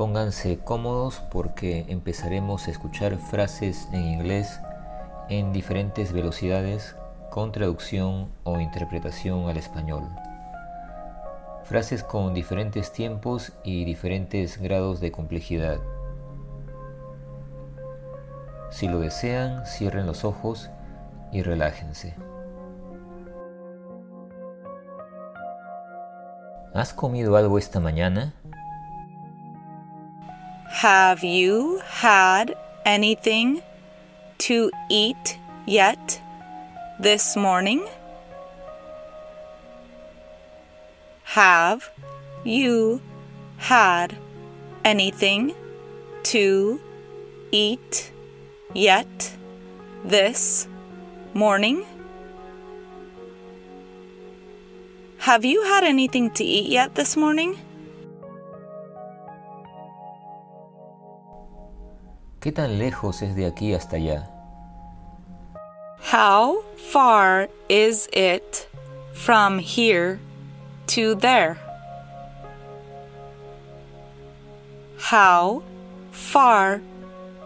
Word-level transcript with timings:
Pónganse 0.00 0.58
cómodos 0.60 1.20
porque 1.30 1.84
empezaremos 1.88 2.66
a 2.66 2.70
escuchar 2.70 3.18
frases 3.18 3.86
en 3.92 4.02
inglés 4.06 4.58
en 5.28 5.52
diferentes 5.52 6.14
velocidades 6.14 6.96
con 7.28 7.52
traducción 7.52 8.30
o 8.44 8.60
interpretación 8.60 9.50
al 9.50 9.58
español. 9.58 10.08
Frases 11.64 12.02
con 12.02 12.32
diferentes 12.32 12.92
tiempos 12.92 13.52
y 13.62 13.84
diferentes 13.84 14.56
grados 14.56 15.00
de 15.00 15.12
complejidad. 15.12 15.80
Si 18.70 18.88
lo 18.88 19.00
desean, 19.00 19.66
cierren 19.66 20.06
los 20.06 20.24
ojos 20.24 20.70
y 21.30 21.42
relájense. 21.42 22.14
¿Has 26.72 26.94
comido 26.94 27.36
algo 27.36 27.58
esta 27.58 27.80
mañana? 27.80 28.39
Have 30.70 31.24
you 31.24 31.82
had 31.84 32.56
anything 32.86 33.62
to 34.38 34.70
eat 34.88 35.36
yet 35.66 36.22
this 36.98 37.36
morning? 37.36 37.86
Have 41.24 41.90
you 42.44 43.02
had 43.58 44.16
anything 44.84 45.54
to 46.22 46.80
eat 47.50 48.12
yet 48.72 49.36
this 50.04 50.68
morning? 51.34 51.84
Have 55.18 55.44
you 55.44 55.64
had 55.64 55.84
anything 55.84 56.30
to 56.30 56.44
eat 56.44 56.70
yet 56.70 56.94
this 56.94 57.16
morning? 57.16 57.58
¿Qué 62.40 62.52
tan 62.52 62.78
lejos 62.78 63.20
es 63.20 63.36
de 63.36 63.44
aquí 63.44 63.74
hasta 63.74 63.96
allá? 63.96 64.26
How 66.10 66.62
far 66.90 67.50
is 67.68 68.08
it 68.14 68.66
from 69.12 69.58
here 69.58 70.18
to 70.86 71.14
there? 71.16 71.58
How 74.96 75.62
far 76.12 76.80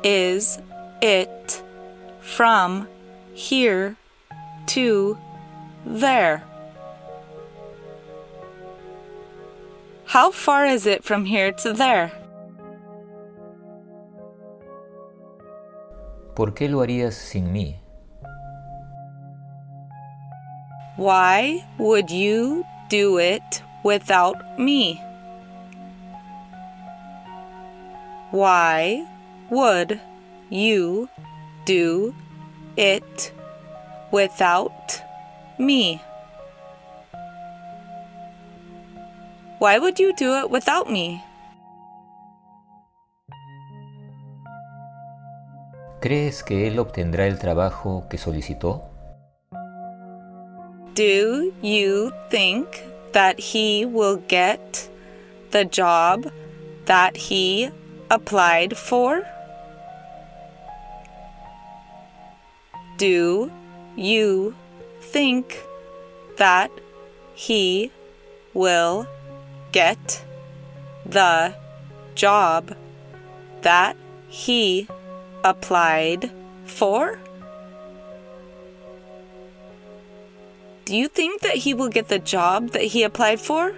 is 0.04 0.60
it 1.02 1.62
from 2.20 2.86
here 3.34 3.96
to 4.66 5.18
there? 5.84 6.44
How 10.06 10.30
far 10.30 10.66
is 10.66 10.86
it 10.86 11.02
from 11.02 11.24
here 11.24 11.50
to 11.50 11.72
there? 11.72 12.12
¿Por 16.34 16.52
qué 16.54 16.68
lo 16.68 16.80
harías 16.80 17.14
sin 17.14 17.52
mí? 17.52 17.76
Why 20.96 21.64
would 21.78 22.10
you 22.10 22.64
do 22.88 23.18
it 23.18 23.62
without 23.84 24.36
me? 24.58 25.00
Why 28.32 29.06
would 29.50 30.00
you 30.50 31.08
do 31.66 32.14
it 32.76 33.32
without 34.10 35.02
me? 35.58 36.00
Why 39.60 39.78
would 39.78 40.00
you 40.00 40.12
do 40.16 40.34
it 40.34 40.50
without 40.50 40.90
me? 40.90 41.22
¿Crees 46.04 46.42
que 46.42 46.66
él 46.66 46.78
obtendrá 46.78 47.26
el 47.26 47.38
trabajo 47.38 48.04
que 48.10 48.18
solicitó? 48.18 48.90
Do 50.94 51.50
you 51.62 52.12
think 52.28 52.66
that 53.12 53.38
he 53.38 53.86
will 53.86 54.20
get 54.28 54.90
the 55.50 55.64
job 55.64 56.30
that 56.84 57.16
he 57.16 57.70
applied 58.10 58.76
for? 58.76 59.22
Do 62.98 63.50
you 63.96 64.52
think 65.00 65.54
that 66.36 66.70
he 67.34 67.90
will 68.52 69.06
get 69.72 70.22
the 71.06 71.54
job 72.14 72.76
that 73.62 73.96
he 74.28 74.86
applied 75.44 76.30
for? 76.64 77.18
Do 80.86 80.96
you 80.96 81.08
think 81.08 81.42
that 81.42 81.56
he 81.56 81.74
will 81.74 81.88
get 81.88 82.08
the 82.08 82.18
job 82.18 82.70
that 82.70 82.82
he 82.82 83.04
applied 83.04 83.40
for? 83.40 83.74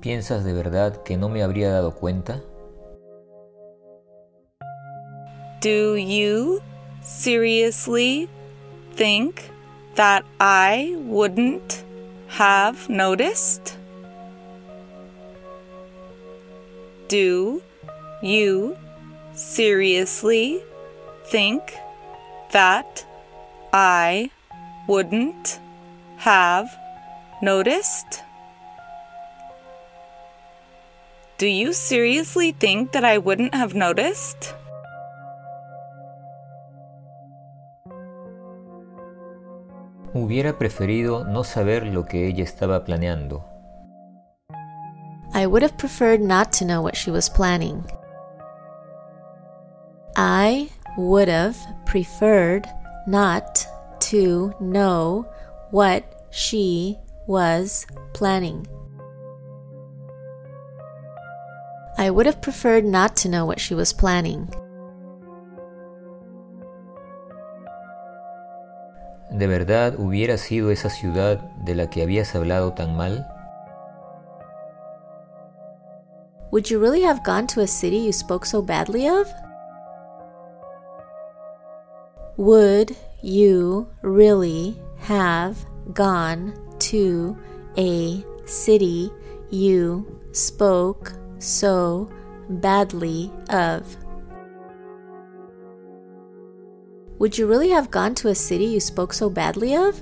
¿Piensas 0.00 0.44
de 0.44 0.52
verdad 0.52 1.02
que 1.04 1.16
no 1.16 1.28
me 1.28 1.42
habría 1.42 1.70
dado 1.72 1.94
cuenta? 1.94 2.40
Do 5.60 5.96
you 5.96 6.62
seriously 7.02 8.28
think 8.94 9.50
that 9.96 10.24
I 10.38 10.94
wouldn't 10.98 11.82
have 12.28 12.88
noticed? 12.88 13.77
Do 17.08 17.62
you 18.20 18.76
seriously 19.32 20.60
think 21.24 21.72
that 22.52 23.06
I 23.72 24.30
wouldn't 24.86 25.58
have 26.18 26.68
noticed? 27.40 28.22
Do 31.38 31.46
you 31.46 31.72
seriously 31.72 32.52
think 32.52 32.92
that 32.92 33.06
I 33.06 33.16
wouldn't 33.16 33.54
have 33.54 33.72
noticed? 33.72 34.52
Hubiera 40.12 40.58
preferido 40.58 41.24
no 41.24 41.42
saber 41.42 41.86
lo 41.86 42.04
que 42.04 42.28
ella 42.28 42.42
estaba 42.42 42.84
planeando. 42.84 43.57
I 45.34 45.46
would 45.46 45.62
have 45.62 45.76
preferred 45.78 46.20
not 46.20 46.52
to 46.54 46.64
know 46.64 46.82
what 46.82 46.96
she 46.96 47.10
was 47.10 47.28
planning. 47.28 47.84
I 50.16 50.70
would 50.96 51.28
have 51.28 51.56
preferred 51.86 52.66
not 53.06 53.66
to 54.00 54.52
know 54.60 55.26
what 55.70 56.04
she 56.30 56.98
was 57.26 57.86
planning. 58.14 58.66
I 61.96 62.10
would 62.10 62.26
have 62.26 62.40
preferred 62.40 62.84
not 62.84 63.16
to 63.18 63.28
know 63.28 63.44
what 63.44 63.60
she 63.60 63.74
was 63.74 63.92
planning. 63.92 64.48
¿De 69.30 69.46
verdad 69.46 69.94
hubiera 69.98 70.38
sido 70.38 70.70
esa 70.70 70.90
ciudad 70.90 71.38
de 71.64 71.74
la 71.74 71.90
que 71.90 72.02
habías 72.02 72.34
hablado 72.34 72.72
tan 72.72 72.96
mal? 72.96 73.37
Would 76.50 76.70
you 76.70 76.78
really 76.78 77.02
have 77.02 77.22
gone 77.24 77.46
to 77.48 77.60
a 77.60 77.66
city 77.66 77.98
you 77.98 78.12
spoke 78.12 78.46
so 78.46 78.62
badly 78.62 79.06
of? 79.06 79.30
Would 82.38 82.96
you 83.20 83.86
really 84.00 84.80
have 84.96 85.66
gone 85.92 86.54
to 86.78 87.36
a 87.76 88.24
city 88.46 89.10
you 89.50 90.20
spoke 90.32 91.12
so 91.38 92.08
badly 92.48 93.30
of? 93.50 93.96
Would 97.18 97.36
you 97.36 97.46
really 97.46 97.68
have 97.70 97.90
gone 97.90 98.14
to 98.14 98.28
a 98.28 98.34
city 98.34 98.64
you 98.64 98.80
spoke 98.80 99.12
so 99.12 99.28
badly 99.28 99.76
of? 99.76 100.00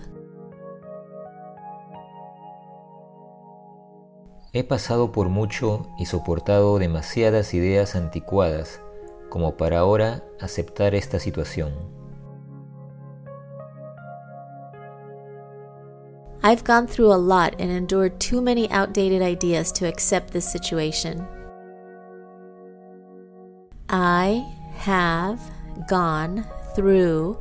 He 4.57 4.65
pasado 4.65 5.13
por 5.13 5.29
mucho 5.29 5.87
y 5.99 6.07
soportado 6.07 6.79
demasiadas 6.79 7.53
ideas 7.53 7.95
anticuadas 7.95 8.81
como 9.29 9.59
para 9.59 9.81
ahora 9.81 10.25
aceptar 10.41 10.95
esta 10.95 11.19
situación. 11.21 11.75
I've 16.43 16.65
gone 16.65 16.87
through 16.87 17.13
a 17.13 17.19
lot 17.19 17.61
and 17.61 17.71
endured 17.71 18.19
too 18.19 18.41
many 18.41 18.67
outdated 18.71 19.21
ideas 19.21 19.71
to 19.75 19.87
accept 19.87 20.31
this 20.31 20.47
situation. 20.47 21.29
I 23.91 24.43
have 24.79 25.39
gone 25.87 26.47
through 26.75 27.37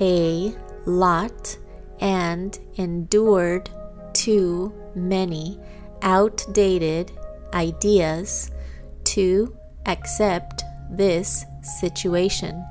a 0.00 0.52
lot 0.86 1.56
and 2.00 2.58
endured 2.76 3.70
too 4.12 4.72
many 4.96 5.56
outdated 6.02 7.12
ideas 7.54 8.50
to 9.04 9.56
accept 9.86 10.62
this 10.90 11.46
situation. 11.62 12.64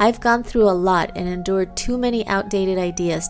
I've 0.00 0.20
gone 0.20 0.44
through 0.44 0.68
a 0.68 0.72
lot 0.72 1.10
and 1.16 1.28
endured 1.28 1.76
too 1.76 1.98
many 1.98 2.26
outdated 2.28 2.78
ideas. 2.78 3.28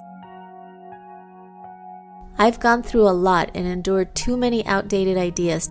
I've 2.36 2.60
gone 2.60 2.82
through 2.82 3.08
a 3.08 3.10
lot 3.10 3.50
and 3.54 3.66
endured 3.66 4.14
too 4.14 4.36
many 4.36 4.64
outdated 4.66 5.16
ideas 5.16 5.70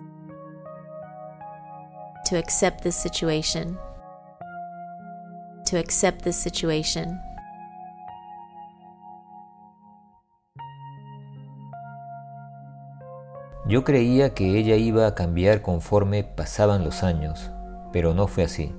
to 2.26 2.36
accept 2.36 2.82
this 2.82 2.96
situation. 2.96 3.78
To 5.66 5.78
accept 5.78 6.22
this 6.22 6.36
situation. 6.36 7.20
Yo 13.68 13.84
creía 13.84 14.34
que 14.34 14.58
ella 14.58 14.76
iba 14.76 15.06
a 15.06 15.14
cambiar 15.14 15.62
conforme 15.62 16.24
pasaban 16.24 16.84
los 16.84 17.02
años, 17.02 17.50
pero 17.92 18.14
no 18.14 18.26
fue 18.26 18.44
así. 18.44 18.74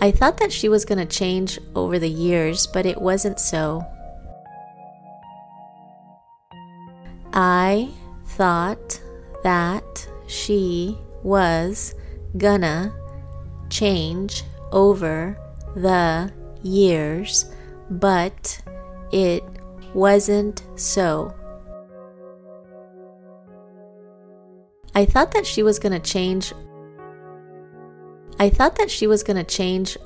I 0.00 0.12
thought 0.12 0.36
that 0.38 0.50
she 0.50 0.68
was 0.68 0.84
going 0.84 0.98
to 0.98 1.06
change 1.06 1.60
over 1.74 1.98
the 1.98 2.10
years, 2.10 2.66
but 2.66 2.84
it 2.84 3.00
wasn't 3.00 3.38
so. 3.38 3.84
I 7.32 7.88
thought 8.36 9.00
that 9.42 10.08
she 10.26 10.96
was 11.22 11.94
gonna 12.36 12.92
change 13.70 14.44
over 14.72 15.38
the 15.76 16.32
years, 16.62 17.46
but 17.90 18.60
it 19.12 19.44
wasn't 19.94 20.62
so. 20.76 21.34
I 24.94 25.04
thought 25.04 25.32
that 25.32 25.46
she 25.46 25.62
was 25.62 25.78
going 25.78 25.92
to 25.92 26.00
change. 26.00 26.52
I 28.40 28.50
thought 28.50 28.76
that 28.76 28.90
she 28.90 29.06
was 29.06 29.22
going 29.22 29.36
to 29.36 29.44
change 29.44 29.96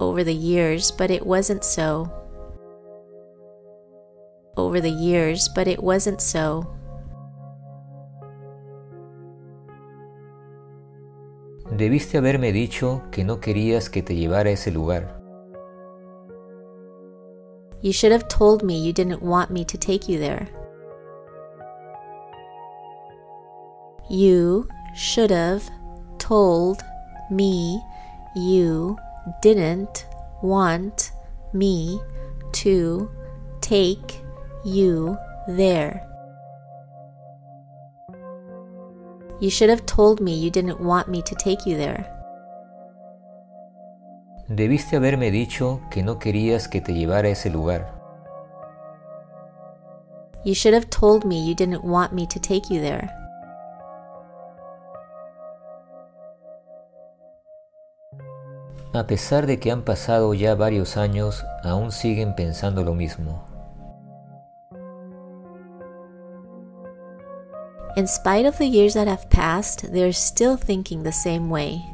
over 0.00 0.24
the 0.24 0.34
years, 0.34 0.90
but 0.90 1.10
it 1.10 1.24
wasn't 1.24 1.64
so. 1.64 2.10
Over 4.56 4.80
the 4.80 4.90
years, 4.90 5.48
but 5.54 5.68
it 5.68 5.82
wasn't 5.82 6.20
so. 6.20 6.66
Debiste 11.76 12.18
haberme 12.18 12.52
dicho 12.52 13.02
que 13.10 13.24
no 13.24 13.40
querías 13.40 13.90
que 13.90 14.02
te 14.02 14.14
llevara 14.14 14.50
a 14.50 14.52
ese 14.52 14.70
lugar. 14.70 15.23
You 17.84 17.92
should 17.92 18.12
have 18.12 18.28
told 18.28 18.62
me 18.62 18.78
you 18.78 18.94
didn't 18.94 19.20
want 19.20 19.50
me 19.50 19.62
to 19.66 19.76
take 19.76 20.08
you 20.08 20.18
there. 20.18 20.48
You 24.08 24.66
should 24.94 25.30
have 25.30 25.70
told 26.16 26.82
me 27.30 27.82
you 28.34 28.96
didn't 29.42 30.06
want 30.42 31.12
me 31.52 32.00
to 32.54 33.06
take 33.60 34.14
you 34.64 35.18
there. 35.46 36.08
You 39.42 39.50
should 39.50 39.68
have 39.68 39.84
told 39.84 40.22
me 40.22 40.32
you 40.32 40.50
didn't 40.50 40.80
want 40.80 41.08
me 41.10 41.20
to 41.20 41.34
take 41.34 41.66
you 41.66 41.76
there. 41.76 42.13
Debiste 44.48 44.96
haberme 44.96 45.30
dicho 45.30 45.80
que 45.90 46.02
no 46.02 46.18
querías 46.18 46.68
que 46.68 46.82
te 46.82 46.92
llevara 46.92 47.28
a 47.28 47.30
ese 47.30 47.48
lugar. 47.48 47.94
You 50.44 50.54
should 50.54 50.74
have 50.74 50.90
told 50.90 51.24
me 51.24 51.48
you 51.48 51.54
didn't 51.54 51.82
want 51.82 52.12
me 52.12 52.26
to 52.26 52.38
take 52.38 52.68
you 52.68 52.80
there. 52.80 53.10
A 58.92 59.06
pesar 59.06 59.46
de 59.46 59.58
que 59.58 59.72
han 59.72 59.82
pasado 59.82 60.34
ya 60.34 60.54
varios 60.54 60.98
años, 60.98 61.44
aún 61.64 61.90
siguen 61.90 62.36
pensando 62.36 62.84
lo 62.84 62.94
mismo. 62.94 63.42
In 67.96 68.06
spite 68.06 68.46
of 68.46 68.58
the 68.58 68.68
years 68.68 68.94
that 68.94 69.08
have 69.08 69.30
passed, 69.30 69.90
they're 69.92 70.12
still 70.12 70.56
thinking 70.56 71.02
the 71.02 71.12
same 71.12 71.48
way. 71.48 71.93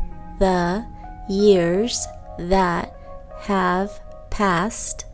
the 0.41 0.83
years 1.29 2.07
that 2.39 2.97
have 3.41 4.01
passed, 4.31 5.05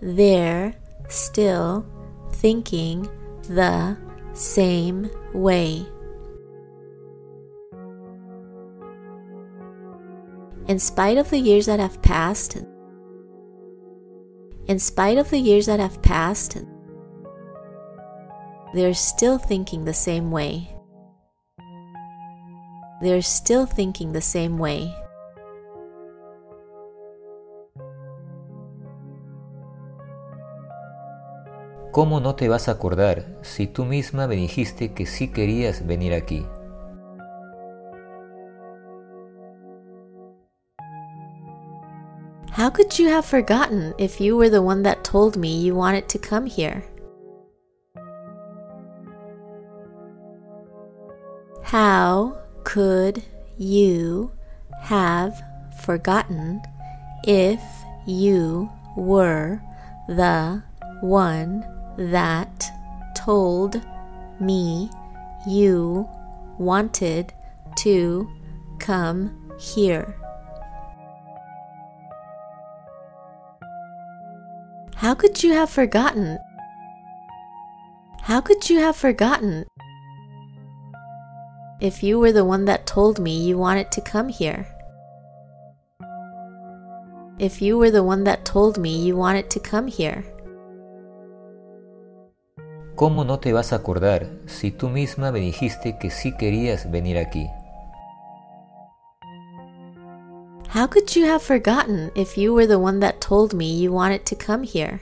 they're 0.00 0.74
still 1.06 1.84
thinking 2.32 3.06
the 3.42 3.94
same 4.32 5.10
way. 5.34 5.84
In 10.66 10.78
spite 10.78 11.18
of 11.18 11.28
the 11.28 11.38
years 11.38 11.66
that 11.66 11.78
have 11.78 12.00
passed, 12.00 12.56
in 14.66 14.78
spite 14.78 15.18
of 15.18 15.28
the 15.28 15.38
years 15.38 15.66
that 15.66 15.78
have 15.78 16.00
passed, 16.00 16.56
they're 18.72 18.94
still 18.94 19.36
thinking 19.36 19.84
the 19.84 19.92
same 19.92 20.30
way. 20.30 20.74
They're 23.00 23.22
still 23.22 23.66
thinking 23.66 24.12
the 24.12 24.20
same 24.20 24.58
way. 24.58 24.94
¿Cómo 31.92 32.20
no 32.20 32.36
te 32.36 32.48
vas 32.48 32.68
a 32.68 32.72
acordar 32.72 33.24
si 33.42 33.66
tú 33.66 33.84
misma 33.84 34.28
me 34.28 34.36
dijiste 34.36 34.92
que 34.92 35.06
sí 35.06 35.32
querías 35.32 35.86
venir 35.86 36.14
aquí? 36.14 36.46
How 42.52 42.68
could 42.68 42.98
you 42.98 43.08
have 43.08 43.24
forgotten 43.24 43.94
if 43.98 44.20
you 44.20 44.36
were 44.36 44.50
the 44.50 44.60
one 44.60 44.82
that 44.82 45.02
told 45.02 45.36
me 45.36 45.60
you 45.60 45.74
wanted 45.74 46.08
to 46.10 46.18
come 46.18 46.46
here? 46.46 46.84
How 51.62 52.36
could 52.70 53.20
you 53.58 54.30
have 54.80 55.42
forgotten 55.82 56.62
if 57.24 57.60
you 58.06 58.70
were 58.96 59.60
the 60.06 60.62
one 61.00 61.66
that 61.98 62.70
told 63.16 63.82
me 64.38 64.88
you 65.48 66.08
wanted 66.58 67.32
to 67.74 68.30
come 68.78 69.50
here? 69.58 70.14
How 74.94 75.14
could 75.16 75.42
you 75.42 75.54
have 75.54 75.70
forgotten? 75.70 76.38
How 78.22 78.40
could 78.40 78.70
you 78.70 78.78
have 78.78 78.94
forgotten 78.94 79.64
if 81.80 82.02
you 82.02 82.18
were 82.18 82.32
the 82.32 82.44
one 82.44 82.66
that 82.66 82.86
told 82.86 83.18
me 83.18 83.32
you 83.32 83.56
wanted 83.56 83.90
to 83.92 84.00
come 84.02 84.28
here? 84.28 84.66
If 87.38 87.62
you 87.62 87.78
were 87.78 87.90
the 87.90 88.04
one 88.04 88.24
that 88.24 88.44
told 88.44 88.76
me 88.76 88.96
you 88.96 89.16
wanted 89.16 89.48
to 89.50 89.60
come 89.60 89.86
here? 89.86 90.24
¿Cómo 92.96 93.24
no 93.24 93.38
te 93.38 93.52
vas 93.52 93.72
a 93.72 93.76
acordar 93.76 94.26
si 94.46 94.70
tú 94.70 94.90
misma 94.90 95.32
me 95.32 95.40
dijiste 95.40 95.98
que 95.98 96.10
sí 96.10 96.36
querías 96.36 96.90
venir 96.90 97.16
aquí? 97.16 97.48
How 100.68 100.86
could 100.86 101.16
you 101.16 101.24
have 101.24 101.42
forgotten 101.42 102.10
if 102.14 102.36
you 102.36 102.52
were 102.52 102.66
the 102.66 102.78
one 102.78 103.00
that 103.00 103.22
told 103.22 103.54
me 103.54 103.74
you 103.74 103.90
wanted 103.90 104.26
to 104.26 104.36
come 104.36 104.64
here? 104.64 105.00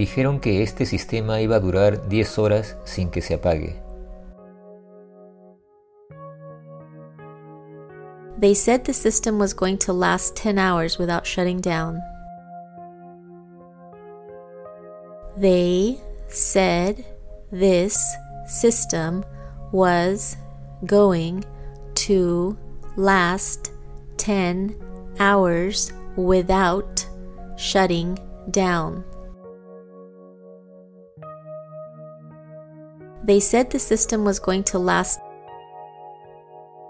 Dijeron 0.00 0.40
que 0.40 0.62
este 0.62 0.86
sistema 0.86 1.42
iba 1.42 1.56
a 1.56 1.60
durar 1.60 2.08
10 2.08 2.38
horas 2.38 2.78
sin 2.84 3.10
que 3.10 3.20
se 3.20 3.34
apague. 3.34 3.76
They 8.40 8.54
said 8.54 8.84
the 8.84 8.94
system 8.94 9.38
was 9.38 9.52
going 9.52 9.76
to 9.80 9.92
last 9.92 10.34
10 10.36 10.58
hours 10.58 10.98
without 10.98 11.26
shutting 11.26 11.60
down. 11.60 12.00
They 15.36 15.98
said 16.28 17.04
this 17.52 18.02
system 18.46 19.22
was 19.70 20.38
going 20.86 21.44
to 22.06 22.56
last 22.96 23.70
10 24.16 24.74
hours 25.18 25.92
without 26.16 27.06
shutting 27.58 28.18
down. 28.50 29.04
They 33.22 33.40
said 33.40 33.70
the 33.70 33.78
system 33.78 34.24
was 34.24 34.38
going 34.38 34.64
to 34.64 34.78
last 34.78 35.20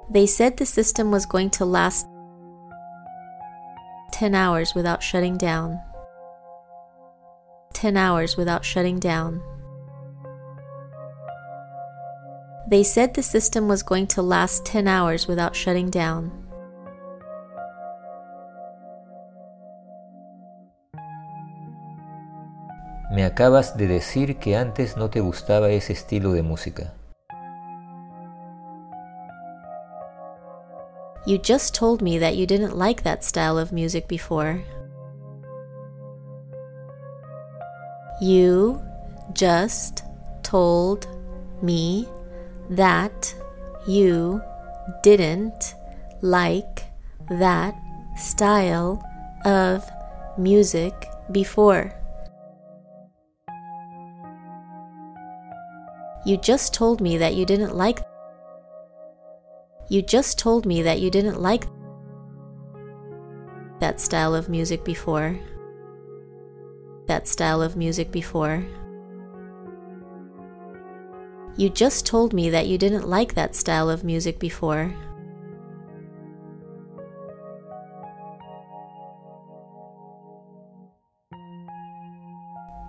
They 0.08 0.26
said 0.26 0.56
the 0.56 0.66
system 0.66 1.10
was 1.10 1.26
going 1.26 1.50
to 1.50 1.64
last 1.64 2.06
10 4.12 4.34
hours 4.34 4.74
without 4.74 5.02
shutting 5.02 5.36
down. 5.36 5.80
10 7.74 7.96
hours 7.96 8.36
without 8.36 8.64
shutting 8.64 8.98
down. 8.98 9.40
They 12.68 12.84
said 12.84 13.14
the 13.14 13.22
system 13.22 13.66
was 13.66 13.82
going 13.82 14.06
to 14.08 14.22
last 14.22 14.64
10 14.66 14.86
hours 14.86 15.26
without 15.26 15.56
shutting 15.56 15.90
down. 15.90 16.49
Me 23.10 23.24
acabas 23.24 23.76
de 23.76 23.88
decir 23.88 24.38
que 24.38 24.56
antes 24.56 24.96
no 24.96 25.10
te 25.10 25.18
gustaba 25.18 25.68
ese 25.70 25.92
estilo 25.92 26.32
de 26.32 26.42
música. 26.42 26.94
You 31.26 31.38
just 31.42 31.74
told 31.74 32.02
me 32.02 32.18
that 32.20 32.36
you 32.36 32.46
didn't 32.46 32.78
like 32.78 33.02
that 33.02 33.24
style 33.24 33.58
of 33.58 33.72
music 33.72 34.06
before. 34.06 34.62
You 38.22 38.80
just 39.34 40.04
told 40.42 41.08
me 41.60 42.06
that 42.70 43.34
you 43.88 44.40
didn't 45.02 45.74
like 46.22 46.84
that 47.28 47.74
style 48.16 49.02
of 49.44 49.82
music 50.38 50.94
before. 51.32 51.99
You 56.24 56.36
just 56.36 56.74
told 56.74 57.00
me 57.00 57.16
that 57.18 57.34
you 57.34 57.46
didn't 57.46 57.76
like 57.76 58.00
You 59.88 60.02
just 60.02 60.38
told 60.38 60.66
me 60.66 60.82
that 60.82 61.00
you 61.00 61.10
didn't 61.10 61.40
like 61.40 61.64
that 63.80 63.98
style 63.98 64.34
of 64.36 64.48
music 64.48 64.84
before. 64.84 65.36
That 67.08 67.26
style 67.26 67.60
of 67.60 67.76
music 67.76 68.12
before. 68.12 68.64
You 71.56 71.70
just 71.70 72.06
told 72.06 72.32
me 72.32 72.50
that 72.50 72.68
you 72.68 72.78
didn't 72.78 73.08
like 73.08 73.34
that 73.34 73.56
style 73.56 73.90
of 73.90 74.04
music 74.04 74.38
before. 74.38 74.94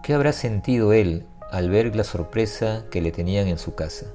¿Qué 0.04 0.14
habrá 0.14 0.34
sentido 0.34 0.94
él 0.94 1.31
al 1.52 1.70
ver 1.70 1.96
la 1.96 2.04
sorpresa 2.04 2.86
que 2.90 3.02
le 3.02 3.12
tenían 3.12 3.48
en 3.48 3.58
su 3.58 3.76
casa? 3.76 4.08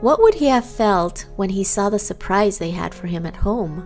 What 0.00 0.18
would 0.20 0.34
he 0.34 0.46
have 0.46 0.64
felt 0.64 1.26
when 1.36 1.50
he 1.50 1.62
saw 1.62 1.90
the 1.90 1.98
surprise 1.98 2.58
they 2.58 2.70
had 2.70 2.94
for 2.94 3.06
him 3.06 3.26
at 3.26 3.36
home? 3.36 3.84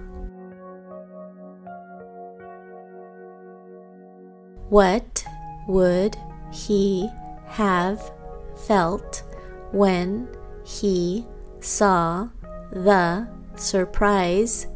What 4.71 5.25
would 5.67 6.17
he 6.53 7.11
have 7.47 8.01
felt 8.67 9.25
when 9.73 10.29
he 10.65 11.27
saw 11.61 12.29
the 12.71 13.27
surprise 13.57 14.67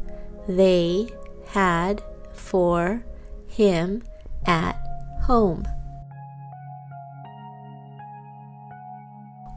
they 0.47 1.07
had 1.47 2.01
for 2.33 3.03
him 3.47 4.03
at 4.45 4.75
home? 5.21 5.67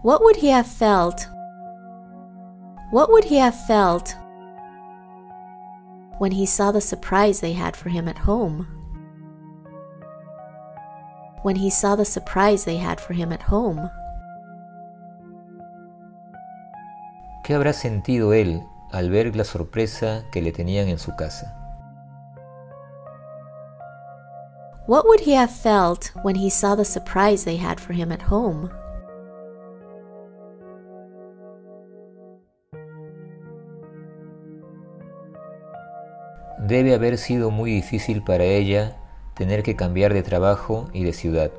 What 0.02 0.22
would 0.22 0.36
he 0.36 0.48
have 0.48 0.66
felt? 0.66 1.28
What 2.90 3.10
would 3.10 3.24
he 3.24 3.36
have 3.36 3.54
felt 3.66 4.16
when 6.18 6.32
he 6.32 6.44
saw 6.44 6.72
the 6.72 6.80
surprise 6.80 7.40
they 7.40 7.52
had 7.52 7.76
for 7.76 7.88
him 7.88 8.08
at 8.08 8.18
home? 8.18 8.66
When 11.42 11.56
he 11.56 11.70
saw 11.70 11.96
the 11.96 12.04
surprise 12.04 12.64
they 12.64 12.76
had 12.76 13.00
for 13.00 13.14
him 13.14 13.32
at 13.32 13.42
home? 13.42 13.90
¿Qué 17.44 17.54
habrá 17.54 17.72
sentido 17.72 18.34
él 18.34 18.62
al 18.92 19.10
ver 19.10 19.34
la 19.34 19.44
sorpresa 19.44 20.24
que 20.32 20.42
le 20.42 20.52
tenían 20.52 20.88
en 20.88 20.98
su 20.98 21.14
casa? 21.16 21.61
What 24.86 25.06
would 25.06 25.20
he 25.20 25.32
have 25.34 25.54
felt 25.54 26.10
when 26.22 26.34
he 26.34 26.50
saw 26.50 26.74
the 26.74 26.84
surprise 26.84 27.44
they 27.44 27.56
had 27.56 27.78
for 27.78 27.92
him 27.92 28.10
at 28.10 28.22
home? 28.22 28.68
Debe 36.66 36.92
haber 36.92 37.16
sido 37.16 37.50
muy 37.50 37.70
difícil 37.70 38.24
para 38.24 38.44
ella 38.44 38.96
tener 39.34 39.62
que 39.62 39.76
cambiar 39.76 40.14
de 40.14 40.22
trabajo 40.22 40.88
y 40.92 41.04
de 41.04 41.12
ciudad. 41.12 41.52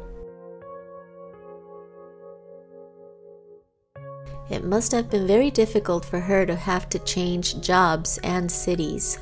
It 4.49 4.65
must 4.65 4.91
have 4.91 5.09
been 5.09 5.25
very 5.25 5.49
difficult 5.49 6.03
for 6.03 6.19
her 6.19 6.45
to 6.45 6.55
have 6.55 6.89
to 6.89 6.99
change 6.99 7.61
jobs 7.61 8.19
and 8.21 8.51
cities. 8.51 9.17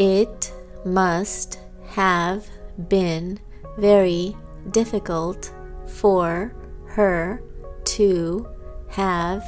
It 0.00 0.50
must 0.86 1.58
have 1.88 2.46
been 2.88 3.38
very 3.76 4.34
difficult 4.70 5.52
for 5.86 6.54
her 6.86 7.42
to 7.84 8.48
have 8.88 9.44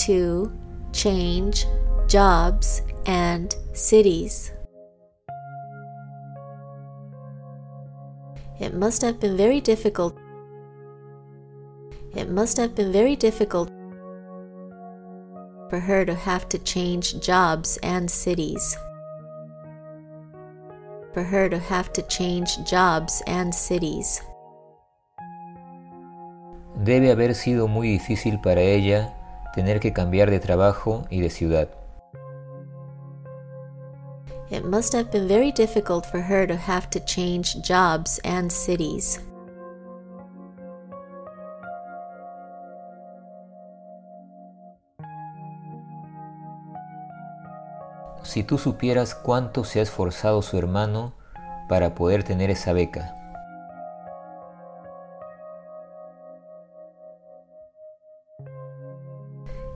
to 0.00 0.52
change 0.92 1.64
jobs 2.08 2.82
and 3.06 3.56
cities. 3.72 4.52
It 8.60 8.74
must 8.74 9.00
have 9.00 9.18
been 9.18 9.34
very 9.34 9.62
difficult. 9.62 10.14
It 12.14 12.28
must 12.28 12.58
have 12.58 12.74
been 12.74 12.92
very 12.92 13.16
difficult 13.16 13.70
for 15.70 15.80
her 15.80 16.04
to 16.04 16.14
have 16.14 16.50
to 16.50 16.58
change 16.58 17.18
jobs 17.22 17.78
and 17.82 18.10
cities. 18.10 18.76
For 21.12 21.24
her 21.24 21.48
to 21.48 21.58
have 21.58 21.92
to 21.94 22.02
change 22.02 22.58
jobs 22.64 23.22
and 23.26 23.52
cities. 23.52 24.22
Debe 26.84 27.10
haber 27.10 27.34
sido 27.34 27.68
muy 27.68 27.88
difícil 27.88 28.40
para 28.40 28.60
ella 28.60 29.14
tener 29.54 29.80
que 29.80 29.92
cambiar 29.92 30.30
de 30.30 30.40
trabajo 30.40 31.04
y 31.10 31.20
de 31.20 31.30
ciudad. 31.30 31.68
It 34.50 34.64
must 34.64 34.94
have 34.94 35.10
been 35.10 35.28
very 35.28 35.52
difficult 35.52 36.06
for 36.06 36.20
her 36.20 36.46
to 36.46 36.56
have 36.56 36.90
to 36.90 37.00
change 37.00 37.60
jobs 37.62 38.20
and 38.24 38.50
cities. 38.50 39.20
Si 48.30 48.44
tú 48.44 48.58
supieras 48.58 49.16
cuánto 49.16 49.64
se 49.64 49.80
ha 49.80 49.82
esforzado 49.82 50.40
su 50.40 50.56
hermano 50.56 51.14
para 51.68 51.96
poder 51.96 52.22
tener 52.22 52.48
esa 52.48 52.72
beca. 52.72 53.12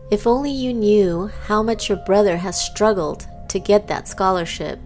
If 0.08 0.24
only 0.28 0.52
you 0.52 0.72
knew 0.72 1.28
how 1.48 1.64
much 1.64 1.88
your 1.88 1.98
brother 2.06 2.36
has 2.36 2.54
struggled 2.54 3.26
to 3.48 3.58
get 3.58 3.88
that 3.88 4.06
scholarship. 4.06 4.78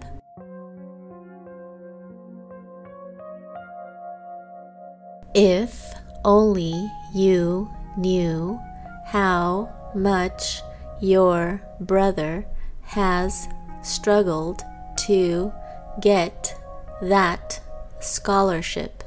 If 5.35 5.93
only 6.25 6.73
you 7.13 7.69
knew 7.95 8.59
how 9.05 9.69
much 9.93 10.63
your 10.99 11.61
brother 11.79 12.47
has 12.81 13.47
struggled 13.81 14.63
to 15.05 15.51
get 16.01 16.55
that 17.01 17.59
scholarship. 17.99 19.03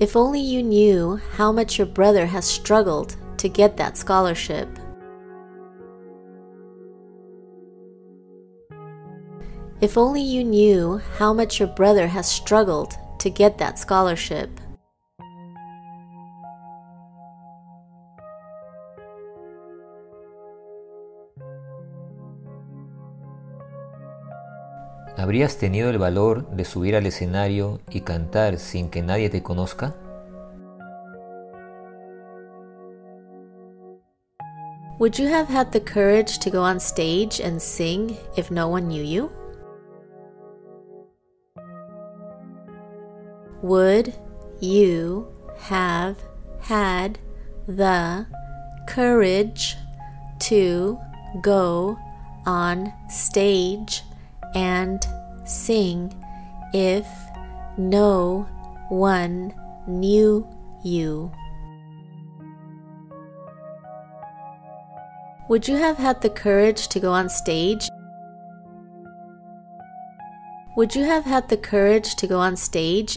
If 0.00 0.16
only 0.16 0.40
you 0.40 0.62
knew 0.62 1.20
how 1.36 1.52
much 1.52 1.78
your 1.78 1.86
brother 1.86 2.26
has 2.26 2.44
struggled 2.44 3.16
to 3.38 3.48
get 3.48 3.76
that 3.76 3.96
scholarship. 3.96 4.68
If 9.80 9.98
only 9.98 10.22
you 10.22 10.44
knew 10.44 11.00
how 11.18 11.32
much 11.32 11.58
your 11.58 11.68
brother 11.68 12.06
has 12.06 12.30
struggled 12.30 12.94
to 13.18 13.30
get 13.30 13.58
that 13.58 13.78
scholarship. 13.78 14.50
¿Habrías 25.22 25.56
tenido 25.56 25.88
el 25.88 25.98
valor 25.98 26.50
de 26.50 26.64
subir 26.64 26.96
al 26.96 27.06
escenario 27.06 27.80
y 27.88 28.00
cantar 28.00 28.58
sin 28.58 28.90
que 28.90 29.02
nadie 29.02 29.30
te 29.30 29.40
conozca? 29.40 29.94
Would 34.98 35.20
you 35.20 35.28
have 35.28 35.46
had 35.48 35.70
the 35.70 35.80
courage 35.80 36.40
to 36.40 36.50
go 36.50 36.64
on 36.64 36.80
stage 36.80 37.40
and 37.40 37.60
sing 37.60 38.16
if 38.36 38.50
no 38.50 38.66
one 38.66 38.88
knew 38.88 39.04
you? 39.04 39.30
Would 43.62 44.12
you 44.60 45.28
have 45.70 46.16
had 46.62 47.20
the 47.68 48.26
courage 48.88 49.76
to 50.48 50.98
go 51.42 51.96
on 52.44 52.92
stage 53.08 54.02
and 54.54 55.06
sing 55.44 56.12
if 56.72 57.06
no 57.76 58.46
one 58.88 59.54
knew 59.86 60.46
you? 60.84 61.32
Would 65.48 65.68
you 65.68 65.76
have 65.76 65.98
had 65.98 66.20
the 66.22 66.30
courage 66.30 66.88
to 66.88 67.00
go 67.00 67.12
on 67.12 67.28
stage? 67.28 67.88
Would 70.76 70.94
you 70.94 71.04
have 71.04 71.24
had 71.24 71.48
the 71.48 71.56
courage 71.56 72.14
to 72.16 72.26
go 72.26 72.38
on 72.38 72.56
stage 72.56 73.16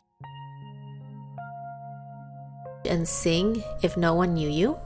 and 2.86 3.08
sing 3.08 3.64
if 3.82 3.96
no 3.96 4.14
one 4.14 4.34
knew 4.34 4.50
you? 4.50 4.78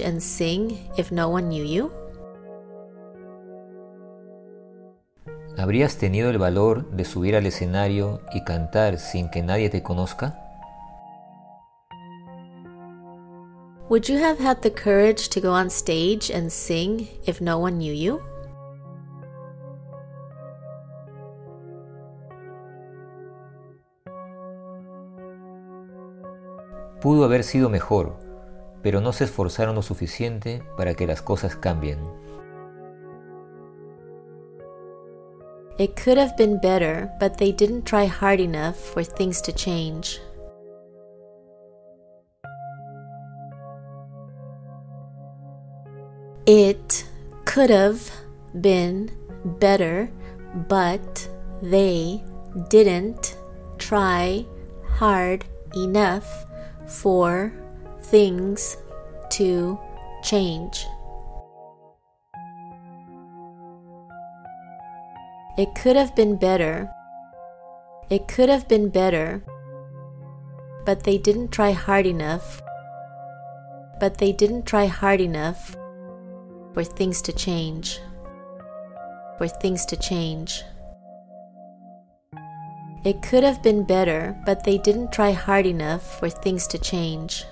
And 0.00 0.22
sing 0.22 0.90
if 0.98 1.10
no 1.10 1.28
one 1.28 1.48
knew 1.48 1.64
you? 1.64 1.99
¿Habrías 5.58 5.96
tenido 5.96 6.30
el 6.30 6.38
valor 6.38 6.90
de 6.90 7.04
subir 7.04 7.36
al 7.36 7.46
escenario 7.46 8.20
y 8.32 8.44
cantar 8.44 8.98
sin 8.98 9.30
que 9.30 9.42
nadie 9.42 9.68
te 9.68 9.82
conozca? 9.82 10.38
Would 13.90 14.04
you 14.04 14.18
have 14.18 14.38
had 14.38 14.60
the 14.62 14.70
courage 14.70 15.28
to 15.30 15.40
go 15.40 15.52
on 15.52 15.66
stage 15.66 16.30
and 16.30 16.50
sing 16.50 17.08
if 17.26 17.40
no 17.40 17.58
one 17.58 17.78
knew 17.78 17.92
you? 17.92 18.20
Pudo 27.00 27.24
haber 27.24 27.42
sido 27.42 27.68
mejor, 27.68 28.16
pero 28.82 29.00
no 29.00 29.12
se 29.12 29.24
esforzaron 29.24 29.74
lo 29.74 29.82
suficiente 29.82 30.62
para 30.76 30.94
que 30.94 31.06
las 31.06 31.20
cosas 31.20 31.56
cambien. 31.56 31.98
It 35.80 35.96
could 35.96 36.18
have 36.18 36.36
been 36.36 36.60
better, 36.60 37.10
but 37.18 37.38
they 37.38 37.52
didn't 37.52 37.86
try 37.86 38.04
hard 38.04 38.38
enough 38.38 38.76
for 38.76 39.02
things 39.02 39.40
to 39.40 39.50
change. 39.50 40.20
It 46.44 47.06
could 47.46 47.70
have 47.70 48.10
been 48.60 49.10
better, 49.58 50.10
but 50.68 51.26
they 51.62 52.22
didn't 52.68 53.38
try 53.78 54.44
hard 54.86 55.46
enough 55.74 56.44
for 56.86 57.54
things 58.02 58.76
to 59.30 59.78
change. 60.22 60.84
It 65.58 65.74
could 65.74 65.96
have 65.96 66.14
been 66.14 66.36
better. 66.36 66.90
It 68.08 68.28
could 68.28 68.48
have 68.48 68.68
been 68.68 68.88
better, 68.88 69.42
but 70.86 71.04
they 71.04 71.18
didn't 71.18 71.52
try 71.52 71.72
hard 71.72 72.06
enough. 72.06 72.62
But 74.00 74.18
they 74.18 74.32
didn't 74.32 74.64
try 74.64 74.86
hard 74.86 75.20
enough 75.20 75.76
for 76.72 76.84
things 76.84 77.20
to 77.22 77.32
change. 77.32 78.00
For 79.38 79.48
things 79.48 79.84
to 79.86 79.96
change. 79.96 80.62
It 83.04 83.22
could 83.22 83.44
have 83.44 83.62
been 83.62 83.84
better, 83.84 84.36
but 84.44 84.64
they 84.64 84.78
didn't 84.78 85.12
try 85.12 85.32
hard 85.32 85.66
enough 85.66 86.18
for 86.18 86.28
things 86.28 86.66
to 86.68 86.78
change. 86.78 87.44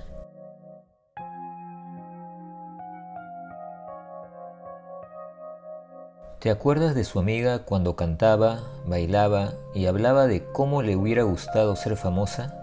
¿Te 6.40 6.50
acuerdas 6.50 6.94
de 6.94 7.02
su 7.02 7.18
amiga 7.18 7.64
cuando 7.64 7.96
cantaba, 7.96 8.60
bailaba 8.86 9.54
y 9.74 9.86
hablaba 9.86 10.28
de 10.28 10.44
cómo 10.52 10.82
le 10.82 10.94
hubiera 10.94 11.24
gustado 11.24 11.74
ser 11.74 11.96
famosa? 11.96 12.54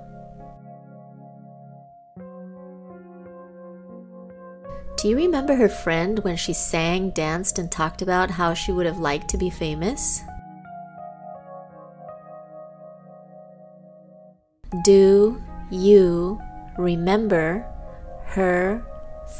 Do 4.95 5.09
you 5.09 5.17
remember 5.17 5.57
her 5.57 5.67
friend 5.67 6.19
when 6.23 6.37
she 6.37 6.53
sang, 6.53 7.11
danced, 7.11 7.59
and 7.59 7.69
talked 7.69 8.01
about 8.01 8.31
how 8.31 8.53
she 8.53 8.71
would 8.71 8.87
have 8.87 8.97
liked 8.97 9.29
to 9.31 9.37
be 9.37 9.49
famous? 9.49 10.21
Do 14.85 15.37
you 15.69 16.39
remember 16.77 17.65
her 18.27 18.81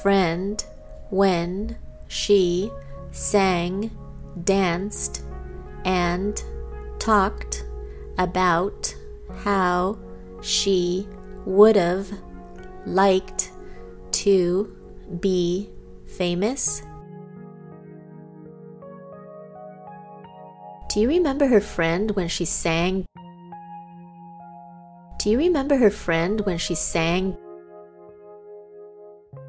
friend 0.03 0.61
when 1.09 1.77
she 2.09 2.69
sang, 3.11 3.89
danced, 4.43 5.23
and 5.85 6.43
talked 6.99 7.65
about 8.17 8.95
how 9.43 9.97
she 10.41 11.07
would 11.45 11.75
have 11.75 12.11
liked 12.85 13.51
to 14.11 14.75
be 15.19 15.69
famous? 16.05 16.81
Do 20.89 21.01
you 21.01 21.09
remember 21.09 21.47
her 21.47 21.61
friend 21.61 22.11
when 22.11 22.27
she 22.27 22.45
sang? 22.45 23.05
Do 25.19 25.29
you 25.29 25.37
remember 25.37 25.75
her 25.75 25.89
friend 25.89 26.41
when 26.41 26.57
she 26.57 26.75
sang, 26.75 27.35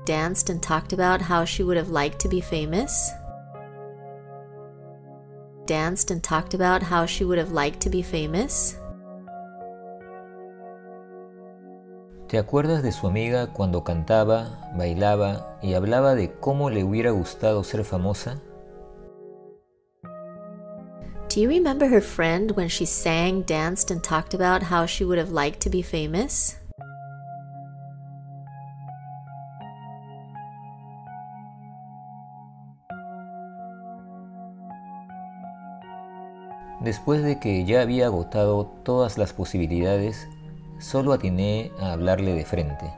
danced, 0.05 0.51
and 0.51 0.63
talked 0.63 0.93
about 0.93 1.21
how 1.21 1.45
she 1.45 1.63
would 1.63 1.77
have 1.77 1.91
liked 1.91 2.19
to 2.21 2.29
be 2.29 2.41
famous? 2.41 3.11
Danced 5.67 6.13
and 6.13 6.23
talked 6.23 6.55
about 6.55 6.83
how 6.83 7.07
she 7.07 7.25
would 7.25 7.39
have 7.39 7.51
liked 7.51 7.81
to 7.81 7.91
be 7.91 8.03
famous? 8.03 8.79
¿Te 12.29 12.39
acuerdas 12.39 12.83
de 12.83 12.93
su 12.93 13.07
amiga 13.07 13.49
cuando 13.53 13.83
cantaba, 13.85 14.73
bailaba 14.77 15.59
y 15.63 15.75
hablaba 15.75 16.15
de 16.15 16.33
cómo 16.41 16.71
le 16.71 16.85
hubiera 16.85 17.11
gustado 17.11 17.63
ser 17.65 17.85
famosa? 17.85 18.41
Do 21.29 21.41
you 21.41 21.49
remember 21.49 21.87
her 21.87 22.01
friend 22.01 22.53
when 22.53 22.69
she 22.69 22.87
sang, 22.87 23.43
danced, 23.43 23.91
and 23.91 24.03
talked 24.03 24.35
about 24.35 24.63
how 24.63 24.87
she 24.87 25.05
would 25.05 25.19
have 25.19 25.31
liked 25.31 25.61
to 25.61 25.71
be 25.71 25.83
famous? 25.83 26.57
Después 36.87 37.25
de 37.25 37.41
que 37.41 37.65
ya 37.65 37.81
había 37.81 38.07
agotado 38.07 38.67
todas 38.85 39.19
las 39.19 39.33
posibilidades, 39.33 40.29
solo 40.79 41.13
atiné 41.13 41.73
a 41.81 41.91
hablarle 41.91 42.33
de 42.33 42.45
frente. 42.45 42.95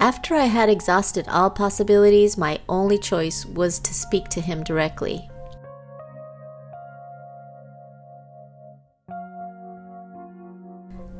After 0.00 0.34
I 0.34 0.46
had 0.46 0.68
exhausted 0.68 1.28
all 1.28 1.48
possibilities, 1.48 2.36
my 2.36 2.58
only 2.68 2.98
choice 2.98 3.46
was 3.54 3.78
to 3.78 3.94
speak 3.94 4.28
to 4.30 4.40
him 4.40 4.64
directly. 4.64 5.30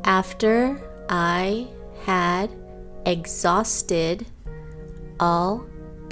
After 0.03 0.81
I 1.09 1.69
had 2.05 2.51
exhausted 3.05 4.27
all 5.21 5.65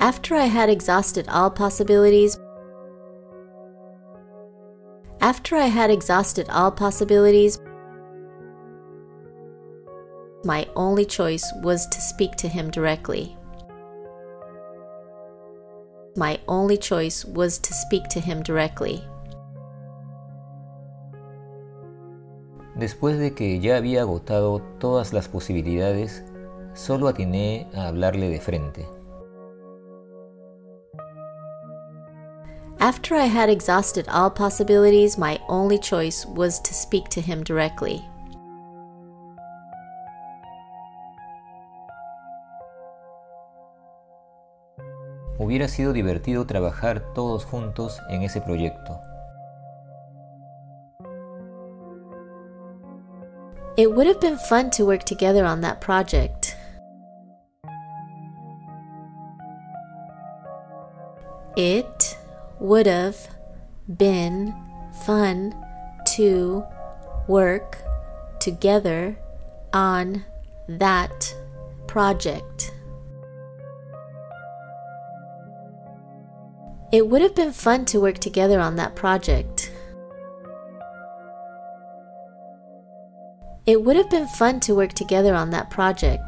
After 0.00 0.36
I 0.36 0.44
had 0.44 0.70
exhausted 0.70 1.26
all 1.28 1.50
possibilities, 1.50 2.38
after 5.20 5.56
I 5.56 5.66
had 5.66 5.90
exhausted 5.90 6.48
all 6.50 6.70
possibilities, 6.70 7.58
my 10.44 10.68
only 10.76 11.04
choice 11.04 11.44
was 11.64 11.88
to 11.88 12.00
speak 12.00 12.36
to 12.36 12.46
him 12.46 12.70
directly. 12.70 13.36
My 16.16 16.38
only 16.46 16.76
choice 16.76 17.24
was 17.24 17.58
to 17.58 17.74
speak 17.74 18.04
to 18.10 18.20
him 18.20 18.42
directly. 18.44 19.02
Después 22.76 23.18
de 23.18 23.34
que 23.34 23.58
ya 23.58 23.76
había 23.76 24.02
agotado 24.02 24.62
todas 24.78 25.12
las 25.12 25.26
posibilidades, 25.26 26.22
solo 26.74 27.08
atiné 27.08 27.66
a 27.74 27.88
hablarle 27.88 28.28
de 28.28 28.38
frente. 28.40 28.97
After 32.80 33.16
I 33.16 33.24
had 33.24 33.50
exhausted 33.50 34.06
all 34.08 34.30
possibilities, 34.30 35.18
my 35.18 35.40
only 35.48 35.78
choice 35.78 36.24
was 36.24 36.60
to 36.60 36.72
speak 36.72 37.08
to 37.08 37.20
him 37.20 37.42
directly. 37.42 38.04
Hubiera 45.38 45.66
sido 45.66 45.92
divertido 45.92 46.46
trabajar 46.46 47.02
todos 47.14 47.44
juntos 47.44 47.98
en 48.10 48.22
ese 48.22 48.40
proyecto. 48.40 49.00
It 53.76 53.92
would 53.92 54.06
have 54.06 54.20
been 54.20 54.38
fun 54.38 54.70
to 54.70 54.84
work 54.84 55.02
together 55.02 55.44
on 55.44 55.60
that 55.62 55.80
project. 55.80 56.56
It 61.56 61.97
would 62.60 62.86
have 62.86 63.16
been 63.96 64.54
fun 65.04 65.54
to 66.16 66.64
work 67.26 67.78
together 68.40 69.18
on 69.72 70.24
that 70.68 71.34
project. 71.86 72.72
It 76.90 77.06
would 77.06 77.20
have 77.20 77.34
been 77.34 77.52
fun 77.52 77.84
to 77.86 78.00
work 78.00 78.18
together 78.18 78.60
on 78.60 78.76
that 78.76 78.96
project. 78.96 79.70
It 83.66 83.84
would 83.84 83.96
have 83.96 84.08
been 84.08 84.26
fun 84.26 84.60
to 84.60 84.74
work 84.74 84.94
together 84.94 85.34
on 85.34 85.50
that 85.50 85.68
project. 85.68 86.27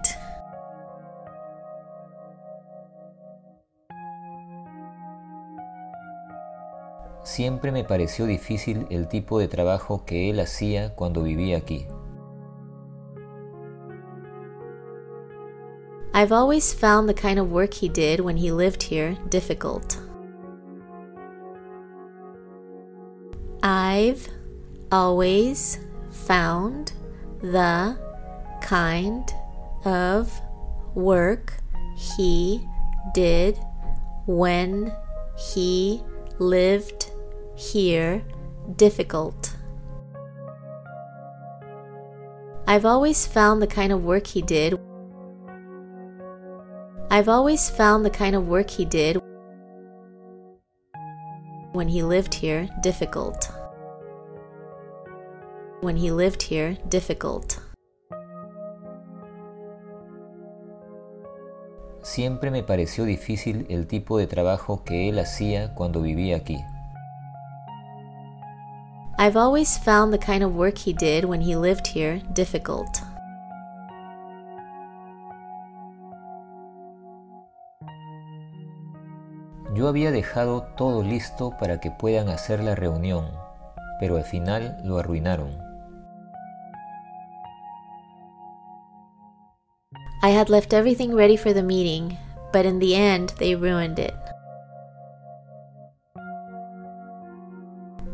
Siempre 7.31 7.71
me 7.71 7.85
pareció 7.85 8.27
difícil 8.27 8.89
el 8.91 9.07
tipo 9.07 9.39
de 9.39 9.47
trabajo 9.47 10.05
que 10.05 10.31
él 10.31 10.41
hacía 10.41 10.97
cuando 10.97 11.23
vivía 11.23 11.59
aquí. 11.59 11.87
I've 16.13 16.33
always 16.33 16.75
found 16.75 17.09
the 17.09 17.15
kind 17.15 17.39
of 17.39 17.53
work 17.53 17.73
he 17.73 17.89
did 17.89 18.21
when 18.21 18.37
he 18.37 18.51
lived 18.51 18.83
here 18.83 19.17
difficult. 19.29 19.97
I've 23.63 24.29
always 24.91 25.79
found 26.11 26.91
the 27.41 27.97
kind 28.61 29.25
of 29.85 30.33
work 30.97 31.53
he 31.95 32.61
did 33.15 33.57
when 34.27 34.93
he 35.37 36.03
lived 36.41 37.10
here 37.61 38.25
difficult. 38.77 39.55
I've 42.67 42.87
always 42.87 43.27
found 43.27 43.61
the 43.61 43.67
kind 43.67 43.93
of 43.93 44.03
work 44.03 44.27
he 44.27 44.41
did. 44.41 44.81
I've 47.11 47.29
always 47.29 47.69
found 47.69 48.05
the 48.05 48.11
kind 48.11 48.35
of 48.35 48.49
work 48.49 48.71
he 48.71 48.87
did 48.87 49.21
when 51.73 51.89
he 51.89 52.03
lived 52.03 52.33
here 52.35 52.69
difficult. 52.83 53.51
When 55.83 55.97
he 55.97 56.11
lived 56.11 56.43
here 56.43 56.79
difficult. 56.89 57.59
Siempre 62.03 62.51
me 62.51 62.63
pareció 62.63 63.05
difícil 63.05 63.67
el 63.69 63.87
tipo 63.87 64.17
de 64.17 64.27
trabajo 64.27 64.83
que 64.85 65.11
él 65.11 65.19
hacía 65.19 65.75
cuando 65.75 66.01
vivía 66.01 66.37
aquí. 66.37 66.59
I've 69.21 69.37
always 69.37 69.77
found 69.77 70.15
the 70.15 70.19
kind 70.19 70.43
of 70.43 70.55
work 70.55 70.79
he 70.79 70.95
did 70.95 71.27
when 71.27 71.43
he 71.43 71.55
lived 71.55 71.87
here 71.87 72.23
difficult. 72.33 73.03
Yo 79.75 79.89
había 79.89 80.11
dejado 80.11 80.63
todo 80.75 81.03
listo 81.03 81.51
para 81.61 81.81
que 81.81 81.91
puedan 81.91 82.31
hacer 82.31 82.65
la 82.65 82.75
reunión, 82.75 83.27
pero 84.01 84.17
al 84.17 84.25
final 84.25 84.79
lo 84.85 84.97
arruinaron. 84.97 85.51
I 90.23 90.31
had 90.31 90.49
left 90.49 90.73
everything 90.73 91.15
ready 91.15 91.37
for 91.37 91.53
the 91.53 91.63
meeting, 91.63 92.17
but 92.55 92.65
in 92.65 92.79
the 92.79 92.95
end 92.95 93.35
they 93.39 93.55
ruined 93.55 93.99
it. 93.99 94.15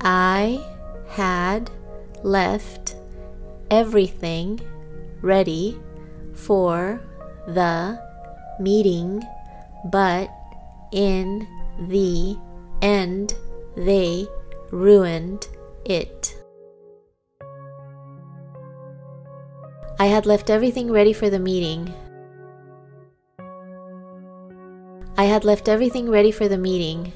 I 0.01 0.59
had 1.09 1.71
left 2.23 2.97
everything 3.71 4.61
ready 5.23 5.79
for 6.35 7.01
the 7.47 7.99
meeting, 8.61 9.23
but 9.87 10.29
in 10.93 11.47
the 11.89 12.37
end 12.83 13.35
they 13.77 14.27
ruined 14.71 15.49
it. 15.85 16.37
I 19.99 20.07
had 20.07 20.27
left 20.27 20.51
everything 20.51 20.91
ready 20.91 21.13
for 21.13 21.31
the 21.31 21.39
meeting. 21.39 21.93
I 25.17 25.25
had 25.25 25.45
left 25.45 25.69
everything 25.69 26.11
ready 26.11 26.31
for 26.31 26.49
the 26.49 26.59
meeting. 26.59 27.13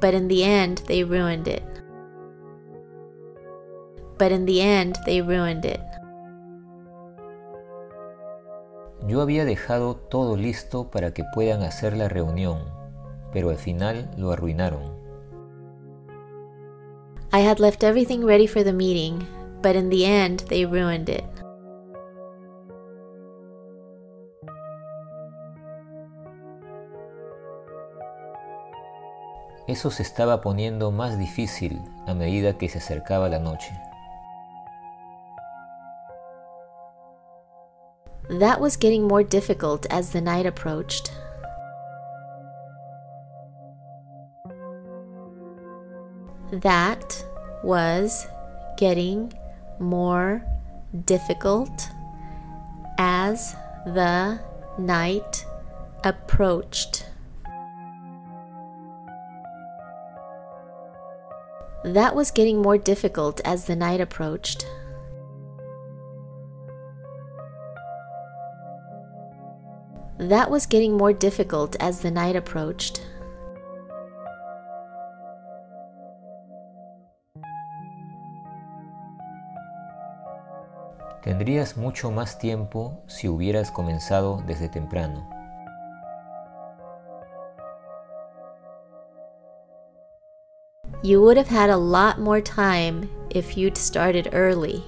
But 0.00 0.14
in 0.14 0.28
the 0.28 0.44
end, 0.44 0.82
they 0.86 1.04
ruined 1.04 1.46
it. 1.46 1.62
But 4.18 4.32
in 4.32 4.46
the 4.46 4.60
end, 4.60 4.96
they 5.06 5.22
ruined 5.22 5.64
it. 5.64 5.80
Yo 9.06 9.22
había 9.22 9.44
dejado 9.44 9.96
todo 9.96 10.36
listo 10.36 10.90
para 10.90 11.12
que 11.12 11.24
puedan 11.34 11.62
hacer 11.62 11.96
la 11.96 12.08
reunión, 12.08 12.58
pero 13.32 13.50
al 13.50 13.56
final 13.56 14.10
lo 14.16 14.30
arruinaron. 14.30 15.00
I 17.32 17.40
had 17.40 17.60
left 17.60 17.82
everything 17.82 18.24
ready 18.24 18.46
for 18.46 18.62
the 18.62 18.72
meeting, 18.72 19.26
but 19.62 19.76
in 19.76 19.88
the 19.88 20.04
end, 20.04 20.40
they 20.48 20.66
ruined 20.66 21.08
it. 21.08 21.24
Eso 29.70 29.92
se 29.92 30.02
estaba 30.02 30.40
poniendo 30.40 30.90
más 30.90 31.16
difícil 31.16 31.80
a 32.08 32.12
medida 32.12 32.58
que 32.58 32.68
se 32.68 32.78
acercaba 32.78 33.28
la 33.28 33.38
noche. 33.38 33.72
That 38.40 38.60
was 38.60 38.76
getting 38.76 39.06
more 39.06 39.22
difficult 39.22 39.86
as 39.88 40.10
the 40.10 40.20
night 40.20 40.44
approached. 40.44 41.12
That 46.50 47.24
was 47.62 48.26
getting 48.76 49.32
more 49.78 50.42
difficult 51.04 51.90
as 52.98 53.54
the 53.86 54.40
night 54.78 55.46
approached. 56.02 57.09
That 61.84 62.14
was 62.14 62.30
getting 62.30 62.60
more 62.60 62.76
difficult 62.76 63.40
as 63.42 63.64
the 63.64 63.74
night 63.74 64.02
approached. 64.02 64.66
That 70.18 70.50
was 70.50 70.66
getting 70.66 70.98
more 70.98 71.14
difficult 71.14 71.76
as 71.80 72.00
the 72.00 72.10
night 72.10 72.36
approached. 72.36 73.00
Tendrías 81.22 81.78
mucho 81.78 82.10
más 82.10 82.38
tiempo 82.38 83.02
si 83.06 83.26
hubieras 83.26 83.70
comenzado 83.70 84.42
desde 84.46 84.68
temprano. 84.68 85.39
You 91.02 91.22
would 91.22 91.38
have 91.38 91.48
had 91.48 91.70
a 91.70 91.78
lot 91.78 92.20
more 92.20 92.42
time 92.42 93.08
if 93.30 93.56
you'd 93.56 93.78
started 93.78 94.28
early. 94.34 94.84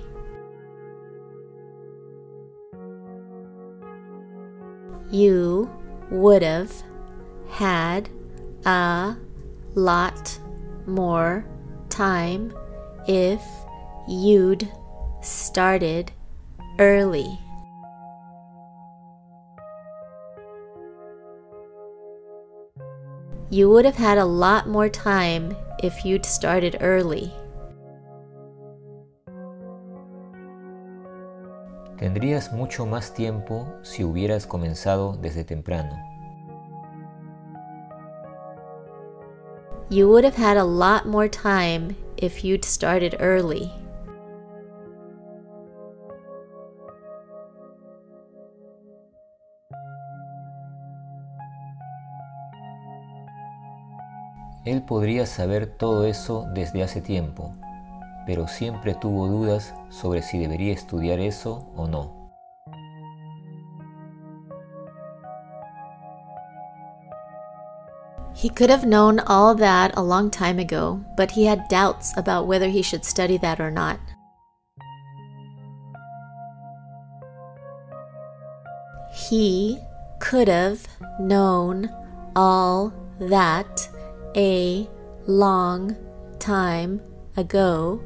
You 5.10 5.70
would 6.10 6.42
have 6.42 6.70
had 7.48 8.10
a 8.66 9.16
lot 9.74 10.38
more 10.86 11.46
time 11.88 12.52
if 13.08 13.42
you'd 14.06 14.68
started 15.22 16.12
early. 16.78 17.38
You 23.48 23.70
would 23.70 23.86
have 23.86 23.96
had 23.96 24.18
a 24.18 24.24
lot 24.24 24.68
more 24.68 24.90
time 24.90 25.54
if 25.82 26.04
you'd 26.04 26.24
started 26.24 26.78
early. 26.80 27.32
Tendrías 31.98 32.52
mucho 32.52 32.86
más 32.86 33.14
tiempo 33.14 33.66
si 33.82 34.02
hubieras 34.02 34.46
comenzado 34.46 35.16
desde 35.20 35.44
temprano. 35.44 35.96
You 39.88 40.08
would 40.08 40.24
have 40.24 40.36
had 40.36 40.56
a 40.56 40.64
lot 40.64 41.06
more 41.06 41.28
time 41.28 41.96
if 42.16 42.44
you'd 42.44 42.64
started 42.64 43.16
early. 43.20 43.70
Él 54.64 54.82
podría 54.82 55.26
saber 55.26 55.66
todo 55.66 56.04
eso 56.06 56.46
desde 56.54 56.84
hace 56.84 57.00
tiempo, 57.00 57.52
pero 58.26 58.46
siempre 58.46 58.94
tuvo 58.94 59.26
dudas 59.26 59.74
sobre 59.90 60.22
si 60.22 60.38
debería 60.38 60.72
estudiar 60.72 61.18
eso 61.18 61.66
o 61.76 61.88
no. 61.88 62.22
He 68.34 68.48
could 68.48 68.70
have 68.70 68.84
known 68.84 69.20
all 69.20 69.54
that 69.56 69.92
a 69.96 70.02
long 70.02 70.30
time 70.30 70.58
ago, 70.58 71.00
but 71.16 71.30
he 71.30 71.44
had 71.44 71.68
doubts 71.68 72.12
about 72.16 72.46
whether 72.46 72.68
he 72.68 72.82
should 72.82 73.04
study 73.04 73.38
that 73.38 73.60
or 73.60 73.70
not. 73.70 73.98
He 79.12 79.78
could 80.18 80.48
have 80.48 80.86
known 81.20 81.90
all 82.34 82.92
that 83.20 83.88
a 84.36 84.88
long 85.26 85.96
time 86.38 87.00
ago, 87.36 88.02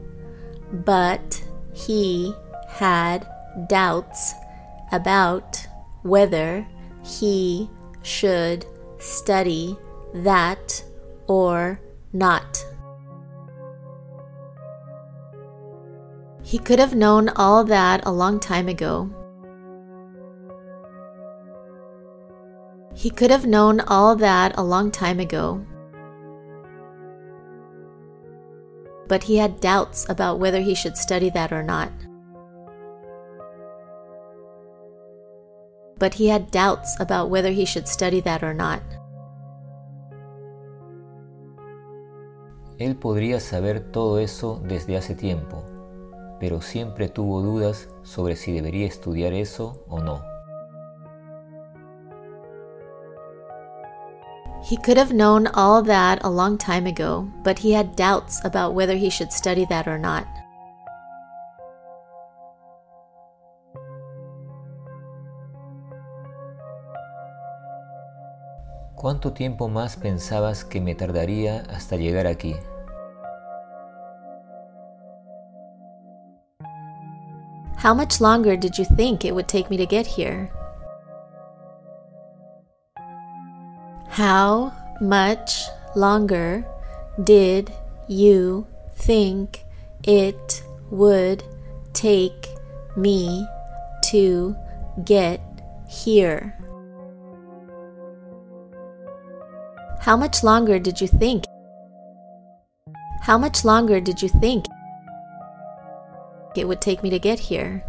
but 0.84 1.42
he 1.72 2.34
had 2.68 3.26
doubts 3.68 4.34
about 4.92 5.66
whether 6.02 6.66
he 7.04 7.68
should 8.02 8.64
study 8.98 9.76
that 10.14 10.84
or 11.26 11.80
not. 12.12 12.64
He 16.42 16.58
could 16.58 16.78
have 16.78 16.94
known 16.94 17.28
all 17.30 17.64
that 17.64 18.06
a 18.06 18.12
long 18.12 18.38
time 18.38 18.68
ago. 18.68 19.10
He 22.94 23.10
could 23.10 23.30
have 23.30 23.46
known 23.46 23.80
all 23.80 24.14
that 24.16 24.56
a 24.56 24.62
long 24.62 24.90
time 24.90 25.18
ago. 25.18 25.66
But 29.08 29.22
he 29.22 29.36
had 29.36 29.60
doubts 29.60 30.08
about 30.08 30.38
whether 30.38 30.60
he 30.60 30.74
should 30.74 30.96
study 30.96 31.30
that 31.30 31.52
or 31.52 31.62
not. 31.62 31.90
But 35.98 36.14
he 36.14 36.28
had 36.28 36.50
doubts 36.50 36.96
about 37.00 37.30
whether 37.30 37.50
he 37.50 37.64
should 37.64 37.88
study 37.88 38.20
that 38.20 38.42
or 38.42 38.52
not. 38.52 38.82
Él 42.78 42.96
podría 42.96 43.40
saber 43.40 43.90
todo 43.90 44.18
eso 44.18 44.60
desde 44.62 44.98
hace 44.98 45.14
tiempo, 45.14 45.64
pero 46.38 46.60
siempre 46.60 47.08
tuvo 47.08 47.40
dudas 47.40 47.88
sobre 48.02 48.36
si 48.36 48.52
debería 48.52 48.86
estudiar 48.86 49.32
eso 49.32 49.82
o 49.88 50.00
no. 50.00 50.35
He 54.66 54.76
could 54.76 54.96
have 54.96 55.12
known 55.12 55.46
all 55.54 55.80
that 55.82 56.24
a 56.24 56.28
long 56.28 56.58
time 56.58 56.88
ago, 56.88 57.30
but 57.44 57.60
he 57.60 57.70
had 57.70 57.94
doubts 57.94 58.44
about 58.44 58.74
whether 58.74 58.96
he 58.96 59.10
should 59.10 59.32
study 59.32 59.64
that 59.66 59.86
or 59.86 59.96
not. 59.96 60.26
¿Cuánto 68.96 69.32
tiempo 69.32 69.68
más 69.68 69.94
pensabas 69.94 70.64
que 70.64 70.80
me 70.80 70.96
tardaría 70.96 71.62
hasta 71.70 71.94
llegar 71.94 72.26
aquí? 72.26 72.56
How 77.76 77.94
much 77.94 78.20
longer 78.20 78.56
did 78.56 78.76
you 78.76 78.84
think 78.84 79.24
it 79.24 79.32
would 79.32 79.46
take 79.46 79.70
me 79.70 79.76
to 79.76 79.86
get 79.86 80.08
here? 80.08 80.50
How 84.16 84.72
much 84.98 85.68
longer 85.94 86.64
did 87.22 87.70
you 88.08 88.66
think 88.94 89.66
it 90.04 90.64
would 90.90 91.44
take 91.92 92.48
me 92.96 93.46
to 94.04 94.56
get 95.04 95.42
here? 95.86 96.56
How 100.00 100.16
much 100.16 100.42
longer 100.42 100.78
did 100.78 100.98
you 100.98 101.08
think? 101.08 101.44
How 103.20 103.36
much 103.36 103.66
longer 103.66 104.00
did 104.00 104.22
you 104.22 104.30
think 104.30 104.64
it 106.56 106.66
would 106.66 106.80
take 106.80 107.02
me 107.02 107.10
to 107.10 107.18
get 107.18 107.38
here? 107.38 107.84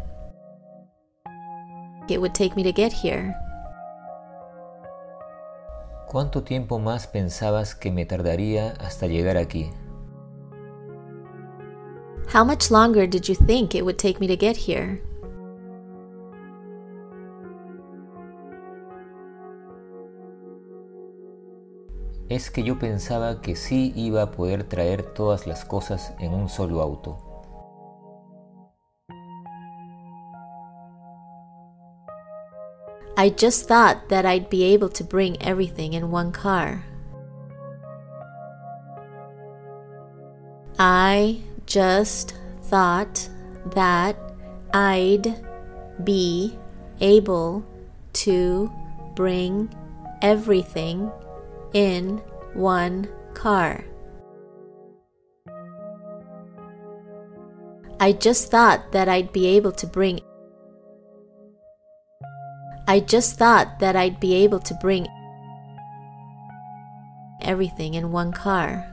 It 2.10 2.20
would 2.20 2.36
take 2.36 2.58
me 2.58 2.63
to 2.63 2.74
get 2.74 2.92
here. 2.92 3.34
¿Cuánto 6.08 6.41
tiempo 6.43 6.80
más 6.80 7.06
pensabas 7.06 7.76
que 7.76 7.91
me 7.91 8.06
tardaría 8.06 8.70
hasta 8.80 9.08
llegar 9.08 9.36
aquí? 9.36 9.70
How 12.34 12.46
much 12.46 12.72
longer 12.72 13.06
did 13.10 13.24
you 13.28 13.36
think 13.36 13.76
it 13.76 13.84
would 13.84 13.98
take 13.98 14.17
me 14.22 14.28
to 14.28 14.38
get 14.38 14.56
here? 14.56 15.04
Es 22.30 22.52
que 22.52 22.63
yo 22.63 22.80
pensaba 22.80 23.41
que 23.41 23.58
sí 23.58 23.91
iba 23.98 24.22
a 24.22 24.32
poder 24.32 24.63
traer 24.63 25.04
todas 25.04 25.46
las 25.46 25.65
cosas 25.65 26.13
en 26.20 26.34
un 26.34 26.48
solo 26.48 26.82
auto. 26.82 27.27
I 33.20 33.30
just 33.30 33.68
thought 33.68 34.10
that 34.10 34.28
I'd 34.28 34.48
be 34.48 34.64
able 34.64 34.90
to 34.90 35.04
bring 35.04 35.42
everything 35.42 35.94
in 35.94 36.12
one 36.12 36.32
car. 36.32 36.86
I 40.78 41.42
just 41.66 42.36
thought 42.66 43.28
that 43.74 44.16
I'd 44.72 45.36
be 46.04 46.60
able 47.02 47.66
to 48.22 48.72
bring 49.16 49.74
everything 50.22 51.12
in 51.74 52.22
one 52.54 53.10
car. 53.34 53.84
I 58.00 58.12
just 58.12 58.52
thought 58.52 58.92
that 58.92 59.10
I'd 59.10 59.34
be 59.34 59.48
able 59.48 59.72
to 59.72 59.88
bring 59.88 60.20
I 62.89 63.02
just 63.02 63.38
thought 63.38 63.79
that 63.79 63.98
I'd 63.98 64.17
be 64.21 64.33
able 64.46 64.60
to 64.60 64.73
bring 64.75 65.10
everything 67.42 67.96
in 67.96 68.13
one 68.13 68.31
car. 68.31 68.88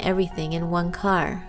Everything 0.00 0.54
in 0.54 0.70
one 0.70 0.90
car. 0.90 1.40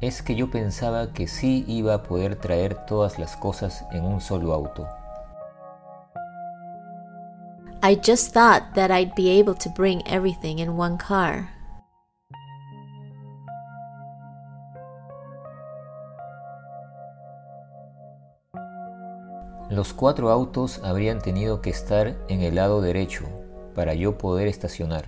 Es 0.00 0.22
que 0.22 0.36
yo 0.36 0.52
pensaba 0.52 1.12
que 1.12 1.26
sí 1.26 1.64
iba 1.66 1.94
a 1.94 2.02
poder 2.04 2.36
traer 2.36 2.86
todas 2.86 3.18
las 3.18 3.36
cosas 3.36 3.84
en 3.90 4.04
un 4.04 4.20
solo 4.20 4.54
auto. 4.54 4.86
I 7.82 7.96
just 7.96 8.32
thought 8.32 8.72
that 8.76 8.92
I'd 8.92 9.16
be 9.16 9.30
able 9.40 9.56
to 9.56 9.68
bring 9.68 10.06
everything 10.06 10.60
in 10.60 10.76
one 10.76 10.96
car. 10.96 11.50
Los 19.70 19.92
cuatro 19.92 20.30
autos 20.30 20.80
habrían 20.82 21.20
tenido 21.20 21.62
que 21.62 21.70
estar 21.70 22.16
en 22.28 22.42
el 22.42 22.56
lado 22.56 22.80
derecho 22.80 23.24
para 23.74 23.94
yo 23.94 24.18
poder 24.18 24.48
estacionar. 24.48 25.06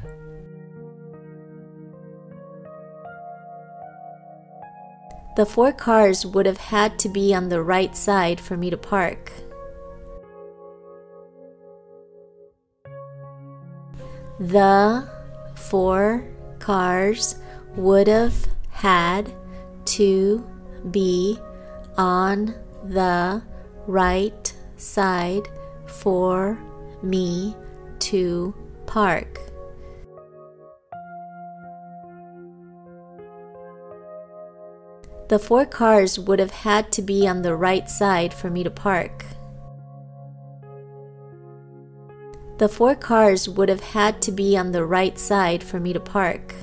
The 5.34 5.46
four 5.46 5.72
cars 5.72 6.24
would 6.24 6.46
have 6.46 6.58
had 6.58 6.98
to 6.98 7.08
be 7.08 7.34
on 7.34 7.48
the 7.48 7.60
right 7.60 7.96
side 7.96 8.38
for 8.38 8.56
me 8.56 8.70
to 8.70 8.76
park. 8.76 9.32
The 14.38 15.08
four 15.56 16.22
cars 16.60 17.36
would 17.76 18.08
have 18.08 18.46
had 18.70 19.32
to 19.96 20.44
be 20.90 21.38
on 21.96 22.54
the 22.84 23.42
right 23.86 24.51
side 24.82 25.48
for 25.86 26.58
me 27.02 27.54
to 28.00 28.54
park. 28.86 29.38
The 35.28 35.38
four 35.38 35.64
cars 35.64 36.18
would 36.18 36.38
have 36.38 36.50
had 36.50 36.92
to 36.92 37.00
be 37.00 37.26
on 37.26 37.40
the 37.40 37.56
right 37.56 37.88
side 37.88 38.34
for 38.34 38.50
me 38.50 38.62
to 38.64 38.70
park. 38.70 39.24
The 42.58 42.68
four 42.68 42.94
cars 42.94 43.48
would 43.48 43.68
have 43.68 43.80
had 43.80 44.20
to 44.22 44.30
be 44.30 44.58
on 44.58 44.72
the 44.72 44.84
right 44.84 45.18
side 45.18 45.64
for 45.64 45.80
me 45.80 45.92
to 45.94 46.00
park. 46.00 46.54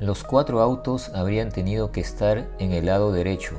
Los 0.00 0.22
cuatro 0.22 0.60
autos 0.60 1.10
habrían 1.14 1.50
tenido 1.50 1.90
que 1.90 2.02
estar 2.02 2.46
en 2.58 2.72
el 2.72 2.86
lado 2.86 3.10
derecho. 3.10 3.58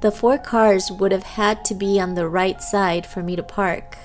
The 0.00 0.10
four 0.10 0.38
cars 0.38 0.90
would 0.90 1.12
have 1.12 1.24
had 1.24 1.62
to 1.66 1.74
be 1.74 2.00
on 2.00 2.14
the 2.14 2.26
right 2.26 2.62
side 2.62 3.04
for 3.04 3.22
me 3.22 3.36
to 3.36 3.42
park. 3.42 3.98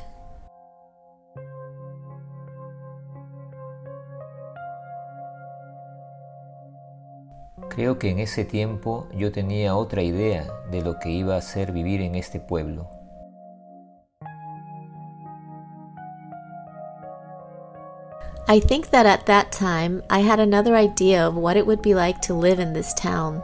Creo 7.70 7.98
que 7.98 8.10
en 8.10 8.20
ese 8.20 8.44
tiempo 8.44 9.08
yo 9.14 9.32
tenía 9.32 9.76
otra 9.76 10.02
idea 10.02 10.46
de 10.70 10.82
lo 10.82 11.00
que 11.00 11.12
iba 11.12 11.38
a 11.38 11.42
ser 11.42 11.72
vivir 11.72 12.02
en 12.02 12.16
este 12.16 12.42
pueblo. 12.42 12.90
I 18.48 18.60
think 18.60 18.90
that 18.92 19.06
at 19.06 19.26
that 19.28 19.52
time 19.52 20.04
I 20.10 20.20
had 20.20 20.40
another 20.40 20.76
idea 20.76 21.26
of 21.26 21.36
what 21.36 21.56
it 21.56 21.66
would 21.66 21.82
be 21.82 21.96
like 21.96 22.22
to 22.28 22.34
live 22.34 22.60
in 22.60 22.74
this 22.74 22.94
town. 22.94 23.42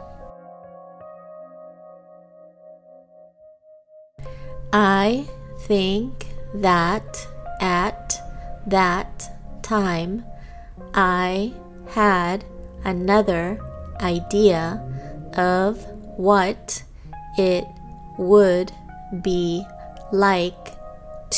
I 5.04 5.24
think 5.66 6.28
that 6.54 7.26
at 7.60 8.14
that 8.68 9.10
time 9.60 10.24
I 10.94 11.52
had 11.88 12.44
another 12.84 13.58
idea 14.00 14.80
of 15.34 15.84
what 16.16 16.84
it 17.36 17.64
would 18.16 18.70
be 19.22 19.66
like 20.12 20.68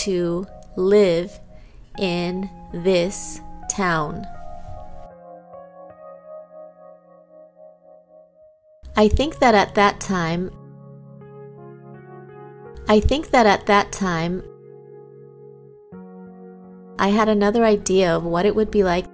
to 0.04 0.46
live 0.76 1.40
in 1.98 2.50
this 2.74 3.40
town. 3.70 4.26
I 8.94 9.08
think 9.08 9.38
that 9.38 9.54
at 9.54 9.74
that 9.76 10.00
time 10.00 10.50
I 12.86 13.00
think 13.00 13.30
that 13.30 13.46
at 13.46 13.66
that 13.66 13.92
time 13.92 14.42
I 16.98 17.08
had 17.08 17.28
another 17.28 17.64
idea 17.64 18.14
of 18.14 18.24
what 18.24 18.44
it 18.44 18.54
would 18.54 18.70
be 18.70 18.84
like 18.84 19.06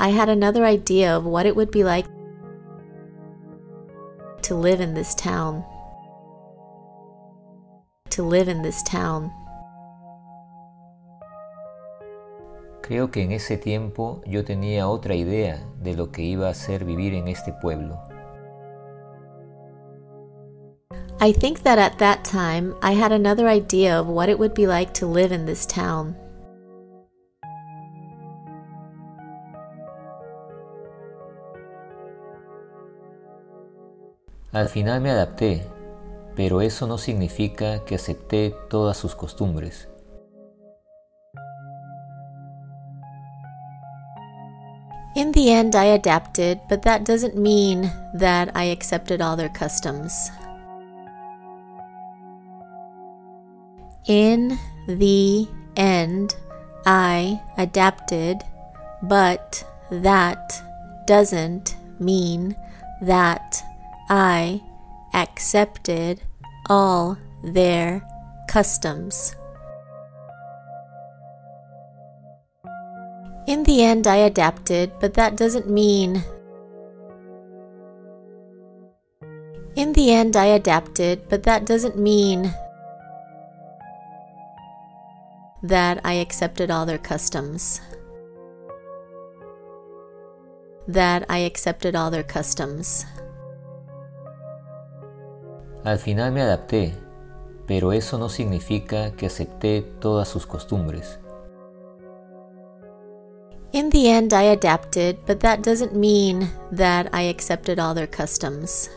I 0.00 0.10
had 0.10 0.28
another 0.28 0.64
idea 0.64 1.16
of 1.16 1.24
what 1.24 1.44
it 1.44 1.56
would 1.56 1.70
be 1.70 1.82
like 1.82 2.06
to 4.42 4.54
live 4.54 4.80
in 4.80 4.94
this 4.94 5.14
town. 5.14 5.64
To 8.10 8.22
live 8.22 8.48
in 8.48 8.62
this 8.62 8.82
town. 8.84 9.32
Creo 12.80 13.10
que 13.10 13.22
en 13.22 13.32
ese 13.32 13.58
tiempo 13.58 14.22
yo 14.24 14.44
tenía 14.44 14.88
otra 14.88 15.14
idea 15.14 15.58
de 15.82 15.94
lo 15.94 16.10
que 16.10 16.22
iba 16.22 16.48
a 16.48 16.54
ser 16.54 16.84
vivir 16.84 17.12
en 17.12 17.28
este 17.28 17.52
pueblo. 17.52 17.98
I 21.20 21.32
think 21.32 21.64
that 21.64 21.78
at 21.78 21.98
that 21.98 22.22
time 22.24 22.76
I 22.80 22.92
had 22.92 23.10
another 23.10 23.48
idea 23.48 23.98
of 23.98 24.06
what 24.06 24.28
it 24.28 24.38
would 24.38 24.54
be 24.54 24.68
like 24.68 24.94
to 24.94 25.06
live 25.06 25.32
in 25.32 25.46
this 25.46 25.66
town. 25.66 26.14
Al 34.52 34.68
final 34.68 35.00
me 35.00 35.10
adapté, 35.10 35.66
pero 36.36 36.60
eso 36.60 36.86
no 36.86 36.98
significa 36.98 37.84
que 37.84 37.96
acepté 37.96 38.54
todas 38.70 38.96
sus 38.96 39.16
costumbres. 39.16 39.88
In 45.16 45.32
the 45.32 45.50
end, 45.50 45.74
I 45.74 45.86
adapted, 45.86 46.60
but 46.68 46.82
that 46.82 47.04
doesn't 47.04 47.36
mean 47.36 47.90
that 48.14 48.52
I 48.54 48.70
accepted 48.70 49.20
all 49.20 49.36
their 49.36 49.48
customs. 49.48 50.30
In 54.08 54.58
the 54.86 55.46
end, 55.76 56.34
I 56.86 57.42
adapted, 57.58 58.38
but 59.02 59.62
that 59.90 60.62
doesn't 61.06 61.76
mean 62.00 62.56
that 63.02 63.62
I 64.08 64.62
accepted 65.12 66.22
all 66.70 67.18
their 67.44 68.02
customs. 68.48 69.36
In 73.46 73.62
the 73.64 73.84
end, 73.84 74.06
I 74.06 74.16
adapted, 74.16 74.90
but 75.00 75.12
that 75.14 75.36
doesn't 75.36 75.68
mean. 75.68 76.24
In 79.76 79.92
the 79.92 80.12
end, 80.12 80.34
I 80.34 80.46
adapted, 80.46 81.28
but 81.28 81.42
that 81.42 81.66
doesn't 81.66 81.98
mean 81.98 82.54
that 85.62 86.00
I 86.04 86.14
accepted 86.14 86.70
all 86.70 86.86
their 86.86 86.98
customs. 86.98 87.80
That 90.86 91.24
I 91.28 91.38
accepted 91.38 91.94
all 91.94 92.10
their 92.10 92.22
customs. 92.22 93.04
Al 95.84 95.98
final 95.98 96.30
me 96.32 96.40
adapté, 96.40 96.94
pero 97.66 97.92
eso 97.92 98.18
no 98.18 98.28
significa 98.28 99.12
que 99.12 99.26
acepté 99.26 99.82
todas 100.00 100.28
sus 100.28 100.46
costumbres. 100.46 101.18
In 103.72 103.90
the 103.90 104.08
end, 104.08 104.32
I 104.32 104.44
adapted, 104.44 105.18
but 105.26 105.40
that 105.40 105.62
doesn't 105.62 105.94
mean 105.94 106.48
that 106.72 107.10
I 107.12 107.22
accepted 107.22 107.78
all 107.78 107.94
their 107.94 108.06
customs. 108.06 108.88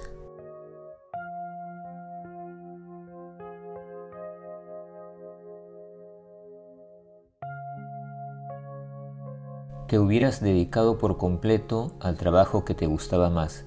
Te 9.92 10.00
hubieras 10.00 10.40
dedicado 10.40 10.98
por 10.98 11.18
completo 11.18 11.92
al 12.00 12.16
trabajo 12.16 12.64
que 12.64 12.74
te 12.74 12.86
gustaba 12.88 13.30
más, 13.30 13.66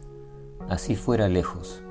así 0.70 0.96
fuera 0.96 1.28
lejos. 1.28 1.82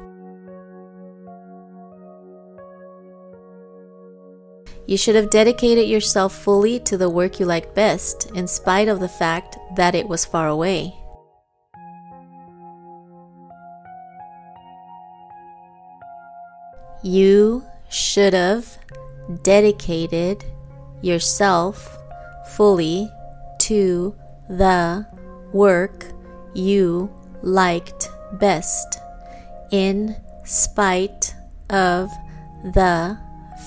You 4.87 4.97
should 4.97 5.15
have 5.17 5.29
dedicated 5.29 5.87
yourself 5.87 6.33
fully 6.33 6.79
to 6.79 6.97
the 6.97 7.05
work 7.05 7.39
you 7.39 7.45
like 7.45 7.75
best, 7.75 8.31
in 8.33 8.47
spite 8.47 8.91
of 8.91 8.99
the 8.99 9.07
fact 9.07 9.57
that 9.75 9.93
it 9.93 10.07
was 10.07 10.25
far 10.25 10.47
away. 10.47 10.91
You 17.03 17.61
should 17.87 18.33
have 18.33 18.65
dedicated 19.43 20.43
yourself 21.03 21.99
fully 22.57 23.07
to 23.59 24.15
the 24.49 25.05
work 25.51 26.05
you 26.53 27.13
liked 27.41 28.09
best, 28.33 28.99
in 29.71 30.15
spite 30.43 31.35
of 31.69 32.09
the 32.63 33.17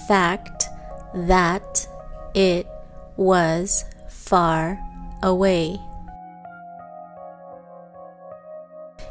fact 0.07 0.69
that 1.15 1.87
it 2.35 2.67
was 3.17 3.85
far 4.09 4.79
away. 5.23 5.79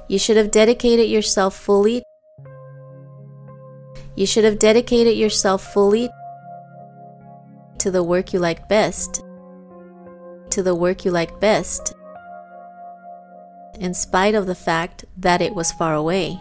You 0.07 0.19
should 0.19 0.37
have 0.37 0.51
dedicated 0.51 1.09
yourself 1.09 1.55
fully. 1.55 2.03
You 4.15 4.25
should 4.25 4.43
have 4.43 4.59
dedicated 4.59 5.17
yourself 5.17 5.73
fully 5.73 6.09
to 7.79 7.89
the 7.89 8.03
work 8.03 8.31
you 8.31 8.39
like 8.39 8.69
best. 8.69 9.24
To 10.55 10.63
the 10.63 10.73
work 10.73 11.03
you 11.03 11.11
like 11.11 11.39
best, 11.41 11.93
in 13.77 13.93
spite 13.93 14.35
of 14.35 14.47
the 14.47 14.55
fact 14.55 15.03
that 15.17 15.41
it 15.41 15.53
was 15.53 15.71
far 15.73 15.93
away. 15.93 16.39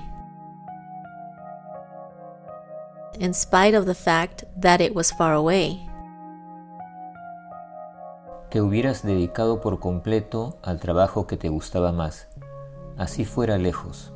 in 3.19 3.33
spite 3.33 3.75
of 3.75 3.87
the 3.87 3.95
fact 3.95 4.45
that 4.57 4.81
it 4.81 4.95
was 4.95 5.13
far 5.13 5.35
away. 5.35 5.81
Te 8.51 8.61
hubieras 8.61 9.03
dedicado 9.03 9.61
por 9.61 9.81
completo 9.81 10.59
al 10.63 10.79
trabajo 10.79 11.27
que 11.27 11.37
te 11.37 11.49
gustaba 11.49 11.93
más, 11.93 12.29
así 12.97 13.25
fuera 13.25 13.59
lejos. 13.59 14.13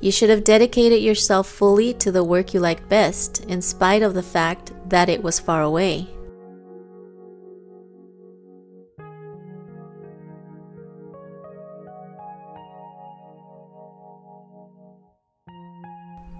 You 0.00 0.12
should 0.12 0.30
have 0.30 0.44
dedicated 0.44 1.00
yourself 1.00 1.46
fully 1.46 1.94
to 1.94 2.12
the 2.12 2.22
work 2.22 2.52
you 2.52 2.60
like 2.60 2.86
best, 2.88 3.44
in 3.48 3.62
spite 3.62 4.02
of 4.02 4.14
the 4.14 4.22
fact 4.22 4.72
that 4.88 5.08
it 5.08 5.22
was 5.22 5.40
far 5.40 5.62
away. 5.62 6.15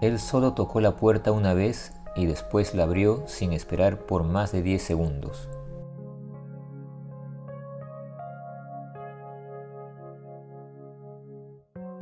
Él 0.01 0.18
solo 0.18 0.53
tocó 0.53 0.80
la 0.80 0.97
puerta 0.97 1.32
una 1.32 1.55
vez 1.55 1.92
y 2.14 2.26
después 2.26 2.74
la 2.74 2.84
abrió 2.84 3.22
sin 3.26 3.53
esperar 3.53 3.99
por 4.07 4.24
más 4.24 4.53
de 4.53 4.62
10 4.62 4.82
segundos. 4.82 5.49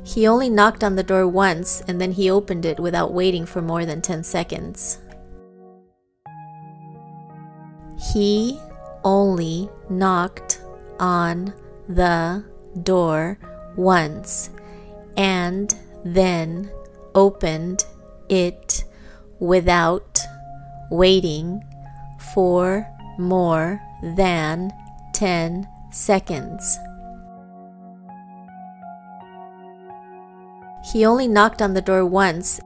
He 0.04 0.28
only 0.28 0.50
knocked 0.50 0.84
on 0.84 0.96
the 0.96 1.02
door 1.02 1.26
once 1.26 1.82
and 1.88 1.98
then 1.98 2.12
he 2.12 2.30
opened 2.30 2.66
it 2.66 2.78
without 2.78 3.12
waiting 3.12 3.46
for 3.46 3.62
more 3.62 3.86
than 3.86 4.02
10 4.02 4.22
seconds. 4.22 4.98
He 8.12 8.60
only 9.02 9.70
knocked 9.88 10.60
on 11.00 11.54
the 11.88 12.44
door 12.82 13.38
once 13.76 14.50
and 15.16 15.74
then 16.04 16.70
opened 17.14 17.84
it 18.28 18.84
without 19.38 20.20
waiting 20.90 21.64
for 22.18 22.86
more 23.18 23.80
than 24.02 24.72
10 25.12 25.68
seconds. 25.90 26.78
He 30.92 31.04
only 31.04 31.28
knocked 31.28 31.62
on 31.62 31.74
the 31.74 31.80
door 31.80 32.04
once. 32.04 32.60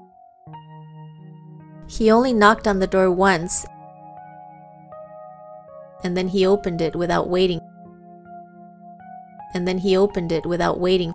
He 1.88 2.11
only 2.11 2.32
knocked 2.32 2.66
on 2.66 2.80
the 2.80 2.86
door 2.86 3.11
once, 3.11 3.64
and 6.05 6.16
then 6.16 6.28
he 6.28 6.44
opened 6.44 6.80
it 6.82 6.94
without 6.94 7.28
waiting. 7.28 7.61
And 9.55 9.66
then 9.66 9.78
he 9.78 9.96
opened 9.96 10.30
it 10.32 10.44
without 10.44 10.78
waiting 10.78 11.14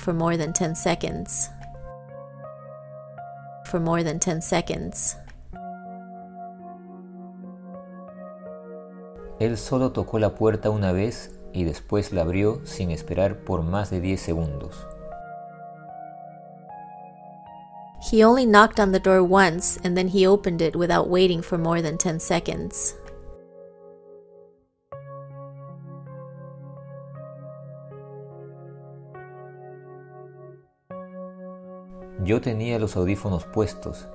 for 0.00 0.14
more 0.14 0.36
than 0.36 0.52
10 0.52 0.74
seconds. 0.74 1.50
For 3.66 3.78
more 3.78 4.02
than 4.02 4.18
10 4.18 4.40
seconds. 4.40 5.16
Él 9.38 9.56
solo 9.56 9.92
tocó 9.92 10.18
la 10.18 10.34
puerta 10.34 10.70
una 10.70 10.92
vez 10.92 11.30
y 11.52 11.64
después 11.64 12.12
la 12.12 12.22
abrió 12.22 12.60
sin 12.64 12.90
esperar 12.90 13.44
por 13.44 13.62
más 13.62 13.90
de 13.90 14.00
10 14.00 14.20
segundos. 14.20 14.86
He 18.10 18.24
only 18.24 18.46
knocked 18.46 18.80
on 18.80 18.92
the 18.92 18.98
door 18.98 19.22
once 19.22 19.78
and 19.84 19.96
then 19.96 20.08
he 20.08 20.26
opened 20.26 20.62
it 20.62 20.74
without 20.74 21.08
waiting 21.08 21.42
for 21.42 21.58
more 21.58 21.82
than 21.82 21.98
10 21.98 22.18
seconds. 22.18 22.94
Yo 32.22 32.42
tenía 32.42 32.78
los 32.78 32.96
audífonos 32.96 33.44
puestos, 33.46 34.06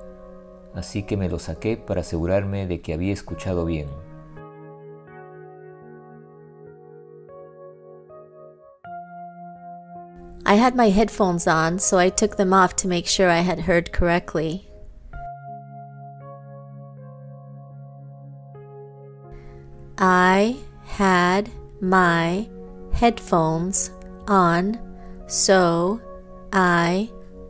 así 0.75 1.03
que 1.03 1.17
me 1.17 1.27
los 1.27 1.43
saqué 1.43 1.75
para 1.75 2.01
asegurarme 2.01 2.67
de 2.67 2.79
que 2.79 2.93
había 2.93 3.13
escuchado 3.13 3.65
bien. 3.65 3.87
I 10.45 10.53
had 10.53 10.75
my 10.75 10.91
headphones 10.91 11.47
on, 11.47 11.79
so 11.79 11.97
I 11.97 12.09
took 12.09 12.37
them 12.37 12.53
off 12.53 12.75
to 12.77 12.87
make 12.87 13.07
sure 13.07 13.31
I 13.31 13.39
had 13.39 13.61
heard 13.61 13.91
correctly. 13.91 14.69
I 19.97 20.55
had 20.83 21.49
my 21.81 22.47
headphones 22.93 23.89
on, 24.27 24.77
so 25.25 25.99
I 26.53 27.09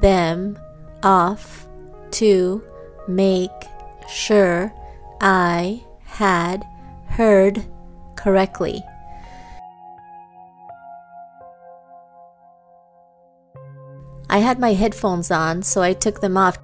Them 0.00 0.58
off 1.02 1.68
to 2.12 2.62
make 3.08 3.50
sure 4.08 4.72
I 5.20 5.82
had 6.04 6.64
heard 7.06 7.64
correctly. 8.16 8.82
I 14.28 14.38
had 14.38 14.58
my 14.58 14.72
headphones 14.72 15.30
on, 15.30 15.62
so 15.62 15.82
I 15.82 15.92
took 15.92 16.20
them 16.20 16.36
off. 16.36 16.58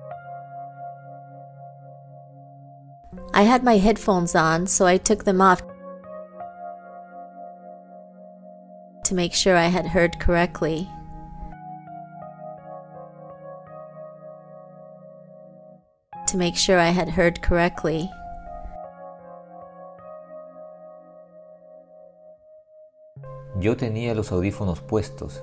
I 3.34 3.42
had 3.42 3.62
my 3.62 3.76
headphones 3.76 4.34
on, 4.34 4.66
so 4.66 4.86
I 4.86 4.96
took 4.96 5.24
them 5.24 5.40
off 5.40 5.60
to 9.04 9.14
make 9.14 9.34
sure 9.34 9.54
I 9.56 9.66
had 9.66 9.86
heard 9.86 10.18
correctly. 10.18 10.88
To 16.28 16.36
make 16.36 16.56
sure 16.56 16.78
I 16.78 16.90
had 16.90 17.08
heard 17.08 17.40
correctly. 17.40 18.10
Yo 23.58 23.76
tenía 23.78 24.14
los 24.14 24.30
audífonos 24.30 24.80
puestos, 24.82 25.42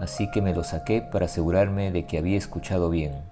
así 0.00 0.28
que 0.32 0.42
me 0.42 0.52
los 0.54 0.68
saqué 0.68 1.02
para 1.02 1.26
asegurarme 1.26 1.92
de 1.92 2.04
que 2.04 2.18
había 2.18 2.36
escuchado 2.36 2.90
bien. 2.90 3.22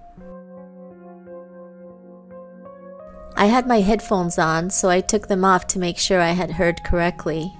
I 3.36 3.46
had 3.46 3.66
my 3.66 3.80
headphones 3.80 4.38
on, 4.38 4.70
so 4.70 4.90
I 4.90 5.00
took 5.00 5.26
them 5.26 5.44
off 5.44 5.66
to 5.68 5.80
make 5.80 5.98
sure 5.98 6.20
I 6.20 6.34
had 6.34 6.52
heard 6.52 6.84
correctly. 6.84 7.52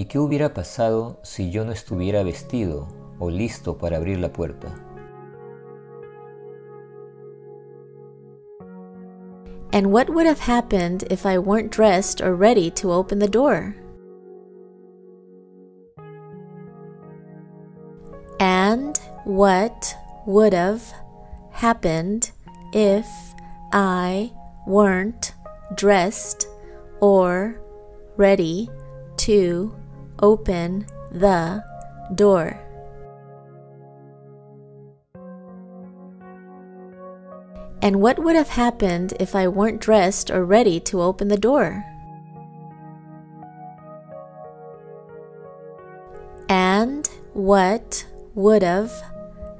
¿Y 0.00 0.06
qué 0.06 0.18
hubiera 0.18 0.54
pasado 0.54 1.18
si 1.22 1.50
yo 1.50 1.66
no 1.66 1.72
estuviera 1.72 2.22
vestido 2.22 2.88
o 3.18 3.28
listo 3.28 3.76
para 3.76 3.98
abrir 3.98 4.18
la 4.18 4.32
puerta? 4.32 4.74
And 9.74 9.92
what 9.92 10.08
would 10.08 10.24
have 10.24 10.40
happened 10.40 11.04
if 11.10 11.26
I 11.26 11.36
weren't 11.36 11.70
dressed 11.70 12.22
or 12.22 12.34
ready 12.34 12.70
to 12.76 12.90
open 12.92 13.18
the 13.18 13.28
door? 13.28 13.76
And 18.38 18.98
what 19.26 19.94
would 20.24 20.54
have 20.54 20.82
happened 21.50 22.32
if 22.72 23.06
I 23.70 24.32
weren't 24.66 25.34
dressed 25.76 26.48
or 27.02 27.60
ready 28.16 28.70
to 29.18 29.74
open 30.20 30.86
the 31.10 31.64
door? 32.14 32.58
And 37.82 38.00
what 38.02 38.18
would 38.18 38.36
have 38.36 38.50
happened 38.50 39.14
if 39.18 39.34
I 39.34 39.48
weren't 39.48 39.80
dressed 39.80 40.30
or 40.30 40.44
ready 40.44 40.80
to 40.80 41.00
open 41.00 41.28
the 41.28 41.38
door? 41.38 41.82
And 46.48 47.08
what 47.32 48.06
would 48.34 48.62
have 48.62 48.92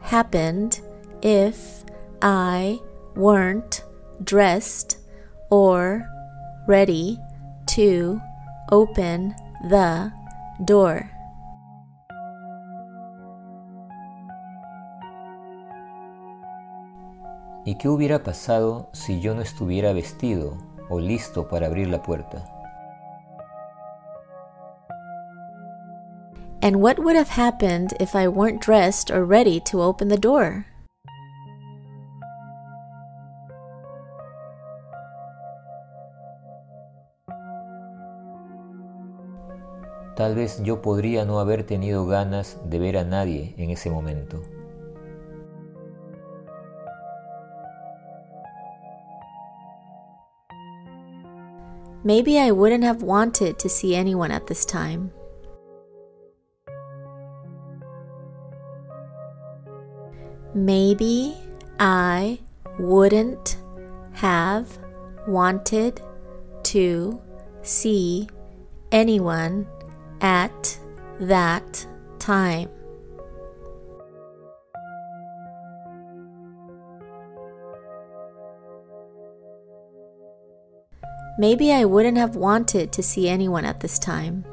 happened 0.03 0.81
if 1.23 1.85
I 2.21 2.79
weren't 3.15 3.83
dressed 4.23 4.99
or 5.51 6.07
ready 6.67 7.19
to 7.69 8.21
open 8.71 9.35
the 9.69 10.13
door? 10.65 11.11
¿Y 17.65 17.77
qué 17.77 17.89
hubiera 17.89 18.23
pasado 18.23 18.89
si 18.93 19.21
yo 19.21 19.35
no 19.35 19.43
estuviera 19.43 19.93
vestido 19.93 20.57
o 20.89 20.99
listo 20.99 21.49
para 21.49 21.67
abrir 21.67 21.89
la 21.89 22.03
puerta? 22.03 22.45
And 26.63 26.77
what 26.77 26.99
would 26.99 27.17
have 27.17 27.31
happened 27.31 27.95
if 27.99 28.15
I 28.15 28.29
weren't 28.29 28.61
dressed 28.61 29.11
or 29.11 29.25
ready 29.25 29.61
to 29.61 29.81
open 29.81 30.09
the 30.09 30.19
door? 30.19 30.67
Tal 40.21 40.35
vez 40.35 40.63
yo 40.63 40.83
podría 40.83 41.25
no 41.25 41.41
haber 41.41 41.65
tenido 41.65 42.05
ganas 42.05 42.59
de 42.67 42.79
ver 42.79 42.99
a 42.99 43.05
nadie 43.05 43.55
en 43.57 43.71
ese 43.71 43.89
momento. 43.89 44.43
Maybe 52.05 52.39
I 52.39 52.51
wouldn't 52.51 52.85
have 52.85 53.03
wanted 53.03 53.57
to 53.61 53.71
see 53.71 53.97
anyone 53.97 54.31
at 54.31 54.47
this 54.47 54.67
time. 54.67 55.11
Maybe 60.55 61.33
I 61.79 62.41
wouldn't 62.79 63.57
have 64.13 64.67
wanted 65.27 66.03
to 66.65 67.19
see 67.63 68.29
anyone 68.93 69.67
at 70.21 70.79
that 71.21 71.87
time. 72.19 72.69
Maybe 81.39 81.73
I 81.73 81.87
wouldn't 81.87 82.19
have 82.19 82.37
wanted 82.37 82.93
to 82.93 83.03
see 83.03 83.29
anyone 83.29 83.65
at 83.65 83.81
this 83.81 83.99
time. 83.99 84.45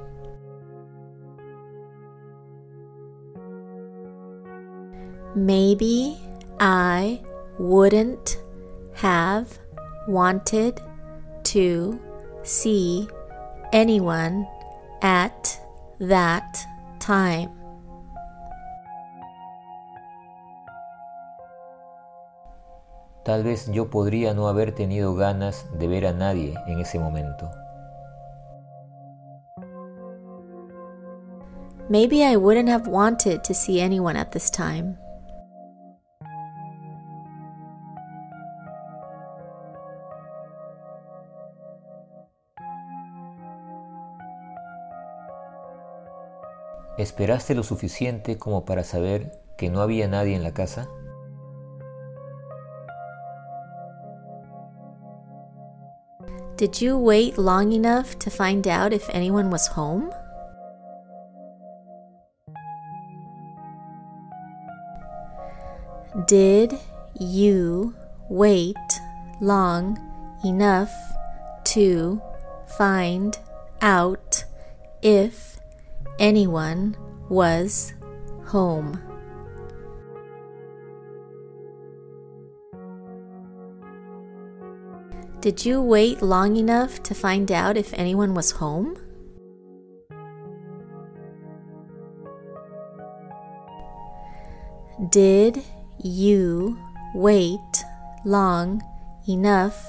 Maybe 5.35 6.17
I 6.59 7.21
wouldn't 7.59 8.41
have 8.93 9.59
wanted 10.07 10.81
to 11.43 11.99
see 12.43 13.09
anyone 13.73 14.47
at 15.01 15.59
that 15.99 16.57
time. 16.99 17.49
Tal 23.23 23.43
vez 23.43 23.69
yo 23.71 23.89
podría 23.89 24.33
no 24.33 24.47
haber 24.47 24.73
tenido 24.73 25.13
ganas 25.13 25.65
de 25.77 25.87
ver 25.87 26.05
a 26.05 26.13
nadie 26.13 26.55
en 26.67 26.79
ese 26.79 26.97
momento. 26.97 27.51
Maybe 31.89 32.23
I 32.23 32.35
wouldn't 32.37 32.69
have 32.69 32.87
wanted 32.87 33.43
to 33.43 33.53
see 33.53 33.81
anyone 33.81 34.17
at 34.17 34.31
this 34.31 34.49
time. 34.49 34.97
¿Esperaste 46.97 47.53
lo 47.53 47.63
suficiente 47.63 48.37
como 48.37 48.65
para 48.65 48.83
saber 48.83 49.39
que 49.55 49.69
no 49.69 49.81
había 49.81 50.07
nadie 50.07 50.35
en 50.35 50.43
la 50.43 50.53
casa? 50.53 50.89
Did 56.57 56.73
you 56.79 56.97
wait 56.97 57.37
long 57.37 57.71
enough 57.71 58.17
to 58.17 58.31
find 58.31 58.67
out 58.67 58.91
if 58.91 59.07
anyone 59.13 59.51
was 59.51 59.67
home? 59.67 60.09
Did 66.25 66.73
you 67.19 67.93
wait 68.27 68.75
long 69.39 69.99
enough 70.43 70.89
to 71.75 72.19
find 72.75 73.37
out 73.81 74.45
if 75.03 75.56
anyone 76.19 76.95
was 77.29 77.93
home? 78.45 79.01
Did 85.39 85.63
you 85.63 85.81
wait 85.81 86.21
long 86.21 86.55
enough 86.55 87.03
to 87.03 87.13
find 87.13 87.51
out 87.51 87.77
if 87.77 87.93
anyone 87.93 88.33
was 88.33 88.51
home? 88.51 88.97
Did 95.09 95.63
you 96.03 96.77
wait 97.13 97.83
long 98.25 98.81
enough 99.29 99.85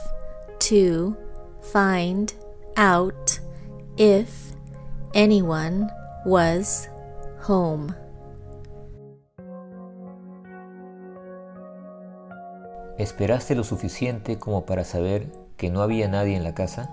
to 0.60 1.16
find 1.62 2.34
out 2.76 3.40
if 3.96 4.52
anyone 5.14 5.90
was 6.24 6.90
home? 7.46 7.94
¿Esperaste 12.98 13.54
lo 13.54 13.62
suficiente 13.62 14.38
como 14.38 14.66
para 14.66 14.84
saber 14.84 15.30
que 15.56 15.70
no 15.70 15.82
había 15.82 16.08
nadie 16.08 16.36
en 16.36 16.44
la 16.44 16.54
casa? 16.54 16.92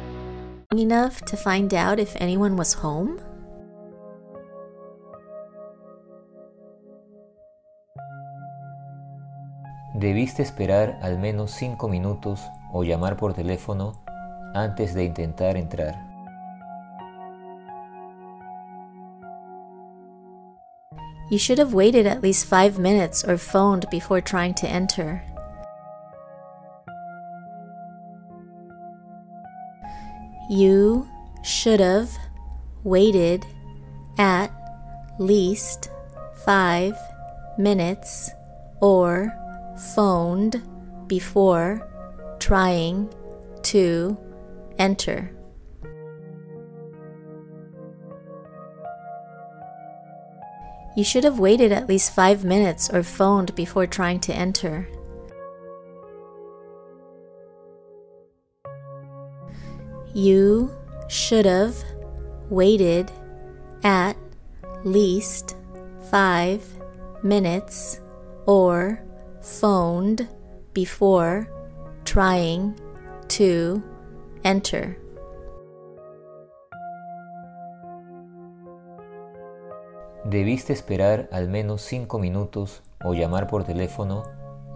Enough 0.79 1.21
to 1.25 1.35
find 1.35 1.73
out 1.73 1.99
if 1.99 2.15
anyone 2.21 2.55
was 2.55 2.73
home? 2.73 3.19
Debiste 9.95 10.41
esperar 10.41 10.97
al 11.01 11.17
menos 11.17 11.51
5 11.51 11.89
minutos 11.89 12.41
o 12.71 12.83
llamar 12.83 13.17
por 13.17 13.33
teléfono 13.33 14.01
antes 14.55 14.93
de 14.93 15.03
intentar 15.03 15.57
entrar. 15.57 16.11
You 21.29 21.37
should 21.37 21.59
have 21.59 21.73
waited 21.73 22.07
at 22.07 22.21
least 22.21 22.45
five 22.45 22.77
minutes 22.77 23.23
or 23.23 23.37
phoned 23.37 23.89
before 23.89 24.19
trying 24.19 24.53
to 24.55 24.67
enter. 24.67 25.23
You 30.51 31.07
should 31.43 31.79
have 31.79 32.11
waited 32.83 33.45
at 34.17 34.51
least 35.17 35.89
five 36.43 36.93
minutes 37.57 38.29
or 38.81 39.31
phoned 39.95 40.61
before 41.07 41.87
trying 42.41 43.07
to 43.63 44.17
enter. 44.77 45.31
You 50.97 51.05
should 51.05 51.23
have 51.23 51.39
waited 51.39 51.71
at 51.71 51.87
least 51.87 52.13
five 52.13 52.43
minutes 52.43 52.89
or 52.89 53.03
phoned 53.03 53.55
before 53.55 53.87
trying 53.87 54.19
to 54.19 54.33
enter. 54.35 54.85
You 60.13 60.71
should 61.07 61.45
have 61.45 61.75
waited 62.49 63.09
at 63.83 64.17
least 64.83 65.55
five 66.09 66.61
minutes 67.23 68.01
or 68.45 69.01
phoned 69.41 70.27
before 70.73 71.47
trying 72.03 72.75
to 73.29 73.81
enter. 74.43 74.97
Debiste 80.25 80.73
esperar 80.73 81.29
al 81.31 81.47
menos 81.47 81.81
cinco 81.81 82.19
minutos 82.19 82.81
o 83.03 83.13
llamar 83.13 83.47
por 83.47 83.63
teléfono 83.63 84.23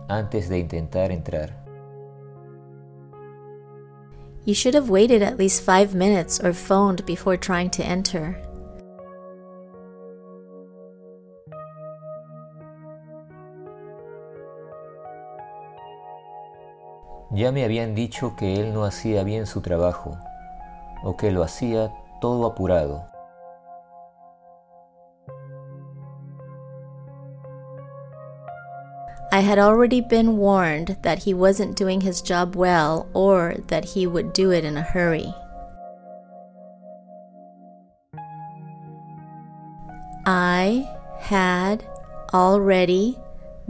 antes 0.07 0.47
de 0.49 0.59
intentar 0.59 1.11
entrar. 1.11 1.64
You 4.45 4.53
should 4.53 4.75
have 4.75 4.91
waited 4.91 5.23
at 5.23 5.39
least 5.39 5.63
five 5.63 5.95
minutes 5.95 6.39
or 6.39 6.53
phoned 6.53 7.03
before 7.07 7.35
trying 7.35 7.71
to 7.71 7.83
enter. 7.83 8.39
Ya 17.33 17.51
me 17.51 17.63
habían 17.63 17.95
dicho 17.95 18.35
que 18.37 18.61
él 18.61 18.71
no 18.71 18.85
hacía 18.85 19.23
bien 19.23 19.47
su 19.47 19.61
trabajo, 19.61 20.15
o 21.03 21.17
que 21.17 21.31
lo 21.31 21.41
hacía 21.41 21.91
todo 22.21 22.45
apurado. 22.45 23.14
I 29.35 29.41
had 29.41 29.59
already 29.59 29.99
been 29.99 30.37
warned 30.37 30.95
that 31.01 31.23
he 31.23 31.33
wasn't 31.33 31.75
doing 31.75 31.99
his 31.99 32.21
job 32.21 32.55
well 32.55 33.09
or 33.13 33.55
that 33.67 33.83
he 33.83 34.07
would 34.07 34.31
do 34.31 34.49
it 34.51 34.63
in 34.63 34.77
a 34.77 34.81
hurry. 34.81 35.33
I 40.25 40.89
had 41.19 41.85
already 42.33 43.19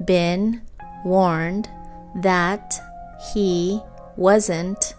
been 0.06 0.62
warned 1.04 1.68
that 2.18 2.80
he 3.34 3.82
wasn't 4.18 4.94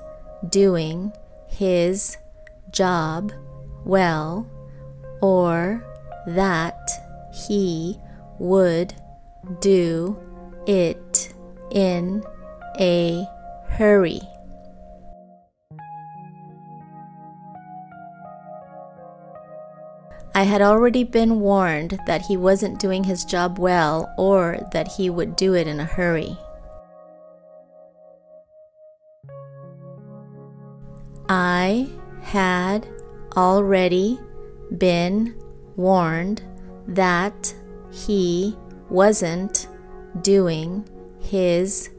doing 0.49 1.13
his 1.47 2.17
job 2.73 3.33
well 3.85 4.51
or 5.23 5.85
that 6.27 6.91
he 7.47 8.01
would 8.41 8.95
do 9.61 10.26
it 10.67 11.35
in 11.71 12.23
a 12.79 13.25
hurry. 13.69 14.21
I 20.35 20.43
had 20.43 20.61
already 20.61 21.03
been 21.03 21.41
warned 21.41 21.99
that 22.07 22.27
he 22.27 22.37
wasn't 22.37 22.79
doing 22.79 23.05
his 23.05 23.25
job 23.25 23.59
well 23.59 24.13
or 24.19 24.59
that 24.73 24.87
he 24.87 25.09
would 25.09 25.35
do 25.35 25.55
it 25.55 25.67
in 25.67 25.81
a 25.81 25.85
hurry. 25.85 26.37
I 31.29 31.89
had 32.21 32.87
already 33.35 34.21
been 34.77 35.35
warned 35.77 36.43
that 36.87 37.55
he 37.91 38.57
wasn't 38.91 39.69
doing 40.23 40.85
his 41.21 41.91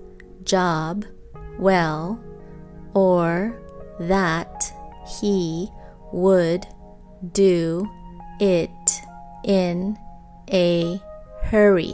job 0.43 1.05
well 1.59 2.19
or 2.93 3.59
that 3.99 4.63
he 5.19 5.69
would 6.11 6.65
do 7.33 7.87
it 8.39 8.69
in 9.43 9.97
a 10.51 11.01
hurry. 11.43 11.93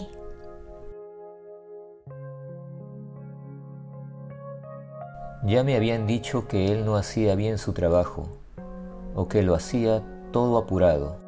Ya 5.45 5.63
me 5.63 5.75
habían 5.75 6.07
dicho 6.07 6.47
que 6.47 6.71
él 6.71 6.85
no 6.85 6.95
hacía 6.95 7.35
bien 7.35 7.57
su 7.57 7.73
trabajo, 7.73 8.29
o 9.13 9.27
que 9.27 9.43
lo 9.43 9.55
hacía 9.55 10.01
todo 10.31 10.57
apurado. 10.57 11.22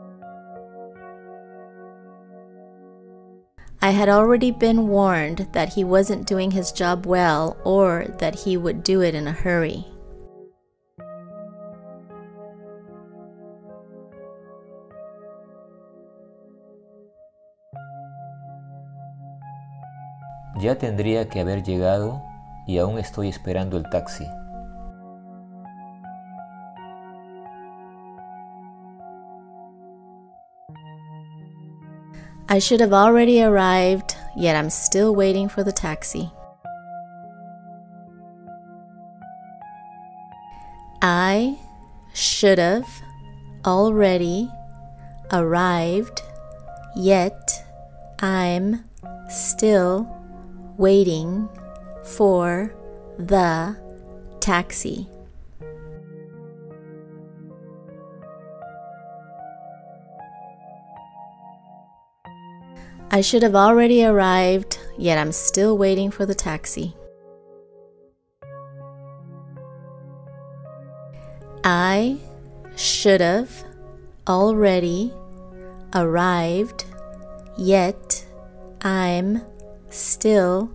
I 3.85 3.91
had 3.91 4.09
already 4.09 4.49
been 4.49 4.87
warned 4.87 5.49
that 5.51 5.73
he 5.75 5.83
wasn't 5.83 6.25
doing 6.25 6.49
his 6.49 6.71
job 6.71 7.05
well 7.05 7.55
or 7.63 8.05
that 8.17 8.33
he 8.33 8.57
would 8.57 8.81
do 8.81 9.01
it 9.03 9.13
in 9.13 9.27
a 9.27 9.31
hurry. 9.31 9.85
Ya 20.59 20.79
tendría 20.79 21.29
que 21.29 21.41
haber 21.41 21.61
llegado 21.61 22.23
y 22.65 22.79
aún 22.79 22.97
estoy 22.97 23.29
esperando 23.29 23.77
el 23.77 23.87
taxi. 23.91 24.25
I 32.47 32.59
should 32.59 32.79
have 32.79 32.93
already 32.93 33.41
arrived, 33.41 34.15
yet 34.37 34.55
I'm 34.55 34.69
still 34.69 35.15
waiting 35.15 35.49
for 35.49 35.63
the 35.63 35.71
taxi. 35.71 36.31
I 41.01 41.57
should 42.13 42.59
have 42.59 42.87
already 43.65 44.49
arrived, 45.31 46.21
yet 46.95 47.65
I'm 48.19 48.85
still 49.27 50.07
waiting 50.77 51.49
for 52.03 52.75
the 53.17 53.75
taxi. 54.39 55.09
I 63.15 63.21
should 63.21 63.43
have 63.43 63.55
already 63.55 64.03
arrived, 64.03 64.77
yet 64.97 65.17
I'm 65.17 65.31
still 65.31 65.77
waiting 65.77 66.11
for 66.11 66.25
the 66.25 66.35
taxi. 66.35 66.97
I 71.63 72.17
should 72.75 73.21
have 73.21 73.63
already 74.27 75.13
arrived, 75.93 76.83
yet 77.57 78.25
I'm 78.81 79.41
still 79.87 80.69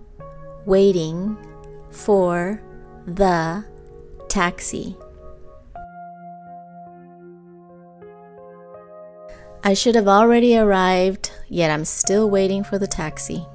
waiting 0.65 1.37
for 1.91 2.59
the 3.05 3.63
taxi. 4.29 4.97
I 9.63 9.75
should 9.75 9.93
have 9.93 10.07
already 10.07 10.57
arrived, 10.57 11.31
yet 11.47 11.69
I'm 11.69 11.85
still 11.85 12.29
waiting 12.31 12.63
for 12.63 12.79
the 12.79 12.87
taxi. 12.87 13.45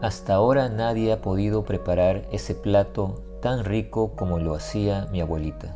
Hasta 0.00 0.32
ahora 0.34 0.70
nadie 0.70 1.12
ha 1.12 1.20
podido 1.20 1.64
preparar 1.64 2.26
ese 2.32 2.54
plato 2.54 3.22
tan 3.42 3.64
rico 3.64 4.16
como 4.16 4.38
lo 4.38 4.54
hacía 4.54 5.06
mi 5.10 5.20
abuelita. 5.20 5.74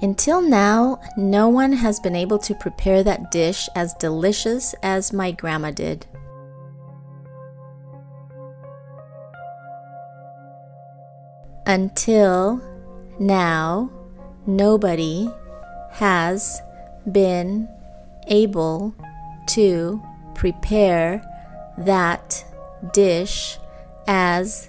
Until 0.00 0.40
now, 0.40 0.98
no 1.16 1.48
one 1.48 1.72
has 1.72 2.00
been 2.00 2.16
able 2.16 2.38
to 2.38 2.54
prepare 2.54 3.02
that 3.02 3.30
dish 3.30 3.68
as 3.74 3.94
delicious 3.94 4.74
as 4.82 5.12
my 5.12 5.30
grandma 5.30 5.70
did. 5.70 6.06
Until 11.66 12.60
now, 13.18 13.90
nobody 14.46 15.28
has 15.92 16.60
been 17.10 17.68
able 18.28 18.94
to 19.48 20.02
prepare 20.34 21.22
that 21.78 22.44
dish 22.92 23.58
as 24.06 24.68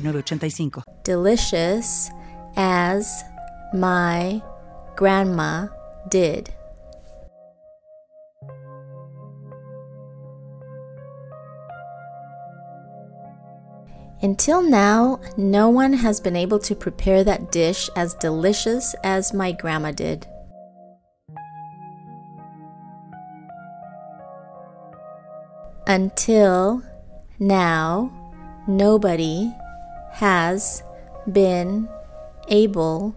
Delicious 1.03 2.09
as 2.55 3.23
my 3.73 4.41
grandma 4.95 5.67
did. 6.09 6.53
Until 14.23 14.61
now, 14.61 15.19
no 15.35 15.69
one 15.69 15.93
has 15.93 16.19
been 16.19 16.35
able 16.35 16.59
to 16.59 16.75
prepare 16.75 17.23
that 17.23 17.51
dish 17.51 17.89
as 17.95 18.13
delicious 18.15 18.93
as 19.03 19.33
my 19.33 19.51
grandma 19.51 19.91
did. 19.91 20.27
Until 25.87 26.83
now, 27.39 28.11
nobody 28.67 29.51
has 30.11 30.83
been 31.31 31.87
able 32.49 33.15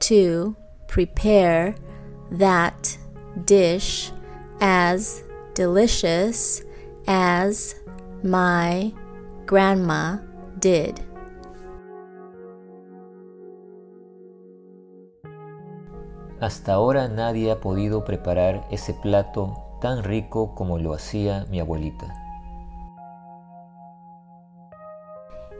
to 0.00 0.56
prepare 0.86 1.74
that 2.30 2.96
dish 3.44 4.10
as 4.60 5.22
delicious 5.54 6.62
as 7.06 7.74
my 8.22 8.92
grandma 9.46 10.18
did. 10.58 11.00
Hasta 16.40 16.74
ahora 16.74 17.08
nadie 17.08 17.50
ha 17.50 17.60
podido 17.60 18.04
preparar 18.04 18.66
ese 18.70 18.92
plato 18.92 19.54
tan 19.80 20.02
rico 20.02 20.54
como 20.54 20.78
lo 20.78 20.92
hacía 20.92 21.46
mi 21.48 21.60
abuelita. 21.60 22.23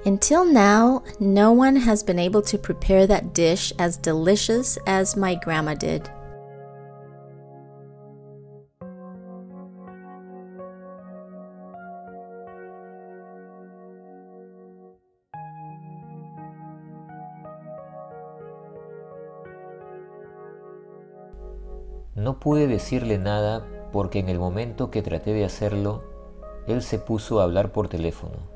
Until 0.06 0.44
now, 0.44 1.02
no 1.18 1.50
one 1.52 1.76
has 1.76 2.02
been 2.02 2.18
able 2.18 2.42
to 2.42 2.58
prepare 2.58 3.06
that 3.06 3.32
dish 3.32 3.72
as 3.78 3.96
delicious 3.96 4.76
as 4.86 5.16
my 5.16 5.34
grandma 5.34 5.72
did. 5.72 6.10
No 22.14 22.40
pude 22.40 22.66
decirle 22.66 23.16
nada 23.16 23.66
porque 23.90 24.18
en 24.18 24.28
el 24.28 24.38
momento 24.38 24.90
que 24.90 25.00
traté 25.00 25.32
de 25.32 25.46
hacerlo, 25.46 26.04
él 26.66 26.82
se 26.82 26.98
puso 26.98 27.40
a 27.40 27.44
hablar 27.44 27.72
por 27.72 27.88
teléfono. 27.88 28.53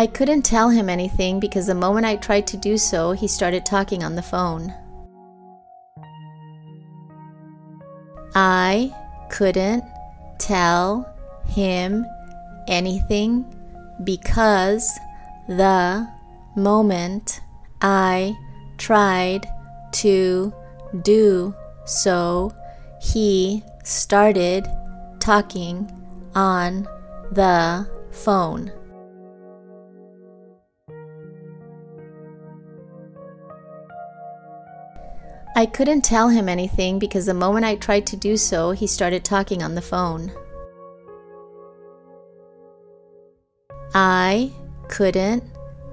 I 0.00 0.06
couldn't 0.06 0.46
tell 0.46 0.70
him 0.70 0.88
anything 0.88 1.40
because 1.40 1.66
the 1.66 1.74
moment 1.74 2.06
I 2.06 2.16
tried 2.16 2.46
to 2.46 2.56
do 2.56 2.78
so, 2.78 3.12
he 3.12 3.28
started 3.28 3.66
talking 3.66 4.02
on 4.02 4.14
the 4.14 4.22
phone. 4.22 4.72
I 8.34 8.94
couldn't 9.28 9.84
tell 10.38 11.04
him 11.44 12.06
anything 12.66 13.44
because 14.02 14.90
the 15.48 16.08
moment 16.56 17.42
I 17.82 18.34
tried 18.78 19.46
to 20.00 20.50
do 21.02 21.54
so, 21.84 22.54
he 23.02 23.62
started 23.84 24.66
talking 25.18 25.92
on 26.34 26.88
the 27.32 27.86
phone. 28.12 28.79
I 35.56 35.66
couldn't 35.66 36.02
tell 36.02 36.28
him 36.28 36.48
anything 36.48 36.98
because 36.98 37.26
the 37.26 37.34
moment 37.34 37.66
I 37.66 37.74
tried 37.74 38.06
to 38.06 38.16
do 38.16 38.36
so, 38.36 38.70
he 38.70 38.86
started 38.86 39.24
talking 39.24 39.62
on 39.62 39.74
the 39.74 39.82
phone. 39.82 40.32
I 43.92 44.52
couldn't 44.88 45.42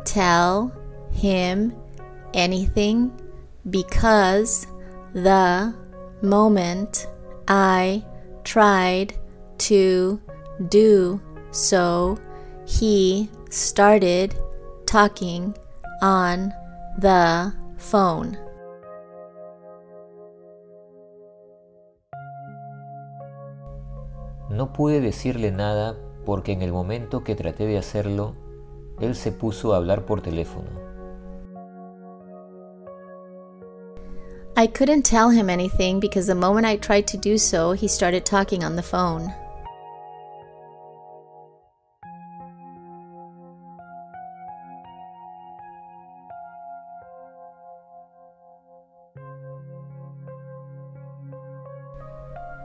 tell 0.05 0.71
him 1.11 1.73
anything 2.35 3.11
because 3.69 4.67
the 5.13 5.73
moment 6.21 7.07
I 7.47 8.05
tried 8.43 9.15
to 9.57 10.21
do 10.69 11.19
so, 11.51 12.19
he 12.65 13.29
started 13.49 14.35
talking 14.85 15.55
on 16.01 16.53
the 16.99 17.53
phone. 17.77 18.37
No 24.57 24.73
pude 24.73 25.01
decirle 25.01 25.51
nada 25.51 25.95
porque 26.25 26.51
en 26.51 26.63
el 26.63 26.71
momento 26.71 27.23
que 27.23 27.35
traté 27.35 27.67
de 27.67 27.77
hacerlo, 27.77 28.33
él 28.99 29.15
se 29.15 29.31
puso 29.31 29.71
a 29.71 29.77
hablar 29.77 30.03
por 30.07 30.23
teléfono. 30.23 30.67
I 34.55 34.65
couldn't 34.67 35.03
tell 35.03 35.29
him 35.29 35.51
anything 35.51 35.99
because 35.99 36.25
the 36.25 36.33
moment 36.33 36.65
I 36.65 36.75
tried 36.77 37.05
to 37.09 37.19
do 37.19 37.37
so, 37.37 37.73
he 37.73 37.87
started 37.87 38.25
talking 38.25 38.63
on 38.63 38.75
the 38.75 38.81
phone. 38.81 39.31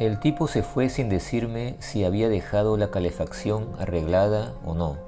El 0.02 0.18
tipo 0.18 0.48
se 0.48 0.64
fue 0.64 0.88
sin 0.88 1.08
decirme 1.08 1.76
si 1.78 2.02
había 2.02 2.28
dejado 2.28 2.76
la 2.76 2.90
calefacción 2.90 3.68
arreglada 3.78 4.52
o 4.64 4.74
no. 4.74 4.98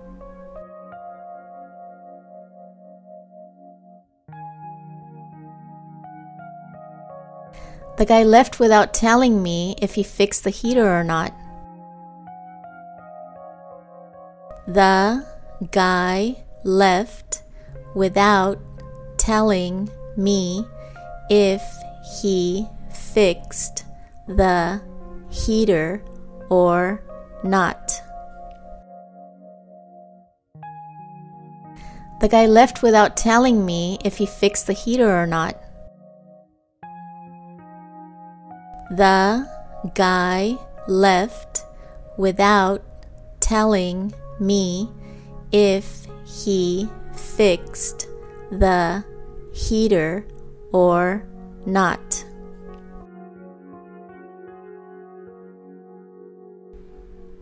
The 7.97 8.05
guy 8.07 8.22
left 8.22 8.61
without 8.61 8.92
telling 8.92 9.42
me 9.42 9.74
if 9.82 9.97
he 9.97 10.05
fixed 10.05 10.45
the 10.45 10.53
heater 10.53 10.86
or 10.86 11.03
not. 11.03 11.32
The 14.68 15.24
guy 15.72 16.36
left 16.62 17.42
without 17.97 18.59
telling 19.16 19.90
me 20.16 20.64
if 21.28 21.62
he 22.20 22.68
fixed 22.92 23.84
the 24.27 24.83
heater 25.31 26.03
or 26.51 27.03
not. 27.43 27.93
The 32.20 32.29
guy 32.29 32.47
left 32.47 32.83
without 32.83 33.16
telling 33.16 33.66
me 33.66 33.99
if 34.05 34.16
he 34.16 34.27
fixed 34.27 34.66
the 34.66 34.72
heater 34.72 35.11
or 35.11 35.27
not. 35.27 35.61
The 38.91 39.47
guy 39.95 40.57
left 40.89 41.64
without 42.16 42.83
telling 43.41 44.14
me 44.41 44.89
if 45.53 46.07
he 46.25 46.89
fixed 47.12 48.09
the 48.51 49.05
heater 49.53 50.27
or 50.72 51.27
not. 51.66 52.25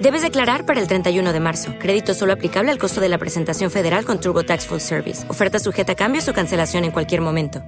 Debes 0.00 0.22
declarar 0.22 0.64
para 0.64 0.80
el 0.80 0.88
31 0.88 1.30
de 1.30 1.40
marzo. 1.40 1.74
Crédito 1.78 2.14
solo 2.14 2.32
aplicable 2.32 2.70
al 2.70 2.78
costo 2.78 3.02
de 3.02 3.10
la 3.10 3.18
presentación 3.18 3.70
federal 3.70 4.06
con 4.06 4.18
TurboTax 4.18 4.66
Full 4.66 4.78
Service. 4.78 5.28
Oferta 5.28 5.58
sujeta 5.58 5.92
a 5.92 5.94
cambios 5.94 6.26
o 6.26 6.32
cancelación 6.32 6.84
en 6.84 6.90
cualquier 6.90 7.20
momento. 7.20 7.62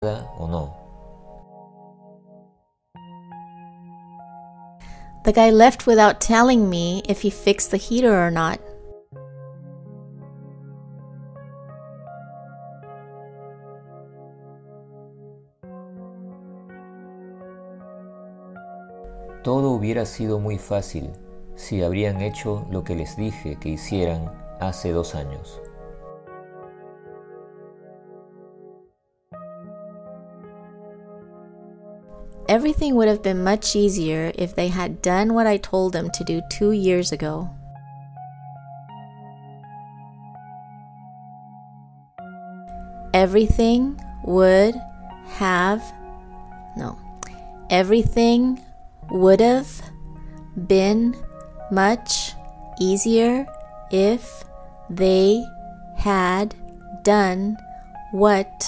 ¿O 0.00 0.48
no? 0.48 0.82
The 5.24 5.32
guy 5.32 5.50
left 5.50 5.86
without 5.86 6.20
telling 6.20 6.70
me 6.70 7.02
if 7.06 7.22
he 7.22 7.30
fixed 7.30 7.70
the 7.70 7.76
heater 7.76 8.12
or 8.12 8.32
not. 8.32 8.58
Todo 19.42 19.72
hubiera 19.72 20.06
sido 20.06 20.40
muy 20.40 20.56
fácil 20.56 21.10
si 21.56 21.82
habrían 21.82 22.20
hecho 22.20 22.66
lo 22.70 22.84
que 22.84 22.94
les 22.94 23.16
dije 23.16 23.56
que 23.56 23.70
hicieran 23.70 24.30
hace 24.60 24.92
dos 24.92 25.14
años. 25.14 25.60
Everything 32.46 32.94
would 32.94 33.08
have 33.08 33.22
been 33.22 33.42
much 33.42 33.74
easier 33.74 34.30
if 34.34 34.54
they 34.54 34.68
had 34.68 35.00
done 35.00 35.32
what 35.32 35.46
I 35.46 35.56
told 35.56 35.94
them 35.94 36.10
to 36.10 36.24
do 36.24 36.42
two 36.50 36.72
years 36.72 37.10
ago. 37.10 37.48
Everything 43.14 43.98
would 44.24 44.74
have, 45.38 45.82
no, 46.76 46.98
everything 47.70 48.60
would 49.10 49.40
have 49.40 49.82
been 50.66 51.16
much 51.74 52.32
easier 52.80 53.46
if 53.90 54.44
they 54.88 55.44
had 55.96 56.54
done 57.02 57.56
what 58.12 58.64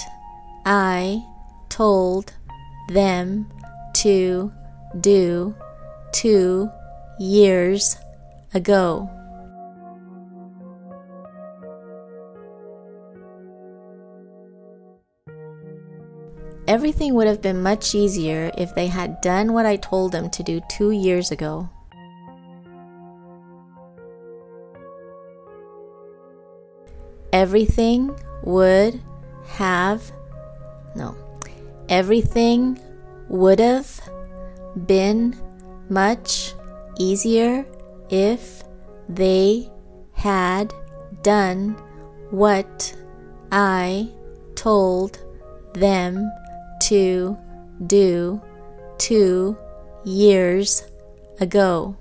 I 0.65 1.23
told 1.69 2.33
them 2.89 3.49
to 3.93 4.51
do 4.99 5.55
two 6.11 6.69
years 7.19 7.97
ago. 8.53 9.09
Everything 16.67 17.15
would 17.15 17.27
have 17.27 17.41
been 17.41 17.63
much 17.63 17.95
easier 17.95 18.51
if 18.57 18.75
they 18.75 18.87
had 18.87 19.21
done 19.21 19.53
what 19.53 19.65
I 19.65 19.77
told 19.77 20.11
them 20.11 20.29
to 20.31 20.43
do 20.43 20.59
two 20.69 20.91
years 20.91 21.31
ago. 21.31 21.69
Everything 27.33 28.17
would 28.43 29.01
have, 29.47 30.11
no, 30.95 31.15
everything 31.89 32.79
would 33.29 33.59
have 33.59 34.01
been 34.85 35.35
much 35.89 36.53
easier 36.97 37.65
if 38.09 38.63
they 39.09 39.69
had 40.13 40.73
done 41.21 41.75
what 42.31 42.95
I 43.51 44.09
told 44.55 45.19
them 45.73 46.29
to 46.83 47.37
do 47.85 48.41
two 48.97 49.57
years 50.03 50.83
ago. 51.39 51.95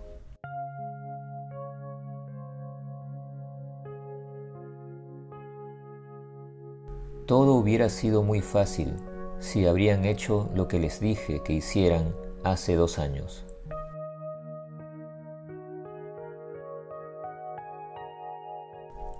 Todo 7.27 7.55
hubiera 7.55 7.89
sido 7.89 8.23
muy 8.23 8.41
fácil 8.41 8.95
si 9.41 9.67
habrían 9.67 10.05
hecho 10.05 10.49
lo 10.55 10.69
que 10.69 10.79
les 10.79 11.01
dije 11.01 11.43
que 11.43 11.55
hicieran 11.55 12.15
hace 12.45 12.77
dos 12.77 13.01
años. 13.01 13.45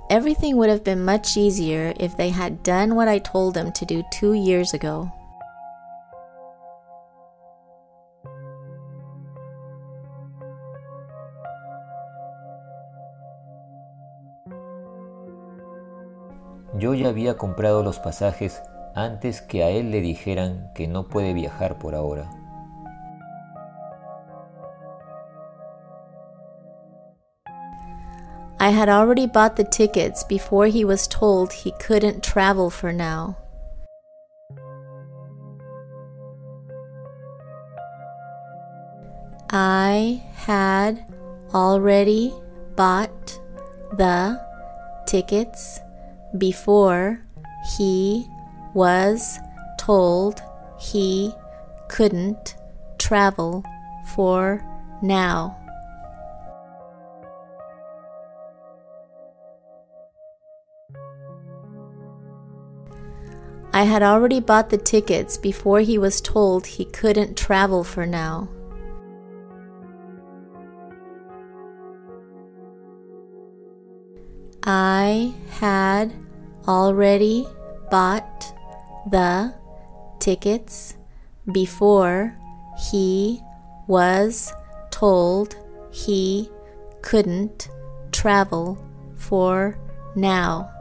Everything 0.09 0.55
would 0.55 0.71
have 0.71 0.85
been 0.85 1.05
much 1.05 1.37
easier 1.37 1.93
if 1.99 2.17
they 2.17 2.31
had 2.31 2.63
done 2.63 2.95
what 2.95 3.09
I 3.09 3.19
told 3.19 3.55
them 3.55 3.73
to 3.73 3.85
do 3.85 4.05
two 4.13 4.35
years 4.35 4.73
ago. 4.73 5.11
Yo 16.79 16.93
ya 16.93 17.09
había 17.09 17.39
comprado 17.39 17.83
los 17.83 17.99
pasajes 17.99 18.63
antes 18.95 19.41
que 19.41 19.65
a 19.65 19.71
él 19.71 19.91
le 19.91 20.03
dijeran 20.03 20.73
que 20.75 20.87
no 20.87 21.09
puede 21.09 21.33
viajar 21.33 21.79
por 21.79 21.95
ahora. 21.95 22.31
I 28.61 28.71
had 28.71 28.89
already 28.91 29.27
bought 29.27 29.57
the 29.57 29.65
tickets 29.65 30.23
before 30.25 30.67
he 30.67 30.85
was 30.85 31.09
told 31.09 31.53
he 31.53 31.73
couldn't 31.79 32.23
travel 32.23 32.69
for 32.69 32.93
now. 32.93 33.37
I 39.51 40.23
had 40.47 41.07
already 41.55 42.35
bought 42.75 43.39
the 43.97 44.39
tickets 45.07 45.81
before 46.39 47.21
he 47.77 48.27
was 48.75 49.39
told 49.79 50.43
he 50.79 51.33
couldn't 51.89 52.57
travel 52.99 53.65
for 54.15 54.65
now. 55.03 55.57
I 63.73 63.83
had 63.83 64.03
already 64.03 64.41
bought 64.41 64.71
the 64.71 64.79
tickets 64.79 65.37
before 65.37 65.81
he 65.81 65.99
was 65.99 66.23
told 66.23 66.67
he 66.67 66.87
couldn't 66.87 67.37
travel 67.37 67.85
for 67.85 68.07
now. 68.07 68.49
I 74.69 75.33
had 75.51 76.13
already 76.67 77.47
bought 77.89 78.53
the 79.09 79.55
tickets 80.19 80.97
before 81.53 82.37
he 82.91 83.41
was 83.87 84.53
told 84.91 85.55
he 85.93 86.51
couldn't 87.03 87.69
travel 88.11 88.85
for 89.15 89.79
now. 90.17 90.76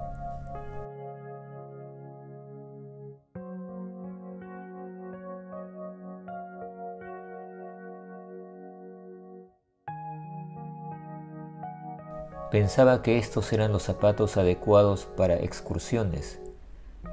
Pensaba 12.55 13.01
que 13.01 13.17
estos 13.17 13.51
eran 13.51 13.73
los 13.73 13.83
zapatos 13.83 14.37
adecuados 14.37 15.09
para 15.17 15.35
excursiones, 15.35 16.39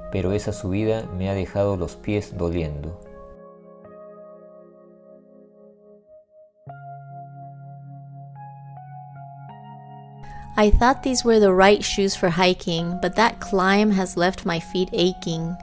pero 0.09 0.31
esa 0.31 0.53
subida 0.53 1.03
me 1.17 1.29
ha 1.29 1.33
dejado 1.33 1.75
los 1.75 1.97
pies 1.97 2.37
doliendo. 2.37 2.97
I 10.55 10.71
thought 10.71 11.03
these 11.03 11.25
were 11.25 11.41
the 11.41 11.51
right 11.51 11.83
shoes 11.83 12.15
for 12.15 12.29
hiking, 12.29 12.97
but 13.01 13.17
that 13.17 13.41
climb 13.41 13.91
has 13.91 14.15
left 14.15 14.45
my 14.45 14.61
feet 14.61 14.87
aching. 14.93 15.57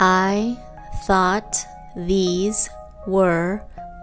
I 0.00 0.58
thought 1.06 1.64
these 1.94 2.68
were 3.06 3.62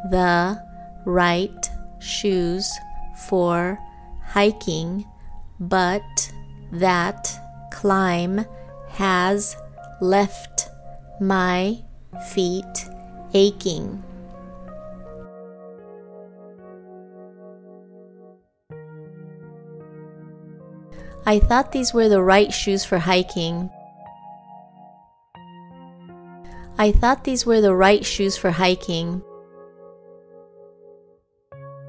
the 0.10 0.62
right 1.06 1.70
shoes 2.00 2.72
for 3.28 3.80
hiking, 4.24 5.06
but 5.60 6.32
that 6.72 7.30
climb 7.72 8.46
has 8.90 9.56
left 10.02 10.70
my 11.20 11.78
feet 12.32 12.90
aching. 13.34 14.04
I 21.26 21.38
thought 21.40 21.72
these 21.72 21.94
were 21.94 22.10
the 22.10 22.24
right 22.24 22.52
shoes 22.52 22.84
for 22.84 22.98
hiking. 22.98 23.70
I 26.80 26.94
thought 26.94 27.26
these 27.26 27.46
were 27.46 27.60
the 27.60 27.76
right 27.76 28.06
shoes 28.06 28.38
for 28.38 28.52
hiking. 28.52 29.22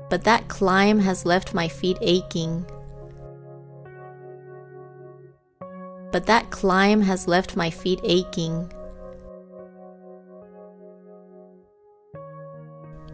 But 0.09 0.25
that 0.25 0.49
climb 0.49 0.99
has 0.99 1.25
left 1.25 1.55
my 1.55 1.69
feet 1.69 1.97
aching. 2.01 2.67
But 6.11 6.27
that 6.27 6.51
climb 6.51 7.03
has 7.03 7.29
left 7.29 7.57
my 7.57 7.71
feet 7.71 8.01
aching. 8.03 8.73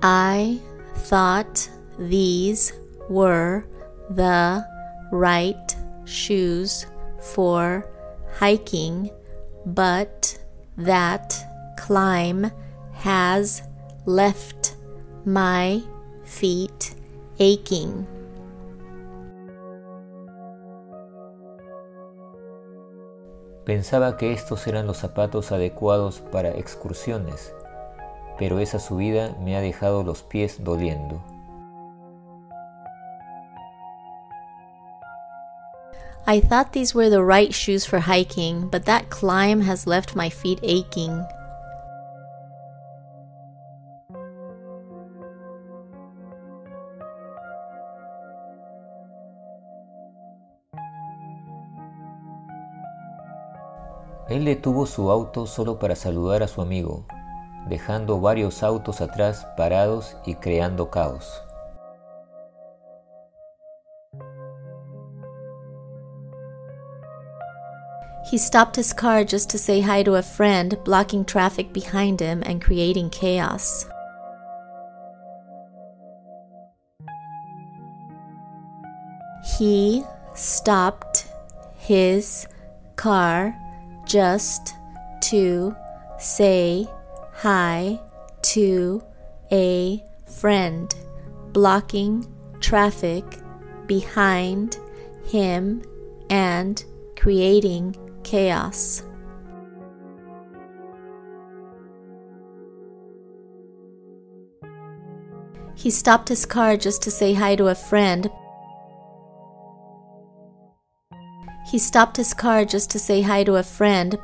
I 0.02 0.58
thought 0.94 1.68
these 1.98 2.72
were 3.10 3.66
the 4.08 4.66
right 5.12 5.76
shoes 6.06 6.86
for 7.20 7.86
hiking, 8.38 9.10
but 9.66 10.38
that 10.78 11.36
climb 11.76 12.50
has 12.92 13.62
left 14.06 14.76
my 15.24 15.82
feet 16.24 16.94
aching. 17.38 18.06
Pensaba 23.64 24.16
que 24.16 24.32
estos 24.32 24.66
eran 24.68 24.86
los 24.86 24.98
zapatos 24.98 25.50
adecuados 25.50 26.20
para 26.30 26.50
excursiones, 26.50 27.52
pero 28.38 28.60
esa 28.60 28.78
subida 28.78 29.36
me 29.40 29.56
ha 29.56 29.60
dejado 29.60 30.04
los 30.04 30.22
pies 30.22 30.62
doliendo. 30.62 31.20
I 36.28 36.40
thought 36.40 36.72
these 36.72 36.92
were 36.94 37.08
the 37.08 37.22
right 37.22 37.54
shoes 37.54 37.86
for 37.86 38.00
hiking, 38.00 38.68
but 38.68 38.84
that 38.84 39.10
climb 39.10 39.60
has 39.62 39.86
left 39.86 40.16
my 40.16 40.28
feet 40.28 40.58
aching. 40.62 41.24
Él 54.36 54.44
detuvo 54.44 54.84
su 54.84 55.10
auto 55.10 55.46
solo 55.46 55.78
para 55.78 55.96
saludar 55.96 56.42
a 56.42 56.46
su 56.46 56.60
amigo, 56.60 57.06
dejando 57.70 58.20
varios 58.20 58.62
autos 58.62 59.00
atrás 59.00 59.46
parados 59.56 60.14
y 60.26 60.34
creando 60.34 60.90
caos. 60.90 61.42
He 68.30 68.36
stopped 68.36 68.76
his 68.76 68.92
car 68.92 69.24
just 69.24 69.48
to 69.52 69.56
say 69.56 69.80
hi 69.80 70.02
to 70.02 70.16
a 70.16 70.22
friend, 70.22 70.76
blocking 70.84 71.24
traffic 71.24 71.72
behind 71.72 72.20
him 72.20 72.42
and 72.44 72.62
creating 72.62 73.08
chaos. 73.08 73.86
He 79.58 80.04
stopped 80.34 81.24
his 81.78 82.46
car 82.96 83.54
just 84.06 84.74
to 85.20 85.76
say 86.18 86.86
hi 87.34 88.00
to 88.42 89.02
a 89.52 90.02
friend, 90.26 90.94
blocking 91.52 92.26
traffic 92.60 93.24
behind 93.86 94.78
him 95.26 95.82
and 96.30 96.84
creating 97.16 97.96
chaos. 98.22 99.02
He 105.74 105.90
stopped 105.90 106.28
his 106.28 106.46
car 106.46 106.76
just 106.76 107.02
to 107.02 107.10
say 107.10 107.34
hi 107.34 107.54
to 107.56 107.68
a 107.68 107.74
friend. 107.74 108.30
He 111.66 111.80
stopped 111.80 112.16
his 112.16 112.32
car 112.32 112.64
just 112.64 112.90
to 112.90 112.98
say 113.00 113.22
hi 113.22 113.42
to 113.42 113.56
a 113.56 113.62
friend, 113.64 114.16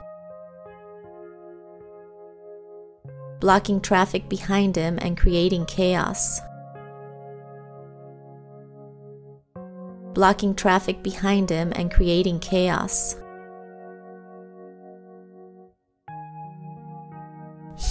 blocking 3.40 3.80
traffic 3.80 4.28
behind 4.28 4.76
him 4.76 4.96
and 5.02 5.16
creating 5.16 5.66
chaos. 5.66 6.40
Blocking 10.14 10.54
traffic 10.54 11.02
behind 11.02 11.50
him 11.50 11.72
and 11.74 11.90
creating 11.90 12.38
chaos. 12.38 13.16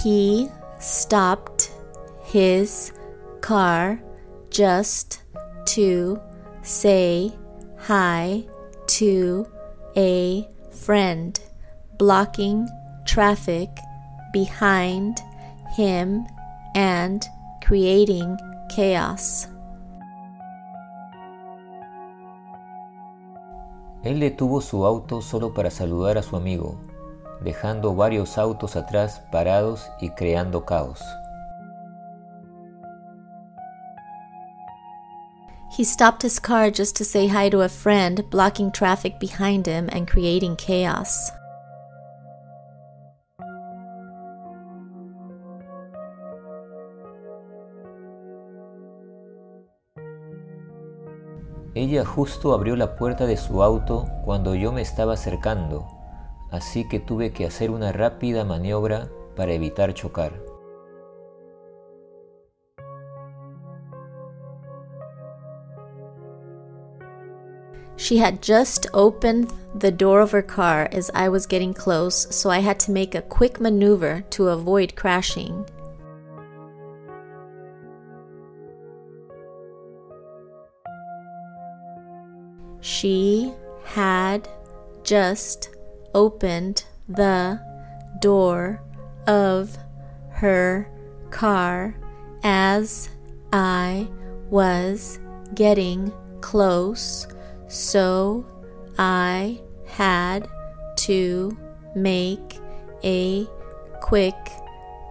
He 0.02 0.48
stopped 0.78 1.70
his 2.22 2.92
car 3.42 4.02
just 4.48 5.22
to 5.66 6.18
say 6.62 7.32
hi 7.76 8.46
to 8.98 9.46
a 9.96 10.46
friend, 10.70 11.40
blocking 11.98 12.68
traffic 13.06 13.70
behind 14.32 15.18
him 15.74 16.26
and 16.74 17.24
creating 17.62 18.36
chaos. 18.74 19.48
Él 24.02 24.20
detuvo 24.20 24.60
su 24.60 24.84
auto 24.84 25.22
solo 25.22 25.54
para 25.54 25.70
saludar 25.70 26.18
a 26.18 26.22
su 26.22 26.36
amigo, 26.36 26.76
dejando 27.40 27.94
varios 27.94 28.36
autos 28.36 28.76
atrás 28.76 29.22
parados 29.30 29.86
y 30.00 30.10
creando 30.10 30.64
caos. 30.66 31.00
He 35.74 35.84
stopped 35.84 36.20
his 36.20 36.38
car 36.38 36.70
just 36.70 36.96
to 36.96 37.04
say 37.04 37.28
hi 37.28 37.48
to 37.48 37.62
a 37.62 37.68
friend, 37.68 38.28
blocking 38.28 38.70
traffic 38.72 39.18
behind 39.18 39.64
him 39.64 39.88
and 39.90 40.06
creating 40.06 40.56
chaos. 40.56 41.32
Ella 51.74 52.04
justo 52.04 52.52
abrió 52.52 52.76
la 52.76 52.96
puerta 52.96 53.24
de 53.24 53.38
su 53.38 53.62
auto 53.62 54.06
cuando 54.26 54.54
yo 54.54 54.72
me 54.72 54.82
estaba 54.82 55.14
acercando, 55.14 55.88
así 56.50 56.86
que 56.86 57.00
tuve 57.00 57.32
que 57.32 57.46
hacer 57.46 57.70
una 57.70 57.92
rápida 57.92 58.44
maniobra 58.44 59.08
para 59.34 59.52
evitar 59.52 59.94
chocar. 59.94 60.51
She 67.96 68.16
had 68.18 68.42
just 68.42 68.86
opened 68.92 69.52
the 69.74 69.90
door 69.90 70.20
of 70.20 70.32
her 70.32 70.42
car 70.42 70.88
as 70.92 71.10
I 71.14 71.28
was 71.28 71.46
getting 71.46 71.72
close, 71.72 72.34
so 72.34 72.50
I 72.50 72.58
had 72.58 72.80
to 72.80 72.90
make 72.90 73.14
a 73.14 73.22
quick 73.22 73.60
maneuver 73.60 74.22
to 74.30 74.48
avoid 74.48 74.96
crashing. 74.96 75.64
She 82.80 83.52
had 83.84 84.48
just 85.04 85.70
opened 86.14 86.84
the 87.08 87.60
door 88.20 88.82
of 89.26 89.76
her 90.30 90.88
car 91.30 91.94
as 92.42 93.08
I 93.52 94.08
was 94.50 95.18
getting 95.54 96.12
close, 96.40 97.26
so 97.72 98.44
I 98.98 99.58
had 99.86 100.46
to 100.98 101.56
make 101.96 102.58
a 103.02 103.46
quick 104.02 104.36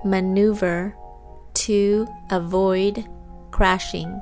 maneuver 0.06 0.96
to 1.56 2.08
avoid 2.30 3.04
crashing. 3.50 4.22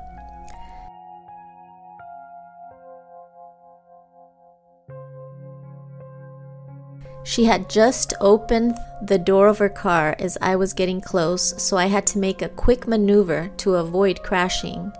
She 7.24 7.44
had 7.44 7.68
just 7.68 8.14
opened 8.20 8.74
the 9.02 9.18
door 9.18 9.48
of 9.48 9.58
her 9.58 9.68
car 9.68 10.16
as 10.18 10.38
I 10.40 10.56
was 10.56 10.72
getting 10.72 11.02
close, 11.02 11.62
so 11.62 11.76
I 11.76 11.86
had 11.86 12.06
to 12.08 12.18
make 12.18 12.40
a 12.40 12.48
quick 12.48 12.88
maneuver 12.88 13.50
to 13.58 13.76
avoid 13.76 14.22
crashing. 14.22 14.92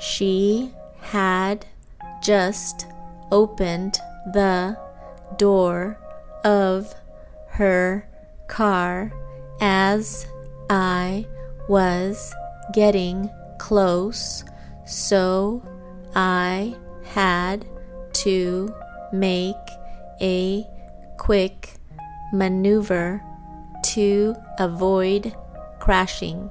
She 0.00 0.74
had 1.02 1.66
just 2.22 2.86
opened 3.30 3.98
the 4.32 4.76
door 5.36 5.98
of 6.42 6.94
her 7.48 8.08
car 8.48 9.12
as 9.60 10.26
I 10.70 11.26
was 11.68 12.34
getting 12.72 13.30
close, 13.58 14.42
so 14.86 15.62
I 16.14 16.76
had 17.04 17.66
to 18.24 18.74
make 19.12 19.54
a 20.22 20.66
quick 21.18 21.74
maneuver 22.32 23.22
to 23.82 24.34
avoid 24.58 25.34
crashing. 25.78 26.50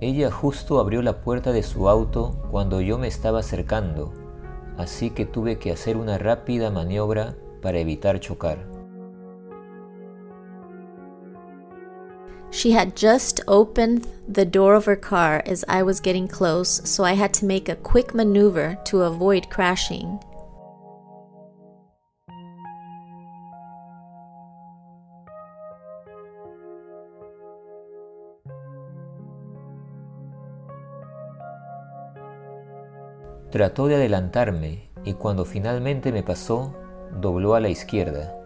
Ella 0.00 0.30
justo 0.30 0.78
abrió 0.78 1.00
la 1.00 1.22
puerta 1.22 1.52
de 1.52 1.62
su 1.62 1.88
auto 1.88 2.36
cuando 2.50 2.82
yo 2.82 2.98
me 2.98 3.06
estaba 3.06 3.40
acercando, 3.40 4.12
así 4.76 5.10
que 5.10 5.24
tuve 5.24 5.58
que 5.58 5.72
hacer 5.72 5.96
una 5.96 6.18
rápida 6.18 6.70
maniobra 6.70 7.34
para 7.62 7.78
evitar 7.78 8.20
chocar. 8.20 8.58
She 12.50 12.72
had 12.72 12.94
just 12.94 13.40
opened 13.46 14.06
the 14.28 14.44
door 14.44 14.74
of 14.74 14.86
her 14.86 14.96
car 14.96 15.42
as 15.46 15.64
I 15.68 15.82
was 15.82 16.00
getting 16.00 16.28
close, 16.28 16.80
so 16.84 17.04
I 17.04 17.14
had 17.14 17.32
to 17.34 17.46
make 17.46 17.68
a 17.68 17.76
quick 17.76 18.14
maneuver 18.14 18.78
to 18.84 19.02
avoid 19.02 19.48
crashing. 19.50 20.18
Trató 33.56 33.86
de 33.86 33.94
adelantarme 33.94 34.90
y 35.02 35.14
cuando 35.14 35.46
finalmente 35.46 36.12
me 36.12 36.22
pasó, 36.22 36.74
dobló 37.22 37.54
a 37.54 37.60
la 37.60 37.70
izquierda. 37.70 38.36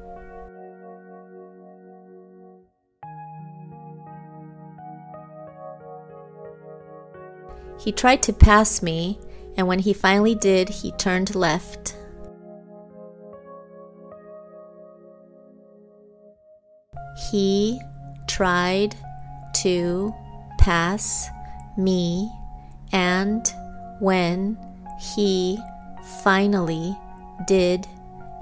He 7.84 7.90
tried 7.90 8.22
to 8.22 8.32
pass 8.32 8.84
me, 8.84 9.18
and 9.56 9.66
when 9.66 9.80
he 9.80 9.92
finally 9.92 10.36
did, 10.36 10.68
he 10.68 10.92
turned 10.92 11.34
left. 11.34 11.96
He 17.32 17.80
tried 18.28 18.94
to 19.64 20.14
pass 20.56 21.28
me, 21.76 22.30
and 22.92 23.42
when 23.98 24.69
he 25.00 25.58
finally 26.22 26.96
did, 27.46 27.86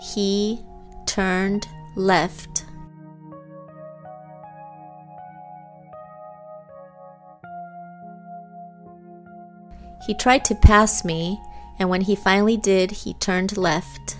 he 0.00 0.60
turned 1.06 1.66
left. 1.94 2.64
He 10.06 10.14
tried 10.14 10.44
to 10.46 10.54
pass 10.54 11.04
me, 11.04 11.40
and 11.78 11.90
when 11.90 12.00
he 12.00 12.16
finally 12.16 12.56
did, 12.56 12.90
he 12.90 13.14
turned 13.14 13.56
left. 13.56 14.16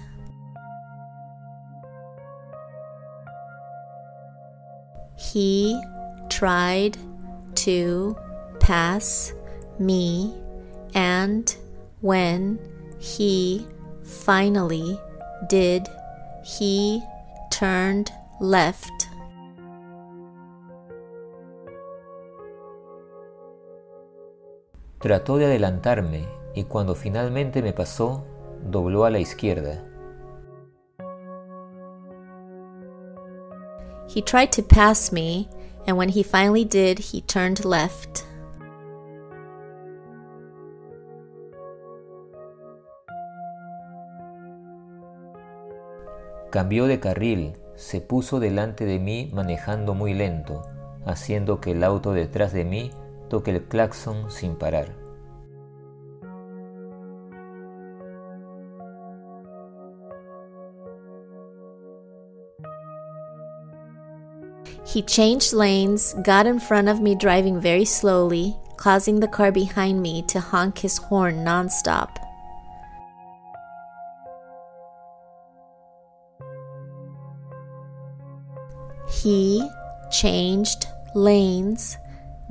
He 5.17 5.81
tried 6.29 6.97
to 7.57 8.17
pass 8.61 9.33
me, 9.79 10.35
and 10.95 11.57
when 12.01 12.59
he 12.99 13.67
finally 14.03 14.99
did, 15.49 15.89
he 16.45 17.03
turned 17.51 18.11
left. 18.41 19.09
Trató 25.01 25.39
de 25.39 25.47
adelantarme 25.47 26.27
y 26.55 26.65
cuando 26.65 26.95
finalmente 26.95 27.63
me 27.63 27.73
pasó, 27.73 28.25
dobló 28.65 29.05
a 29.05 29.11
la 29.11 29.21
izquierda. 29.21 29.85
He 34.09 34.23
tried 34.23 34.51
to 34.53 34.63
pass 34.63 35.13
me, 35.13 35.49
and 35.87 35.97
when 35.97 36.09
he 36.09 36.23
finally 36.23 36.65
did, 36.65 36.99
he 36.99 37.21
turned 37.21 37.65
left. 37.65 38.25
Cambió 46.51 46.87
de 46.87 46.99
carril, 46.99 47.53
se 47.75 48.01
puso 48.01 48.41
delante 48.41 48.87
de 48.87 48.99
mí 48.99 49.31
manejando 49.35 49.95
muy 49.95 50.15
lento, 50.15 50.63
haciendo 51.05 51.61
que 51.61 51.73
el 51.73 51.85
auto 51.85 52.13
detrás 52.13 52.53
de 52.53 52.65
mí 52.65 52.91
toque 53.29 53.51
el 53.51 53.65
claxon 53.65 54.31
sin 54.31 54.57
parar. 54.57 54.89
He 64.87 65.03
changed 65.03 65.53
lanes, 65.53 66.15
got 66.25 66.47
in 66.47 66.59
front 66.59 66.89
of 66.89 67.01
me 67.01 67.15
driving 67.15 67.61
very 67.61 67.85
slowly, 67.85 68.57
causing 68.79 69.21
the 69.21 69.29
car 69.29 69.53
behind 69.53 70.01
me 70.01 70.23
to 70.29 70.41
honk 70.41 70.79
his 70.79 70.97
horn 70.97 71.45
nonstop. 71.45 72.28
He 79.29 79.63
changed 80.11 80.87
lanes, 81.15 81.99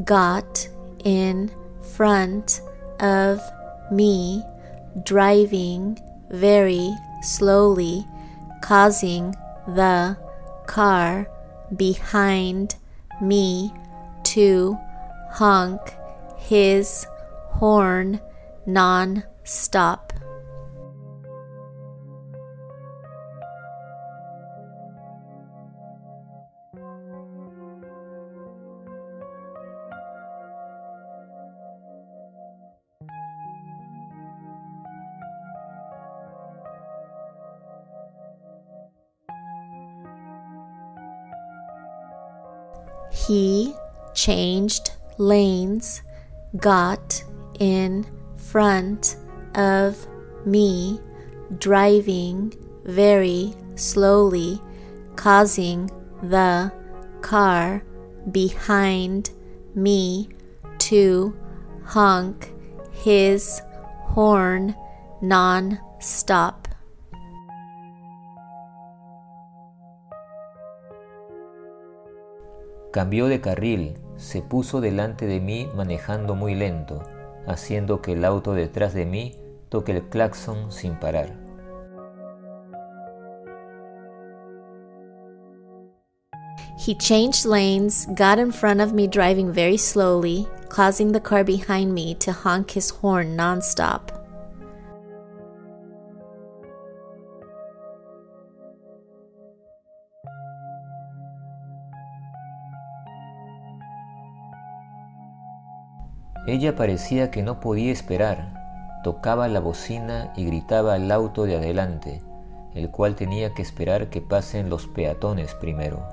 got 0.04 0.70
in 1.04 1.50
front 1.82 2.62
of 3.00 3.42
me, 3.92 4.44
driving 5.04 5.98
very 6.30 6.94
slowly, 7.24 8.06
causing 8.62 9.32
the 9.66 10.20
car 10.68 11.28
behind 11.76 12.76
me 13.24 13.74
to 14.36 14.78
honk 15.32 15.82
his 16.38 17.08
horn 17.54 18.22
non 18.68 19.24
stop. 19.44 20.07
Changed 44.18 44.92
lanes, 45.20 46.02
got 46.58 47.24
in 47.60 48.06
front 48.36 49.16
of 49.54 50.08
me, 50.44 51.00
driving 51.60 52.52
very 52.84 53.54
slowly, 53.76 54.60
causing 55.16 55.90
the 56.24 56.72
car 57.22 57.84
behind 58.32 59.30
me 59.76 60.28
to 60.80 61.38
honk 61.86 62.52
his 62.92 63.62
horn 64.02 64.76
non 65.22 65.80
stop. 66.00 66.67
Cambió 72.92 73.28
de 73.28 73.42
carril, 73.42 73.96
se 74.16 74.42
puso 74.42 74.82
delante 74.82 75.28
de 75.28 75.40
mí 75.40 75.70
manejando 75.76 76.36
muy 76.36 76.56
lento, 76.56 77.04
haciendo 77.46 78.02
que 78.02 78.14
el 78.14 78.26
auto 78.26 78.54
detrás 78.54 78.94
de 78.94 79.06
mí 79.06 79.38
toque 79.70 79.92
el 79.92 80.10
claxon 80.10 80.72
sin 80.72 80.96
parar. 81.00 81.48
He 86.78 86.96
changed 86.96 87.46
lanes, 87.46 88.08
got 88.16 88.40
in 88.40 88.52
front 88.52 88.80
of 88.80 88.94
me 88.94 89.08
driving 89.08 89.52
very 89.52 89.78
slowly, 89.78 90.48
causing 90.70 91.12
the 91.12 91.20
car 91.20 91.44
behind 91.44 91.94
me 91.94 92.16
to 92.16 92.32
honk 92.32 92.72
his 92.72 92.92
horn 92.92 93.36
nonstop. 93.36 94.17
Ella 106.48 106.78
parecía 106.78 107.30
que 107.30 107.44
no 107.44 107.60
podía 107.60 107.92
esperar. 107.92 108.54
Tocaba 109.04 109.50
la 109.50 109.60
bocina 109.60 110.32
y 110.38 110.46
gritaba 110.46 110.94
al 110.94 111.12
auto 111.12 111.44
de 111.44 111.58
adelante, 111.58 112.24
el 112.74 112.90
cual 112.90 113.16
tenía 113.16 113.54
que 113.54 113.62
esperar 113.62 114.10
que 114.10 114.22
pasen 114.22 114.70
los 114.70 114.88
peatones 114.88 115.54
primero. 115.56 116.08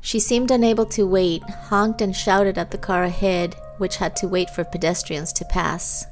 She 0.00 0.20
seemed 0.20 0.52
unable 0.52 0.86
to 0.86 1.06
wait, 1.06 1.42
honked 1.70 2.02
and 2.02 2.14
shouted 2.14 2.56
at 2.56 2.70
the 2.70 2.78
car 2.78 3.02
ahead, 3.02 3.56
which 3.78 3.96
had 3.96 4.14
to 4.16 4.28
wait 4.28 4.48
for 4.48 4.62
pedestrians 4.62 5.32
to 5.32 5.44
pass. 5.44 6.06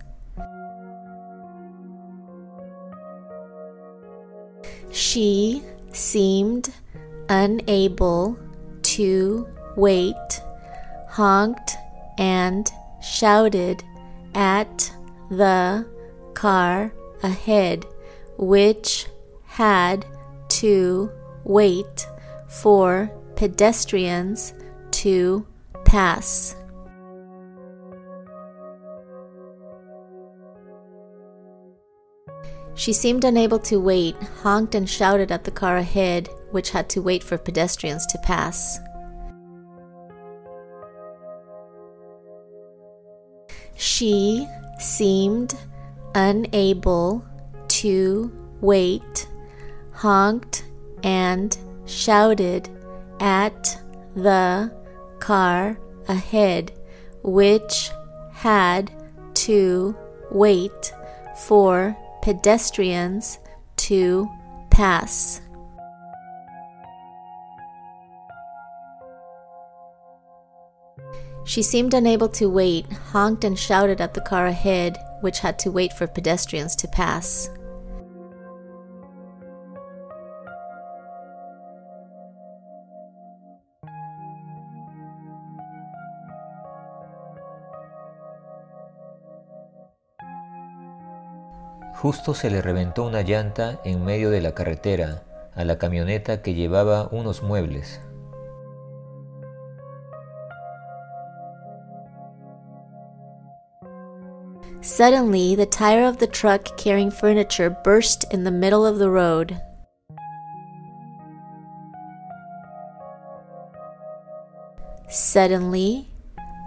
She 4.93 5.63
seemed 5.93 6.73
unable 7.29 8.39
to 8.83 9.47
wait, 9.77 10.41
honked 11.09 11.77
and 12.19 12.71
shouted 13.01 13.83
at 14.35 14.93
the 15.31 15.87
car 16.35 16.93
ahead, 17.23 17.85
which 18.37 19.07
had 19.45 20.05
to 20.49 21.11
wait 21.45 22.07
for 22.49 23.11
pedestrians 23.37 24.53
to 24.91 25.47
pass. 25.85 26.57
She 32.81 32.95
seemed 32.95 33.25
unable 33.25 33.59
to 33.59 33.79
wait, 33.79 34.17
honked 34.43 34.75
and 34.75 34.89
shouted 34.89 35.31
at 35.31 35.45
the 35.45 35.51
car 35.51 35.77
ahead, 35.77 36.31
which 36.51 36.71
had 36.71 36.89
to 36.89 37.03
wait 37.03 37.23
for 37.23 37.37
pedestrians 37.37 38.07
to 38.07 38.17
pass. 38.23 38.79
She 43.77 44.49
seemed 44.79 45.59
unable 46.15 47.23
to 47.69 48.33
wait, 48.63 49.29
honked 49.93 50.65
and 51.03 51.55
shouted 51.85 52.71
at 53.21 53.79
the 54.17 54.73
car 55.19 55.79
ahead, 56.09 56.73
which 57.23 57.91
had 58.33 58.91
to 59.35 59.95
wait 60.31 60.95
for 61.45 61.95
pedestrians 62.23 63.39
to 63.77 64.29
pass. 64.71 65.41
She 71.45 71.63
seemed 71.63 71.95
unable 71.95 72.29
to 72.31 72.49
wait, 72.49 72.87
honked 72.93 73.45
and 73.45 73.59
shouted 73.59 74.01
at 74.01 74.15
the 74.15 74.21
car 74.21 74.47
ahead, 74.47 74.97
which 75.21 75.41
had 75.41 75.59
to 75.61 75.71
wait 75.71 75.93
for 75.93 76.07
pedestrians 76.07 76.77
to 76.77 76.89
pass. 76.89 77.51
Justo 92.01 92.33
se 92.33 92.49
le 92.49 92.63
reventó 92.63 93.05
una 93.05 93.21
llanta 93.21 93.79
en 93.85 94.03
medio 94.03 94.31
de 94.31 94.41
la 94.41 94.53
carretera 94.53 95.23
a 95.55 95.65
la 95.65 95.77
camioneta 95.77 96.41
que 96.41 96.55
llevaba 96.55 97.09
unos 97.13 97.43
muebles. 97.43 98.01
Suddenly, 104.81 105.57
the 105.57 105.67
tire 105.67 106.07
of 106.09 106.17
the 106.17 106.27
truck 106.27 106.75
carrying 106.79 107.11
furniture 107.11 107.69
burst 107.85 108.25
in 108.33 108.45
the 108.45 108.51
middle 108.51 108.87
of 108.87 108.99
the 108.99 109.11
road. 109.11 109.61
Suddenly, 115.11 116.09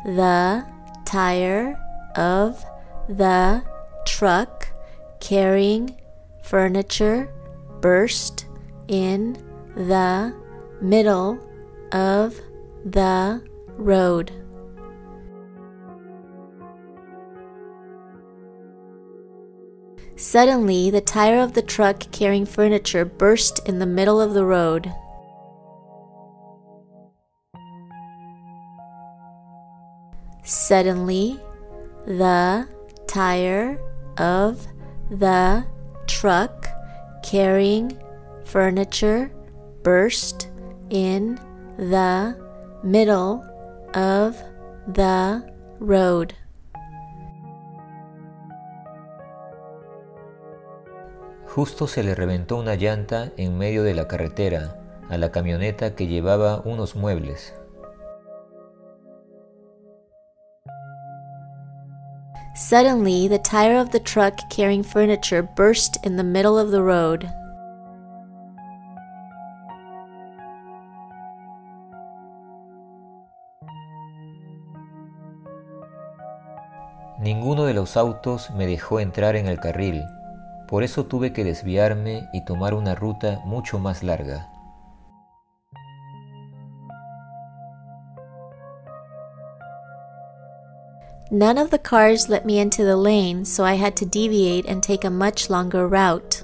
the 0.06 0.64
tire 1.06 1.76
of 2.16 2.64
the 3.10 3.64
truck 4.06 4.73
carrying 5.24 5.98
furniture 6.44 7.34
burst 7.80 8.46
in 8.90 9.42
the 9.74 10.36
middle 10.82 11.40
of 11.94 12.36
the 12.84 13.42
road. 13.78 14.34
Suddenly, 20.18 20.90
the 20.90 21.00
tire 21.00 21.40
of 21.40 21.54
the 21.54 21.62
truck 21.62 22.12
carrying 22.12 22.46
furniture 22.46 23.06
burst 23.06 23.66
in 23.66 23.80
the 23.80 23.86
middle 23.86 24.20
of 24.20 24.34
the 24.34 24.44
road. 24.44 24.92
Suddenly, 30.44 31.40
the 32.06 32.68
tire 33.08 33.80
of 34.18 34.68
the 35.20 35.64
truck 36.08 36.68
carrying 37.22 37.98
furniture 38.46 39.32
burst 39.84 40.50
in 40.90 41.40
the 41.78 42.36
middle 42.84 43.44
of 43.94 44.36
the 44.88 45.44
road. 45.80 46.34
Justo 51.46 51.86
se 51.88 52.02
le 52.02 52.16
reventó 52.16 52.58
una 52.58 52.74
llanta 52.74 53.32
en 53.38 53.58
medio 53.58 53.84
de 53.84 53.94
la 53.94 54.08
carretera 54.08 54.80
a 55.10 55.18
la 55.18 55.32
camioneta 55.32 55.94
que 55.94 56.08
llevaba 56.08 56.62
unos 56.66 56.96
muebles. 56.96 57.54
Suddenly, 62.56 63.28
the 63.28 63.40
tire 63.40 63.80
of 63.80 63.90
the 63.90 64.00
truck 64.00 64.48
carrying 64.52 64.84
furniture 64.84 65.42
burst 65.42 65.98
in 66.06 66.18
the 66.18 66.24
middle 66.24 66.60
of 66.60 66.70
the 66.70 66.84
road. 66.84 67.28
Ninguno 77.20 77.66
de 77.66 77.74
los 77.74 77.98
autos 77.98 78.52
me 78.52 78.68
dejó 78.68 79.00
entrar 79.00 79.36
en 79.36 79.48
el 79.48 79.60
carril, 79.60 80.04
por 80.68 80.84
eso 80.84 81.06
tuve 81.06 81.34
que 81.34 81.44
desviarme 81.44 82.30
y 82.34 82.46
tomar 82.46 82.76
una 82.76 82.94
ruta 82.94 83.40
mucho 83.46 83.80
más 83.80 84.04
larga. 84.04 84.53
None 91.34 91.58
of 91.58 91.72
the 91.72 91.80
cars 91.80 92.30
let 92.30 92.46
me 92.46 92.60
into 92.60 92.84
the 92.84 92.96
lane, 92.96 93.44
so 93.44 93.64
I 93.64 93.74
had 93.74 93.96
to 93.96 94.06
deviate 94.06 94.68
and 94.68 94.84
take 94.84 95.04
a 95.04 95.10
much 95.10 95.50
longer 95.50 95.88
route. 95.88 96.44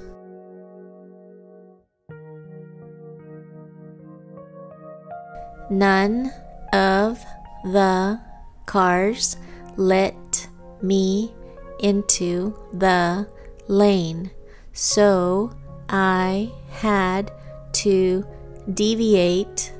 None 5.69 6.33
of 6.73 7.19
the 7.65 8.19
cars 8.65 9.37
let 9.77 10.49
me 10.81 11.35
into 11.79 12.57
the 12.73 13.29
lane, 13.67 14.31
so 14.73 15.51
I 15.87 16.51
had 16.69 17.31
to 17.73 18.25
deviate 18.73 19.71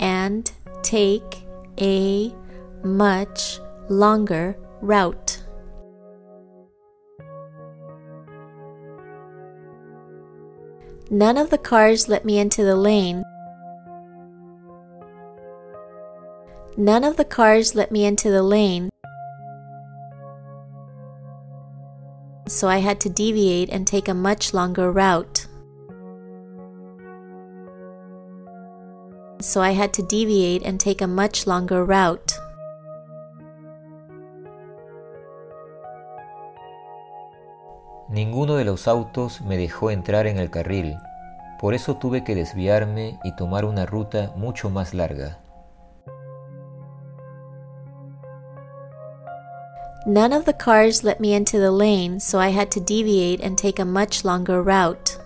and 0.00 0.50
take 0.82 1.46
a 1.80 2.34
much 2.82 3.60
longer 3.88 4.56
route. 4.80 5.42
None 11.08 11.36
of 11.36 11.50
the 11.50 11.58
cars 11.58 12.08
let 12.08 12.24
me 12.24 12.38
into 12.38 12.64
the 12.64 12.74
lane. 12.74 13.22
None 16.76 17.04
of 17.04 17.16
the 17.16 17.24
cars 17.24 17.74
let 17.74 17.92
me 17.92 18.04
into 18.04 18.30
the 18.30 18.42
lane. 18.42 18.90
So 22.48 22.68
I 22.68 22.78
had 22.78 23.00
to 23.00 23.08
deviate 23.08 23.70
and 23.70 23.86
take 23.86 24.08
a 24.08 24.14
much 24.14 24.52
longer 24.52 24.90
route. 24.90 25.46
So 29.40 29.60
I 29.60 29.70
had 29.70 29.92
to 29.94 30.02
deviate 30.02 30.62
and 30.62 30.80
take 30.80 31.00
a 31.00 31.06
much 31.06 31.46
longer 31.46 31.84
route. 31.84 32.35
Ninguno 38.16 38.54
de 38.54 38.64
los 38.64 38.88
autos 38.88 39.42
me 39.42 39.58
dejó 39.58 39.90
entrar 39.90 40.26
en 40.26 40.38
el 40.38 40.48
carril, 40.48 40.96
por 41.60 41.74
eso 41.74 41.96
tuve 41.96 42.24
que 42.24 42.34
desviarme 42.34 43.18
y 43.22 43.36
tomar 43.36 43.66
una 43.66 43.84
ruta 43.84 44.32
mucho 44.36 44.70
más 44.70 44.94
larga. 44.94 45.38
None 50.06 50.34
of 50.34 50.46
the 50.46 50.54
cars 50.54 51.04
let 51.04 51.20
me 51.20 51.36
into 51.36 51.58
the 51.58 51.70
lane, 51.70 52.18
so 52.18 52.40
I 52.40 52.52
had 52.58 52.70
to 52.70 52.80
deviate 52.80 53.44
and 53.44 53.58
take 53.58 53.82
a 53.82 53.84
much 53.84 54.24
longer 54.24 54.62
route. 54.62 55.18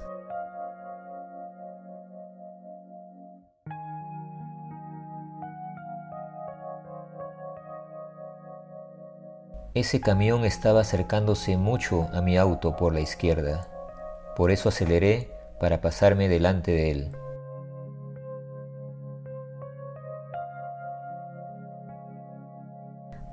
Ese 9.72 10.00
camión 10.00 10.44
estaba 10.44 10.80
acercándose 10.80 11.56
mucho 11.56 12.08
a 12.12 12.20
mi 12.20 12.36
auto 12.36 12.74
por 12.76 12.92
la 12.92 13.00
izquierda. 13.00 13.68
Por 14.36 14.50
eso 14.50 14.68
aceleré 14.68 15.30
para 15.60 15.80
pasarme 15.80 16.28
delante 16.28 16.72
de 16.72 16.90
él. 16.90 17.12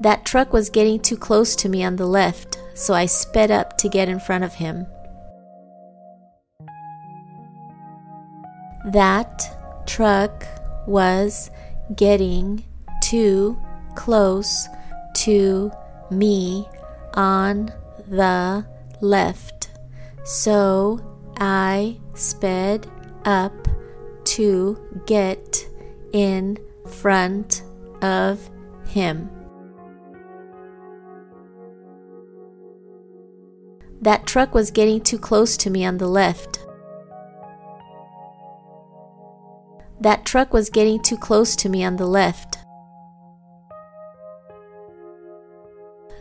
That 0.02 0.26
truck 0.26 0.54
was 0.54 0.70
getting 0.70 1.00
too 1.00 1.18
close 1.18 1.56
to 1.56 1.70
me 1.70 1.84
on 1.84 1.96
the 1.96 2.06
left, 2.06 2.60
so 2.76 2.94
I 2.94 3.08
sped 3.08 3.50
up 3.50 3.78
to 3.78 3.90
get 3.90 4.08
in 4.08 4.20
front 4.20 4.44
of 4.44 4.54
him. 4.54 4.86
That 8.92 9.42
truck 9.88 10.46
was 10.86 11.50
getting 11.96 12.64
too 13.02 13.58
close 13.96 14.70
to 15.26 15.72
me 16.12 16.68
on 17.14 17.72
the 18.08 18.66
left, 19.02 19.72
so 20.24 21.00
I 21.38 22.00
sped 22.14 22.90
up 23.26 23.68
to 24.26 24.78
get 25.06 25.68
in 26.14 26.58
front 26.88 27.64
of 28.02 28.50
him. 28.88 29.30
That 34.02 34.26
truck 34.26 34.54
was 34.54 34.72
getting 34.72 35.02
too 35.02 35.18
close 35.18 35.58
to 35.58 35.70
me 35.70 35.86
on 35.86 35.98
the 35.98 36.08
left. 36.08 36.66
That 40.00 40.26
truck 40.26 40.54
was 40.54 40.70
getting 40.70 41.02
too 41.02 41.18
close 41.18 41.56
to 41.58 41.70
me 41.70 41.84
on 41.84 41.96
the 41.96 42.06
left. 42.06 42.60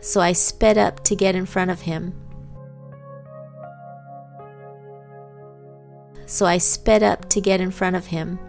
So 0.07 0.21
I 0.21 0.31
sped 0.31 0.77
up 0.77 1.03
to 1.03 1.17
get 1.17 1.35
in 1.35 1.45
front 1.45 1.69
of 1.69 1.81
him. 1.81 2.13
So 6.25 6.45
I 6.45 6.59
sped 6.59 7.03
up 7.03 7.27
to 7.27 7.41
get 7.41 7.59
in 7.59 7.71
front 7.71 7.97
of 7.97 8.05
him. 8.05 8.39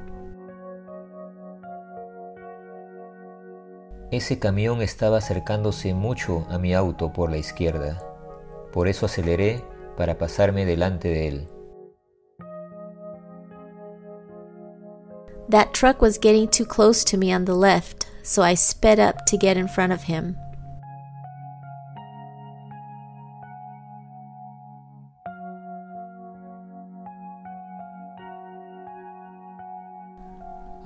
Ese 4.13 4.39
camión 4.39 4.83
estaba 4.83 5.19
acercándose 5.19 5.95
mucho 5.95 6.47
a 6.49 6.59
mi 6.59 6.75
auto 6.75 7.13
por 7.13 7.29
la 7.29 7.39
izquierda. 7.39 7.99
Por 8.73 8.87
eso 8.87 9.07
aceleré 9.07 9.65
para 9.97 10.17
pasarme 10.17 10.65
delante 10.65 11.09
de 11.09 11.27
él. 11.27 11.49
That 15.49 15.73
truck 15.73 16.01
was 16.01 16.19
getting 16.19 16.47
too 16.47 16.65
close 16.65 17.03
to 17.07 17.17
me 17.17 17.35
on 17.35 17.47
the 17.47 17.57
left, 17.57 18.07
so 18.23 18.45
I 18.45 18.55
sped 18.55 19.01
up 19.01 19.27
to 19.27 19.37
get 19.37 19.57
in 19.57 19.67
front 19.67 19.93
of 19.93 20.05
him. 20.05 20.37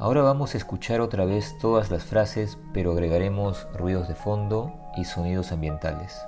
Ahora 0.02 0.22
vamos 0.22 0.52
a 0.54 0.56
escuchar 0.56 1.00
otra 1.00 1.24
vez 1.24 1.56
todas 1.60 1.92
las 1.92 2.02
frases, 2.02 2.58
pero 2.74 2.90
agregaremos 2.90 3.68
ruidos 3.72 4.08
de 4.08 4.16
fondo 4.16 4.72
y 4.96 5.04
sonidos 5.04 5.52
ambientales. 5.52 6.20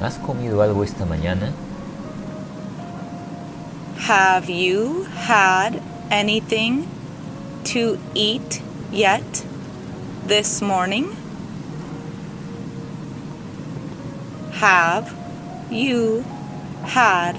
¿Has 0.00 0.14
comido 0.18 0.62
algo 0.62 0.84
esta 0.84 1.04
mañana? 1.04 1.52
Have 4.08 4.46
you 4.48 5.06
had 5.28 5.80
anything 6.08 6.84
to 7.64 7.98
eat 8.14 8.62
yet 8.92 9.24
this 10.28 10.62
morning? 10.62 11.06
Have 14.60 15.17
you 15.70 16.24
had 16.84 17.36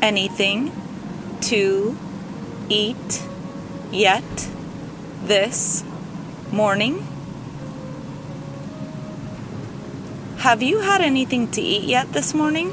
anything 0.00 0.72
to 1.42 1.96
eat 2.68 3.22
yet 3.90 4.48
this 5.24 5.84
morning? 6.50 7.06
Have 10.38 10.62
you 10.62 10.80
had 10.80 11.02
anything 11.02 11.48
to 11.48 11.60
eat 11.60 11.84
yet 11.84 12.12
this 12.12 12.32
morning? 12.32 12.72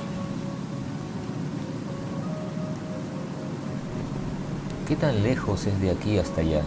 ¿Qué 4.87 4.95
tan 4.95 5.21
lejos 5.21 5.67
es 5.67 5.77
de 5.81 5.89
aquí 5.89 6.17
hasta 6.17 6.41
allá? 6.41 6.63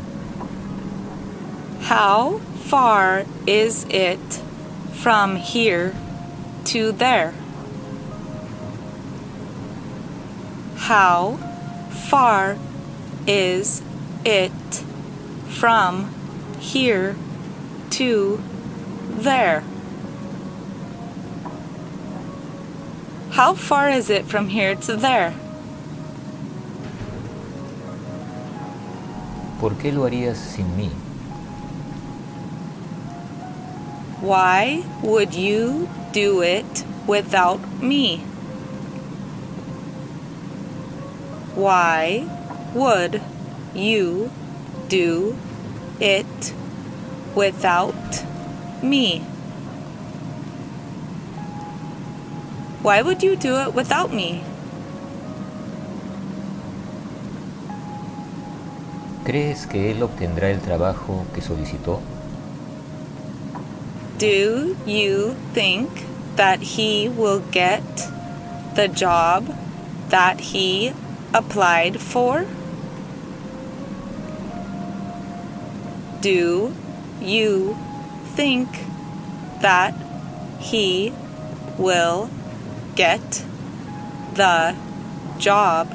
How 1.81 2.39
far 2.69 3.25
is 3.47 3.87
it 3.89 4.21
from 4.93 5.37
here 5.37 5.95
to 6.67 6.93
there? 6.93 7.33
How 10.91 11.39
far 12.11 12.59
is 13.25 13.81
it 14.25 14.51
from 15.47 16.13
here 16.59 17.15
to 17.91 18.43
there? 19.11 19.63
How 23.31 23.55
far 23.55 23.89
is 23.89 24.11
it 24.11 24.25
from 24.27 24.49
here 24.49 24.75
to 24.75 24.97
there? 24.97 25.33
¿Por 29.61 29.77
qué 29.77 29.95
lo 29.95 30.09
harías 30.09 30.39
sin 30.39 30.67
mí? 30.77 30.91
Why 34.21 34.83
would 35.05 35.35
you 35.35 35.89
do 36.11 36.43
it 36.43 36.85
without 37.07 37.61
me? 37.81 38.25
Why 41.61 42.25
would 42.73 43.21
you 43.75 44.31
do 44.89 45.37
it 46.01 46.55
without 47.35 48.25
me? 48.83 49.19
Why 52.81 53.03
would 53.03 53.23
you 53.23 53.37
do 53.37 53.59
it 53.59 53.75
without 53.75 54.11
me? 54.11 54.43
¿Crees 59.27 59.67
que 59.67 59.91
él 59.91 60.03
obtendrá 60.03 60.49
el 60.49 60.61
trabajo 60.61 61.27
que 61.35 61.43
solicitó? 61.43 62.01
Do 64.17 64.77
you 64.87 65.37
think 65.53 65.91
that 66.37 66.63
he 66.63 67.11
will 67.11 67.43
get 67.53 67.85
the 68.77 68.89
job 68.89 69.55
that 70.09 70.41
he 70.41 70.95
applied 71.33 72.01
for? 72.01 72.47
Do 76.21 76.75
you 77.21 77.77
think 78.35 78.69
that 79.61 79.95
he 80.59 81.13
will 81.79 82.31
get 82.95 83.45
the 84.35 84.77
job 85.39 85.89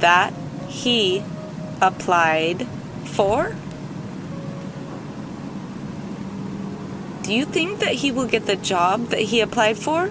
that 0.00 0.32
he 0.68 1.22
applied 1.80 2.66
for? 3.04 3.56
Do 7.22 7.32
you 7.32 7.44
think 7.44 7.80
that 7.80 7.94
he 7.94 8.12
will 8.12 8.26
get 8.26 8.46
the 8.46 8.56
job 8.56 9.08
that 9.08 9.20
he 9.20 9.40
applied 9.40 9.78
for? 9.78 10.10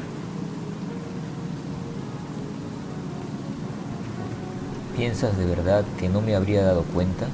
¿Piensas 4.96 5.36
de 5.38 5.46
verdad 5.46 5.84
que 6.00 6.08
no 6.08 6.22
me 6.22 6.36
habría 6.36 6.64
dado 6.64 6.84
cuenta? 6.84 7.28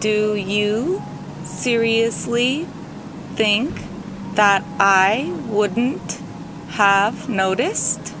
Do 0.00 0.34
you 0.34 1.02
seriously 1.44 2.66
think 3.36 3.70
that 4.36 4.62
I 4.78 5.30
wouldn't 5.50 6.18
have 6.70 7.28
noticed? 7.28 8.14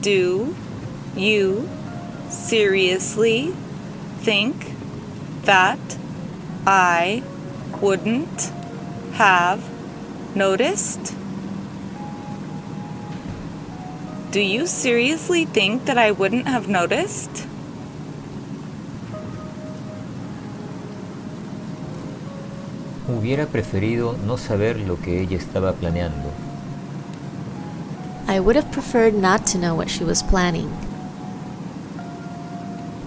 Do 0.00 0.54
you 1.16 1.68
seriously 2.30 3.54
think 4.22 4.54
that 5.44 5.80
I 6.64 7.24
wouldn't 7.80 8.52
have 9.14 9.60
noticed? 10.36 11.23
Do 14.34 14.40
you 14.40 14.66
seriously 14.66 15.44
think 15.44 15.84
that 15.84 15.96
I 15.96 16.10
wouldn't 16.10 16.48
have 16.48 16.66
noticed? 16.66 17.46
Hubiera 23.06 23.46
preferido 23.46 24.18
no 24.26 24.36
saber 24.36 24.80
lo 24.80 24.96
que 24.96 25.22
ella 25.22 25.36
estaba 25.36 25.72
planeando. 25.72 26.32
I 28.26 28.40
would 28.40 28.56
have 28.56 28.72
preferred 28.72 29.14
not 29.14 29.46
to 29.52 29.58
know 29.58 29.76
what 29.76 29.88
she 29.88 30.02
was 30.02 30.20
planning. 30.24 30.68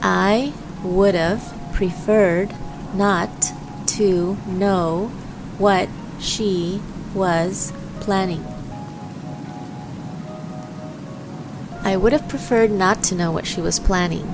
I 0.01 0.53
would 0.81 1.15
have 1.15 1.43
preferred 1.73 2.55
not 2.95 3.51
to 3.97 4.37
know 4.47 5.11
what 5.57 5.89
she 6.21 6.81
was 7.13 7.73
planning. 7.99 8.45
I 11.87 11.95
would 11.95 12.11
have 12.11 12.27
preferred 12.27 12.69
not 12.69 13.01
to 13.03 13.15
know 13.15 13.31
what 13.31 13.47
she 13.47 13.61
was 13.61 13.79
planning. 13.79 14.27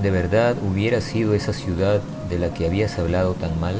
¿De 0.00 0.10
verdad 0.10 0.56
hubiera 0.62 1.02
sido 1.02 1.34
esa 1.34 1.52
ciudad 1.52 2.00
de 2.30 2.38
la 2.38 2.54
que 2.54 2.66
habías 2.66 2.98
hablado 2.98 3.34
tan 3.34 3.60
mal? 3.60 3.74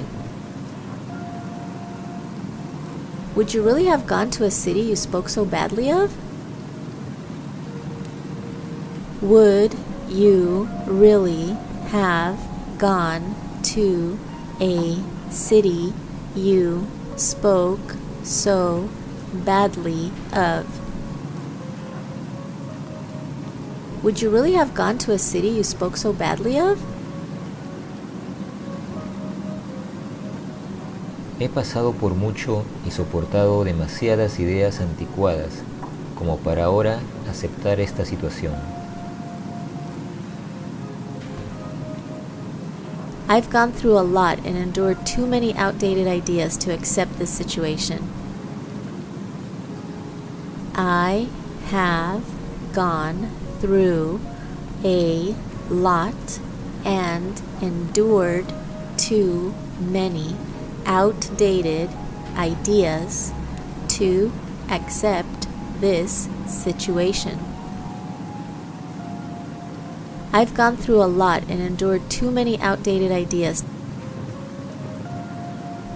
Would 3.35 3.55
you 3.55 3.62
really 3.62 3.86
have 3.86 4.06
gone 4.06 4.31
to 4.32 4.44
a 4.44 4.51
city 4.51 4.82
you 4.82 4.97
spoke 4.97 5.31
so 5.31 5.47
badly 5.47 5.90
of? 5.90 6.12
Would 9.23 9.74
you 10.11 10.69
really 10.86 11.56
have 11.90 12.36
gone 12.77 13.35
to 13.73 14.19
a 14.61 14.98
city 15.31 15.94
you 16.36 16.86
spoke 17.16 17.97
so 18.24 18.88
badly 19.32 20.10
of? 20.32 20.66
Would 24.02 24.20
you 24.20 24.28
really 24.28 24.52
have 24.52 24.74
gone 24.74 24.98
to 24.98 25.12
a 25.12 25.18
city 25.18 25.48
you 25.48 25.62
spoke 25.62 25.96
so 25.96 26.12
badly 26.12 26.59
of? 26.59 26.78
He 31.38 31.48
pasado 31.48 31.92
por 31.92 32.14
mucho 32.14 32.64
y 32.86 32.90
soportado 32.90 33.64
demasiadas 33.64 34.38
ideas 34.38 34.80
anticuadas 34.80 35.51
como 36.16 36.38
para 36.38 36.64
ahora 36.64 37.01
aceptar 37.28 37.80
esta 37.80 38.05
situación. 38.05 38.55
I've 43.28 43.51
gone 43.51 43.72
through 43.72 43.98
a 43.98 44.06
lot 44.06 44.38
and 44.44 44.56
endured 44.56 45.05
too 45.05 45.26
many 45.26 45.55
outdated 45.56 46.06
ideas 46.06 46.56
to 46.59 46.72
accept 46.72 47.18
this 47.18 47.30
situation. 47.30 48.13
I 50.76 51.28
have 51.66 52.24
gone 52.72 53.30
through 53.60 54.20
a 54.82 55.36
lot 55.70 56.40
and 56.84 57.40
endured 57.62 58.52
too 58.96 59.55
many 59.78 60.34
outdated 60.84 61.90
ideas 62.36 63.32
to 63.88 64.32
accept 64.68 65.46
this 65.80 66.28
situation. 66.46 67.38
I've 70.32 70.55
gone 70.55 70.76
through 70.76 71.01
a 71.01 71.06
lot 71.06 71.44
and 71.48 71.60
endured 71.60 72.10
too 72.10 72.32
many 72.32 72.60
outdated 72.60 73.12
ideas. 73.12 73.62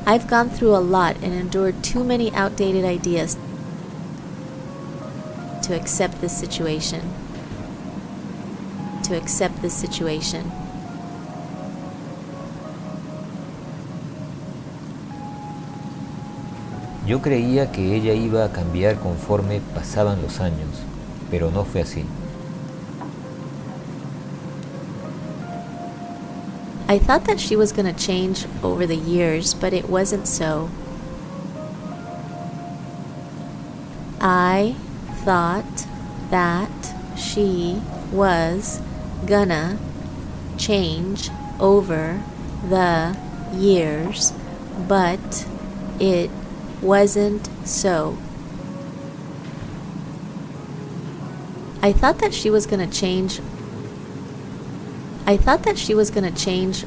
I've 0.06 0.28
gone 0.28 0.48
through 0.48 0.76
a 0.76 0.78
lot 0.78 1.16
and 1.16 1.34
endured 1.34 1.82
too 1.82 2.04
many 2.04 2.32
outdated 2.32 2.84
ideas 2.84 3.36
to 5.68 5.74
accept 5.76 6.20
this 6.22 6.32
situation. 6.32 7.02
To 9.04 9.16
accept 9.16 9.60
this 9.60 9.74
situation. 9.74 10.50
Yo 17.06 17.20
creía 17.20 17.70
que 17.70 17.94
ella 17.96 18.14
iba 18.14 18.44
a 18.44 18.52
cambiar 18.52 18.98
conforme 18.98 19.60
pasaban 19.74 20.22
los 20.22 20.40
años, 20.40 20.84
pero 21.30 21.50
no 21.50 21.64
fue 21.64 21.82
así. 21.82 22.04
I 26.88 26.98
thought 26.98 27.26
that 27.26 27.38
she 27.38 27.56
was 27.56 27.72
going 27.72 27.84
to 27.84 27.98
change 27.98 28.46
over 28.62 28.86
the 28.86 28.96
years, 28.96 29.52
but 29.52 29.74
it 29.74 29.90
wasn't 29.90 30.26
so. 30.26 30.70
I 34.20 34.74
thought 35.28 35.86
that 36.30 36.94
she 37.14 37.82
was 38.10 38.80
gonna 39.26 39.78
change 40.56 41.28
over 41.60 42.22
the 42.70 43.14
years, 43.52 44.32
but 44.88 45.46
it 46.00 46.30
wasn't 46.80 47.46
so. 47.64 48.16
I 51.82 51.92
thought 51.92 52.20
that 52.20 52.32
she 52.32 52.48
was 52.48 52.64
to 52.88 52.90
change. 52.90 53.38
I 55.26 55.36
thought 55.36 55.62
that 55.64 55.76
she 55.76 55.92
was 55.92 56.10
to 56.32 56.38
change 56.42 56.86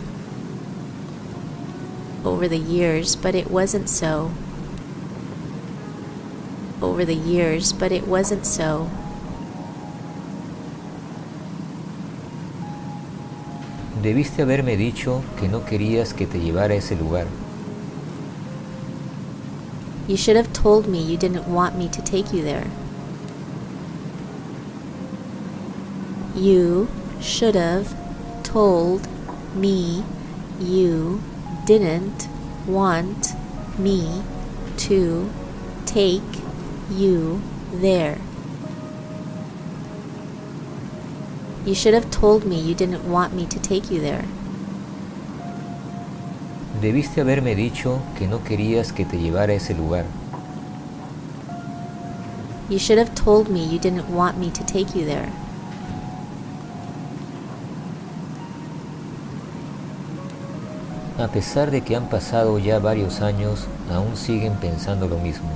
over 2.25 2.47
the 2.47 2.57
years, 2.57 3.15
but 3.15 3.35
it 3.35 3.51
wasn't 3.51 3.87
so. 3.87 4.31
Over 6.81 7.05
the 7.05 7.15
years, 7.15 7.73
but 7.73 7.91
it 7.91 8.07
wasn't 8.07 8.45
so. 8.45 8.89
Debiste 14.01 14.41
haberme 14.41 14.77
dicho 14.77 15.21
que 15.39 15.47
no 15.47 15.63
querías 15.63 16.15
que 16.15 16.25
te 16.25 16.39
llevara 16.39 16.73
a 16.73 16.77
ese 16.77 16.95
lugar. 16.95 17.27
You 20.07 20.17
should 20.17 20.35
have 20.35 20.51
told 20.53 20.87
me 20.87 20.99
you 20.99 21.17
didn't 21.17 21.47
want 21.47 21.77
me 21.77 21.87
to 21.89 22.01
take 22.01 22.33
you 22.33 22.41
there. 22.43 22.65
You 26.35 26.87
should 27.21 27.55
have 27.55 27.95
told 28.41 29.07
me 29.55 30.03
you 30.59 31.21
didn't 31.65 32.27
want 32.65 33.35
me 33.77 34.23
to 34.77 35.29
take 35.85 36.40
you 36.91 37.41
there. 37.73 38.17
You 41.65 41.75
should 41.75 41.93
have 41.93 42.09
told 42.11 42.45
me 42.45 42.59
you 42.59 42.75
didn't 42.75 43.05
want 43.09 43.33
me 43.33 43.45
to 43.45 43.59
take 43.59 43.91
you 43.91 44.01
there. 44.01 44.25
Debiste 46.81 47.21
haberme 47.21 47.55
dicho 47.55 47.99
que 48.17 48.27
no 48.27 48.43
querías 48.43 48.91
que 48.91 49.05
te 49.05 49.19
llevara 49.19 49.53
a 49.53 49.55
ese 49.55 49.75
lugar. 49.75 50.05
You 52.69 52.79
should 52.79 52.97
have 52.97 53.13
told 53.13 53.49
me 53.49 53.63
you 53.63 53.77
didn't 53.77 54.09
want 54.09 54.37
me 54.37 54.49
to 54.49 54.63
take 54.65 54.95
you 54.95 55.05
there. 55.05 55.29
A 61.19 61.27
pesar 61.27 61.69
de 61.69 61.81
que 61.81 61.95
han 61.95 62.09
pasado 62.09 62.57
ya 62.57 62.79
varios 62.79 63.21
años, 63.21 63.67
aún 63.93 64.17
siguen 64.17 64.55
pensando 64.55 65.07
lo 65.07 65.19
mismo. 65.19 65.49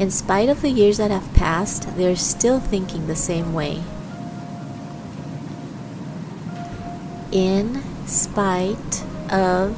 In 0.00 0.10
spite 0.10 0.48
of 0.48 0.62
the 0.62 0.70
years 0.70 0.96
that 0.96 1.10
have 1.10 1.34
passed, 1.34 1.94
they're 1.98 2.16
still 2.16 2.58
thinking 2.58 3.06
the 3.06 3.14
same 3.14 3.52
way. 3.52 3.82
In 7.30 7.82
spite 8.06 9.04
of 9.30 9.76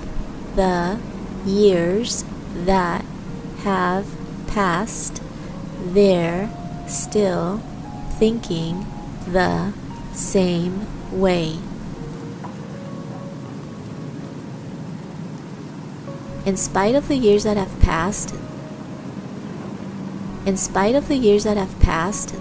the 0.54 1.00
years 1.44 2.24
that 2.54 3.04
have 3.64 4.06
passed, 4.46 5.20
they're 5.86 6.48
still 6.86 7.58
thinking 8.20 8.86
the 9.26 9.72
same 10.12 10.86
way. 11.10 11.58
In 16.46 16.56
spite 16.56 16.94
of 16.94 17.08
the 17.08 17.16
years 17.16 17.42
that 17.42 17.56
have 17.56 17.80
passed, 17.80 18.32
in 20.44 20.56
spite 20.56 20.94
of 20.94 21.08
the 21.08 21.16
years 21.16 21.44
that 21.44 21.56
have 21.56 21.78
passed, 21.80 22.34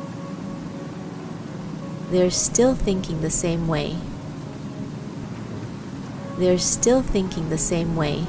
they're 2.09 2.31
still 2.31 2.75
thinking 2.75 3.21
the 3.21 3.29
same 3.29 3.67
way. 3.67 3.95
They're 6.37 6.57
still 6.57 7.01
thinking 7.03 7.49
the 7.49 7.57
same 7.57 7.95
way. 7.95 8.25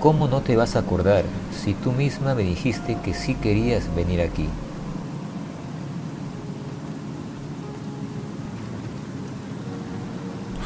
¿Cómo 0.00 0.26
no 0.26 0.40
te 0.40 0.56
vas 0.56 0.74
a 0.74 0.80
acordar 0.80 1.24
si 1.52 1.74
tú 1.74 1.92
misma 1.92 2.34
me 2.34 2.42
dijiste 2.42 2.96
que 3.04 3.14
sí 3.14 3.36
querías 3.36 3.94
venir 3.94 4.20
aquí? 4.20 4.48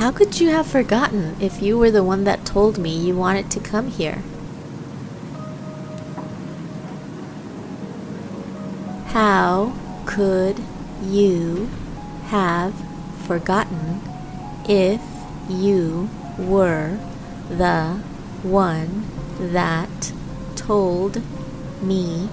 How 0.06 0.12
could 0.12 0.38
you 0.40 0.50
have 0.50 0.68
forgotten 0.68 1.34
if 1.40 1.60
you 1.60 1.76
were 1.76 1.90
the 1.90 2.04
one 2.04 2.22
that 2.22 2.46
told 2.46 2.78
me 2.78 2.96
you 2.96 3.16
wanted 3.16 3.50
to 3.50 3.58
come 3.58 3.90
here? 3.90 4.22
How 9.06 9.74
could 10.06 10.60
you 11.02 11.68
have 12.26 12.72
forgotten 13.26 14.00
if 14.68 15.02
you 15.48 16.08
were 16.38 17.00
the 17.48 17.94
one 18.44 19.06
that 19.40 20.12
told 20.54 21.20
me 21.82 22.28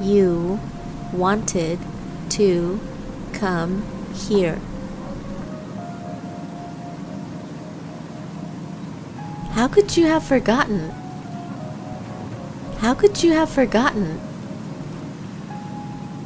you 0.00 0.60
wanted 1.12 1.80
to 2.30 2.78
come 3.32 3.82
here. 4.14 4.60
How 9.58 9.66
could 9.66 9.96
you 9.96 10.06
have 10.06 10.22
forgotten? 10.22 10.90
How 12.78 12.94
could 12.94 13.24
you 13.24 13.32
have 13.32 13.50
forgotten? 13.50 14.20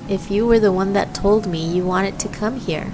If 0.06 0.30
you 0.30 0.46
were 0.46 0.60
the 0.60 0.70
one 0.70 0.92
that 0.92 1.14
told 1.14 1.46
me 1.46 1.64
you 1.64 1.82
wanted 1.82 2.18
to 2.20 2.28
come 2.28 2.60
here. 2.60 2.92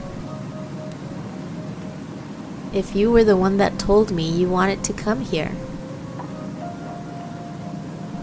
If 2.72 2.94
you 2.94 3.10
were 3.10 3.24
the 3.24 3.36
one 3.36 3.56
that 3.56 3.80
told 3.80 4.12
me 4.12 4.30
you 4.30 4.48
wanted 4.48 4.84
to 4.84 4.92
come 4.92 5.22
here. 5.22 5.50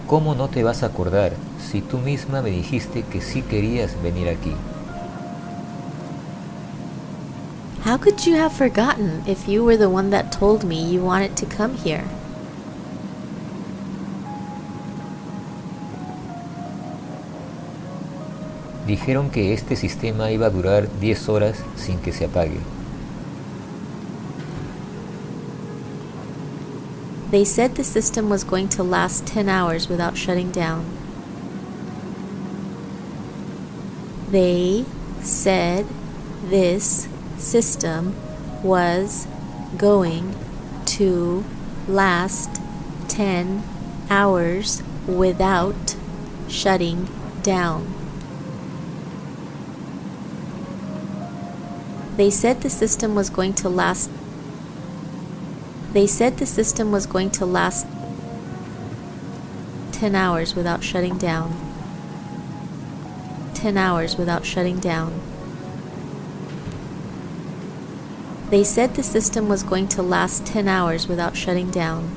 ¿Cómo 0.07 0.37
no 0.37 0.47
te 0.47 0.63
vas 0.63 0.83
a 0.83 0.85
acordar 0.85 1.33
si 1.59 1.81
tú 1.81 1.97
misma 1.97 2.41
me 2.41 2.49
dijiste 2.49 3.03
que 3.03 3.19
sí 3.19 3.41
querías 3.41 4.01
venir 4.01 4.29
aquí? 4.29 4.55
How 7.85 7.97
could 7.97 8.25
you 8.25 8.33
have 8.37 8.51
forgotten 8.51 9.21
if 9.27 9.47
you 9.47 9.63
were 9.63 9.77
the 9.77 9.91
one 9.91 10.09
that 10.09 10.31
told 10.31 10.63
me 10.63 10.83
you 10.83 11.03
wanted 11.03 11.37
to 11.37 11.45
come 11.45 11.75
here? 11.75 12.09
Dijeron 18.87 19.31
que 19.31 19.53
este 19.53 19.75
sistema 19.75 20.31
iba 20.31 20.47
a 20.47 20.49
durar 20.49 20.87
10 20.99 21.29
horas 21.29 21.57
sin 21.75 21.99
que 21.99 22.11
se 22.11 22.25
apague. 22.25 22.59
They 27.29 27.45
said 27.45 27.75
the 27.75 27.83
system 27.83 28.29
was 28.29 28.43
going 28.43 28.69
to 28.69 28.81
last 28.83 29.27
10 29.27 29.47
hours 29.47 29.87
without 29.87 30.17
shutting 30.17 30.49
down. 30.49 30.85
They 34.31 34.85
said 35.21 35.85
this 36.49 37.07
system 37.45 38.15
was 38.63 39.27
going 39.77 40.35
to 40.85 41.45
last 41.87 42.59
10 43.07 43.63
hours 44.09 44.81
without 45.07 45.95
shutting 46.47 47.07
down. 47.43 47.93
They 52.17 52.29
said 52.29 52.61
the 52.61 52.69
system 52.69 53.13
was 53.13 53.29
going 53.29 53.53
to 53.55 53.69
last 53.69 54.09
They 55.93 56.07
said 56.07 56.37
the 56.37 56.45
system 56.45 56.91
was 56.91 57.05
going 57.05 57.29
to 57.31 57.45
last 57.45 57.87
10 59.93 60.15
hours 60.15 60.55
without 60.55 60.83
shutting 60.83 61.17
down. 61.17 61.55
10 63.53 63.77
hours 63.77 64.17
without 64.17 64.45
shutting 64.45 64.79
down. 64.79 65.21
They 68.55 68.63
said 68.63 68.95
the 68.95 69.03
system 69.03 69.49
was 69.49 69.63
going 69.63 69.89
to 69.89 70.01
last 70.01 70.45
10 70.45 70.69
hours 70.69 71.09
without 71.09 71.35
shutting 71.35 71.71
down. 71.71 72.09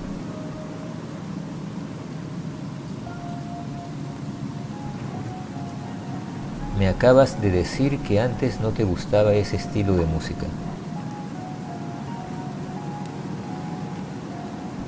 Me 6.78 6.86
acabas 6.86 7.40
de 7.43 7.51
decir 7.51 7.98
que 8.05 8.20
antes 8.20 8.60
no 8.60 8.70
te 8.70 8.85
gustaba 8.85 9.35
ese 9.35 9.55
estilo 9.55 9.97
de 9.97 10.06
música. 10.06 10.47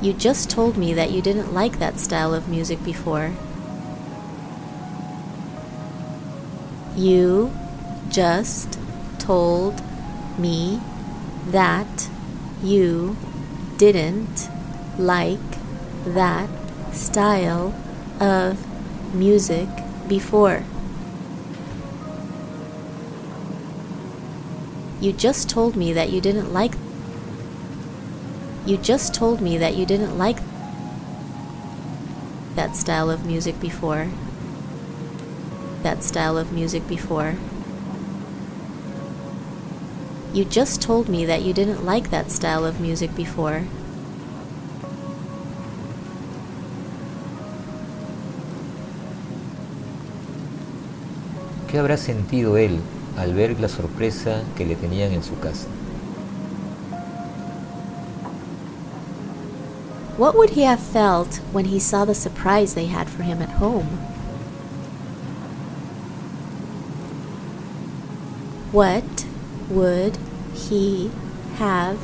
You 0.00 0.12
just 0.12 0.50
told 0.50 0.76
me 0.76 0.94
that 0.94 1.10
you 1.10 1.20
didn't 1.20 1.52
like 1.52 1.80
that 1.80 1.98
style 1.98 2.32
of 2.32 2.48
music 2.48 2.78
before. 2.84 3.32
You 6.94 7.50
just 8.08 8.78
told 9.18 9.82
me 10.38 10.80
that 11.48 12.08
you 12.62 13.16
didn't 13.76 14.48
like 14.98 15.38
that 16.04 16.48
style 16.92 17.74
of 18.20 18.58
music 19.14 19.68
before. 20.08 20.64
You 25.00 25.12
just 25.12 25.48
told 25.48 25.76
me 25.76 25.92
that 25.94 26.10
you 26.10 26.20
didn't 26.20 26.52
like 26.52 26.74
You 28.66 28.76
just 28.76 29.14
told 29.14 29.40
me 29.40 29.56
that 29.58 29.74
you 29.74 29.86
didn't 29.86 30.18
like 30.18 30.38
that 32.54 32.76
style 32.76 33.10
of 33.10 33.24
music 33.24 33.58
before. 33.58 34.08
That 35.82 36.04
style 36.04 36.36
of 36.36 36.52
music 36.52 36.86
before. 36.86 37.36
You 40.32 40.44
just 40.44 40.80
told 40.80 41.08
me 41.08 41.24
that 41.24 41.42
you 41.42 41.52
didn't 41.52 41.84
like 41.84 42.10
that 42.10 42.30
style 42.30 42.64
of 42.64 42.80
music 42.80 43.14
before. 43.16 43.64
¿Qué 51.66 51.78
habrá 51.78 51.96
sentido 51.96 52.56
él 52.56 52.80
al 53.16 53.34
ver 53.34 53.58
la 53.60 53.68
sorpresa 53.68 54.44
que 54.56 54.64
le 54.64 54.76
tenían 54.76 55.12
en 55.12 55.22
su 55.22 55.36
casa? 55.40 55.66
What 60.16 60.36
would 60.36 60.50
he 60.50 60.62
have 60.62 60.80
felt 60.80 61.40
when 61.52 61.64
he 61.64 61.80
saw 61.80 62.04
the 62.04 62.14
surprise 62.14 62.74
they 62.74 62.86
had 62.86 63.08
for 63.08 63.24
him 63.24 63.42
at 63.42 63.58
home? 63.58 63.86
What 68.70 69.19
would 69.70 70.18
he 70.52 71.10
have 71.54 71.98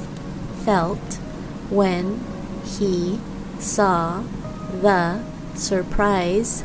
felt 0.64 1.14
when 1.68 2.24
he 2.64 3.18
saw 3.58 4.22
the 4.80 5.20
surprise 5.54 6.64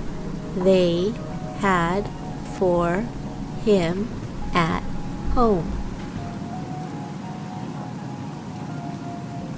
they 0.55 1.13
had 1.59 2.09
for 2.57 3.01
him 3.65 4.07
at 4.53 4.83
home? 5.33 5.65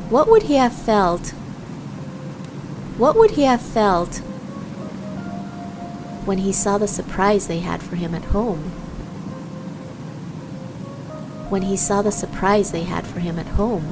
What 0.09 0.27
would 0.29 0.43
he 0.43 0.55
have 0.55 0.73
felt 0.73 1.33
what 2.97 3.15
would 3.15 3.31
he 3.31 3.41
have 3.43 3.61
felt 3.61 4.17
when 6.25 6.37
he 6.37 6.51
saw 6.53 6.77
the 6.77 6.87
surprise 6.87 7.47
they 7.47 7.59
had 7.59 7.81
for 7.81 7.95
him 7.95 8.13
at 8.13 8.25
home? 8.25 8.82
When 11.53 11.61
he 11.61 11.77
saw 11.77 12.01
the 12.01 12.11
surprise 12.11 12.71
they 12.71 12.81
had 12.81 13.05
for 13.05 13.19
him 13.19 13.37
at 13.37 13.45
home? 13.45 13.83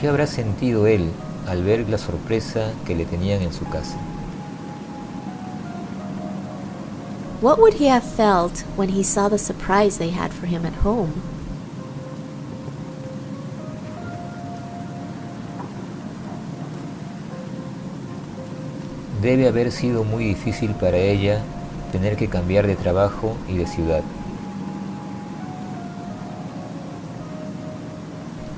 ¿Qué 0.00 0.08
habrá 0.08 0.26
sentido 0.26 0.86
él 0.86 1.10
al 1.46 1.62
ver 1.62 1.86
la 1.86 1.98
sorpresa 1.98 2.72
que 2.86 2.94
le 2.94 3.04
tenían 3.04 3.42
en 3.42 3.52
su 3.52 3.66
casa? 3.66 3.98
What 7.42 7.58
would 7.58 7.74
he 7.74 7.88
have 7.88 8.02
felt 8.02 8.60
when 8.74 8.88
he 8.88 9.02
saw 9.02 9.28
the 9.28 9.36
surprise 9.36 9.98
they 9.98 10.08
had 10.08 10.32
for 10.32 10.46
him 10.46 10.64
at 10.64 10.76
home? 10.82 11.12
Debe 19.20 19.46
haber 19.46 19.70
sido 19.70 20.04
muy 20.04 20.24
difícil 20.24 20.72
para 20.72 20.96
ella 20.96 21.42
tener 21.90 22.16
que 22.16 22.28
cambiar 22.28 22.66
de 22.66 22.76
trabajo 22.76 23.36
y 23.48 23.56
de 23.56 23.66
ciudad. 23.66 24.02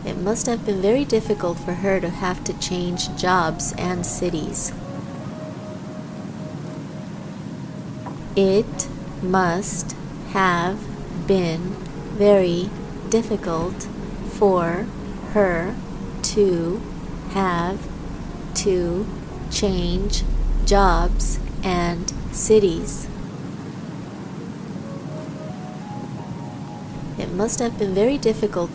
It 0.04 0.16
must 0.18 0.46
have 0.46 0.64
been 0.66 0.82
very 0.82 1.04
difficult 1.04 1.58
for 1.58 1.74
her 1.74 2.00
to 2.00 2.10
have 2.10 2.42
to 2.44 2.52
change 2.54 3.08
jobs 3.16 3.72
and 3.78 4.04
cities. 4.04 4.72
It 8.34 8.88
must 9.22 9.94
have 10.32 10.78
been 11.26 11.76
very 12.18 12.70
difficult 13.10 13.86
for 14.30 14.86
her 15.34 15.74
to 16.22 16.80
have 17.30 17.78
to 18.54 19.06
change 19.50 20.24
jobs 20.64 21.38
and 21.62 22.12
cities. 22.32 23.06
Must 27.42 27.58
have 27.58 27.76
been 27.76 27.92
very 27.92 28.18
difficult. 28.18 28.70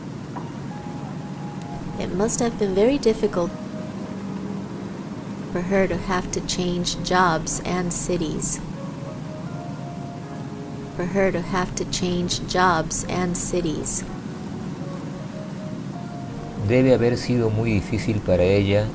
It 2.02 2.14
must 2.14 2.42
have 2.42 2.60
been 2.60 2.76
very 2.76 2.98
difficult 2.98 3.50
for 5.54 5.62
her 5.62 5.88
to 5.88 5.96
have 5.96 6.30
to 6.34 6.42
change 6.42 7.02
jobs 7.02 7.62
and 7.64 7.94
cities. 7.94 8.60
For 10.98 11.06
her 11.06 11.32
to 11.32 11.40
have 11.40 11.76
to 11.76 11.86
change 11.86 12.46
jobs 12.50 13.06
and 13.08 13.38
cities. 13.38 14.04
Debe 16.68 16.92
haber 16.92 17.16
sido 17.16 17.50
muy 17.50 17.72
difícil 17.72 18.20
para 18.20 18.44
ella 18.44 18.86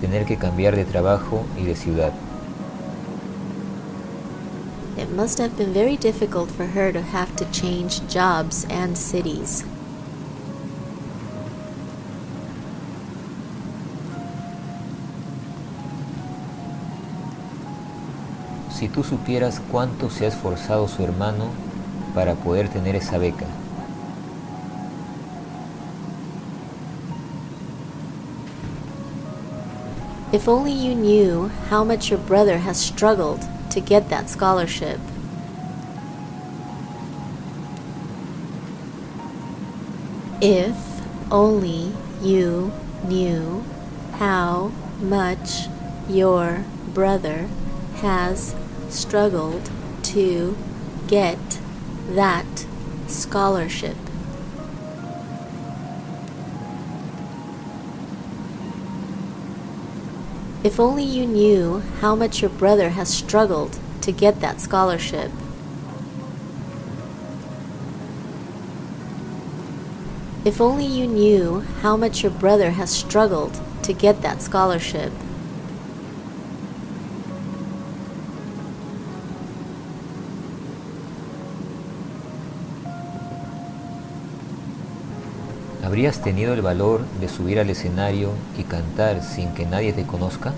tener 0.00 0.26
que 0.26 0.38
cambiar 0.38 0.74
de 0.74 0.84
trabajo 0.84 1.44
y 1.56 1.66
de 1.66 1.76
ciudad. 1.76 2.12
It 5.10 5.16
must 5.16 5.38
have 5.38 5.58
been 5.58 5.72
very 5.72 5.96
difficult 5.96 6.52
for 6.52 6.66
her 6.66 6.92
to 6.92 7.02
have 7.02 7.34
to 7.34 7.44
change 7.50 8.06
jobs 8.06 8.64
and 8.70 8.96
cities. 8.96 9.64
Si 18.70 18.88
tú 18.88 19.02
supieras 19.02 19.60
cuánto 19.72 20.10
se 20.10 20.26
ha 20.26 20.28
esforzado 20.28 20.86
su 20.86 21.02
hermano 21.02 21.46
para 22.14 22.36
poder 22.36 22.68
tener 22.68 22.94
esa 22.94 23.18
beca. 23.18 23.48
If 30.32 30.46
only 30.46 30.70
you 30.72 30.94
knew 30.94 31.50
how 31.68 31.82
much 31.82 32.10
your 32.10 32.20
brother 32.20 32.58
has 32.58 32.78
struggled 32.78 33.44
to 33.70 33.80
get 33.80 34.08
that 34.08 34.28
scholarship. 34.28 35.00
If 40.42 40.76
only 41.30 41.92
you 42.22 42.72
knew 43.04 43.64
how 44.12 44.72
much 45.00 45.68
your 46.08 46.64
brother 46.92 47.48
has 47.96 48.54
struggled 48.88 49.70
to 50.02 50.56
get 51.06 51.60
that 52.10 52.66
scholarship. 53.06 53.96
If 60.62 60.78
only 60.78 61.04
you 61.04 61.26
knew 61.26 61.82
how 62.00 62.14
much 62.14 62.42
your 62.42 62.50
brother 62.50 62.90
has 62.90 63.08
struggled 63.08 63.78
to 64.02 64.12
get 64.12 64.40
that 64.42 64.60
scholarship. 64.60 65.30
If 70.44 70.60
only 70.60 70.84
you 70.84 71.06
knew 71.06 71.60
how 71.80 71.96
much 71.96 72.22
your 72.22 72.32
brother 72.32 72.72
has 72.72 72.90
struggled 72.90 73.58
to 73.84 73.94
get 73.94 74.20
that 74.20 74.42
scholarship. 74.42 75.12
¿Habrías 85.90 86.22
tenido 86.22 86.54
el 86.54 86.62
valor 86.62 87.04
de 87.20 87.28
subir 87.28 87.58
al 87.58 87.68
escenario 87.68 88.30
y 88.56 88.62
cantar 88.62 89.24
sin 89.24 89.52
que 89.54 89.66
nadie 89.66 89.92
te 89.92 90.04
conozca? 90.04 90.52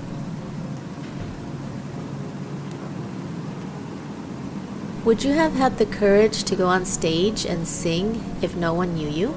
Would 5.06 5.20
you 5.24 5.32
have 5.32 5.54
had 5.58 5.78
the 5.78 5.86
courage 5.86 6.44
to 6.44 6.54
go 6.54 6.66
on 6.66 6.84
stage 6.84 7.46
and 7.46 7.66
sing 7.66 8.20
if 8.42 8.54
no 8.54 8.74
one 8.74 8.92
knew 8.92 9.08
you? 9.08 9.32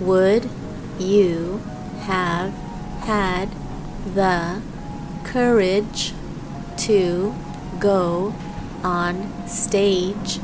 Would 0.00 0.42
you 0.98 1.62
have 2.06 2.52
had 3.06 3.48
the 4.14 4.60
courage 5.24 6.12
to 6.86 7.32
go 7.80 8.34
on 8.82 9.32
stage 9.48 10.40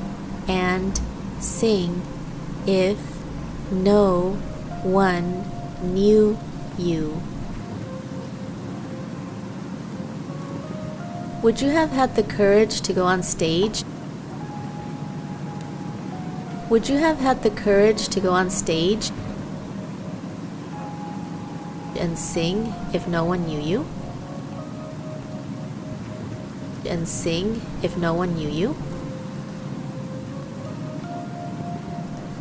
and 0.48 0.98
sing 1.40 2.02
if 2.66 2.98
no 3.72 4.32
one 4.82 5.44
knew 5.82 6.38
you? 6.78 7.20
Would 11.42 11.62
you 11.62 11.70
have 11.70 11.90
had 11.90 12.16
the 12.16 12.22
courage 12.22 12.82
to 12.82 12.92
go 12.92 13.04
on 13.04 13.22
stage? 13.22 13.84
Would 16.68 16.88
you 16.88 16.98
have 16.98 17.18
had 17.18 17.42
the 17.42 17.50
courage 17.50 18.08
to 18.08 18.20
go 18.20 18.32
on 18.32 18.50
stage 18.50 19.10
and 21.96 22.18
sing 22.18 22.74
if 22.92 23.08
no 23.08 23.24
one 23.24 23.46
knew 23.46 23.58
you? 23.58 23.86
And 26.86 27.08
sing 27.08 27.62
if 27.82 27.96
no 27.96 28.12
one 28.12 28.34
knew 28.34 28.48
you? 28.48 28.76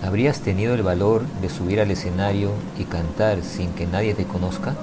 ¿Habrías 0.09 0.39
tenido 0.39 0.73
el 0.73 0.81
valor 0.81 1.21
de 1.39 1.49
subir 1.49 1.79
al 1.79 1.91
escenario 1.91 2.49
y 2.79 2.85
cantar 2.85 3.43
sin 3.43 3.69
que 3.73 3.85
nadie 3.85 4.15
te 4.15 4.25
conozca? 4.25 4.75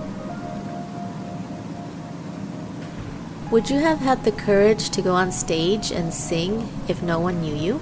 Would 3.51 3.65
you 3.65 3.85
have 3.85 3.99
had 4.07 4.23
the 4.23 4.31
courage 4.31 4.89
to 4.91 5.03
go 5.03 5.17
on 5.17 5.33
stage 5.33 5.91
and 5.91 6.13
sing 6.13 6.69
if 6.87 7.03
no 7.03 7.19
one 7.19 7.41
knew 7.41 7.57
you? 7.57 7.81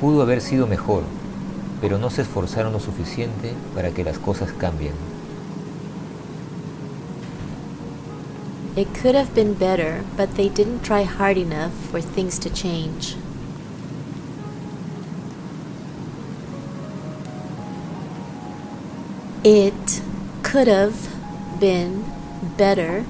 Pudo 0.00 0.22
haber 0.22 0.40
sido 0.40 0.68
mejor, 0.68 1.02
pero 1.80 1.98
no 1.98 2.10
se 2.10 2.22
esforzaron 2.22 2.72
lo 2.72 2.78
suficiente 2.78 3.54
para 3.74 3.90
que 3.90 4.04
las 4.04 4.20
cosas 4.20 4.52
cambien. 4.52 5.11
It 8.74 8.94
could 8.94 9.14
have 9.14 9.34
been 9.34 9.52
better, 9.52 10.02
but 10.16 10.36
they 10.36 10.48
didn't 10.48 10.82
try 10.82 11.02
hard 11.02 11.36
enough 11.36 11.72
for 11.74 12.00
things 12.00 12.38
to 12.38 12.48
change. 12.48 13.16
It 19.44 20.00
could 20.42 20.68
have 20.68 21.08
been 21.60 22.04
better, 22.56 23.04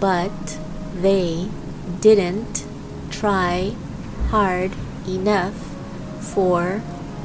but 0.00 0.58
they 0.92 1.50
didn't 2.00 2.66
try 3.10 3.76
hard 4.30 4.72
enough 5.06 5.54
for 6.20 6.82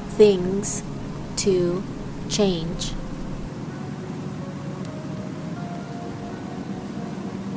things 0.10 0.84
to 1.38 1.82
change. 2.30 2.94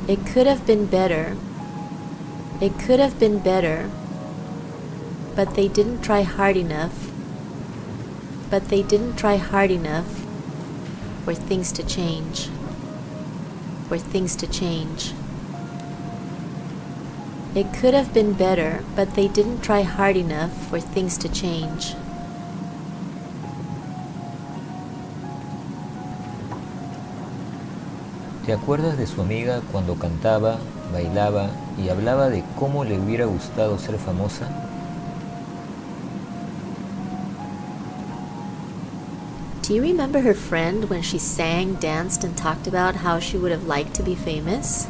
It 0.07 0.23
could 0.27 0.45
have 0.45 0.67
been 0.67 0.85
better. 0.85 1.35
It 2.61 2.77
could 2.77 2.99
have 2.99 3.19
been 3.19 3.39
better, 3.39 3.89
but 5.35 5.55
they 5.55 5.67
didn't 5.67 6.03
try 6.03 6.21
hard 6.21 6.55
enough. 6.55 7.09
But 8.51 8.69
they 8.69 8.83
didn't 8.83 9.15
try 9.15 9.37
hard 9.37 9.71
enough 9.71 10.25
for 11.23 11.33
things 11.33 11.71
to 11.71 11.83
change. 11.83 12.49
For 13.87 13.97
things 13.97 14.35
to 14.35 14.47
change. 14.47 15.13
It 17.55 17.73
could 17.73 17.95
have 17.95 18.13
been 18.13 18.33
better, 18.33 18.83
but 18.95 19.15
they 19.15 19.27
didn't 19.27 19.61
try 19.61 19.81
hard 19.81 20.17
enough 20.17 20.51
for 20.69 20.79
things 20.79 21.17
to 21.17 21.29
change. 21.29 21.95
¿Te 28.45 28.53
acuerdas 28.53 28.95
de 28.95 29.07
su 29.07 29.21
amiga 29.21 29.61
cuando 29.71 29.95
cantaba, 29.95 30.57
bailaba 30.93 31.49
y 31.83 31.89
hablaba 31.89 32.29
de 32.29 32.43
cómo 32.59 32.83
le 32.83 32.99
hubiera 32.99 33.25
gustado 33.25 33.79
ser 33.79 33.97
famosa? 33.97 34.47
Do 39.67 39.73
you 39.73 39.81
remember 39.81 40.21
her 40.21 40.35
friend 40.35 40.87
when 40.91 41.01
she 41.01 41.17
sang, 41.17 41.73
danced, 41.79 42.23
and 42.23 42.37
talked 42.37 42.67
about 42.67 42.97
how 42.97 43.19
she 43.19 43.35
would 43.35 43.51
have 43.51 43.65
liked 43.65 43.95
to 43.95 44.03
be 44.03 44.13
famous? 44.13 44.85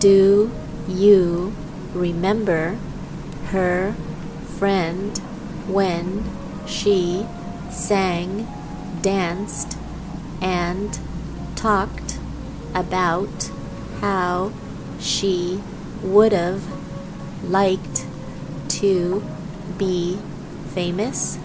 Do 0.00 0.50
you 0.88 1.52
remember 1.92 2.78
her 3.52 3.92
friend 4.58 5.18
when 5.68 6.24
she 6.66 7.26
sang, 7.70 8.48
danced, 9.06 9.78
and 10.42 10.98
talked 11.54 12.18
about 12.74 13.52
how 14.00 14.52
she 14.98 15.62
would 16.02 16.32
have 16.32 16.64
liked 17.48 18.04
to 18.68 19.24
be 19.78 20.18
famous? 20.74 21.38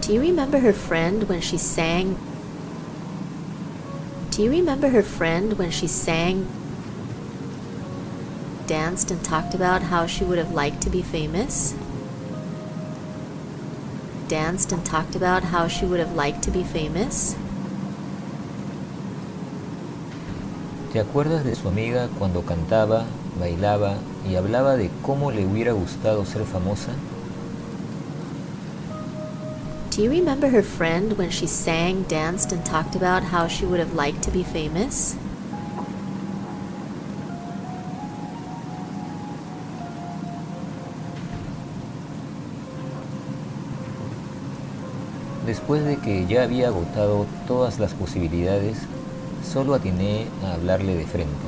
Do 0.00 0.12
you 0.12 0.20
remember 0.20 0.58
her 0.58 0.72
friend 0.72 1.28
when 1.28 1.40
she 1.40 1.56
sang? 1.56 2.18
Do 4.30 4.42
you 4.42 4.50
remember 4.50 4.88
her 4.88 5.04
friend 5.04 5.56
when 5.56 5.70
she 5.70 5.86
sang, 5.86 6.48
danced, 8.66 9.12
and 9.12 9.22
talked 9.22 9.54
about 9.54 9.82
how 9.82 10.08
she 10.08 10.24
would 10.24 10.38
have 10.38 10.50
liked 10.50 10.82
to 10.82 10.90
be 10.90 11.00
famous? 11.00 11.76
Danced 14.32 14.72
and 14.72 14.82
talked 14.82 15.14
about 15.14 15.42
how 15.52 15.68
she 15.68 15.84
would 15.84 16.00
have 16.00 16.16
liked 16.16 16.42
to 16.42 16.50
be 16.50 16.64
famous? 16.64 17.36
¿Te 20.90 21.00
acuerdas 21.00 21.44
de 21.44 21.54
su 21.54 21.68
amiga 21.68 22.08
cuando 22.18 22.40
cantaba, 22.40 23.04
bailaba 23.38 23.98
y 24.26 24.36
hablaba 24.36 24.78
de 24.78 24.90
cómo 25.02 25.32
le 25.32 25.44
hubiera 25.44 25.72
gustado 25.72 26.24
ser 26.24 26.46
famosa? 26.46 26.92
Do 29.90 30.02
you 30.02 30.08
remember 30.08 30.48
her 30.48 30.62
friend 30.62 31.18
when 31.18 31.28
she 31.28 31.46
sang, 31.46 32.04
danced, 32.04 32.52
and 32.52 32.64
talked 32.64 32.96
about 32.96 33.24
how 33.24 33.46
she 33.46 33.66
would 33.66 33.80
have 33.80 33.92
liked 33.92 34.22
to 34.22 34.30
be 34.30 34.42
famous? 34.42 35.14
Después 45.52 45.84
de 45.84 45.98
que 45.98 46.24
ya 46.26 46.44
había 46.44 46.68
agotado 46.68 47.26
todas 47.46 47.78
las 47.78 47.92
posibilidades, 47.92 48.78
solo 49.44 49.74
atiné 49.74 50.26
a 50.42 50.54
hablarle 50.54 50.94
de 50.96 51.04
frente. 51.04 51.46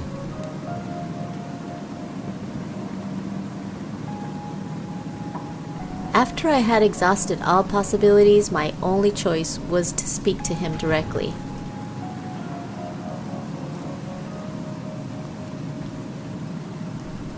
After 6.12 6.51
I 6.51 6.60
had 6.60 6.82
exhausted 6.82 7.39
all 7.40 7.64
possibilities, 7.64 8.52
my 8.52 8.74
only 8.82 9.10
choice 9.10 9.59
was 9.70 9.90
to 9.93 10.06
speak 10.06 10.43
to 10.43 10.52
him 10.52 10.76
directly. 10.76 11.32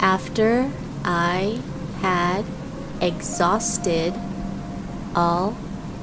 After 0.00 0.72
I 1.04 1.60
had 2.02 2.44
exhausted 3.00 4.14
all 5.14 5.54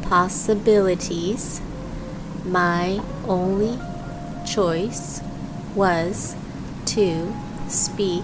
possibilities, 0.04 1.62
my 2.46 3.02
only 3.28 3.80
choice 4.46 5.22
was 5.76 6.36
to 6.86 7.34
speak 7.68 8.24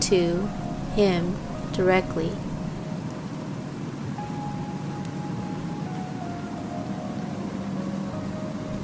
to 0.00 0.46
him 0.94 1.36
directly. 1.72 2.32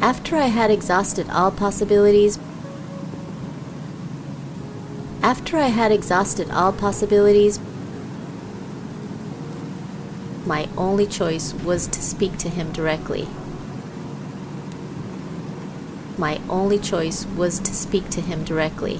After 0.00 0.36
I 0.36 0.46
had 0.46 0.70
exhausted 0.70 1.28
all 1.30 1.50
possibilities, 1.50 2.38
after 5.22 5.58
I 5.58 5.66
had 5.66 5.92
exhausted 5.92 6.50
all 6.50 6.72
possibilities, 6.72 7.60
my 10.50 10.68
only 10.76 11.06
choice 11.06 11.54
was 11.64 11.86
to 11.86 12.02
speak 12.02 12.36
to 12.36 12.48
him 12.48 12.72
directly. 12.72 13.28
My 16.18 16.40
only 16.48 16.76
choice 16.76 17.24
was 17.36 17.60
to 17.60 17.72
speak 17.72 18.10
to 18.10 18.20
him 18.20 18.42
directly. 18.42 18.98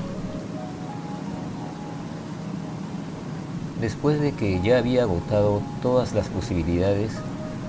Después 3.80 4.20
de 4.20 4.30
que 4.30 4.60
ya 4.62 4.78
había 4.78 5.02
agotado 5.02 5.60
todas 5.82 6.12
las 6.12 6.28
posibilidades, 6.28 7.10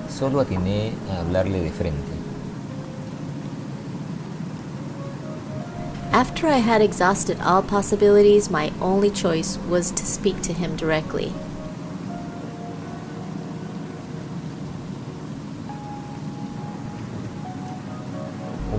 solo 0.10 0.41
atiné 0.41 0.94
a 1.10 1.22
hablarle 1.22 1.64
de 1.64 1.72
frente. 1.72 2.14
After 6.12 6.45
I 6.45 6.60
had 6.60 6.84
exhausted 6.84 7.41
all 7.41 7.64
possibilities, 7.64 8.52
my 8.52 8.72
only 8.80 9.10
choice 9.10 9.58
was 9.68 9.90
to 9.90 10.06
speak 10.06 10.44
to 10.44 10.53
him 10.53 10.76
directly. 10.76 11.34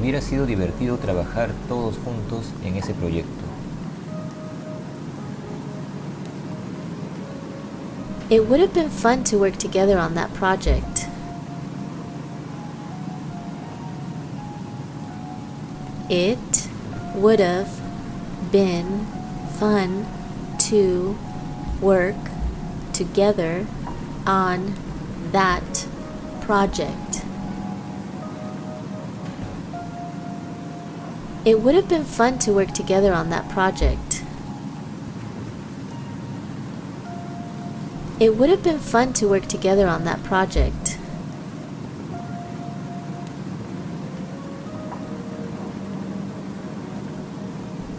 Hubiera 0.03 0.21
sido 0.21 0.47
divertido 0.47 0.99
trabajar 0.99 1.53
todos 1.69 1.95
juntos 2.05 2.47
en 2.65 2.75
ese 2.75 2.93
proyecto. 2.93 3.45
It 8.29 8.41
would 8.49 8.59
have 8.59 8.75
been 8.75 8.91
fun 8.91 9.23
to 9.23 9.39
work 9.39 9.59
together 9.59 9.97
on 9.97 10.17
that 10.17 10.35
project. 10.35 11.07
It 16.11 16.69
would 17.15 17.39
have 17.39 17.71
been 18.51 19.07
fun 19.61 20.05
to 20.69 21.17
work 21.81 22.17
together 22.93 23.67
on 24.27 24.75
that 25.31 25.87
project. 26.41 27.02
It 31.45 31.61
would 31.61 31.75
have 31.75 31.89
been 31.89 32.05
fun 32.05 32.39
to 32.41 32.53
work 32.53 32.71
together 32.73 33.13
on 33.13 33.31
that 33.31 33.49
project. 33.49 34.23
It 38.21 38.37
would 38.37 38.49
have 38.49 38.63
been 38.63 38.79
fun 38.79 39.13
to 39.15 39.27
work 39.27 39.49
together 39.49 39.89
on 39.89 40.05
that 40.05 40.23
project. 40.23 40.99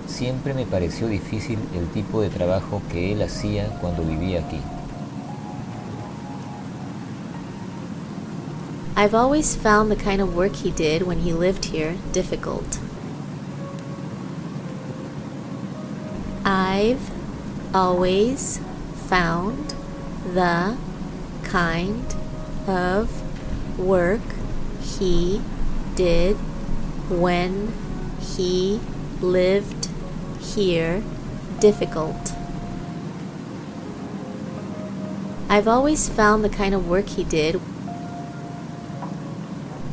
Siempre 0.07 0.53
me 0.53 0.65
pareció 0.65 1.09
difícil 1.09 1.59
el 1.75 1.87
tipo 1.87 2.21
de 2.21 2.29
trabajo 2.29 2.81
que 2.89 3.11
él 3.11 3.21
hacía 3.21 3.67
cuando 3.81 4.03
vivía 4.03 4.39
aquí. 4.39 4.61
I've 8.95 9.13
always 9.13 9.53
found 9.57 9.91
the 9.91 9.97
kind 9.97 10.21
of 10.21 10.33
work 10.33 10.55
he 10.55 10.71
did 10.71 11.01
when 11.01 11.19
he 11.19 11.33
lived 11.33 11.65
here 11.65 11.97
difficult. 12.13 12.79
I've 16.83 17.11
always 17.73 18.59
found 19.07 19.73
the 20.33 20.77
kind 21.43 22.13
of 22.67 23.79
work 23.79 24.19
he 24.81 25.41
did 25.95 26.35
when 27.09 27.71
he 28.19 28.81
lived 29.21 29.87
here 30.41 31.01
difficult. 31.61 32.33
I've 35.47 35.69
always 35.69 36.09
found 36.09 36.43
the 36.43 36.49
kind 36.49 36.75
of 36.75 36.89
work 36.89 37.07
he 37.07 37.23
did. 37.23 37.61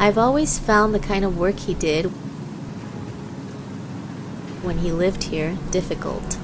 I've 0.00 0.18
always 0.18 0.58
found 0.58 0.92
the 0.92 0.98
kind 0.98 1.24
of 1.24 1.38
work 1.38 1.60
he 1.60 1.74
did 1.74 2.06
when 4.64 4.78
he 4.78 4.90
lived 4.90 5.24
here 5.24 5.56
difficult. 5.70 6.36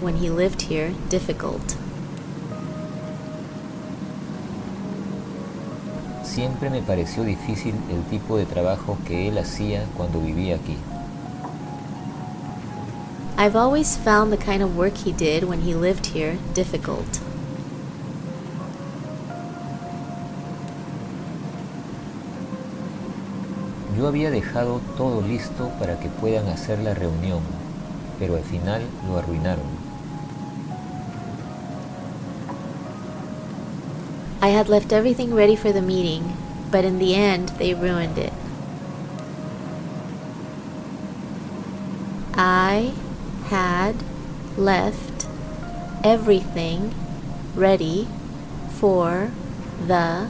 When 0.00 0.16
he 0.16 0.30
lived 0.30 0.62
here 0.62 0.94
difficult. 1.10 1.76
Siempre 6.24 6.70
me 6.70 6.80
pareció 6.80 7.22
difícil 7.22 7.74
el 7.90 8.02
tipo 8.04 8.38
de 8.38 8.46
trabajo 8.46 8.96
que 9.06 9.28
él 9.28 9.36
hacía 9.36 9.84
cuando 9.96 10.20
vivía 10.20 10.56
aquí. 10.56 10.78
I've 13.36 13.56
always 13.56 13.96
found 13.96 14.32
the 14.32 14.36
kind 14.36 14.62
of 14.62 14.76
work 14.76 14.98
he 14.98 15.12
did 15.12 15.44
when 15.44 15.62
he 15.62 15.74
lived 15.74 16.14
here 16.14 16.38
difficult. 16.54 17.20
Yo 23.98 24.08
había 24.08 24.30
dejado 24.30 24.80
todo 24.96 25.20
listo 25.20 25.68
para 25.78 25.98
que 26.00 26.08
puedan 26.08 26.48
hacer 26.48 26.78
la 26.78 26.94
reunión, 26.94 27.40
pero 28.18 28.36
al 28.36 28.44
final 28.44 28.82
lo 29.06 29.18
arruinaron. 29.18 29.79
Had 34.60 34.68
left 34.68 34.92
everything 34.92 35.32
ready 35.32 35.56
for 35.56 35.72
the 35.72 35.80
meeting, 35.80 36.36
but 36.70 36.84
in 36.84 36.98
the 36.98 37.14
end, 37.14 37.48
they 37.56 37.72
ruined 37.72 38.18
it. 38.18 38.34
I 42.34 42.92
had 43.46 43.96
left 44.58 45.26
everything 46.04 46.92
ready 47.54 48.06
for 48.72 49.30
the 49.86 50.28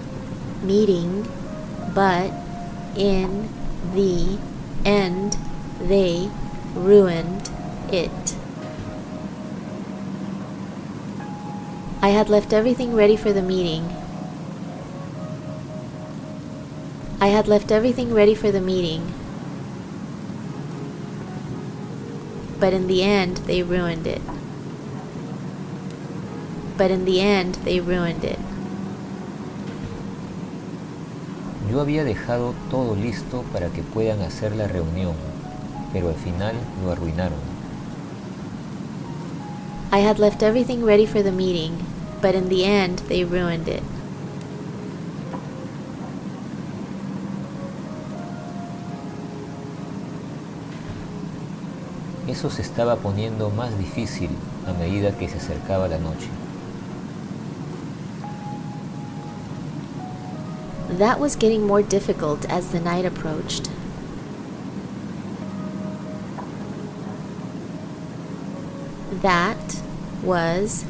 meeting, 0.62 1.26
but 1.92 2.30
in 2.96 3.48
the 3.96 4.38
end, 4.84 5.36
they 5.80 6.30
ruined 6.76 7.50
it. 7.92 8.36
I 12.00 12.10
had 12.10 12.28
left 12.28 12.52
everything 12.52 12.94
ready 12.94 13.16
for 13.16 13.32
the 13.32 13.42
meeting. 13.42 13.96
I 17.22 17.26
had 17.26 17.46
left 17.46 17.70
everything 17.70 18.14
ready 18.14 18.34
for 18.34 18.50
the 18.50 18.62
meeting. 18.62 19.12
But 22.58 22.72
in 22.72 22.86
the 22.86 23.02
end, 23.02 23.38
they 23.46 23.62
ruined 23.62 24.06
it. 24.06 24.22
But 26.78 26.90
in 26.90 27.04
the 27.04 27.20
end, 27.20 27.56
they 27.64 27.78
ruined 27.78 28.24
it. 28.24 28.38
Yo 31.70 31.80
había 31.80 32.04
dejado 32.04 32.54
todo 32.70 32.96
listo 32.96 33.44
para 33.52 33.68
que 33.68 33.82
puedan 33.82 34.22
hacer 34.22 34.56
la 34.56 34.66
reunión, 34.66 35.14
pero 35.92 36.08
al 36.08 36.16
final 36.16 36.54
lo 36.82 36.90
arruinaron. 36.90 37.38
I 39.92 39.98
had 39.98 40.18
left 40.18 40.42
everything 40.42 40.84
ready 40.84 41.04
for 41.04 41.22
the 41.22 41.32
meeting, 41.32 41.84
but 42.22 42.34
in 42.34 42.48
the 42.48 42.64
end, 42.64 43.00
they 43.08 43.24
ruined 43.24 43.68
it. 43.68 43.82
Eso 52.30 52.48
se 52.48 52.62
estaba 52.62 52.94
poniendo 52.94 53.50
más 53.50 53.76
difícil 53.76 54.30
a 54.64 54.72
medida 54.72 55.10
que 55.10 55.28
se 55.28 55.38
acercaba 55.38 55.88
la 55.88 55.98
noche. 55.98 56.28
That 60.96 61.18
was 61.18 61.34
getting 61.34 61.66
more 61.66 61.82
difficult 61.82 62.44
as 62.48 62.70
the 62.70 62.78
night 62.78 63.04
approached. 63.04 63.68
That 69.22 69.82
was 70.22 70.84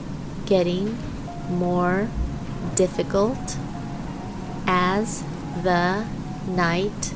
getting 0.44 0.98
more 1.48 2.08
difficult 2.76 3.56
as 4.66 5.24
the 5.62 6.04
night 6.46 7.14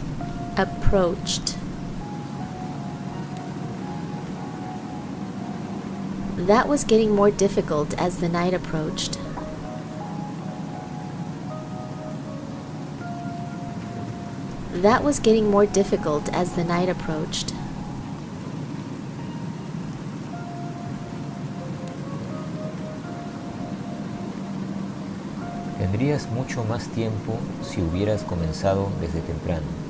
approached. 0.56 1.53
That 6.46 6.68
was 6.68 6.84
getting 6.84 7.14
more 7.14 7.30
difficult 7.30 7.94
as 7.94 8.18
the 8.18 8.28
night 8.28 8.52
approached. 8.52 9.16
That 14.74 15.02
was 15.02 15.20
getting 15.20 15.50
more 15.50 15.64
difficult 15.64 16.28
as 16.34 16.54
the 16.54 16.62
night 16.62 16.90
approached. 16.90 17.54
Tendrías 25.78 26.28
mucho 26.30 26.62
más 26.64 26.88
tiempo 26.88 27.38
si 27.62 27.80
hubieras 27.80 28.22
comenzado 28.22 28.90
desde 29.00 29.22
temprano. 29.22 29.83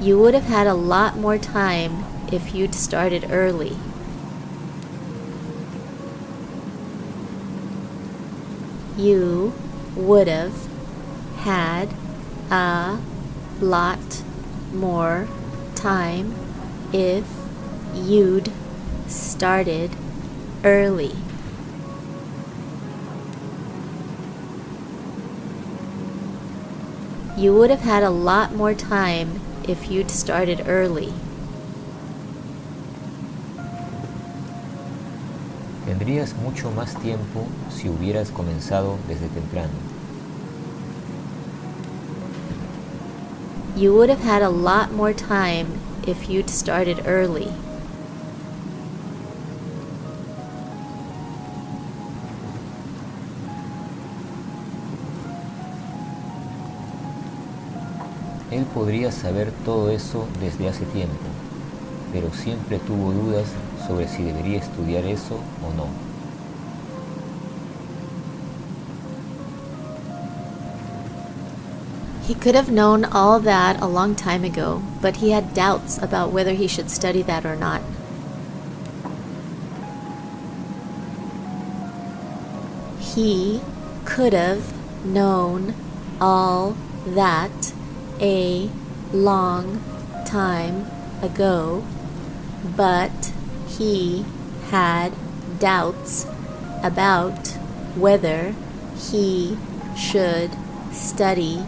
You 0.00 0.16
would 0.20 0.32
have 0.34 0.44
had 0.44 0.68
a 0.68 0.74
lot 0.74 1.16
more 1.16 1.38
time 1.38 2.04
if 2.32 2.54
you'd 2.54 2.72
started 2.72 3.32
early. 3.32 3.76
You 8.96 9.52
would 9.96 10.28
have 10.28 10.68
had 11.38 11.88
a 12.48 13.00
lot 13.60 13.98
more 14.72 15.26
time 15.74 16.32
if 16.92 17.26
you'd 17.92 18.52
started 19.08 19.90
early. 20.62 21.16
You 27.36 27.52
would 27.54 27.70
have 27.70 27.80
had 27.80 28.04
a 28.04 28.10
lot 28.10 28.54
more 28.54 28.74
time 28.74 29.40
if 29.68 29.90
you'd 29.90 30.10
started 30.10 30.64
early. 30.66 31.12
Tendrías 35.86 36.34
mucho 36.42 36.70
más 36.70 36.94
tiempo 37.02 37.46
si 37.70 37.88
hubieras 37.88 38.30
comenzado 38.30 38.96
desde 39.06 39.28
temprano. 39.28 39.72
You 43.76 43.94
would 43.94 44.08
have 44.08 44.24
had 44.24 44.42
a 44.42 44.48
lot 44.48 44.90
more 44.92 45.12
time 45.12 45.80
if 46.06 46.28
you'd 46.28 46.50
started 46.50 47.06
early. 47.06 47.52
Él 58.50 58.64
podría 58.64 59.12
saber 59.12 59.52
todo 59.64 59.90
eso 59.90 60.26
desde 60.40 60.68
hace 60.68 60.86
tiempo, 60.86 61.14
pero 62.12 62.30
siempre 62.32 62.78
tuvo 62.78 63.12
dudas 63.12 63.46
sobre 63.86 64.08
si 64.08 64.22
debería 64.22 64.58
estudiar 64.58 65.04
eso 65.04 65.34
o 65.62 65.74
no. 65.76 65.86
He 72.26 72.34
could 72.34 72.54
have 72.54 72.70
known 72.70 73.06
all 73.06 73.40
that 73.40 73.80
a 73.80 73.86
long 73.86 74.14
time 74.14 74.44
ago, 74.44 74.82
but 75.00 75.16
he 75.16 75.30
had 75.30 75.54
doubts 75.54 75.96
about 75.96 76.30
whether 76.30 76.52
he 76.52 76.68
should 76.68 76.90
study 76.90 77.22
that 77.22 77.46
or 77.46 77.56
not. 77.56 77.80
He 83.00 83.62
could 84.04 84.34
have 84.34 84.74
known 85.04 85.74
all 86.20 86.76
that 87.06 87.67
a 88.20 88.70
long 89.12 89.82
time 90.26 90.86
ago, 91.22 91.84
but 92.76 93.32
he 93.66 94.24
had 94.70 95.12
doubts 95.58 96.26
about 96.82 97.48
whether 97.96 98.54
he 98.96 99.56
should 99.96 100.50
study 100.92 101.64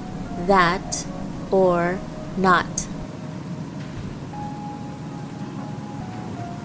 that 0.46 1.06
or 1.50 1.98
not. 2.36 2.86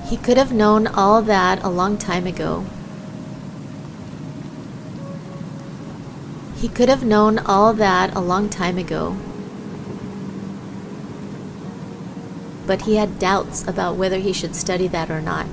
He 0.07 0.17
could 0.17 0.37
have 0.37 0.53
known 0.53 0.85
all 0.85 1.21
that 1.23 1.63
a 1.63 1.69
long 1.69 1.97
time 1.97 2.27
ago. 2.27 2.65
He 6.57 6.67
could 6.67 6.89
have 6.89 7.03
known 7.03 7.39
all 7.39 7.73
that 7.73 8.15
a 8.15 8.19
long 8.19 8.49
time 8.49 8.77
ago. 8.77 9.17
But 12.67 12.83
he 12.83 12.95
had 12.95 13.19
doubts 13.19 13.63
about 13.67 13.95
whether 13.95 14.17
he 14.17 14.33
should 14.33 14.55
study 14.55 14.87
that 14.87 15.11
or 15.11 15.21
not. 15.21 15.45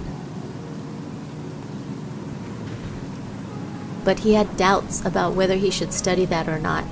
But 4.04 4.20
he 4.20 4.34
had 4.34 4.56
doubts 4.56 5.04
about 5.04 5.34
whether 5.34 5.56
he 5.56 5.70
should 5.70 5.92
study 5.92 6.24
that 6.26 6.48
or 6.48 6.58
not. 6.58 6.84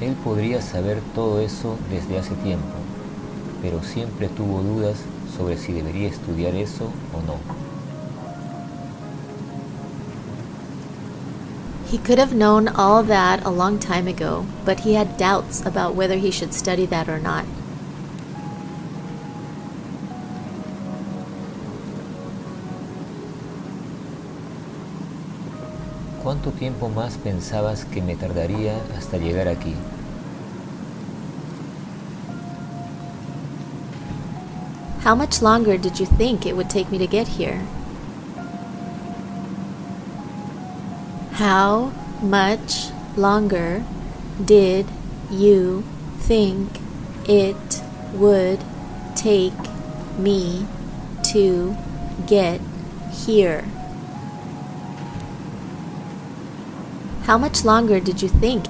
Él 0.00 0.14
podría 0.22 0.62
saber 0.62 1.02
todo 1.14 1.40
eso 1.40 1.76
desde 1.90 2.18
hace 2.18 2.34
tiempo, 2.36 2.76
pero 3.60 3.82
siempre 3.82 4.28
tuvo 4.28 4.62
dudas 4.62 4.98
sobre 5.36 5.56
si 5.56 5.72
debería 5.72 6.08
estudiar 6.08 6.54
eso 6.54 6.92
o 7.12 7.20
no. 7.26 7.67
He 11.88 11.96
could 11.96 12.18
have 12.18 12.34
known 12.34 12.68
all 12.68 13.02
that 13.04 13.42
a 13.46 13.50
long 13.50 13.78
time 13.78 14.06
ago, 14.06 14.44
but 14.66 14.80
he 14.80 14.92
had 14.92 15.16
doubts 15.16 15.64
about 15.64 15.94
whether 15.94 16.16
he 16.16 16.30
should 16.30 16.52
study 16.52 16.84
that 16.84 17.08
or 17.08 17.18
not. 17.18 17.46
¿Cuánto 26.22 26.52
tiempo 26.52 26.90
más 26.90 27.16
pensabas 27.16 27.86
que 27.86 28.02
me 28.02 28.14
tardaría 28.14 28.76
hasta 28.94 29.16
llegar 29.16 29.48
aquí? 29.48 29.74
How 35.04 35.14
much 35.14 35.40
longer 35.40 35.78
did 35.78 35.98
you 35.98 36.04
think 36.04 36.44
it 36.44 36.54
would 36.54 36.68
take 36.68 36.90
me 36.90 36.98
to 36.98 37.06
get 37.06 37.28
here? 37.28 37.62
How 41.38 41.92
much 42.20 42.88
longer 43.16 43.84
did 44.44 44.86
you 45.30 45.84
think 46.18 46.80
it 47.28 47.80
would 48.12 48.58
take 49.14 49.54
me 50.18 50.66
to 51.30 51.76
get 52.26 52.60
here? 53.12 53.62
How 57.22 57.38
much 57.38 57.64
longer 57.64 58.00
did 58.00 58.20
you 58.20 58.28
think? 58.28 58.66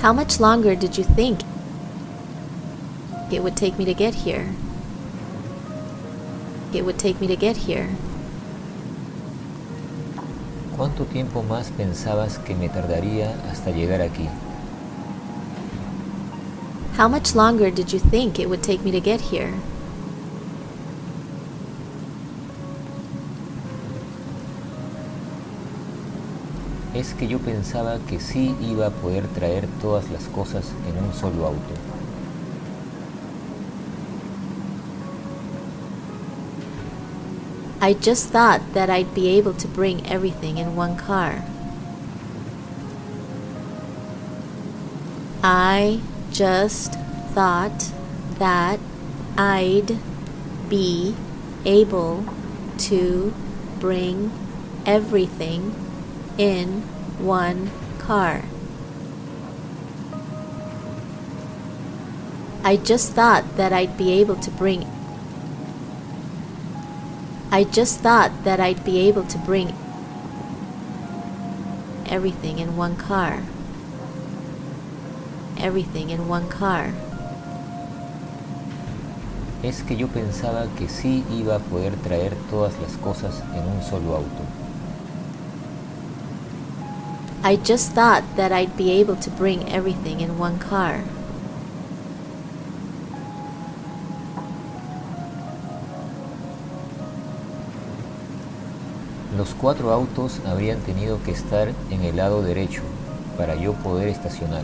How 0.00 0.12
much 0.12 0.40
longer 0.40 0.76
did 0.76 0.98
you 0.98 1.04
think 1.04 1.40
it 3.32 3.42
would 3.42 3.56
take 3.56 3.78
me 3.78 3.86
to 3.86 3.94
get 3.94 4.12
here? 4.28 4.52
It 6.74 6.84
would 6.84 6.98
take 6.98 7.18
me 7.18 7.26
to 7.28 7.36
get 7.36 7.56
here. 7.56 7.96
¿Cuánto 10.82 11.04
tiempo 11.04 11.44
más 11.44 11.70
pensabas 11.70 12.40
que 12.40 12.56
me 12.56 12.68
tardaría 12.68 13.36
hasta 13.48 13.70
llegar 13.70 14.02
aquí? 14.02 14.28
How 16.98 17.08
much 17.08 17.36
longer 17.36 17.72
did 17.72 17.92
you 17.92 18.00
think 18.00 18.40
it 18.40 18.48
would 18.48 18.64
take 18.64 18.82
me 18.82 18.90
to 18.90 19.00
get 19.00 19.20
here? 19.20 19.52
Es 26.96 27.14
que 27.14 27.28
yo 27.28 27.38
pensaba 27.38 28.00
que 28.08 28.18
sí 28.18 28.56
iba 28.60 28.88
a 28.88 28.90
poder 28.90 29.28
traer 29.28 29.68
todas 29.80 30.10
las 30.10 30.24
cosas 30.24 30.64
en 30.88 31.04
un 31.04 31.14
solo 31.14 31.46
auto. 31.46 32.01
I 37.82 37.94
just 37.94 38.28
thought 38.28 38.74
that 38.74 38.88
I'd 38.88 39.12
be 39.12 39.28
able 39.30 39.54
to 39.54 39.66
bring 39.66 40.06
everything 40.06 40.56
in 40.56 40.76
one 40.76 40.96
car. 40.96 41.42
I 45.42 46.00
just 46.30 46.94
thought 47.34 47.90
that 48.38 48.78
I'd 49.36 49.98
be 50.68 51.16
able 51.64 52.24
to 52.86 53.34
bring 53.80 54.30
everything 54.86 55.74
in 56.38 56.82
one 57.18 57.72
car. 57.98 58.44
I 62.62 62.76
just 62.76 63.14
thought 63.14 63.56
that 63.56 63.72
I'd 63.72 63.98
be 63.98 64.12
able 64.12 64.36
to 64.36 64.52
bring 64.52 64.86
I 67.52 67.64
just 67.64 68.00
thought 68.00 68.32
that 68.44 68.60
I'd 68.60 68.82
be 68.82 69.06
able 69.08 69.24
to 69.24 69.36
bring 69.36 69.74
everything 72.08 72.58
in 72.58 72.78
one 72.78 72.96
car. 72.96 73.42
Everything 75.58 76.08
in 76.08 76.28
one 76.28 76.48
car. 76.48 76.94
Es 79.62 79.82
que 79.82 79.94
yo 79.98 80.08
pensaba 80.08 80.66
que 80.78 80.88
sí 80.88 81.24
iba 81.30 81.56
a 81.56 81.58
poder 81.58 81.94
traer 81.96 82.34
todas 82.48 82.72
las 82.80 82.96
cosas 82.96 83.42
en 83.54 83.68
un 83.68 83.82
solo 83.82 84.16
auto. 84.16 84.44
I 87.44 87.56
just 87.56 87.92
thought 87.92 88.24
that 88.36 88.50
I'd 88.50 88.78
be 88.78 88.92
able 88.92 89.16
to 89.16 89.30
bring 89.30 89.68
everything 89.68 90.22
in 90.22 90.38
one 90.38 90.58
car. 90.58 91.04
Los 99.42 99.54
cuatro 99.54 99.90
autos 99.90 100.38
habrían 100.46 100.78
tenido 100.82 101.20
que 101.24 101.32
estar 101.32 101.72
en 101.90 102.02
el 102.02 102.14
lado 102.14 102.42
derecho 102.42 102.82
para 103.36 103.56
yo 103.56 103.72
poder 103.72 104.06
estacionar. 104.06 104.62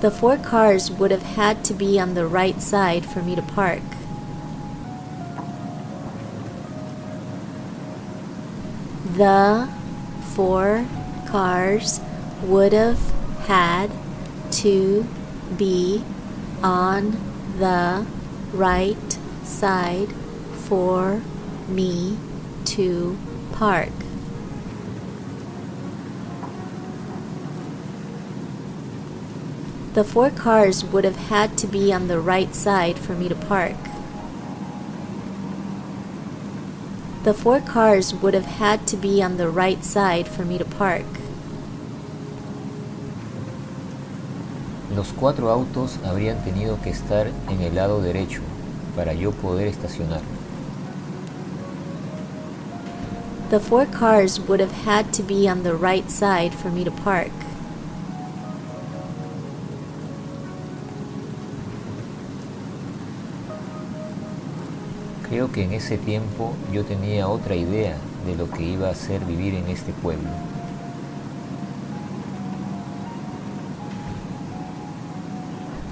The 0.00 0.10
four 0.10 0.38
cars 0.38 0.90
would 0.90 1.12
have 1.12 1.22
had 1.36 1.62
to 1.66 1.72
be 1.72 2.00
on 2.00 2.14
the 2.14 2.26
right 2.26 2.60
side 2.60 3.06
for 3.06 3.22
me 3.22 3.36
to 3.36 3.42
park. 3.42 3.82
The 9.16 9.68
four 10.34 10.84
cars 11.30 12.00
would 12.42 12.72
have 12.72 12.98
had 13.46 13.90
to 14.62 15.06
be 15.56 16.02
on 16.60 17.16
the 17.60 18.04
right 18.52 19.07
side 19.48 20.12
for 20.68 21.22
me 21.68 22.18
to 22.64 23.16
park. 23.52 23.90
The 29.94 30.04
four 30.04 30.30
cars 30.30 30.84
would 30.84 31.04
have 31.04 31.16
had 31.16 31.58
to 31.58 31.66
be 31.66 31.92
on 31.92 32.06
the 32.06 32.20
right 32.20 32.54
side 32.54 32.98
for 32.98 33.14
me 33.14 33.28
to 33.28 33.34
park. 33.34 33.76
The 37.24 37.34
four 37.34 37.60
cars 37.60 38.14
would 38.14 38.34
have 38.34 38.46
had 38.46 38.86
to 38.88 38.96
be 38.96 39.22
on 39.22 39.38
the 39.38 39.48
right 39.48 39.82
side 39.84 40.28
for 40.28 40.44
me 40.44 40.56
to 40.58 40.64
park. 40.64 41.06
Los 44.94 45.12
cuatro 45.12 45.50
autos 45.50 45.98
habrían 46.04 46.44
tenido 46.44 46.80
que 46.82 46.90
estar 46.90 47.26
en 47.48 47.60
el 47.60 47.74
lado 47.74 48.00
derecho 48.00 48.42
para 48.98 49.14
yo 49.14 49.30
poder 49.30 49.68
estacionar. 49.68 50.20
The 53.48 53.60
four 53.60 53.86
cars 53.86 54.40
would 54.40 54.58
have 54.58 54.72
had 54.84 55.12
to 55.12 55.22
be 55.22 55.48
on 55.48 55.62
the 55.62 55.74
right 55.74 56.10
side 56.10 56.52
for 56.52 56.68
me 56.68 56.82
to 56.82 56.90
park. 56.90 57.30
Creo 65.28 65.52
que 65.52 65.62
en 65.62 65.74
ese 65.74 65.96
tiempo 65.96 66.54
yo 66.72 66.84
tenía 66.84 67.28
otra 67.28 67.54
idea 67.54 67.96
de 68.26 68.34
lo 68.34 68.50
que 68.50 68.64
iba 68.64 68.90
a 68.90 68.94
ser 68.96 69.24
vivir 69.24 69.54
en 69.54 69.68
este 69.68 69.92
pueblo. 69.92 70.28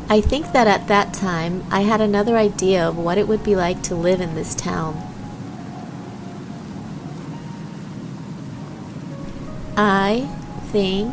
I 0.09 0.21
think 0.21 0.53
that 0.53 0.69
at 0.69 0.87
that 0.87 1.13
time 1.13 1.65
I 1.69 1.81
had 1.81 2.01
another 2.01 2.37
idea 2.37 2.87
of 2.87 2.97
what 2.97 3.19
it 3.19 3.27
would 3.27 3.43
be 3.43 3.57
like 3.57 3.83
to 3.85 3.97
live 3.97 4.21
in 4.21 4.37
this 4.37 4.55
town. 4.55 5.03
I 9.77 10.29
think 10.71 11.13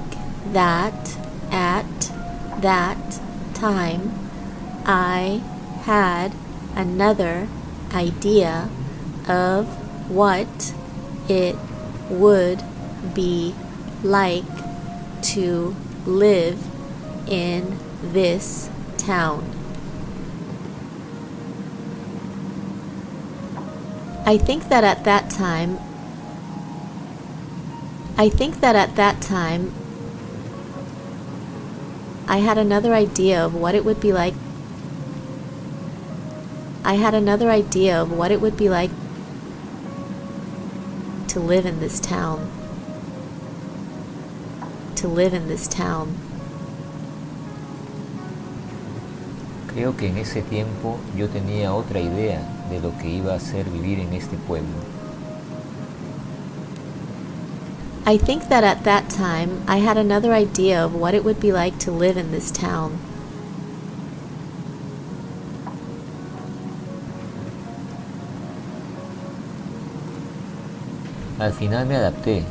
that 0.54 1.18
at 1.52 2.12
that 2.62 3.20
time 3.56 4.14
I 4.86 5.42
had 5.82 6.34
another 6.76 7.48
idea 7.94 8.70
of 9.28 9.68
what 10.10 10.74
it 11.28 11.56
would 12.12 12.62
be 13.16 13.56
like 14.04 14.46
to 15.34 15.76
live 16.06 16.64
in 17.28 17.80
this 18.04 18.70
town. 19.06 19.50
I 24.26 24.38
think 24.38 24.70
that 24.70 24.84
at 24.84 25.04
that 25.04 25.30
time 25.30 25.80
I 28.18 28.30
think 28.30 28.62
that 28.62 28.76
at 28.76 28.96
that 28.96 29.22
time 29.22 29.74
I 32.28 32.38
had 32.38 32.58
another 32.58 32.94
idea 32.94 33.44
of 33.44 33.54
what 33.54 33.76
it 33.76 33.84
would 33.84 34.00
be 34.00 34.14
like 34.14 34.34
I 36.86 36.96
had 36.96 37.14
another 37.14 37.50
idea 37.50 38.02
of 38.02 38.12
what 38.12 38.32
it 38.32 38.40
would 38.40 38.56
be 38.56 38.70
like 38.70 38.92
to 41.30 41.40
live 41.40 41.66
in 41.66 41.80
this 41.80 42.00
town. 42.00 42.52
To 44.96 45.08
live 45.08 45.34
in 45.34 45.48
this 45.48 45.68
town. 45.68 46.23
Creo 49.74 49.98
que 49.98 50.08
en 50.08 50.18
ese 50.18 50.44
tiempo 50.44 50.98
yo 51.18 51.30
tenía 51.30 51.74
otra 51.74 52.00
idea 52.00 52.42
de 52.70 52.80
lo 52.80 52.96
que 53.00 53.10
iba 53.10 53.34
a 53.34 53.40
ser 53.40 53.70
vivir 53.70 54.00
en 54.00 54.14
este 54.14 54.38
pueblo. 54.38 54.70
I 58.06 58.18
think 58.18 58.50
that 58.50 58.64
at 58.64 58.84
that 58.84 59.10
time 59.10 59.64
I 59.68 59.78
had 59.78 59.98
another 59.98 60.34
idea 60.34 60.84
of 60.84 60.94
what 60.94 61.16
it 61.16 61.24
would 61.24 61.40
be 61.40 61.54
like 61.54 61.80
to 61.86 61.92
live 61.92 62.18
in 62.18 62.32
this 62.32 62.52
town. 62.52 63.00
Al 71.40 71.52
final 71.52 71.86
me 71.86 71.96
adapté, 71.96 72.44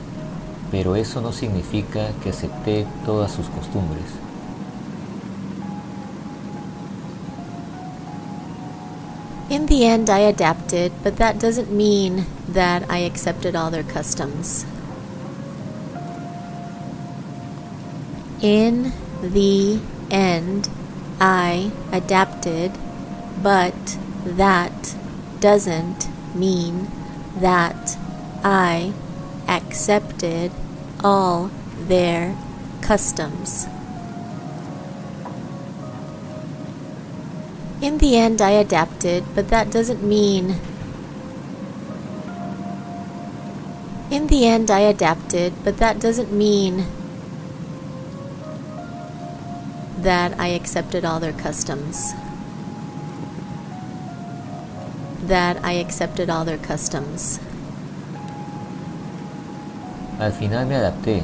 pero 0.70 0.96
eso 0.96 1.20
no 1.20 1.32
significa 1.32 2.10
que 2.22 2.30
acepté 2.30 2.86
todas 3.06 3.30
sus 3.30 3.46
costumbres. 3.46 4.21
In 9.52 9.66
the 9.66 9.84
end, 9.84 10.08
I 10.08 10.20
adapted, 10.20 10.92
but 11.02 11.18
that 11.18 11.38
doesn't 11.38 11.70
mean 11.70 12.24
that 12.48 12.90
I 12.90 13.00
accepted 13.00 13.54
all 13.54 13.70
their 13.70 13.82
customs. 13.82 14.64
In 18.40 18.94
the 19.20 19.78
end, 20.10 20.70
I 21.20 21.70
adapted, 21.92 22.72
but 23.42 23.98
that 24.24 24.96
doesn't 25.38 26.08
mean 26.34 26.88
that 27.36 27.98
I 28.42 28.94
accepted 29.48 30.50
all 31.04 31.50
their 31.78 32.34
customs. 32.80 33.66
In 37.82 37.98
the 37.98 38.16
end, 38.16 38.40
I 38.40 38.52
adapted, 38.52 39.24
but 39.34 39.48
that 39.48 39.70
doesn't 39.70 40.02
mean. 40.02 40.56
In 44.10 44.28
the 44.28 44.46
end, 44.46 44.70
I 44.70 44.80
adapted, 44.80 45.52
but 45.64 45.76
that 45.76 46.00
doesn't 46.00 46.32
mean 46.32 46.86
that 49.98 50.38
I 50.40 50.48
accepted 50.48 51.04
all 51.04 51.20
their 51.20 51.34
customs. 51.34 52.14
that 55.26 55.64
I 55.64 55.74
accepted 55.74 56.28
all 56.28 56.44
their 56.44 56.58
customs. 56.58 57.38
Al 60.18 60.32
final 60.32 60.66
me 60.66 60.74
adapté, 60.74 61.22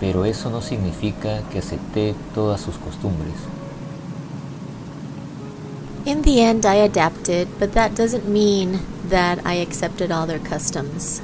pero 0.00 0.24
eso 0.24 0.50
no 0.50 0.60
significa 0.60 1.42
que 1.50 1.58
acepté 1.58 2.14
todas 2.34 2.60
sus 2.60 2.76
costumbres. 2.76 3.34
In 6.10 6.22
the 6.22 6.40
end, 6.40 6.66
I 6.66 6.74
adapted, 6.74 7.46
but 7.60 7.72
that 7.74 7.94
doesn't 7.94 8.28
mean 8.28 8.80
that 9.10 9.46
I 9.46 9.54
accepted 9.62 10.10
all 10.10 10.26
their 10.26 10.40
customs. 10.40 11.22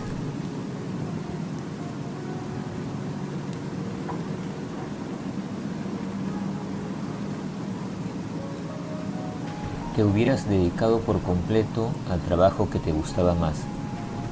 Te 9.96 10.04
hubieras 10.04 10.48
dedicado 10.48 11.00
por 11.00 11.20
completo 11.20 11.90
al 12.08 12.20
trabajo 12.20 12.70
que 12.70 12.78
te 12.78 12.92
gustaba 12.92 13.34
más, 13.34 13.56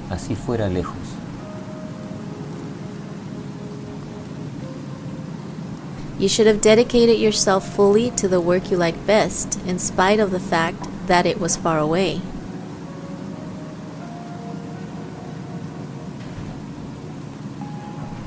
así 0.08 0.36
fuera 0.36 0.68
lejos. 0.68 1.23
You 6.24 6.30
should 6.30 6.46
have 6.46 6.62
dedicated 6.62 7.18
yourself 7.18 7.68
fully 7.76 8.10
to 8.12 8.28
the 8.28 8.40
work 8.40 8.70
you 8.70 8.78
like 8.78 9.06
best, 9.06 9.60
in 9.66 9.78
spite 9.78 10.18
of 10.18 10.30
the 10.30 10.40
fact 10.40 10.88
that 11.06 11.26
it 11.26 11.38
was 11.38 11.54
far 11.54 11.78
away. 11.78 12.22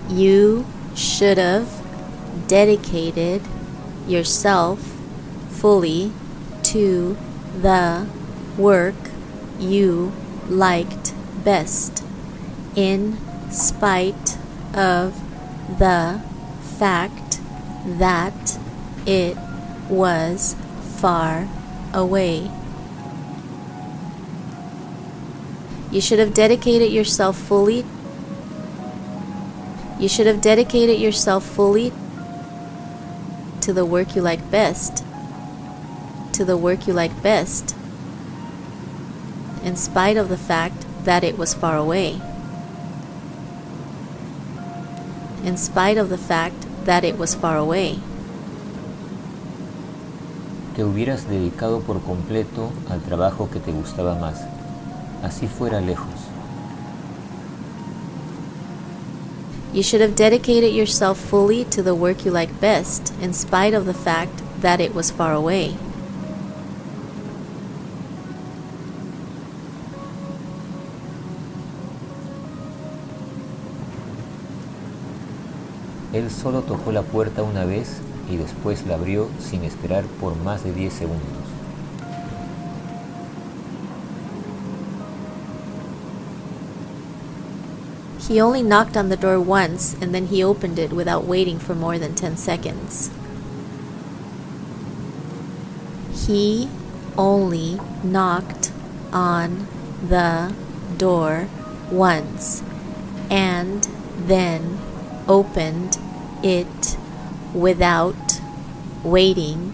You 0.08 0.68
should 0.96 1.40
have 1.40 1.68
dedicated 2.48 3.42
yourself 4.08 4.80
fully 5.50 6.12
to 6.66 7.18
the 7.60 8.08
work 8.60 9.10
you 9.58 10.14
liked 10.48 11.16
best, 11.44 12.04
in 12.76 13.18
spite 13.50 14.38
of 14.76 15.20
the 15.80 16.22
fact 16.78 17.37
that 17.88 18.60
it 19.06 19.38
was 19.90 20.56
far 20.98 21.48
away. 21.94 22.52
You 25.92 26.02
should 26.02 26.20
have 26.20 26.34
dedicated 26.34 26.92
yourself 26.92 27.38
fully. 27.38 27.86
You 30.00 30.08
should 30.08 30.28
have 30.28 30.42
dedicated 30.42 31.00
yourself 31.00 31.46
fully 31.46 31.94
to 33.62 33.74
the 33.74 33.86
work 33.86 34.16
you 34.16 34.22
like 34.22 34.52
best. 34.52 35.04
To 36.34 36.46
the 36.46 36.58
work 36.58 36.86
you 36.86 36.94
like 36.94 37.24
best, 37.24 37.76
in 39.64 39.76
spite 39.76 40.18
of 40.18 40.30
the 40.30 40.38
fact 40.38 40.86
that 41.04 41.24
it 41.24 41.36
was 41.36 41.56
far 41.56 41.76
away. 41.76 42.22
In 45.44 45.58
spite 45.58 45.98
of 45.98 46.10
the 46.10 46.18
fact 46.18 46.67
that 46.88 47.04
it 47.04 47.20
was 47.20 47.36
far 47.36 47.58
away. 47.58 48.00
Te 50.76 50.84
hubieras 50.84 51.28
dedicado 51.30 51.82
por 51.82 52.02
completo 52.02 52.72
al 52.90 53.02
trabajo 53.02 53.50
que 53.52 53.60
te 53.60 53.72
gustaba 53.72 54.16
más, 54.16 54.42
así 55.22 55.48
fuera 55.48 55.82
lejos. 55.82 56.08
You 59.74 59.84
should 59.84 60.02
have 60.02 60.16
dedicated 60.16 60.74
yourself 60.74 61.20
fully 61.20 61.66
to 61.66 61.84
the 61.84 61.94
work 61.94 62.26
you 62.26 62.32
like 62.32 62.62
best, 62.62 63.14
in 63.22 63.34
spite 63.34 63.76
of 63.76 63.86
the 63.86 63.94
fact 63.94 64.42
that 64.62 64.80
it 64.80 64.96
was 64.96 65.12
far 65.12 65.34
away. 65.34 65.76
Él 76.18 76.32
solo 76.32 76.64
tocó 76.64 76.92
la 76.92 77.04
puerta 77.04 77.44
una 77.44 77.64
vez 77.64 77.90
y 78.28 78.38
después 78.38 78.88
la 78.88 78.96
abrió 78.96 79.28
sin 79.40 79.64
esperar 79.64 80.04
por 80.20 80.36
más 80.36 80.64
de 80.64 80.74
10 80.74 80.92
segundos. 80.92 81.22
He 88.28 88.42
only 88.42 88.64
knocked 88.64 88.98
on 88.98 89.10
the 89.10 89.16
door 89.16 89.40
once 89.40 89.96
and 90.02 90.12
then 90.12 90.30
he 90.32 90.44
opened 90.44 90.80
it 90.80 90.92
without 90.92 91.28
waiting 91.28 91.60
for 91.60 91.76
more 91.76 92.00
than 92.00 92.16
10 92.16 92.36
seconds. 92.36 93.12
He 96.26 96.68
only 97.16 97.78
knocked 98.04 98.72
on 99.14 99.68
the 100.10 100.52
door 100.98 101.48
once 101.92 102.64
and 103.30 103.88
then 104.28 104.80
opened 105.28 106.00
it 106.44 106.98
without 107.54 108.42
waiting 109.04 109.74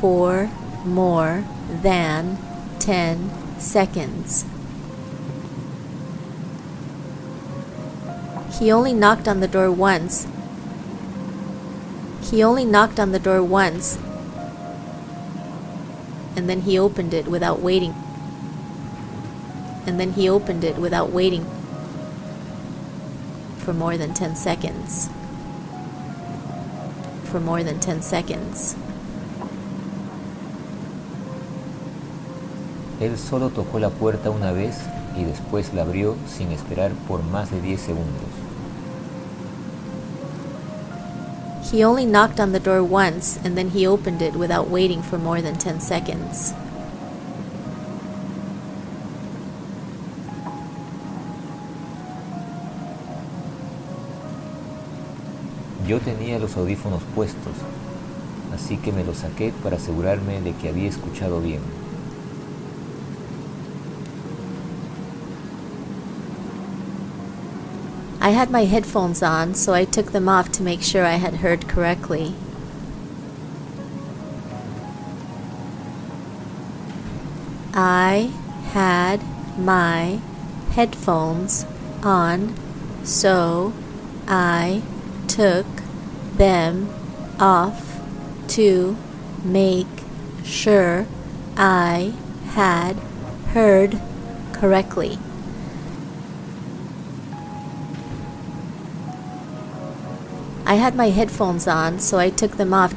for 0.00 0.50
more 0.84 1.44
than 1.82 2.38
10 2.78 3.30
seconds. 3.58 4.44
He 8.58 8.70
only 8.70 8.92
knocked 8.92 9.26
on 9.26 9.40
the 9.40 9.48
door 9.48 9.70
once. 9.70 10.26
He 12.22 12.42
only 12.42 12.64
knocked 12.64 13.00
on 13.00 13.12
the 13.12 13.18
door 13.18 13.42
once, 13.42 13.98
and 16.36 16.48
then 16.48 16.62
he 16.62 16.78
opened 16.78 17.14
it 17.14 17.26
without 17.26 17.60
waiting. 17.60 17.94
And 19.86 19.98
then 19.98 20.12
he 20.12 20.28
opened 20.28 20.62
it 20.62 20.76
without 20.76 21.10
waiting 21.10 21.44
for 23.58 23.72
more 23.72 23.96
than 23.96 24.14
10 24.14 24.36
seconds. 24.36 25.08
For 27.30 27.40
more 27.40 27.62
than 27.62 27.78
10 27.78 28.02
seconds. 28.02 28.74
Él 33.00 33.16
solo 33.16 33.50
tocó 33.50 33.78
la 33.78 33.90
puerta 33.90 34.30
una 34.30 34.50
vez 34.52 34.76
y 35.16 35.22
después 35.22 35.72
la 35.72 35.82
abrió 35.82 36.16
sin 36.26 36.50
esperar 36.50 36.90
por 37.06 37.22
más 37.22 37.50
de 37.50 37.60
10 37.60 37.80
segundos. 37.80 38.30
He 41.72 41.84
only 41.84 42.04
knocked 42.04 42.40
on 42.40 42.50
the 42.52 42.58
door 42.58 42.82
once 42.82 43.38
and 43.44 43.56
then 43.56 43.70
he 43.70 43.86
opened 43.86 44.22
it 44.22 44.34
without 44.34 44.68
waiting 44.68 45.00
for 45.00 45.18
more 45.18 45.40
than 45.40 45.56
10 45.56 45.80
seconds. 45.80 46.52
Yo 55.90 55.98
tenía 55.98 56.38
los 56.38 56.56
audífonos 56.56 57.02
puestos, 57.16 57.52
así 58.54 58.76
que 58.76 58.92
me 58.92 59.02
los 59.02 59.16
saqué 59.16 59.52
para 59.60 59.74
asegurarme 59.74 60.40
de 60.40 60.52
que 60.52 60.68
había 60.68 60.88
escuchado 60.88 61.40
bien. 61.40 61.58
I 68.20 68.30
had 68.30 68.52
my 68.52 68.66
headphones 68.66 69.20
on, 69.20 69.56
so 69.56 69.74
I 69.74 69.84
took 69.84 70.12
them 70.12 70.28
off 70.28 70.52
to 70.52 70.62
make 70.62 70.80
sure 70.80 71.04
I 71.04 71.16
had 71.16 71.42
heard 71.42 71.66
correctly. 71.66 72.34
I 77.74 78.30
had 78.72 79.18
my 79.58 80.20
headphones 80.70 81.66
on, 82.04 82.54
so 83.02 83.72
I 84.28 84.82
took 85.26 85.79
them 86.36 86.88
off 87.38 88.00
to 88.48 88.96
make 89.44 89.86
sure 90.44 91.06
I 91.56 92.14
had 92.50 92.94
heard 93.52 94.00
correctly. 94.52 95.18
I 100.66 100.74
had 100.74 100.94
my 100.94 101.10
headphones 101.10 101.66
on, 101.66 101.98
so 101.98 102.18
I 102.18 102.30
took 102.30 102.52
them 102.56 102.72
off. 102.72 102.94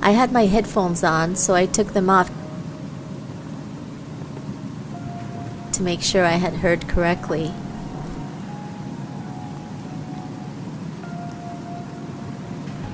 I 0.00 0.12
had 0.12 0.30
my 0.32 0.46
headphones 0.46 1.02
on, 1.02 1.34
so 1.34 1.54
I 1.54 1.66
took 1.66 1.92
them 1.92 2.08
off 2.08 2.30
to 5.72 5.82
make 5.82 6.02
sure 6.02 6.24
I 6.24 6.36
had 6.36 6.54
heard 6.54 6.88
correctly. 6.88 7.52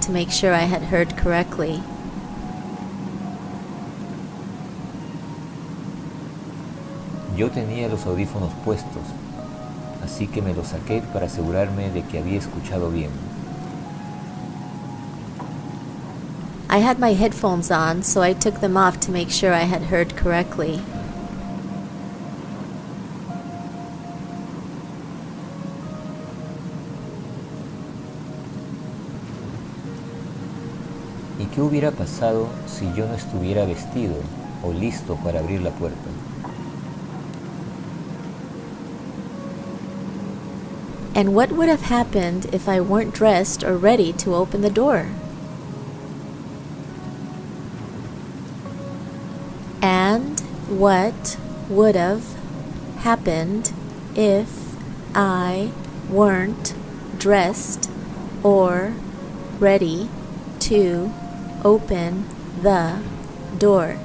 To 0.05 0.13
make 0.13 0.31
sure 0.31 0.53
I 0.53 0.67
had 0.67 0.83
heard 0.83 1.17
correctly. 1.17 1.81
Yo 7.35 7.49
tenía 7.49 7.89
los 7.89 8.05
audífonos 8.05 8.53
puestos, 8.67 9.03
así 10.05 10.27
que 10.27 10.43
me 10.43 10.53
los 10.53 10.69
saqué 10.69 11.03
para 11.15 11.25
asegurarme 11.25 11.91
de 11.91 12.03
que 12.03 12.19
había 12.19 12.39
escuchado 12.39 12.91
bien. 12.91 13.11
I 16.69 16.79
had 16.79 16.99
my 16.99 17.15
headphones 17.15 17.71
on, 17.71 18.03
so 18.03 18.21
I 18.21 18.35
took 18.35 18.61
them 18.61 18.77
off 18.77 19.01
to 19.01 19.11
make 19.11 19.31
sure 19.31 19.55
I 19.55 19.65
had 19.65 19.85
heard 19.85 20.17
correctly. 20.17 20.83
Qué 31.55 31.63
hubiera 31.63 31.93
pasado 31.93 32.49
si 32.67 32.93
yo 32.95 33.07
no 33.07 33.15
estuviera 33.15 33.65
vestido 33.65 34.15
o 34.65 34.73
listo 34.73 35.17
para 35.23 35.39
abrir 35.39 35.63
la 35.63 35.71
puerta? 35.71 36.11
And 41.15 41.33
what 41.33 41.53
would 41.53 41.69
have 41.69 41.83
happened 41.83 42.53
if 42.53 42.69
I 42.69 42.81
weren't 42.81 43.15
dressed 43.15 43.63
or 43.63 43.77
ready 43.77 44.13
to 44.15 44.35
open 44.35 44.63
the 44.63 44.71
door? 44.71 45.07
And 49.81 50.41
what 50.69 51.37
would 51.69 51.95
have 51.95 52.25
happened 53.05 53.73
if 54.17 54.75
I 55.15 55.71
weren't 56.11 56.75
dressed 57.17 57.89
or 58.43 58.95
ready 59.61 60.09
to 60.61 61.13
open 61.65 62.29
the 62.63 63.03
door? 63.59 63.99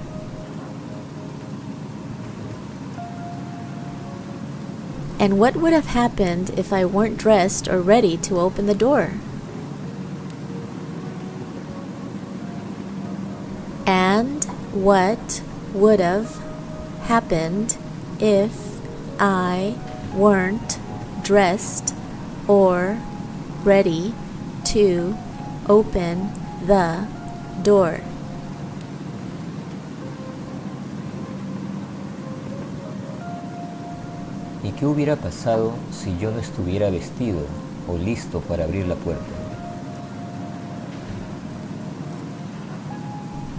And 5.19 5.37
what 5.37 5.57
would 5.57 5.73
have 5.73 5.87
happened 5.87 6.51
if 6.57 6.71
I 6.71 6.85
weren't 6.85 7.17
dressed 7.17 7.67
or 7.67 7.81
ready 7.81 8.15
to 8.17 8.39
open 8.39 8.67
the 8.67 8.73
door? 8.73 9.15
And 13.85 14.45
what 14.71 15.41
would 15.73 15.99
have 15.99 16.41
happened 17.01 17.77
if 18.19 18.79
I 19.19 19.75
weren't 20.13 20.79
dressed 21.21 21.93
or 22.47 22.99
ready 23.63 24.13
to 24.65 25.17
open 25.67 26.31
the 26.65 27.07
door? 27.63 28.01
¿Y 34.63 34.71
qué 34.71 34.85
hubiera 34.85 35.15
pasado 35.15 35.73
si 35.91 36.17
yo 36.17 36.31
no 36.31 36.39
estuviera 36.39 36.89
vestido 36.89 37.39
o 37.87 37.97
listo 37.97 38.39
para 38.41 38.65
abrir 38.65 38.87
la 38.87 38.95
puerta? 38.95 39.23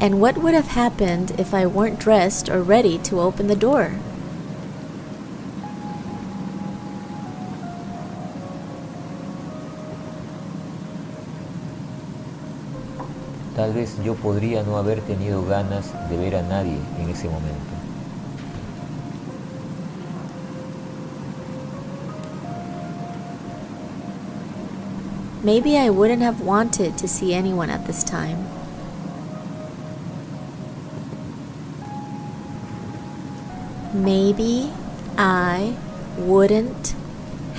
And 0.00 0.20
what 0.20 0.38
would 0.38 0.54
have 0.54 0.68
happened 0.68 1.38
if 1.38 1.52
I 1.52 1.66
weren't 1.66 1.98
dressed 1.98 2.48
or 2.48 2.62
ready 2.62 2.96
to 2.98 3.20
open 3.20 3.48
the 3.48 3.56
door? 3.56 3.92
Tal 13.60 13.74
vez 13.74 13.94
yo 14.02 14.14
podría 14.14 14.62
no 14.62 14.78
haber 14.78 15.02
tenido 15.02 15.44
ganas 15.44 15.92
de 16.08 16.16
ver 16.16 16.34
a 16.34 16.42
nadie 16.42 16.78
en 16.98 17.10
ese 17.10 17.28
momento. 17.28 17.58
Maybe 25.44 25.76
I 25.76 25.90
wouldn't 25.90 26.22
have 26.22 26.40
wanted 26.42 26.96
to 26.96 27.06
see 27.06 27.34
anyone 27.34 27.68
at 27.68 27.84
this 27.86 28.02
time. 28.02 28.46
Maybe 33.92 34.70
I 35.18 35.74
wouldn't 36.16 36.94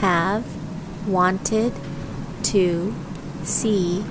have 0.01 0.45
wanted 1.07 1.73
to 2.45 2.91
see 3.43 4.03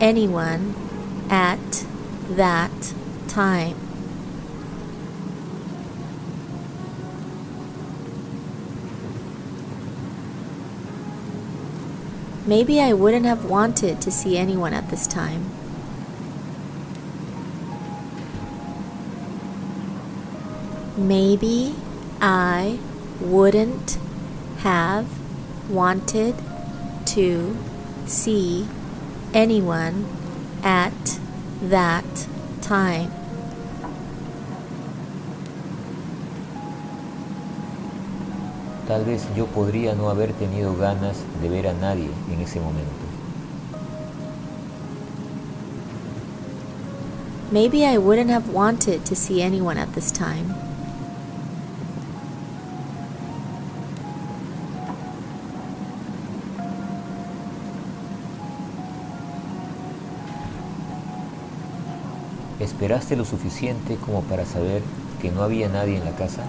anyone 0.00 0.89
at 1.30 1.86
that 2.30 2.94
time. 3.28 3.76
Maybe 12.46 12.80
I 12.80 12.92
wouldn't 12.92 13.26
have 13.26 13.44
wanted 13.44 14.00
to 14.00 14.10
see 14.10 14.36
anyone 14.36 14.74
at 14.74 14.90
this 14.90 15.06
time. 15.06 15.50
Maybe 20.96 21.76
I 22.20 22.80
wouldn't 23.20 23.98
have 24.58 25.06
wanted 25.70 26.34
to 27.06 27.56
see 28.06 28.66
anyone 29.32 30.06
at 30.64 31.19
that 31.68 32.04
time. 32.62 33.10
Tal 38.88 39.04
vez 39.04 39.22
yo 39.36 39.46
podría 39.46 39.94
no 39.94 40.10
haber 40.10 40.32
tenido 40.32 40.76
ganas 40.76 41.18
de 41.40 41.48
ver 41.48 41.68
a 41.68 41.72
nadie 41.74 42.10
en 42.32 42.40
ese 42.40 42.60
momento. 42.60 42.90
Maybe 47.52 47.84
I 47.84 47.98
wouldn't 47.98 48.30
have 48.30 48.48
wanted 48.52 49.04
to 49.06 49.16
see 49.16 49.42
anyone 49.42 49.76
at 49.76 49.92
this 49.94 50.12
time. 50.12 50.54
¿Esperaste 62.60 63.16
lo 63.16 63.24
suficiente 63.24 63.96
como 63.96 64.20
para 64.22 64.44
saber 64.44 64.82
que 65.20 65.30
no 65.30 65.42
había 65.42 65.68
nadie 65.68 65.96
en 65.96 66.04
la 66.04 66.12
casa? 66.12 66.44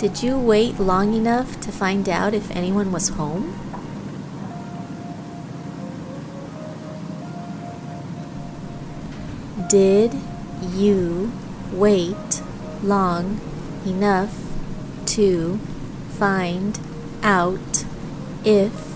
Did 0.00 0.22
you 0.22 0.38
wait 0.38 0.80
long 0.80 1.12
enough 1.12 1.60
to 1.60 1.70
find 1.70 2.08
out 2.08 2.32
if 2.32 2.50
anyone 2.52 2.90
was 2.90 3.10
home? 3.10 3.52
Did 9.68 10.12
you 10.74 11.30
wait 11.70 12.42
long 12.82 13.40
enough 13.84 14.30
to 15.16 15.58
find 16.18 16.78
out 17.22 17.84
if 18.42 18.89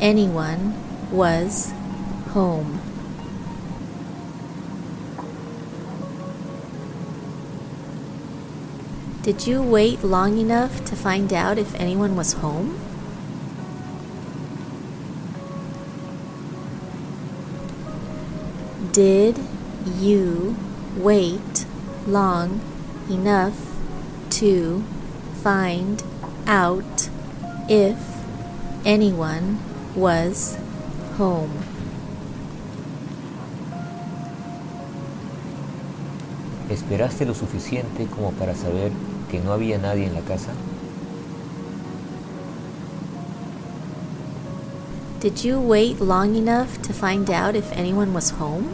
anyone 0.00 0.74
was 1.12 1.72
home? 2.30 2.80
Did 9.22 9.46
you 9.46 9.60
wait 9.60 10.02
long 10.02 10.38
enough 10.38 10.82
to 10.86 10.96
find 10.96 11.32
out 11.32 11.58
if 11.58 11.74
anyone 11.74 12.16
was 12.16 12.32
home? 12.32 12.80
Did 18.92 19.38
you 19.98 20.56
wait 20.96 21.66
long 22.06 22.60
enough 23.10 23.76
to 24.30 24.82
find 25.42 26.02
out 26.46 27.08
if 27.68 27.98
anyone 28.84 29.58
was 30.00 30.56
home? 31.18 31.50
¿Esperaste 36.70 37.26
lo 37.26 37.34
suficiente 37.34 38.06
como 38.06 38.30
para 38.32 38.54
saber 38.54 38.92
que 39.30 39.40
no 39.40 39.52
había 39.52 39.76
nadie 39.76 40.06
en 40.06 40.14
la 40.14 40.22
casa? 40.22 40.52
Did 45.20 45.44
you 45.44 45.60
wait 45.60 46.00
long 46.00 46.34
enough 46.34 46.80
to 46.82 46.94
find 46.94 47.28
out 47.28 47.54
if 47.54 47.70
anyone 47.72 48.14
was 48.14 48.30
home? 48.30 48.68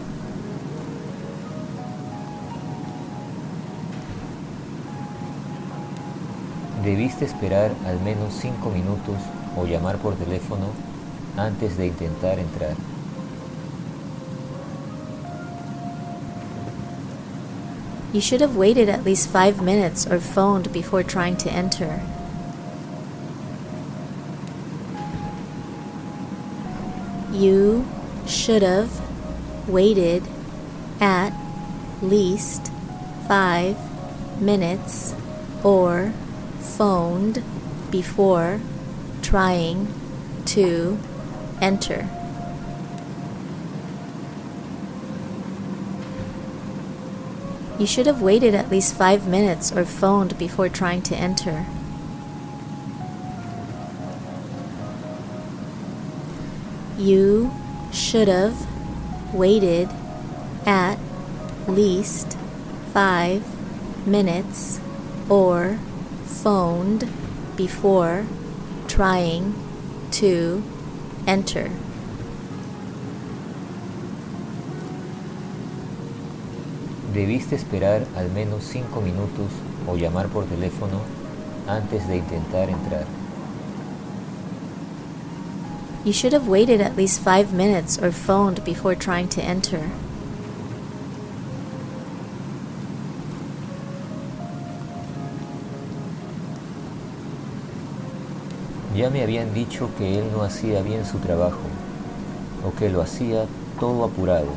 Debiste 6.85 7.25
esperar 7.25 7.73
al 7.85 7.99
menos 8.01 8.33
cinco 8.41 8.71
minutos 8.71 9.17
o 9.57 9.65
llamar 9.65 9.97
por 9.97 10.15
teléfono 10.15 10.67
antes 11.37 11.77
de 11.77 11.87
intentar 11.87 12.39
entrar. 12.39 12.77
You 18.13 18.21
should 18.21 18.41
have 18.41 18.57
waited 18.57 18.89
at 18.89 19.05
least 19.05 19.29
five 19.29 19.61
minutes 19.61 20.07
or 20.07 20.19
phoned 20.19 20.73
before 20.73 21.03
trying 21.03 21.37
to 21.39 21.51
enter. 21.51 22.01
You 27.31 27.87
should 28.27 28.63
have 28.63 28.91
waited 29.69 30.23
at 31.01 31.35
least 32.01 32.73
five 33.29 33.77
minutes 34.41 35.15
or 35.63 36.13
phoned 36.61 37.43
before 37.91 38.61
trying 39.21 39.93
to 40.47 40.99
enter. 41.61 42.09
You 47.79 47.87
should 47.87 48.07
have 48.07 48.23
waited 48.23 48.55
at 48.55 48.71
least 48.71 48.95
five 48.95 49.29
minutes 49.29 49.71
or 49.71 49.85
phoned 49.85 50.39
before 50.39 50.71
trying 50.71 51.03
to 51.03 51.15
enter. 51.15 51.67
You 56.97 57.53
should 57.93 58.29
have 58.29 58.67
waited 59.35 59.91
at 60.65 60.99
least 61.69 62.39
five 62.95 63.45
minutes 64.07 64.81
or 65.29 65.79
phoned 66.25 67.11
before 67.57 68.25
trying 68.89 69.55
to 70.13 70.63
enter. 71.27 71.71
Debiste 77.13 77.57
esperar 77.57 78.07
al 78.17 78.31
menos 78.31 78.65
cinco 78.65 79.01
minutos 79.01 79.51
o 79.87 79.97
llamar 79.97 80.29
por 80.29 80.45
teléfono 80.45 81.01
antes 81.67 82.07
de 82.09 82.17
intentar 82.19 82.69
entrar. 82.69 83.05
You 86.05 86.13
should 86.13 86.33
have 86.33 86.47
waited 86.47 86.81
at 86.81 86.97
least 86.97 87.21
five 87.21 87.53
minutes 87.53 87.99
or 87.99 88.13
phoned 88.13 88.65
before 88.65 88.95
trying 88.95 89.29
to 89.31 89.43
enter. 89.43 89.91
Ya 98.97 99.11
me 99.11 99.23
habían 99.23 99.53
dicho 99.53 99.91
que 99.99 100.19
él 100.19 100.25
no 100.33 100.43
hacía 100.43 100.81
bien 100.81 101.05
su 101.05 101.19
trabajo, 101.19 101.61
o 102.67 102.75
que 102.79 102.89
lo 102.89 103.03
hacía 103.03 103.45
todo 103.79 104.05
apurado. 104.05 104.49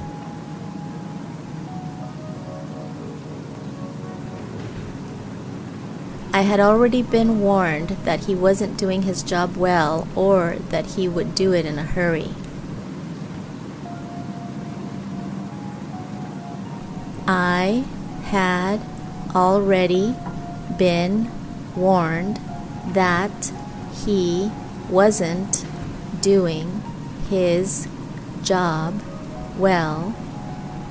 I 6.34 6.44
had 6.44 6.62
already 6.62 7.02
been 7.02 7.42
warned 7.42 7.98
that 8.06 8.28
he 8.28 8.34
wasn't 8.34 8.78
doing 8.78 9.02
his 9.02 9.24
job 9.24 9.58
well 9.58 10.08
or 10.16 10.56
that 10.70 10.96
he 10.96 11.10
would 11.10 11.36
do 11.36 11.52
it 11.52 11.66
in 11.66 11.78
a 11.78 11.84
hurry. 11.84 12.30
I 17.28 17.84
had 18.32 18.80
already 19.36 20.16
been 20.78 21.30
warned 21.76 22.40
that 22.94 23.52
he 24.06 24.52
wasn't 24.90 25.66
doing 26.22 26.82
his 27.30 27.88
job 28.44 29.02
well 29.58 30.16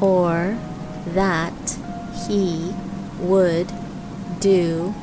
or 0.01 0.59
that 1.06 1.78
he 2.28 2.74
would 3.20 3.72
do 4.40 4.94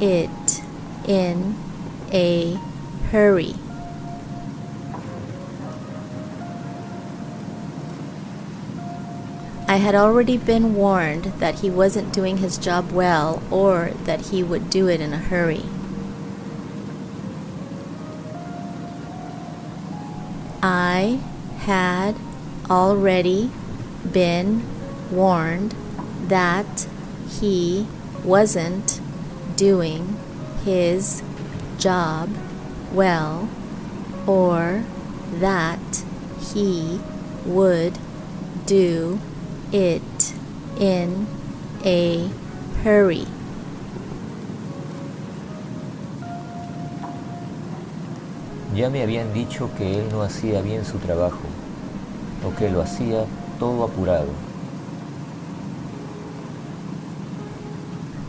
it 0.00 0.62
in 1.06 1.56
a 2.12 2.58
hurry. 3.10 3.54
I 9.68 9.76
had 9.76 9.94
already 9.94 10.36
been 10.36 10.74
warned 10.74 11.24
that 11.38 11.60
he 11.60 11.70
wasn't 11.70 12.12
doing 12.12 12.36
his 12.36 12.58
job 12.58 12.92
well 12.92 13.42
or 13.50 13.92
that 14.04 14.26
he 14.26 14.42
would 14.42 14.68
do 14.68 14.86
it 14.88 15.00
in 15.00 15.14
a 15.14 15.18
hurry. 15.18 15.64
Already 22.72 23.50
been 24.10 24.62
warned 25.10 25.74
that 26.28 26.86
he 27.28 27.86
wasn't 28.24 28.98
doing 29.56 30.16
his 30.64 31.22
job 31.78 32.30
well 32.94 33.46
or 34.26 34.84
that 35.34 36.02
he 36.54 36.98
would 37.44 37.98
do 38.64 39.20
it 39.70 40.32
in 40.80 41.26
a 41.84 42.30
hurry. 42.82 43.26
Ya 48.74 48.88
me 48.88 49.02
habían 49.02 49.34
dicho 49.34 49.68
que 49.76 49.98
él 49.98 50.10
no 50.10 50.22
hacía 50.22 50.62
bien 50.62 50.86
su 50.86 50.96
trabajo, 50.98 51.42
o 52.44 52.54
que 52.56 52.70
lo 52.70 52.82
hacía 52.82 53.24
todo 53.58 53.84
apurado. 53.84 54.28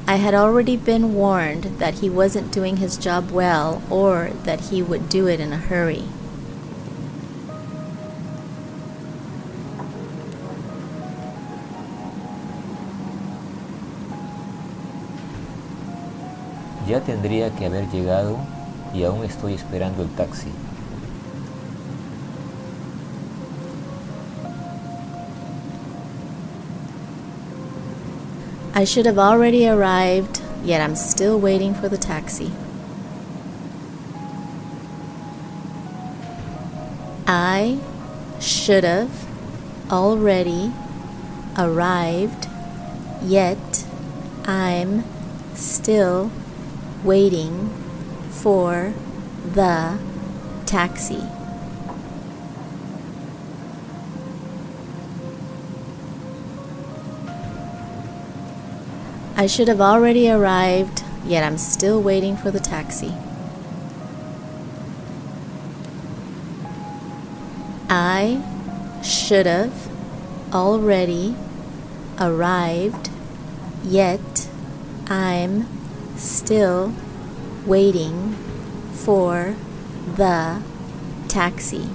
I 0.06 0.18
had 0.18 0.34
already 0.34 0.76
been 0.76 1.16
warned 1.16 1.80
that 1.80 1.96
he 1.96 2.10
wasn't 2.10 2.52
doing 2.52 2.78
his 2.78 2.98
job 2.98 3.32
well 3.32 3.82
or 3.90 4.32
that 4.44 4.70
he 4.70 4.84
would 4.84 5.10
do 5.10 5.28
it 5.28 5.40
in 5.40 5.54
a 5.54 5.58
hurry. 5.58 6.04
Ya 16.88 17.00
tendría 17.00 17.50
que 17.56 17.66
haber 17.66 17.90
llegado 17.90 18.38
y 18.94 19.04
aún 19.04 19.24
estoy 19.24 19.54
esperando 19.54 20.04
el 20.04 20.10
taxi. 20.10 20.52
I 28.76 28.86
should 28.86 29.06
have 29.06 29.20
already 29.20 29.68
arrived, 29.68 30.42
yet 30.64 30.82
I'm 30.82 30.96
still 30.96 31.40
waiting 31.40 31.76
for 31.76 31.88
the 31.88 31.98
taxi. 31.98 32.52
I 37.28 37.78
should 38.40 38.84
have 38.84 39.28
already 39.92 40.74
arrived, 41.56 42.48
yet 43.22 43.86
I'm 44.46 45.04
still 45.54 46.32
waiting 47.04 47.70
for 48.32 48.94
the 49.54 50.00
taxi. 50.66 51.22
I 59.36 59.48
should 59.48 59.68
have 59.68 59.82
already 59.82 60.30
arrived, 60.30 61.04
yet 61.26 61.44
I'm 61.44 61.58
still 61.58 62.02
waiting 62.02 62.38
for 62.38 62.52
the 62.52 62.60
taxi. 62.60 63.14
I 67.90 68.42
should 69.04 69.46
have 69.46 69.90
already 70.54 71.36
arrived, 72.20 73.10
yet 73.84 74.48
I'm 75.08 75.68
still 76.16 76.94
waiting 77.66 78.34
for 78.94 79.56
the 80.16 80.62
taxi. 81.28 81.90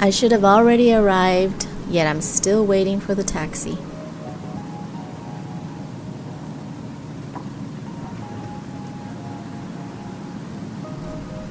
I 0.00 0.10
should 0.10 0.32
have 0.32 0.44
already 0.44 0.94
arrived, 0.94 1.66
yet 1.90 2.06
I'm 2.06 2.20
still 2.20 2.64
waiting 2.64 3.00
for 3.00 3.14
the 3.14 3.24
taxi. 3.24 3.76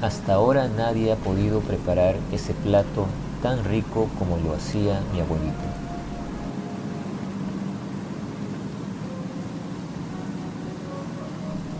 Hasta 0.00 0.32
ahora 0.32 0.66
nadie 0.66 1.12
ha 1.12 1.16
podido 1.16 1.60
preparar 1.60 2.16
ese 2.32 2.54
plato 2.54 3.06
tan 3.42 3.64
rico 3.64 4.08
como 4.18 4.38
lo 4.38 4.54
hacía 4.54 5.02
mi 5.12 5.20
abuelito. 5.20 5.90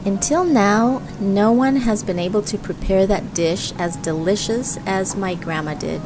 Until 0.04 0.44
now, 0.44 1.02
no 1.20 1.52
one 1.52 1.76
has 1.76 2.02
been 2.02 2.18
able 2.18 2.42
to 2.42 2.56
prepare 2.56 3.06
that 3.06 3.34
dish 3.34 3.72
as 3.78 3.96
delicious 3.96 4.78
as 4.86 5.14
my 5.14 5.34
grandma 5.34 5.74
did. 5.74 6.00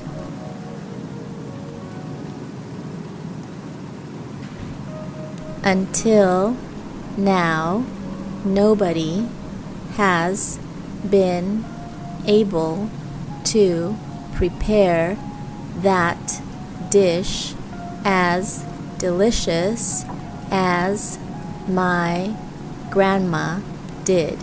Until 5.65 6.59
now, 7.16 7.86
nobody 8.45 9.27
has 9.95 10.59
been 11.09 11.65
able 12.27 12.91
to 13.45 13.97
prepare 14.35 15.16
that 15.78 16.43
dish 16.91 17.55
as 18.05 18.62
delicious 18.99 20.05
as 20.51 21.19
my 21.66 22.36
grandma 22.91 23.61
did. 24.05 24.39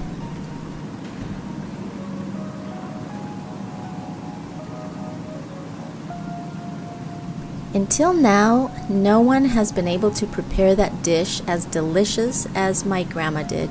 Until 7.73 8.11
now, 8.11 8.69
no 8.89 9.21
one 9.21 9.45
has 9.45 9.71
been 9.71 9.87
able 9.87 10.11
to 10.11 10.27
prepare 10.27 10.75
that 10.75 11.01
dish 11.03 11.41
as 11.47 11.63
delicious 11.63 12.45
as 12.53 12.85
my 12.85 13.03
grandma 13.03 13.43
did. 13.43 13.69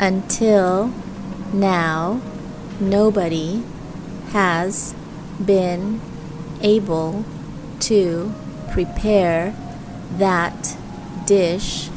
Until 0.00 0.94
now, 1.52 2.22
nobody 2.80 3.62
has 4.30 4.94
been 5.44 6.00
able 6.62 7.26
to 7.80 8.32
prepare 8.70 9.54
that 10.16 10.74
dish 11.26 11.90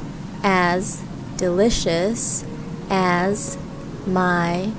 as 0.43 1.01
delicious 1.37 2.43
as 2.89 3.57
my 4.05 4.73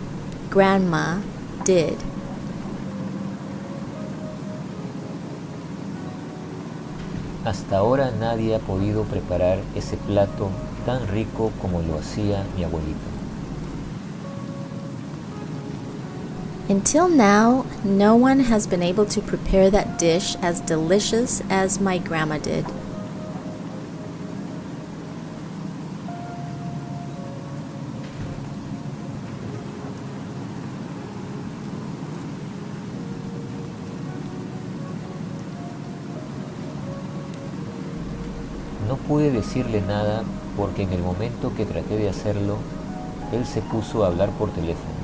grandma 0.50 1.22
did. 1.66 1.98
Hasta 7.44 7.78
ahora 7.78 8.10
nadie 8.10 8.54
ha 8.54 8.58
podido 8.58 9.04
preparar 9.04 9.58
ese 9.74 9.96
plato 9.96 10.50
tan 10.84 11.06
rico 11.08 11.52
como 11.60 11.82
lo 11.82 11.98
hacía 11.98 12.44
mi 12.56 12.64
abuelito. 12.64 13.16
Until 16.68 17.08
now, 17.08 17.64
no 17.84 18.16
one 18.16 18.40
has 18.40 18.66
been 18.66 18.82
able 18.82 19.06
to 19.06 19.20
prepare 19.20 19.70
that 19.70 19.98
dish 19.98 20.36
as 20.42 20.60
delicious 20.60 21.40
as 21.48 21.80
my 21.80 21.98
grandma 21.98 22.38
did. 22.38 22.64
Decirle 39.36 39.80
nada 39.80 40.24
porque 40.56 40.82
en 40.82 40.92
el 40.92 41.02
momento 41.02 41.54
que 41.54 41.66
traté 41.66 41.96
de 41.96 42.08
hacerlo, 42.08 42.56
él 43.32 43.46
se 43.46 43.60
puso 43.60 44.04
a 44.04 44.08
hablar 44.08 44.30
por 44.30 44.50
teléfono. 44.50 44.96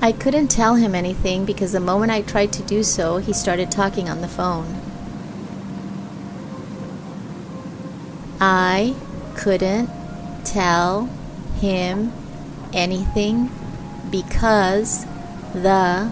I 0.00 0.12
couldn't 0.12 0.48
tell 0.48 0.74
him 0.74 0.94
anything 0.94 1.46
because 1.46 1.72
the 1.72 1.80
moment 1.80 2.12
I 2.12 2.20
tried 2.20 2.52
to 2.52 2.62
do 2.62 2.82
so, 2.82 3.16
he 3.16 3.32
started 3.32 3.70
talking 3.70 4.10
on 4.10 4.20
the 4.20 4.28
phone. 4.28 4.66
I 8.38 8.94
couldn't 9.34 9.88
tell 10.44 11.08
him 11.58 12.12
anything 12.74 13.50
because 14.10 15.06
the 15.54 16.10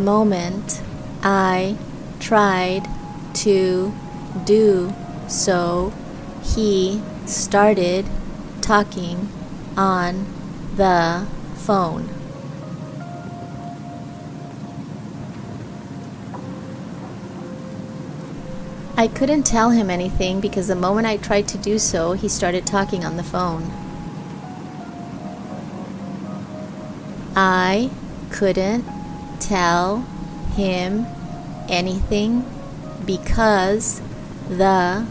moment 0.00 0.82
I 1.22 1.76
tried 2.18 2.88
to 3.34 3.92
do 4.44 4.92
so, 5.28 5.92
he 6.42 7.02
started 7.26 8.06
talking 8.60 9.28
on 9.76 10.26
the 10.76 11.26
phone. 11.54 12.08
I 18.96 19.08
couldn't 19.08 19.44
tell 19.44 19.70
him 19.70 19.88
anything 19.88 20.40
because 20.40 20.68
the 20.68 20.74
moment 20.74 21.06
I 21.06 21.16
tried 21.16 21.48
to 21.48 21.58
do 21.58 21.78
so, 21.78 22.12
he 22.12 22.28
started 22.28 22.66
talking 22.66 23.04
on 23.04 23.16
the 23.16 23.22
phone. 23.22 23.70
I 27.34 27.90
couldn't 28.30 28.84
tell 29.50 30.06
him 30.54 31.06
anything 31.68 32.44
because 33.04 34.00
the 34.48 35.04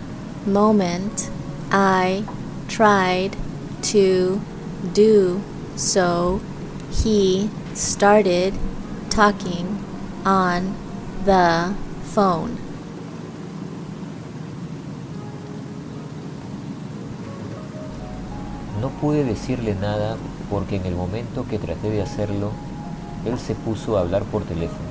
moment 0.46 1.30
I 1.70 2.24
tried 2.70 3.36
to 3.92 4.40
do 4.94 5.42
so, 5.76 6.40
he 6.90 7.50
started 7.74 8.54
talking 9.10 9.84
on 10.26 10.74
the 11.26 11.76
phone. 12.04 12.58
No 18.80 18.90
pude 19.02 19.26
decirle 19.26 19.76
nada 19.76 20.16
porque 20.50 20.78
en 20.78 20.86
el 20.86 20.96
momento 20.96 21.46
que 21.46 21.60
traté 21.60 21.90
de 21.90 22.02
hacerlo, 22.02 22.54
él 23.26 23.38
se 23.40 23.56
puso 23.56 23.98
a 23.98 24.02
hablar 24.02 24.24
por 24.24 24.44
teléfono. 24.44 24.90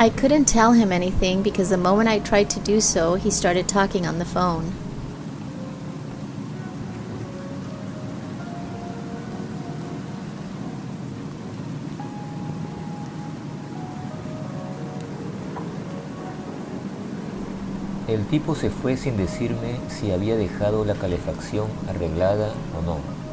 I 0.00 0.10
couldn't 0.10 0.44
tell 0.44 0.72
him 0.72 0.92
anything 0.92 1.42
because 1.42 1.70
the 1.70 1.76
moment 1.76 2.08
I 2.08 2.20
tried 2.20 2.48
to 2.50 2.60
do 2.60 2.80
so, 2.80 3.16
he 3.16 3.30
started 3.30 3.66
talking 3.66 4.06
on 4.06 4.18
the 4.18 4.24
phone. 4.24 4.72
El 18.06 18.24
tipo 18.24 18.54
se 18.54 18.70
fue 18.70 18.96
sin 18.96 19.16
decirme 19.16 19.80
si 19.88 20.12
había 20.12 20.36
dejado 20.36 20.84
la 20.84 20.94
calefacción 20.94 21.66
arreglada 21.88 22.52
o 22.78 22.82
no. 22.82 23.27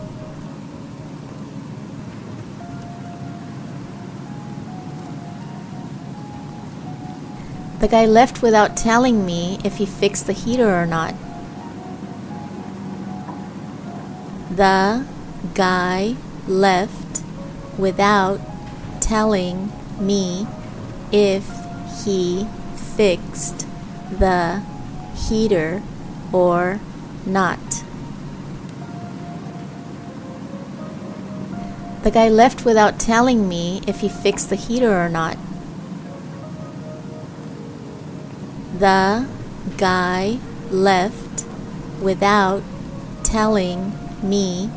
The 7.86 7.92
guy 7.92 8.06
left 8.08 8.42
without 8.42 8.76
telling 8.76 9.28
me 9.28 9.60
if 9.64 9.78
he 9.78 9.86
fixed 9.86 10.26
the 10.26 10.34
heater 10.34 10.74
or 10.76 10.88
not. 10.88 11.14
The 14.50 15.06
guy 15.54 16.16
left 16.48 17.22
without 17.78 18.40
telling 19.02 19.72
me 20.00 20.48
if 21.12 21.48
he 22.04 22.48
fixed 22.98 23.68
the 24.10 24.64
heater 25.14 25.84
or 26.34 26.80
not. 27.24 27.84
The 32.02 32.10
guy 32.10 32.30
left 32.30 32.66
without 32.66 33.00
telling 33.00 33.48
me 33.48 33.84
if 33.86 34.00
he 34.00 34.10
fixed 34.10 34.50
the 34.50 34.56
heater 34.56 34.92
or 34.92 35.08
not. 35.08 35.38
The 38.80 39.26
guy 39.78 40.40
left 40.70 41.46
without 42.02 42.62
telling 43.24 43.94
me 44.22 44.70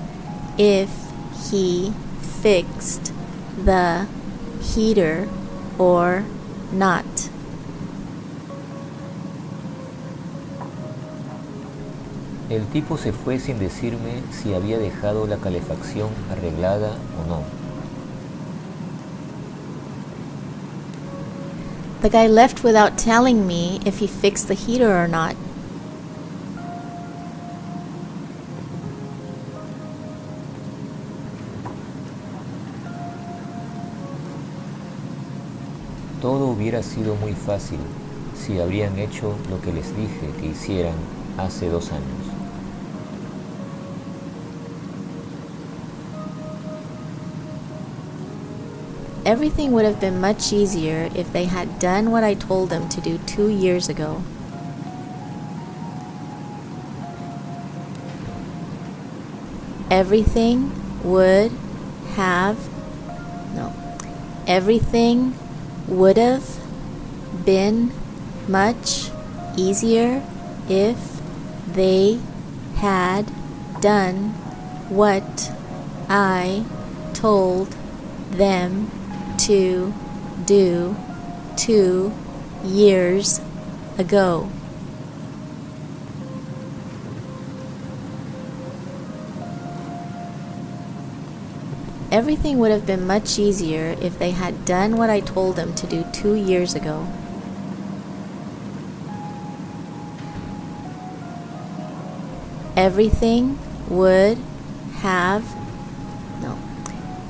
if 0.57 0.91
he 1.51 1.93
fixed 2.21 3.13
the 3.65 4.07
heater 4.63 5.29
or 5.79 6.25
not. 6.73 7.05
El 12.51 12.65
tipo 12.67 12.97
se 12.97 13.13
fue 13.13 13.39
sin 13.39 13.59
decirme 13.59 14.23
si 14.31 14.55
había 14.55 14.79
dejado 14.79 15.27
la 15.27 15.37
calefacción 15.37 16.11
arreglada 16.31 16.97
o 17.21 17.29
no. 17.29 17.58
The 22.01 22.09
guy 22.09 22.29
left 22.29 22.63
without 22.63 22.97
telling 22.97 23.45
me 23.45 23.81
if 23.85 23.99
he 23.99 24.07
fixed 24.07 24.47
the 24.47 24.55
heater 24.55 24.97
or 24.97 25.09
not. 25.09 25.35
Todo 36.23 36.47
hubiera 36.47 36.83
sido 36.85 37.17
muy 37.17 37.33
fácil 37.33 37.79
si 38.35 38.61
habrían 38.61 38.97
hecho 38.99 39.35
lo 39.51 39.61
que 39.61 39.73
les 39.73 39.97
dije 39.97 40.31
que 40.41 40.47
hicieran 40.47 40.95
hace 41.37 41.69
dos 41.69 41.91
años. 41.91 42.28
Everything 49.29 49.73
would 49.73 49.85
have 49.85 50.01
been 50.01 50.23
much 50.23 50.55
easier 50.55 51.11
if 51.15 51.31
they 51.35 51.45
had 51.45 51.79
done 51.79 52.11
what 52.11 52.25
I 52.25 52.33
told 52.33 52.71
them 52.71 52.89
to 52.89 52.99
do 52.99 53.19
two 53.27 53.51
years 53.51 53.91
ago. 53.91 54.23
Everything 59.91 60.73
would 61.05 61.53
have, 62.15 62.57
no, 63.55 63.75
everything 64.47 65.35
would 65.87 66.17
have 66.17 66.59
been 67.45 67.93
much 68.49 69.11
easier 69.59 70.23
if 70.71 71.21
they 71.71 72.19
had 72.77 73.31
done 73.83 74.31
what 74.89 75.53
I 76.09 76.65
told 77.13 77.77
them 78.31 78.91
to 79.49 79.95
do 80.45 80.95
two 81.57 82.13
years 82.63 83.41
ago. 83.97 84.51
Everything 92.13 92.59
would 92.59 92.71
have 92.71 92.87
been 92.87 93.07
much 93.07 93.39
easier 93.39 93.97
if 94.03 94.19
they 94.19 94.33
had 94.33 94.67
done 94.67 94.99
what 94.99 95.09
I 95.09 95.21
told 95.21 95.57
them 95.57 95.75
to 95.77 95.87
do 95.87 96.05
two 96.13 96.35
years 96.35 96.75
ago. 96.75 97.07
Everything 102.77 103.59
would 103.89 104.37
have, 104.97 105.43
no, 106.43 106.59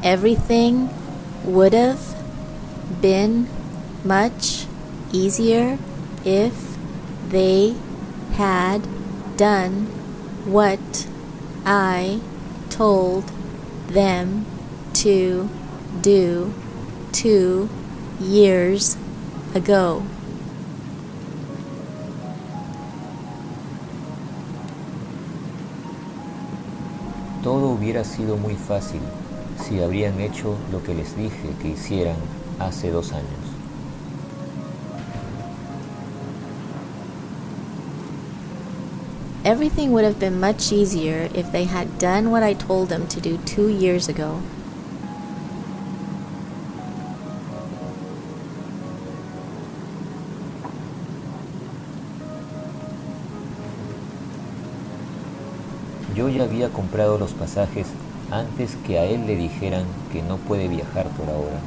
everything 0.03 0.91
would 1.49 1.73
have 1.73 2.15
been 3.01 3.49
much 4.05 4.67
easier 5.13 5.79
if 6.23 6.77
they 7.31 7.75
had 8.33 8.87
done 9.39 9.87
what 10.45 11.09
I 11.65 12.21
told 12.69 13.33
them 13.89 14.45
to 14.95 15.49
do 16.03 16.53
two 17.13 17.71
years 18.21 18.99
ago. 19.55 20.03
Todo 27.43 27.71
hubiera 27.71 28.05
sido 28.05 28.37
muy 28.37 28.55
fácil 28.55 29.01
si 29.69 29.81
habrían 29.83 30.19
hecho 30.21 30.57
lo 30.73 30.83
que 30.83 30.95
les 30.95 31.15
dije 31.15 31.51
que 31.61 31.69
hicieran 31.69 32.17
hace 32.59 32.91
dos 32.91 33.13
años. 33.13 33.27
Everything 39.45 39.93
would 39.93 40.05
have 40.05 40.19
been 40.19 40.41
much 40.41 40.73
easier 40.73 41.29
if 41.35 41.53
they 41.53 41.65
had 41.65 41.99
done 41.99 42.31
what 42.31 42.43
I 42.43 42.55
told 42.55 42.89
them 42.89 43.07
to 43.09 43.21
do 43.21 43.39
two 43.45 43.69
years 43.69 44.09
ago. 44.09 44.41
Yo 56.15 56.29
ya 56.29 56.45
había 56.45 56.71
comprado 56.71 57.17
los 57.17 57.33
pasajes 57.33 57.87
antes 58.31 58.77
que 58.87 58.99
a 58.99 59.05
él 59.05 59.27
le 59.27 59.37
dijeran 59.37 59.85
que 60.13 60.23
no 60.23 60.37
puede 60.37 60.69
viajar 60.69 61.07
por 61.17 61.29
ahora. 61.29 61.61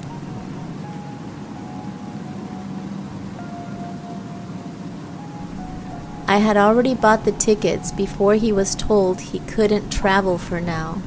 I 6.28 6.38
had 6.38 6.56
already 6.56 6.94
bought 6.94 7.26
the 7.26 7.34
tickets 7.34 7.92
before 7.92 8.36
he 8.36 8.54
was 8.54 8.74
told 8.74 9.20
he 9.20 9.40
couldn't 9.40 9.90
travel 9.90 10.38
for 10.38 10.62
now. 10.62 11.02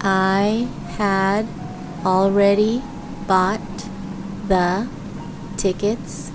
I 0.00 0.68
had 0.98 1.46
already 2.04 2.82
bought 3.28 3.60
the 4.48 4.88
tickets 5.56 6.32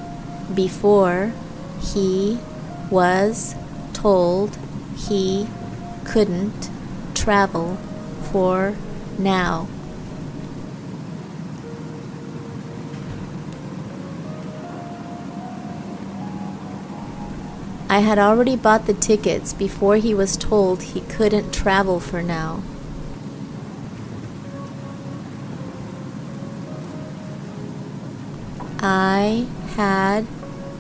before 0.56 1.34
he 1.82 2.40
was 2.90 3.56
told 3.94 4.58
he 4.98 5.48
couldn't 6.06 6.70
travel 7.14 7.78
for 8.32 8.76
now. 9.18 9.68
I 17.92 18.02
had 18.02 18.20
already 18.20 18.56
bought 18.56 18.86
the 18.86 18.94
tickets 18.94 19.52
before 19.52 19.96
he 19.98 20.14
was 20.14 20.38
told 20.38 20.84
he 20.84 21.02
couldn't 21.02 21.52
travel 21.52 22.00
for 22.00 22.22
now. 22.22 22.62
I 28.82 29.48
had 29.76 30.28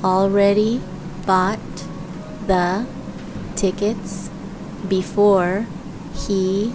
already 0.03 0.81
bought 1.25 1.59
the 2.49 2.83
tickets 3.55 4.31
before 4.87 5.67
he 6.15 6.73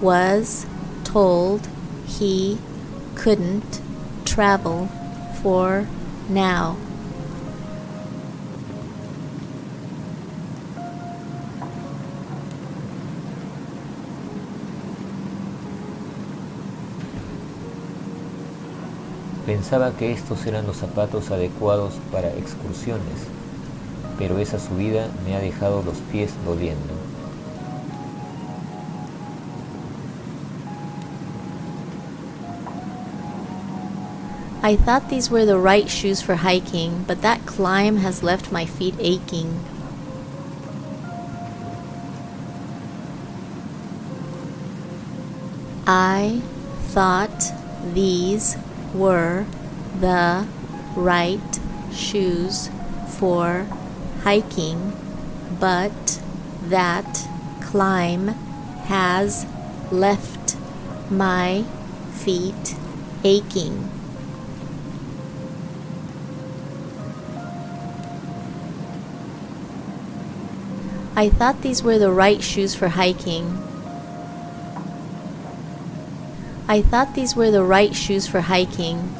was 0.00 0.64
told 1.02 1.68
he 2.06 2.56
couldn't 3.16 3.80
travel 4.24 4.86
for 5.42 5.88
now. 6.28 6.76
Pensaba 19.44 19.90
que 19.96 20.12
estos 20.12 20.46
eran 20.46 20.66
los 20.68 20.76
zapatos 20.76 21.32
adecuados 21.32 21.94
para 22.12 22.28
excursiones, 22.36 23.35
pero 24.18 24.38
esa 24.38 24.58
subida 24.58 25.08
me 25.24 25.34
ha 25.34 25.40
dejado 25.40 25.82
los 25.82 25.98
pies 26.12 26.32
doliendo. 26.44 26.94
I 34.62 34.74
thought 34.74 35.10
these 35.10 35.30
were 35.30 35.44
the 35.44 35.58
right 35.58 35.88
shoes 35.88 36.20
for 36.20 36.34
hiking, 36.34 37.04
but 37.06 37.22
that 37.22 37.46
climb 37.46 37.98
has 37.98 38.24
left 38.24 38.50
my 38.50 38.66
feet 38.66 38.96
aching. 38.98 39.60
I 45.86 46.42
thought 46.88 47.52
these 47.94 48.56
were 48.92 49.46
the 50.00 50.48
right 50.96 51.60
shoes 51.92 52.68
for 53.06 53.68
hiking, 54.26 54.92
but 55.60 56.20
that 56.64 57.28
climb 57.60 58.26
has 58.90 59.46
left 59.92 60.56
my 61.08 61.62
feet 62.12 62.74
aching. 63.22 63.88
I 71.14 71.28
thought 71.28 71.62
these 71.62 71.84
were 71.84 72.00
the 72.00 72.10
right 72.10 72.42
shoes 72.42 72.74
for 72.74 72.88
hiking. 72.88 73.46
I 76.66 76.82
thought 76.82 77.14
these 77.14 77.36
were 77.36 77.52
the 77.52 77.62
right 77.62 77.94
shoes 77.94 78.26
for 78.26 78.40
hiking. 78.40 79.14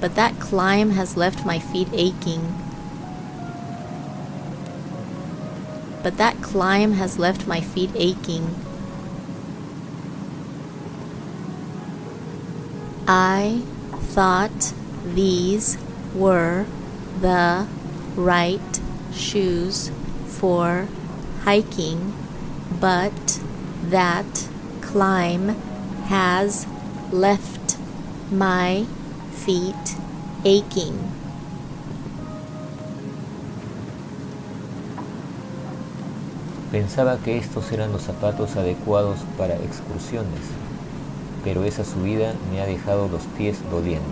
But 0.00 0.14
that 0.14 0.38
climb 0.38 0.90
has 0.90 1.16
left 1.16 1.44
my 1.44 1.58
feet 1.58 1.88
aching. 1.92 2.54
But 6.02 6.16
that 6.16 6.40
climb 6.40 6.92
has 6.92 7.18
left 7.18 7.46
my 7.46 7.60
feet 7.60 7.90
aching. 7.94 8.54
I 13.06 13.62
thought 13.94 14.74
these 15.04 15.78
were 16.14 16.66
the 17.20 17.66
right 18.14 18.80
shoes 19.12 19.90
for 20.26 20.86
hiking, 21.42 22.12
but 22.80 23.40
that 23.84 24.48
climb 24.80 25.48
has 26.06 26.66
left 27.10 27.78
my 28.30 28.86
feet 29.48 29.96
aching. 30.44 30.92
Pensaba 36.70 37.16
que 37.24 37.38
estos 37.38 37.72
eran 37.72 37.92
los 37.92 38.02
zapatos 38.02 38.56
adecuados 38.56 39.20
para 39.38 39.54
excursiones, 39.54 40.42
pero 41.44 41.64
esa 41.64 41.82
subida 41.82 42.34
me 42.52 42.60
ha 42.60 42.66
dejado 42.66 43.08
los 43.08 43.22
pies 43.38 43.58
doliendo. 43.70 44.04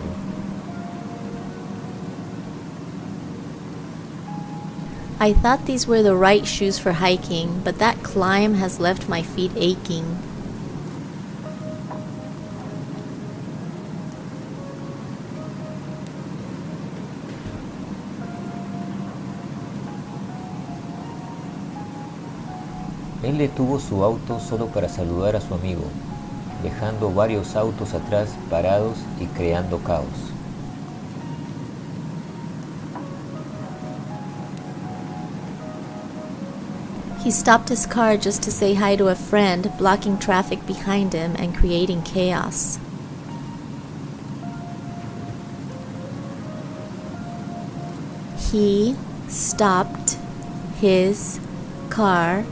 I 5.20 5.34
thought 5.34 5.66
these 5.66 5.86
were 5.86 6.02
the 6.02 6.16
right 6.16 6.46
shoes 6.46 6.78
for 6.78 6.92
hiking, 6.92 7.60
but 7.62 7.78
that 7.78 8.02
climb 8.02 8.54
has 8.54 8.80
left 8.80 9.06
my 9.06 9.20
feet 9.22 9.52
aching. 9.56 10.16
Él 23.36 23.50
detuvo 23.50 23.78
su 23.78 24.02
auto 24.02 24.40
solo 24.40 24.68
para 24.68 24.88
saludar 24.88 25.36
a 25.36 25.42
su 25.42 25.52
amigo, 25.52 25.82
dejando 26.62 27.12
varios 27.12 27.54
autos 27.54 27.92
atrás 27.92 28.30
parados 28.48 28.96
y 29.20 29.26
creando 29.26 29.78
caos. 29.80 30.06
He 37.22 37.30
stopped 37.30 37.68
his 37.68 37.86
car 37.86 38.16
just 38.16 38.42
to 38.44 38.50
say 38.50 38.72
hi 38.72 38.96
to 38.96 39.08
a 39.08 39.14
friend, 39.14 39.70
blocking 39.76 40.16
traffic 40.16 40.66
behind 40.66 41.12
him 41.12 41.36
and 41.36 41.54
creating 41.54 42.00
chaos. 42.04 42.78
He 48.50 48.96
stopped 49.28 50.16
his 50.80 51.38
car 51.90 52.46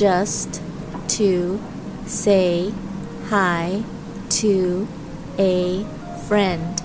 just 0.00 0.62
to 1.08 1.60
say 2.06 2.72
hi 3.26 3.82
to 4.30 4.88
a 5.38 5.84
friend, 6.26 6.80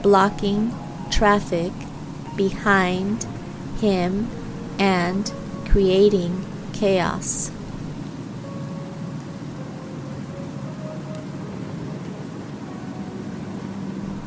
blocking 0.00 0.72
traffic 1.10 1.72
behind 2.36 3.26
him 3.80 4.28
and 4.78 5.32
creating 5.64 6.44
chaos. 6.72 7.50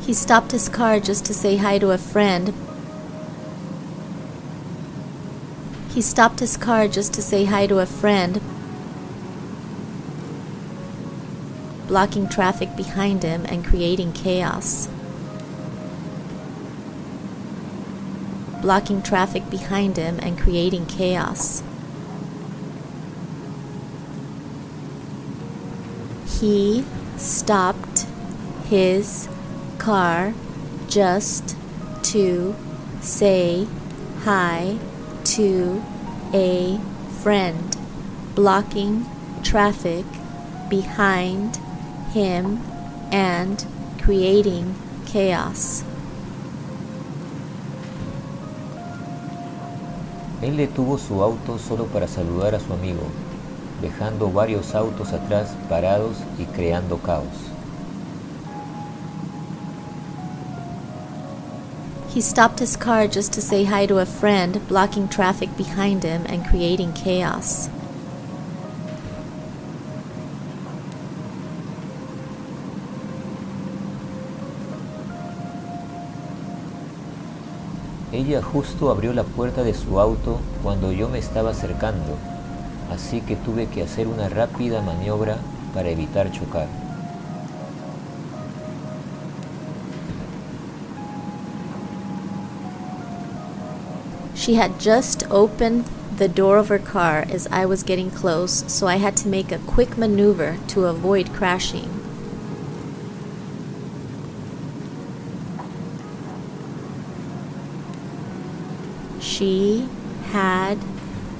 He 0.02 0.12
stopped 0.12 0.52
his 0.52 0.68
car 0.68 1.00
just 1.00 1.24
to 1.24 1.32
say 1.32 1.56
hi 1.56 1.78
to 1.78 1.90
a 1.90 1.96
friend. 1.96 2.52
He 5.96 6.02
stopped 6.02 6.40
his 6.40 6.58
car 6.58 6.88
just 6.88 7.14
to 7.14 7.22
say 7.22 7.46
hi 7.46 7.66
to 7.68 7.78
a 7.78 7.86
friend, 7.86 8.42
blocking 11.88 12.28
traffic 12.28 12.76
behind 12.76 13.22
him 13.22 13.46
and 13.46 13.64
creating 13.64 14.12
chaos. 14.12 14.88
Blocking 18.60 19.00
traffic 19.00 19.48
behind 19.48 19.96
him 19.96 20.18
and 20.20 20.38
creating 20.38 20.84
chaos. 20.84 21.62
He 26.38 26.84
stopped 27.16 28.04
his 28.68 29.30
car 29.78 30.34
just 30.88 31.56
to 32.02 32.54
say 33.00 33.66
hi 34.24 34.78
to 35.34 35.82
a 36.32 36.78
friend, 37.22 37.76
blocking 38.34 39.04
traffic 39.42 40.04
behind 40.68 41.58
him 42.12 42.60
and 43.10 43.64
creating 44.00 44.74
chaos. 45.04 45.82
Él 50.42 50.56
detuvo 50.56 50.98
su 50.98 51.22
auto 51.22 51.58
solo 51.58 51.86
para 51.86 52.06
saludar 52.06 52.54
a 52.54 52.60
su 52.60 52.72
amigo, 52.72 53.02
dejando 53.82 54.30
varios 54.30 54.74
autos 54.74 55.12
atrás 55.12 55.56
parados 55.68 56.18
y 56.38 56.44
creando 56.44 56.98
caos. 56.98 57.45
He 62.16 62.22
stopped 62.22 62.60
his 62.60 62.78
car 62.78 63.08
just 63.08 63.34
to 63.34 63.42
say 63.42 63.64
hi 63.64 63.84
to 63.84 63.98
a 63.98 64.06
friend, 64.06 64.66
blocking 64.68 65.06
traffic 65.06 65.54
behind 65.54 66.02
him 66.02 66.24
and 66.24 66.46
creating 66.46 66.94
chaos. 66.94 67.68
Ella 78.10 78.40
justo 78.40 78.90
abrió 78.90 79.12
la 79.12 79.24
puerta 79.24 79.62
de 79.62 79.74
su 79.74 80.00
auto 80.00 80.40
cuando 80.62 80.92
yo 80.92 81.10
me 81.10 81.18
estaba 81.18 81.50
acercando, 81.50 82.16
así 82.90 83.20
que 83.20 83.36
tuve 83.36 83.66
que 83.66 83.82
hacer 83.82 84.08
una 84.08 84.30
rápida 84.30 84.80
maniobra 84.80 85.36
para 85.74 85.90
evitar 85.90 86.32
chocar. 86.32 86.85
She 94.46 94.54
had 94.54 94.78
just 94.78 95.28
opened 95.28 95.86
the 96.18 96.28
door 96.28 96.58
of 96.58 96.68
her 96.68 96.78
car 96.78 97.26
as 97.28 97.48
I 97.48 97.66
was 97.66 97.82
getting 97.82 98.12
close, 98.12 98.62
so 98.72 98.86
I 98.86 98.98
had 98.98 99.16
to 99.16 99.28
make 99.28 99.50
a 99.50 99.58
quick 99.58 99.98
maneuver 99.98 100.58
to 100.68 100.84
avoid 100.84 101.32
crashing. 101.32 101.90
She 109.18 109.88
had 110.26 110.78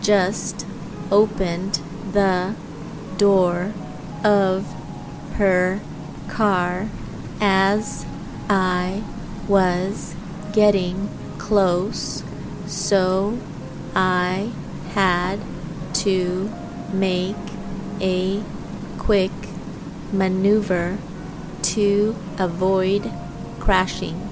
just 0.02 0.66
opened 1.12 1.78
the 2.10 2.56
door 3.16 3.72
of 4.24 4.66
her 5.34 5.78
car 6.26 6.88
as 7.40 8.04
I 8.50 9.04
was 9.46 10.16
getting 10.52 11.08
close, 11.38 12.24
so 12.66 13.38
I 13.94 14.50
had 14.92 15.40
to 15.94 16.50
make 16.92 17.36
a 18.00 18.42
quick 18.98 19.32
maneuver 20.12 20.98
to 21.62 22.14
avoid 22.38 23.10
crashing. 23.58 24.28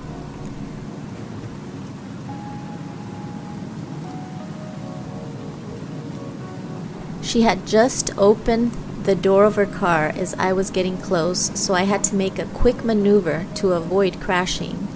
She 7.22 7.42
had 7.42 7.66
just 7.66 8.16
opened 8.16 8.72
the 9.04 9.14
door 9.14 9.44
of 9.44 9.56
her 9.56 9.66
car 9.66 10.12
as 10.14 10.34
I 10.34 10.52
was 10.52 10.70
getting 10.70 10.96
close, 10.98 11.50
so 11.58 11.74
I 11.74 11.82
had 11.82 12.04
to 12.04 12.14
make 12.14 12.38
a 12.38 12.46
quick 12.46 12.84
maneuver 12.84 13.46
to 13.56 13.72
avoid 13.72 14.20
crashing. 14.20 14.93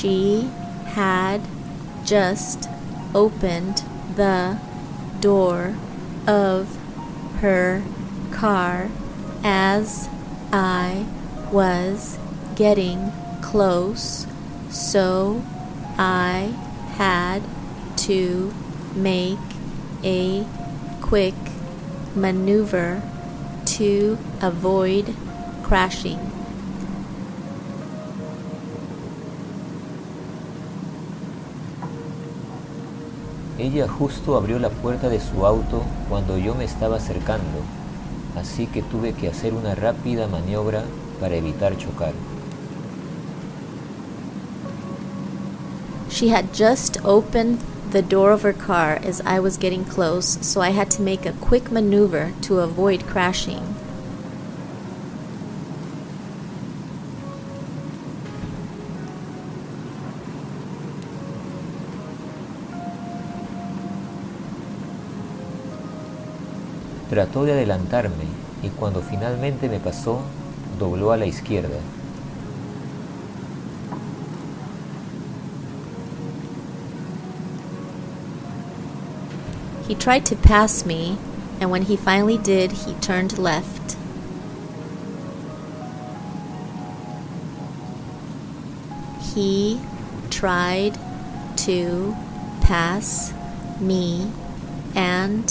She 0.00 0.48
had 0.86 1.42
just 2.06 2.70
opened 3.14 3.84
the 4.16 4.58
door 5.20 5.76
of 6.26 6.74
her 7.40 7.82
car 8.30 8.88
as 9.44 10.08
I 10.54 11.04
was 11.52 12.18
getting 12.56 13.12
close, 13.42 14.26
so 14.70 15.42
I 15.98 16.54
had 16.94 17.42
to 18.08 18.54
make 18.94 19.38
a 20.02 20.46
quick 21.02 21.34
maneuver 22.14 23.02
to 23.66 24.16
avoid 24.40 25.14
crashing. 25.62 26.39
Ella 33.60 33.86
justo 33.86 34.38
abrió 34.38 34.58
la 34.58 34.70
puerta 34.70 35.10
de 35.10 35.20
su 35.20 35.44
auto 35.44 35.82
cuando 36.08 36.38
yo 36.38 36.54
me 36.54 36.64
estaba 36.64 36.96
acercando, 36.96 37.60
así 38.34 38.66
que 38.66 38.80
tuve 38.80 39.12
que 39.12 39.28
hacer 39.28 39.52
una 39.52 39.74
rápida 39.74 40.26
maniobra 40.28 40.82
para 41.20 41.34
evitar 41.34 41.76
chocar. 41.76 42.14
She 46.08 46.30
had 46.30 46.54
just 46.54 47.04
opened 47.04 47.58
the 47.92 48.00
door 48.00 48.32
of 48.32 48.44
her 48.44 48.54
car 48.54 48.98
as 49.06 49.20
I 49.26 49.40
was 49.40 49.58
getting 49.58 49.84
close, 49.84 50.38
so 50.40 50.62
I 50.62 50.70
had 50.70 50.90
to 50.92 51.02
make 51.02 51.26
a 51.26 51.34
quick 51.46 51.70
maneuver 51.70 52.32
to 52.48 52.60
avoid 52.60 53.06
crashing. 53.06 53.60
Trató 67.10 67.44
de 67.44 67.52
adelantarme 67.52 68.24
y 68.62 68.68
cuando 68.68 69.02
finalmente 69.02 69.68
me 69.68 69.80
pasó, 69.80 70.20
dobló 70.78 71.10
a 71.10 71.16
la 71.16 71.26
izquierda. 71.26 71.80
He 79.88 79.96
tried 79.96 80.24
to 80.26 80.36
pass 80.36 80.86
me, 80.86 81.18
and 81.60 81.72
when 81.72 81.82
he 81.82 81.96
finally 81.96 82.38
did, 82.38 82.70
he 82.70 82.94
turned 83.00 83.36
left. 83.38 83.96
He 89.34 89.80
tried 90.30 90.96
to 91.66 92.14
pass 92.60 93.32
me, 93.80 94.30
and 94.94 95.50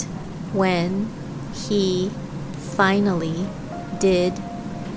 when 0.54 1.19
he 1.68 2.10
finally 2.56 3.46
did, 3.98 4.34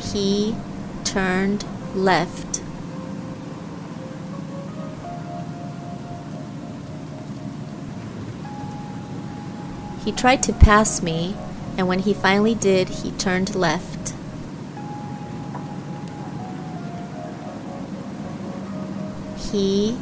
he 0.02 0.56
turned 1.04 1.66
left. 1.96 2.62
He 10.04 10.12
tried 10.12 10.44
to 10.44 10.54
pass 10.54 11.02
me, 11.02 11.36
and 11.78 11.88
when 11.88 12.00
he 12.00 12.14
finally 12.14 12.56
did, 12.56 12.90
he 12.90 13.12
turned 13.12 13.56
left. 13.56 14.14
He 19.52 19.98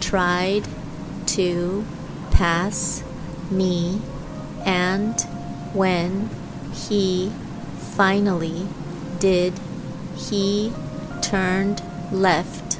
tried 0.00 0.68
to 1.28 1.84
pass 2.30 3.02
me, 3.50 4.02
and 4.64 5.25
when 5.76 6.30
he 6.72 7.30
finally 7.94 8.66
did, 9.20 9.52
he 10.16 10.72
turned 11.20 11.82
left. 12.10 12.78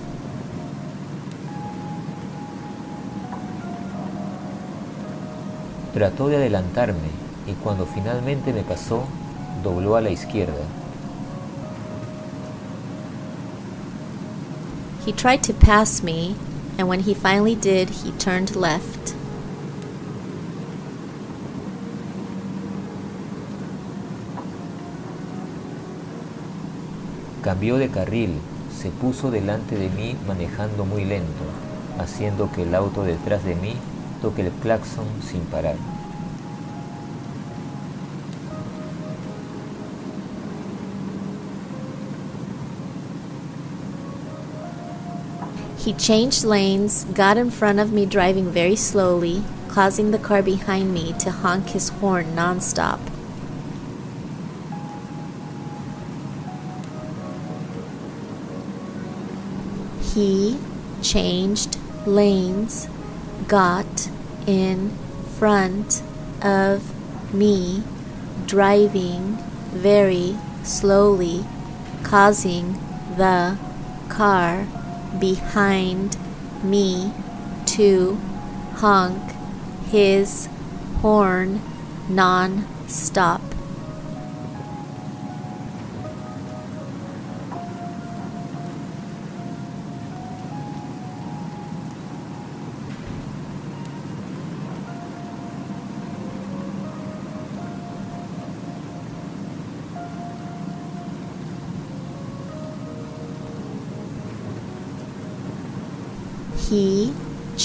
Trató 5.92 6.28
de 6.28 6.36
adelantarme 6.36 7.10
y 7.46 7.52
cuando 7.62 7.86
finalmente 7.86 8.52
me 8.52 8.62
pasó, 8.62 9.04
dobló 9.62 9.96
a 9.96 10.00
la 10.00 10.10
izquierda. 10.10 10.66
He 15.04 15.12
tried 15.12 15.42
to 15.44 15.54
pass 15.54 16.02
me, 16.02 16.34
and 16.76 16.88
when 16.88 17.00
he 17.00 17.14
finally 17.14 17.54
did, 17.54 17.90
he 17.90 18.10
turned 18.12 18.56
left. 18.56 18.95
Cambió 27.46 27.78
de 27.78 27.88
carril, 27.88 28.40
se 28.76 28.90
puso 28.90 29.30
delante 29.30 29.76
de 29.76 29.88
mí 29.88 30.16
manejando 30.26 30.84
muy 30.84 31.04
lento, 31.04 31.44
haciendo 31.96 32.50
que 32.50 32.64
el 32.64 32.74
auto 32.74 33.04
detrás 33.04 33.44
de 33.44 33.54
mí 33.54 33.74
toque 34.20 34.42
el 34.42 34.50
claxon 34.50 35.06
sin 35.22 35.42
parar. 35.42 35.76
He 45.78 45.92
changed 45.92 46.44
lanes, 46.44 47.06
got 47.14 47.36
in 47.36 47.52
front 47.52 47.78
of 47.78 47.92
me 47.92 48.06
driving 48.06 48.50
very 48.50 48.74
slowly, 48.74 49.44
causing 49.68 50.10
the 50.10 50.18
car 50.18 50.42
behind 50.42 50.92
me 50.92 51.14
to 51.20 51.30
honk 51.30 51.68
his 51.68 51.90
horn 52.00 52.34
nonstop. 52.34 52.98
He 60.16 60.56
changed 61.02 61.76
lanes, 62.06 62.88
got 63.48 64.08
in 64.46 64.96
front 65.38 66.02
of 66.40 67.34
me 67.34 67.82
driving 68.46 69.36
very 69.72 70.34
slowly, 70.62 71.44
causing 72.02 72.80
the 73.18 73.58
car 74.08 74.66
behind 75.20 76.16
me 76.64 77.12
to 77.66 78.18
honk 78.76 79.20
his 79.90 80.48
horn 81.02 81.60
non 82.08 82.64
stop. 82.88 83.55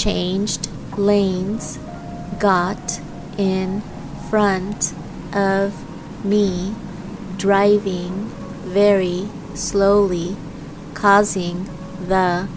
Changed 0.02 0.68
lanes, 0.98 1.78
got 2.40 3.00
in 3.38 3.80
front 4.28 4.92
of 5.32 5.72
me, 6.24 6.74
driving 7.36 8.26
very 8.64 9.28
slowly, 9.54 10.36
causing 10.94 11.68
the 12.08 12.48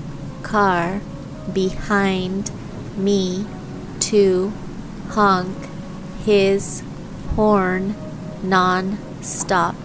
car 0.41 1.01
behind 1.53 2.49
me 2.97 3.45
to 3.99 4.51
honk 5.09 5.55
his 6.25 6.81
horn 7.35 7.93
non 8.41 8.97
stop. 9.21 9.75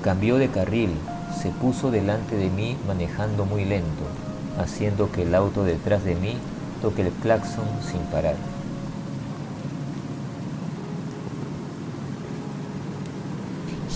Cambió 0.00 0.38
de 0.38 0.48
carril, 0.48 0.94
se 1.40 1.50
puso 1.50 1.90
delante 1.90 2.36
de 2.36 2.48
mí 2.48 2.76
manejando 2.86 3.44
muy 3.44 3.64
lento, 3.64 4.04
haciendo 4.58 5.10
que 5.10 5.22
el 5.22 5.34
auto 5.34 5.64
detrás 5.64 6.04
de 6.04 6.14
mí 6.14 6.36
toque 6.80 7.02
el 7.02 7.10
claxon 7.10 7.66
sin 7.90 8.00
parar. 8.12 8.36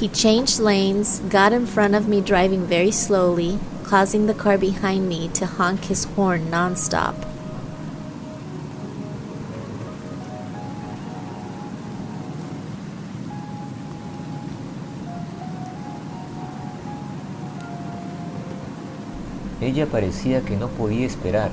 He 0.01 0.09
changed 0.09 0.61
lanes, 0.61 1.21
got 1.29 1.53
in 1.53 1.67
front 1.67 1.95
of 1.95 2.07
me 2.07 2.21
driving 2.21 2.67
very 2.67 2.93
slowly, 2.93 3.59
causing 3.85 4.27
the 4.27 4.35
car 4.35 4.57
behind 4.57 5.09
me 5.09 5.29
to 5.35 5.45
honk 5.45 5.87
his 5.87 6.05
horn 6.05 6.51
nonstop. 6.51 7.15
Ella 19.69 19.85
parecía 19.85 20.41
que 20.41 20.57
no 20.57 20.69
podía 20.69 21.07
esperar, 21.07 21.51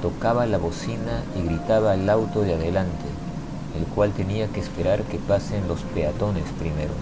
tocaba 0.00 0.46
la 0.46 0.56
bocina 0.56 1.22
y 1.36 1.42
gritaba 1.42 1.92
al 1.92 2.08
auto 2.08 2.40
de 2.40 2.54
adelante, 2.54 3.04
el 3.78 3.84
cual 3.94 4.12
tenía 4.12 4.48
que 4.48 4.58
esperar 4.58 5.02
que 5.02 5.18
pasen 5.18 5.68
los 5.68 5.82
peatones 5.82 6.44
primero. 6.58 6.94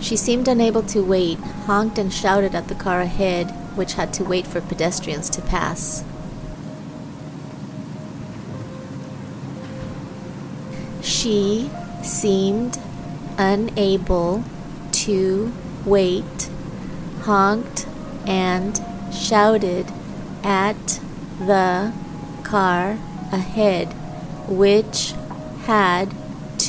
She 0.00 0.16
seemed 0.16 0.48
unable 0.48 0.82
to 0.82 1.04
wait, 1.04 1.38
honked 1.68 1.96
and 1.96 2.12
shouted 2.12 2.56
at 2.56 2.66
the 2.66 2.74
car 2.74 3.02
ahead, 3.02 3.52
which 3.76 3.94
had 3.94 4.12
to 4.14 4.24
wait 4.24 4.48
for 4.48 4.60
pedestrians 4.60 5.30
to 5.30 5.42
pass. 5.42 6.02
She 11.26 11.68
seemed 12.04 12.78
unable 13.36 14.44
to 14.92 15.52
wait, 15.84 16.48
honked 17.22 17.88
and 18.28 18.80
shouted 19.12 19.86
at 20.44 21.00
the 21.40 21.92
car 22.44 22.96
ahead, 23.32 23.92
which 24.46 25.14
had 25.64 26.14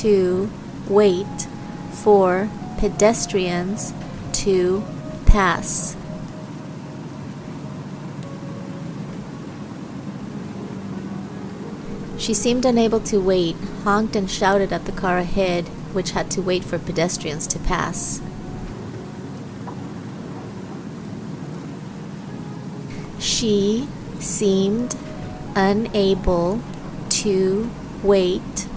to 0.02 0.50
wait 0.88 1.46
for 1.92 2.50
pedestrians 2.78 3.94
to 4.32 4.82
pass. 5.24 5.94
She 12.28 12.34
seemed 12.34 12.66
unable 12.66 13.00
to 13.08 13.18
wait, 13.22 13.56
honked 13.84 14.14
and 14.14 14.30
shouted 14.30 14.70
at 14.70 14.84
the 14.84 14.92
car 14.92 15.16
ahead, 15.16 15.66
which 15.94 16.10
had 16.10 16.30
to 16.32 16.42
wait 16.42 16.62
for 16.62 16.78
pedestrians 16.78 17.46
to 17.46 17.58
pass. 17.58 18.20
She 23.18 23.88
seemed 24.20 24.94
unable 25.56 26.60
to 27.08 27.70
wait, 28.02 28.68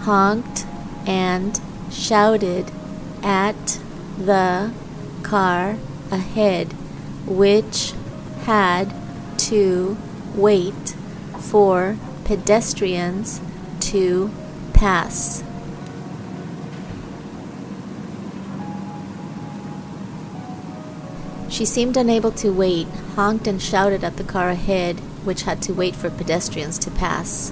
honked 0.00 0.66
and 1.06 1.60
shouted 1.92 2.72
at 3.22 3.78
the 4.18 4.72
car 5.22 5.76
ahead, 6.10 6.72
which 7.24 7.92
had 8.46 8.92
to 9.38 9.96
wait 10.34 10.96
for 11.38 11.96
pedestrians 12.30 13.40
to 13.80 14.30
pass. 14.72 15.42
She 21.48 21.64
seemed 21.64 21.96
unable 21.96 22.30
to 22.30 22.50
wait, 22.50 22.86
honked 23.16 23.48
and 23.48 23.60
shouted 23.60 24.04
at 24.04 24.16
the 24.16 24.22
car 24.22 24.50
ahead, 24.50 25.00
which 25.24 25.42
had 25.42 25.60
to 25.62 25.72
wait 25.72 25.96
for 25.96 26.08
pedestrians 26.08 26.78
to 26.78 26.92
pass. 26.92 27.50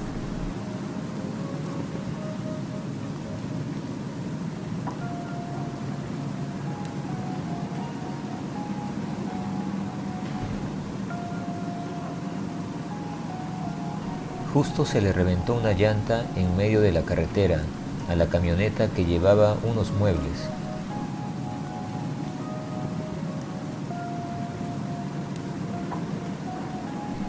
Justo 14.58 14.84
se 14.84 15.00
le 15.00 15.12
reventó 15.12 15.54
una 15.54 15.70
llanta 15.70 16.24
en 16.34 16.56
medio 16.56 16.80
de 16.80 16.90
la 16.90 17.02
carretera 17.02 17.60
a 18.08 18.16
la 18.16 18.26
camioneta 18.26 18.88
que 18.88 19.04
llevaba 19.04 19.56
unos 19.62 19.92
muebles. 19.92 20.48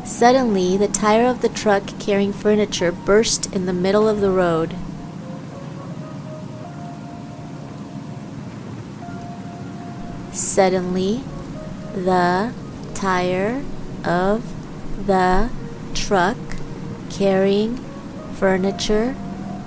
Suddenly, 0.04 0.80
the 0.80 0.88
tire 0.88 1.30
of 1.30 1.42
the 1.42 1.50
truck 1.50 1.84
carrying 2.00 2.34
furniture 2.34 2.92
burst 2.92 3.54
in 3.54 3.68
the 3.68 3.74
middle 3.74 4.10
of 4.10 4.22
the 4.22 4.32
road. 4.32 4.74
Suddenly, 10.34 11.22
the 11.94 12.52
tire 12.96 13.62
of 14.04 14.42
the 15.06 15.50
truck 15.94 16.49
carrying 17.20 17.76
furniture 18.36 19.14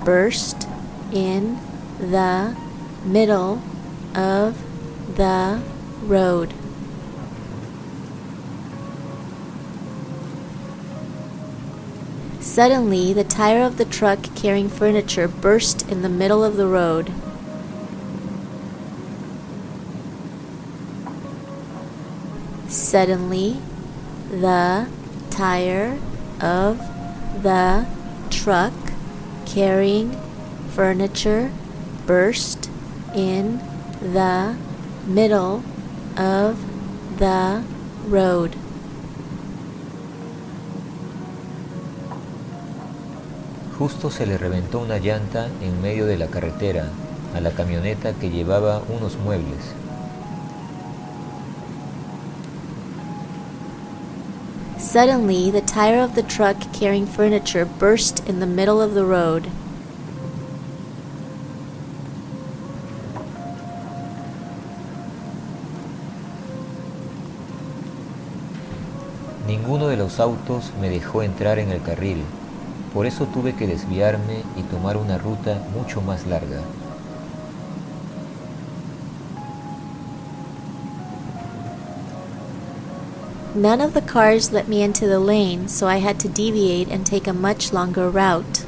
burst 0.03 0.67
in 1.11 1.59
the 1.99 2.57
middle 3.05 3.61
of 4.15 4.59
the 5.15 5.61
road. 6.01 6.51
Suddenly, 12.39 13.13
the 13.13 13.23
tire 13.23 13.61
of 13.61 13.77
the 13.77 13.85
truck 13.85 14.23
carrying 14.35 14.67
furniture 14.67 15.27
burst 15.27 15.87
in 15.87 16.01
the 16.01 16.09
middle 16.09 16.43
of 16.43 16.57
the 16.57 16.65
road. 16.65 17.11
Suddenly, 22.67 23.57
the 24.31 24.87
tire 25.29 25.99
of 26.41 26.92
the 27.41 27.85
truck 28.29 28.73
carrying 29.45 30.11
furniture 30.69 31.51
burst 32.05 32.69
in 33.15 33.59
the 34.01 34.55
middle 35.07 35.63
of 36.17 36.57
the 37.17 37.63
road. 38.07 38.51
Justo 43.77 44.11
se 44.11 44.25
le 44.25 44.37
reventó 44.37 44.79
una 44.79 44.97
llanta 44.97 45.47
en 45.61 45.81
medio 45.81 46.05
de 46.05 46.17
la 46.17 46.27
carretera 46.27 46.89
a 47.35 47.41
la 47.41 47.51
camioneta 47.51 48.13
que 48.13 48.29
llevaba 48.29 48.81
unos 48.87 49.17
muebles. 49.17 49.82
Suddenly, 54.93 55.49
the 55.49 55.61
tire 55.61 56.03
of 56.03 56.13
the 56.13 56.21
truck 56.21 56.71
carrying 56.71 57.07
furniture 57.07 57.65
burst 57.65 58.29
in 58.29 58.39
the 58.39 58.45
middle 58.45 58.79
of 58.79 58.93
the 58.93 59.03
road. 59.03 59.47
Ninguno 69.47 69.87
de 69.87 69.97
los 69.97 70.19
autos 70.19 70.71
me 70.79 70.91
dejó 70.91 71.23
entrar 71.23 71.57
en 71.57 71.71
el 71.71 71.81
carril, 71.81 72.23
por 72.93 73.07
eso 73.07 73.25
tuve 73.25 73.55
que 73.55 73.65
desviarme 73.65 74.43
y 74.55 74.61
tomar 74.61 74.97
una 74.97 75.17
ruta 75.17 75.59
mucho 75.75 76.01
más 76.01 76.27
larga. 76.27 76.61
None 83.55 83.81
of 83.81 83.93
the 83.93 84.01
cars 84.01 84.51
let 84.51 84.67
me 84.67 84.81
into 84.81 85.05
the 85.05 85.19
lane, 85.19 85.67
so 85.67 85.85
I 85.85 85.97
had 85.97 86.19
to 86.21 86.27
deviate 86.27 86.87
and 86.87 87.05
take 87.05 87.27
a 87.27 87.33
much 87.33 87.71
longer 87.71 88.09
route. 88.09 88.65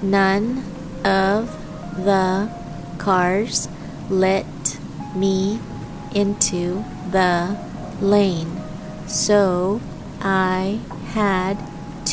None 0.00 0.62
of 1.04 1.50
the 1.96 2.48
cars 2.98 3.68
let 4.08 4.78
me 5.16 5.58
into 6.14 6.84
the 7.10 7.58
lane, 8.00 8.60
so 9.08 9.80
I 10.20 10.78
had 11.08 11.58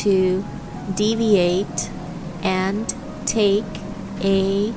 to 0.02 0.44
deviate 0.96 1.88
and 2.42 2.92
take 3.26 3.64
a 4.24 4.74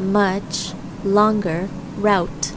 much 0.00 0.72
longer 1.04 1.68
route. 1.96 2.52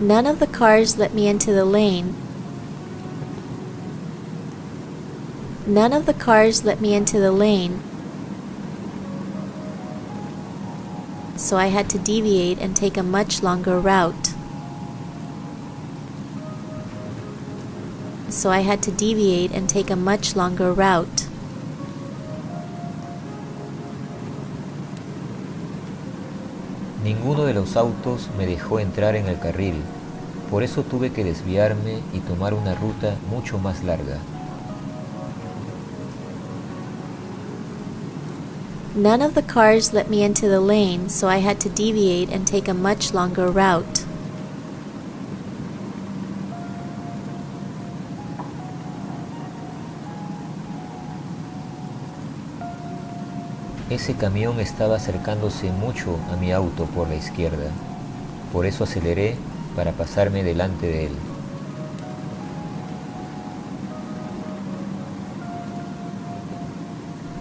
None 0.00 0.26
of 0.26 0.40
the 0.40 0.46
cars 0.46 0.98
let 0.98 1.14
me 1.14 1.28
into 1.28 1.52
the 1.52 1.64
lane. 1.64 2.16
None 5.66 5.92
of 5.92 6.06
the 6.06 6.14
cars 6.14 6.64
let 6.64 6.80
me 6.80 6.92
into 6.92 7.20
the 7.20 7.30
lane, 7.30 7.80
so 11.36 11.56
I 11.56 11.68
had 11.68 11.88
to 11.90 11.98
deviate 11.98 12.58
and 12.58 12.74
take 12.74 12.96
a 12.96 13.02
much 13.02 13.44
longer 13.44 13.78
route. 13.78 14.34
So 18.28 18.50
I 18.50 18.60
had 18.60 18.82
to 18.82 18.90
deviate 18.90 19.52
and 19.52 19.68
take 19.68 19.88
a 19.88 19.96
much 19.96 20.34
longer 20.34 20.72
route. 20.72 21.21
De 27.52 27.60
los 27.60 27.76
autos 27.76 28.28
me 28.38 28.46
dejó 28.46 28.80
entrar 28.80 29.14
en 29.14 29.26
el 29.26 29.38
carril, 29.38 29.74
por 30.50 30.62
eso 30.62 30.82
tuve 30.82 31.12
que 31.12 31.22
desviarme 31.22 32.00
y 32.14 32.20
tomar 32.20 32.54
una 32.54 32.74
ruta 32.74 33.16
mucho 33.30 33.58
más 33.58 33.84
larga. 33.84 34.18
None 38.94 39.22
of 39.22 39.34
the 39.34 39.42
cars 39.42 39.92
let 39.92 40.08
me 40.08 40.22
into 40.22 40.48
the 40.48 40.60
lane, 40.60 41.08
so 41.08 41.28
I 41.28 41.38
had 41.38 41.58
to 41.60 41.68
deviate 41.68 42.30
and 42.30 42.46
take 42.46 42.68
a 42.68 42.74
much 42.74 43.12
longer 43.14 43.50
route. 43.50 44.04
Ese 53.92 54.14
camión 54.14 54.58
estaba 54.58 54.96
acercándose 54.96 55.70
mucho 55.70 56.16
a 56.32 56.36
mi 56.36 56.50
auto 56.50 56.86
por 56.86 57.08
la 57.08 57.14
izquierda, 57.14 57.70
por 58.50 58.64
eso 58.64 58.84
aceleré 58.84 59.36
para 59.76 59.92
pasarme 59.92 60.42
delante 60.42 60.86
de 60.86 61.06
él. 61.08 61.12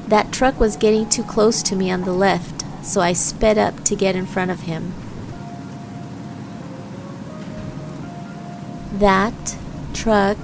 That 0.09 0.33
truck 0.33 0.59
was 0.59 0.75
getting 0.75 1.07
too 1.07 1.23
close 1.23 1.63
to 1.63 1.75
me 1.77 1.89
on 1.89 2.03
the 2.03 2.11
left, 2.11 2.65
so 2.83 2.99
I 2.99 3.13
sped 3.13 3.57
up 3.57 3.85
to 3.85 3.95
get 3.95 4.17
in 4.17 4.25
front 4.27 4.51
of 4.51 4.67
him. 4.67 4.91
That 8.99 9.55
truck 9.93 10.37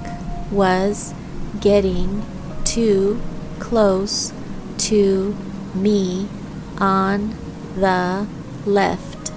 was 0.50 1.12
getting 1.60 2.22
too 2.64 3.20
close 3.58 4.32
to 4.88 5.36
me 5.82 6.28
on 6.78 7.34
the 7.74 8.26
left, 8.66 9.32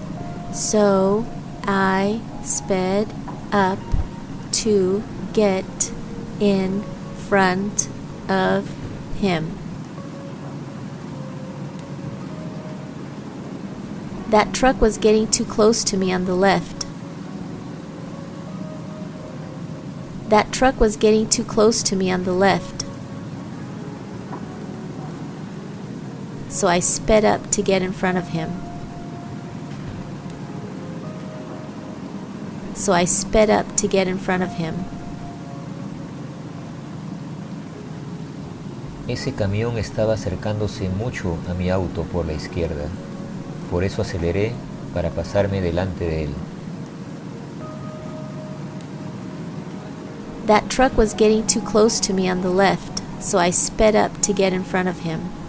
so 0.53 1.25
I 1.63 2.21
sped 2.43 3.13
up 3.51 3.79
to 4.51 5.03
get 5.33 5.91
in 6.39 6.83
front 7.27 7.87
of 8.27 8.69
him. 9.15 9.57
That 14.29 14.53
truck 14.53 14.79
was 14.79 14.97
getting 14.97 15.27
too 15.27 15.45
close 15.45 15.83
to 15.83 15.97
me 15.97 16.11
on 16.11 16.25
the 16.25 16.35
left. 16.35 16.85
That 20.29 20.53
truck 20.53 20.79
was 20.79 20.95
getting 20.95 21.27
too 21.27 21.43
close 21.43 21.83
to 21.83 21.95
me 21.97 22.09
on 22.09 22.23
the 22.23 22.33
left. 22.33 22.80
So 26.61 26.67
I 26.67 26.79
sped 26.79 27.25
up 27.25 27.49
to 27.53 27.63
get 27.63 27.81
in 27.81 27.91
front 27.91 28.19
of 28.19 28.27
him. 28.27 28.51
So 32.75 32.93
I 32.93 33.03
sped 33.05 33.49
up 33.49 33.75
to 33.77 33.87
get 33.87 34.07
in 34.07 34.19
front 34.19 34.43
of 34.43 34.51
him. 34.59 34.75
Ese 39.07 39.33
camión 39.33 39.79
estaba 39.79 40.13
acercándose 40.13 40.89
mucho 40.89 41.35
a 41.49 41.55
mi 41.55 41.71
auto 41.71 42.03
por 42.03 42.27
la 42.27 42.33
izquierda. 42.33 42.89
Por 43.71 43.83
eso 43.83 44.03
aceleré 44.03 44.53
para 44.93 45.09
pasarme 45.09 45.61
delante 45.61 46.05
de 46.05 46.25
él. 46.25 46.33
That 50.45 50.69
truck 50.69 50.95
was 50.95 51.15
getting 51.15 51.47
too 51.47 51.61
close 51.61 51.99
to 52.01 52.13
me 52.13 52.29
on 52.29 52.43
the 52.43 52.51
left, 52.51 53.01
so 53.19 53.39
I 53.39 53.49
sped 53.49 53.95
up 53.95 54.21
to 54.21 54.31
get 54.31 54.53
in 54.53 54.63
front 54.63 54.87
of 54.87 54.99
him. 54.99 55.40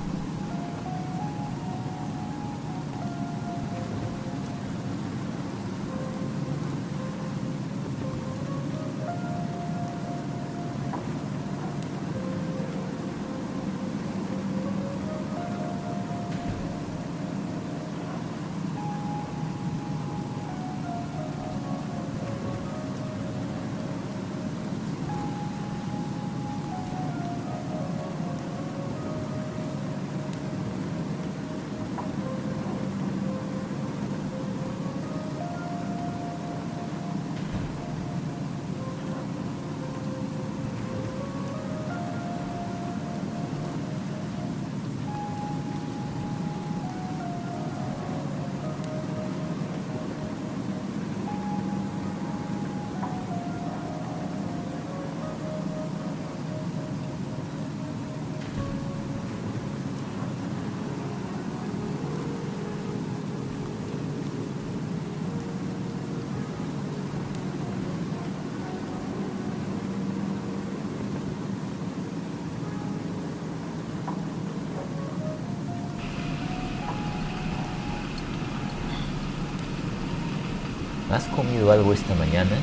¿Has 81.62 81.68
comido 81.68 81.72
algo 81.72 81.92
esta 81.92 82.14
mañana? 82.16 82.56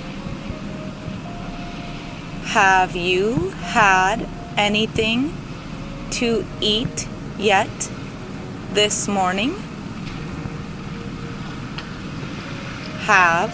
Have 2.54 2.98
you 2.98 3.52
had 3.64 4.26
anything 4.58 5.32
to 6.20 6.44
eat 6.60 7.08
yet 7.38 7.70
this 8.74 9.08
morning? 9.08 9.56
Have 13.06 13.54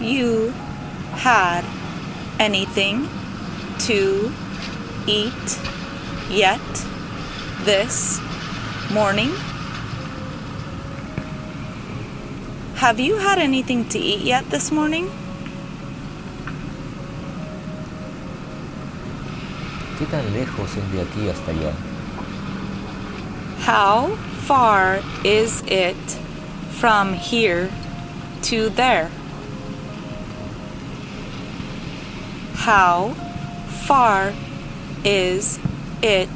you 0.00 0.52
had 1.12 1.62
anything 2.40 3.08
to 3.86 4.32
eat 5.06 5.58
yet 6.28 6.60
this 7.64 8.20
morning? 8.92 9.30
Have 12.82 12.98
you 12.98 13.14
had 13.14 13.38
anything 13.38 13.88
to 13.90 13.98
eat 14.00 14.22
yet 14.22 14.50
this 14.50 14.72
morning? 14.72 15.08
¿Qué 19.96 20.06
tan 20.10 20.32
lejos 20.32 20.76
es 20.76 20.90
de 20.90 20.98
aquí 20.98 21.28
hasta 21.28 21.52
allá? 21.52 21.72
How 23.60 24.16
far 24.48 25.00
is 25.22 25.62
it 25.68 26.18
from 26.80 27.14
here 27.14 27.70
to 28.50 28.68
there? 28.70 29.12
How 32.66 33.10
far 33.86 34.32
is 35.04 35.60
it 36.02 36.28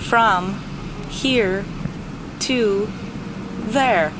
from 0.00 0.60
here 1.10 1.64
to 2.40 2.88
there? 3.68 4.12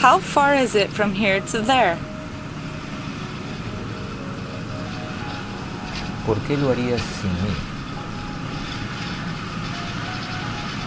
How 0.00 0.18
far 0.18 0.54
is 0.54 0.74
it 0.74 0.88
from 0.88 1.12
here 1.12 1.40
to 1.52 1.60
there? 1.60 1.98
¿Por 6.24 6.36
qué 6.48 6.56
lo 6.56 6.72
harías 6.72 7.02
sin 7.20 7.30
mí? 7.42 7.52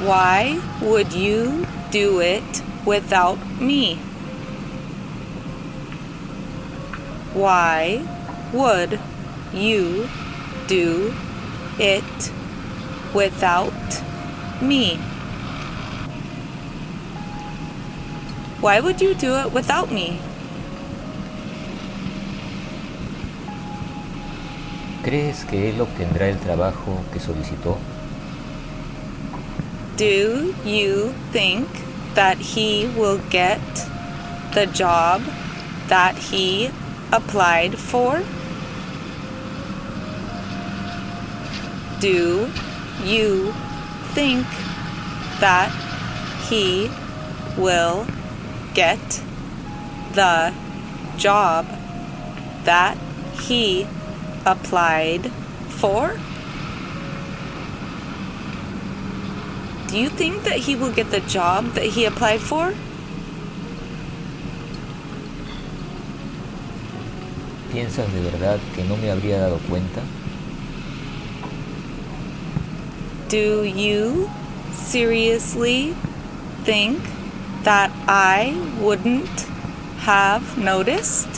Why 0.07 0.59
would 0.81 1.13
you 1.13 1.67
do 1.91 2.21
it 2.21 2.63
without 2.87 3.37
me? 3.61 3.97
Why 7.35 8.01
would 8.51 8.99
you 9.53 10.09
do 10.65 11.13
it 11.77 12.31
without 13.13 14.01
me? 14.59 15.12
Why 18.63 18.79
would 18.79 19.01
you 19.01 19.13
do 19.13 19.35
it 19.35 19.51
without 19.51 19.91
me? 19.91 20.21
¿Crees 25.03 25.43
que 25.43 25.69
él 25.69 25.81
obtendrá 25.81 26.29
el 26.29 26.37
trabajo 26.37 27.03
que 27.11 27.19
solicitó? 27.19 27.77
Do 29.97 30.55
you 30.63 31.13
think 31.33 31.67
that 32.15 32.37
he 32.37 32.87
will 32.95 33.19
get 33.29 33.59
the 34.53 34.65
job 34.67 35.21
that 35.89 36.15
he 36.17 36.71
applied 37.11 37.77
for? 37.77 38.23
Do 41.99 42.47
you 43.03 43.53
think 44.13 44.47
that 45.41 45.69
he 46.47 46.89
will 47.57 48.07
get 48.73 49.21
the 50.13 50.53
job 51.17 51.65
that 52.65 52.97
he 53.39 53.87
applied 54.45 55.31
for? 55.69 56.17
Do 59.87 59.99
you 59.99 60.09
think 60.09 60.43
that 60.43 60.57
he 60.57 60.75
will 60.75 60.91
get 60.91 61.11
the 61.11 61.19
job 61.21 61.73
that 61.75 61.85
he 61.85 62.05
applied 62.05 62.41
for? 62.41 62.73
¿Piensas 67.71 68.11
de 68.13 68.21
verdad 68.21 68.59
que 68.75 68.83
no 68.83 68.97
me 68.97 69.09
habría 69.09 69.39
dado 69.39 69.59
cuenta? 69.69 70.01
Do 73.29 73.63
you 73.63 74.29
seriously 74.73 75.95
think 76.65 76.99
that 77.63 77.91
I 78.07 78.55
wouldn't 78.79 79.39
have 79.99 80.57
noticed? 80.57 81.29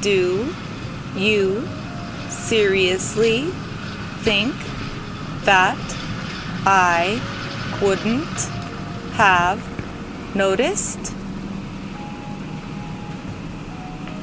Do 0.00 0.54
you 1.14 1.68
seriously 2.28 3.50
think 4.20 4.54
that 5.44 5.78
I 6.64 7.20
wouldn't 7.82 8.38
have 9.14 9.60
noticed? 10.34 11.14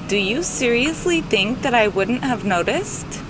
Do 0.07 0.17
you 0.17 0.43
seriously 0.43 1.21
think 1.21 1.61
that 1.61 1.73
I 1.73 1.87
wouldn't 1.87 2.23
have 2.23 2.45
noticed? 2.45 3.24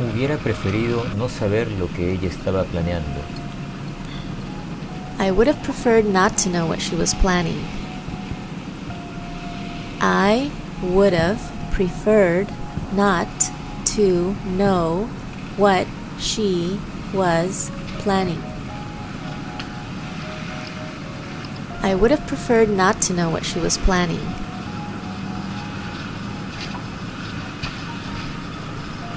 Hubiera 0.00 0.38
preferido 0.38 1.04
no 1.18 1.28
saber 1.28 1.70
lo 1.72 1.86
que 1.88 2.12
ella 2.12 2.26
estaba 2.26 2.64
planeando. 2.64 3.20
I 5.18 5.30
would 5.30 5.46
have 5.46 5.62
preferred 5.62 6.06
not 6.06 6.38
to 6.38 6.48
know 6.48 6.66
what 6.66 6.80
she 6.80 6.96
was 6.96 7.14
planning. 7.14 7.60
I 10.00 10.50
would 10.82 11.12
have 11.12 11.38
preferred 11.70 12.48
not 12.94 13.28
to 13.96 14.34
know 14.56 15.10
what 15.58 15.86
she 16.18 16.80
was 17.12 17.70
planning. 17.98 18.42
I 21.82 21.94
would 21.94 22.10
have 22.10 22.26
preferred 22.26 22.70
not 22.70 23.02
to 23.02 23.12
know 23.12 23.28
what 23.28 23.44
she 23.44 23.58
was 23.58 23.76
planning. 23.76 24.20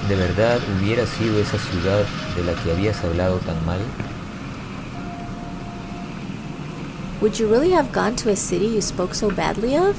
¿De 0.08 0.16
verdad 0.16 0.60
hubiera 0.76 1.06
sido 1.06 1.38
esa 1.38 1.58
ciudad 1.58 2.04
de 2.36 2.44
la 2.44 2.52
que 2.62 2.70
habías 2.70 3.02
hablado 3.02 3.38
tan 3.38 3.64
mal? 3.64 3.80
Would 7.22 7.38
you 7.38 7.48
really 7.48 7.70
have 7.70 7.90
gone 7.90 8.14
to 8.16 8.30
a 8.30 8.36
city 8.36 8.66
you 8.66 8.82
spoke 8.82 9.14
so 9.14 9.30
badly 9.30 9.76
of? 9.76 9.96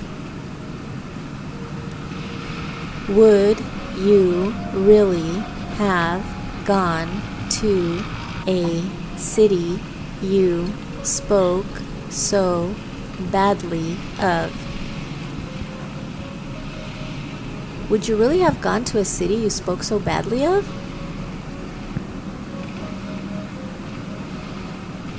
Would 3.09 3.57
you 3.97 4.53
really 4.73 5.39
have 5.79 6.21
gone 6.67 7.09
to 7.61 8.03
a 8.45 8.83
city 9.17 9.79
you 10.21 10.67
spoke 11.01 11.65
so 12.11 12.75
badly 13.31 13.97
of? 14.19 14.64
Would 17.87 18.07
you 18.07 18.17
really 18.17 18.39
have 18.39 18.61
gone 18.61 18.83
to 18.85 18.97
a 18.97 19.05
city 19.05 19.35
you 19.35 19.51
spoke 19.51 19.83
so 19.83 19.99
badly 19.99 20.43
of? 20.43 20.65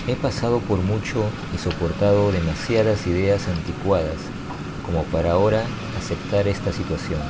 He 0.04 0.16
pasado 0.16 0.60
por 0.66 0.78
mucho 0.78 1.30
y 1.54 1.58
soportado 1.58 2.32
demasiadas 2.32 3.06
ideas 3.06 3.46
anticuadas 3.46 4.18
como 4.84 5.04
para 5.04 5.32
ahora 5.32 5.64
aceptar 5.96 6.48
esta 6.48 6.72
situación. 6.72 7.20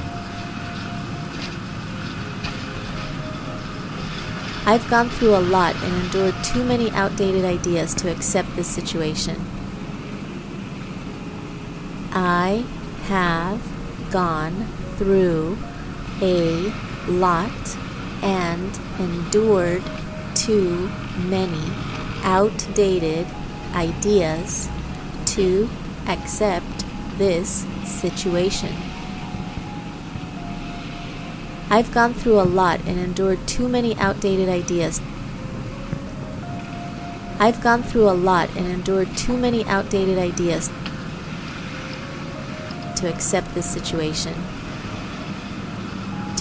I've 4.67 4.89
gone 4.89 5.11
through 5.11 5.37
a 5.37 5.41
lot 5.41 5.77
and 5.85 6.05
endured 6.05 6.35
too 6.45 6.65
many 6.65 6.91
outdated 6.93 7.45
ideas 7.45 7.95
to 7.97 8.11
accept 8.11 8.49
this 8.57 8.67
situation. 8.67 9.37
I 12.13 12.65
have 13.09 13.61
gone 14.11 14.67
through 14.97 15.57
a 16.21 16.73
lot 17.09 17.77
and 18.23 18.79
endured 18.99 19.83
too 20.35 20.89
many 21.19 21.63
outdated 22.23 23.27
ideas 23.75 24.69
to 25.27 25.69
accept 26.07 26.85
this 27.19 27.67
situation. 27.85 28.75
I've 31.69 31.93
gone 31.93 32.15
through 32.15 32.41
a 32.41 32.43
lot 32.43 32.81
and 32.87 32.99
endured 32.99 33.47
too 33.47 33.69
many 33.69 33.97
outdated 33.97 34.49
ideas. 34.49 35.01
I've 37.39 37.61
gone 37.61 37.83
through 37.83 38.09
a 38.09 38.15
lot 38.15 38.49
and 38.57 38.67
endured 38.67 39.15
too 39.17 39.37
many 39.37 39.65
outdated 39.67 40.17
ideas 40.17 40.71
to 42.97 43.09
accept 43.09 43.55
this 43.55 43.71
situation. 43.71 44.33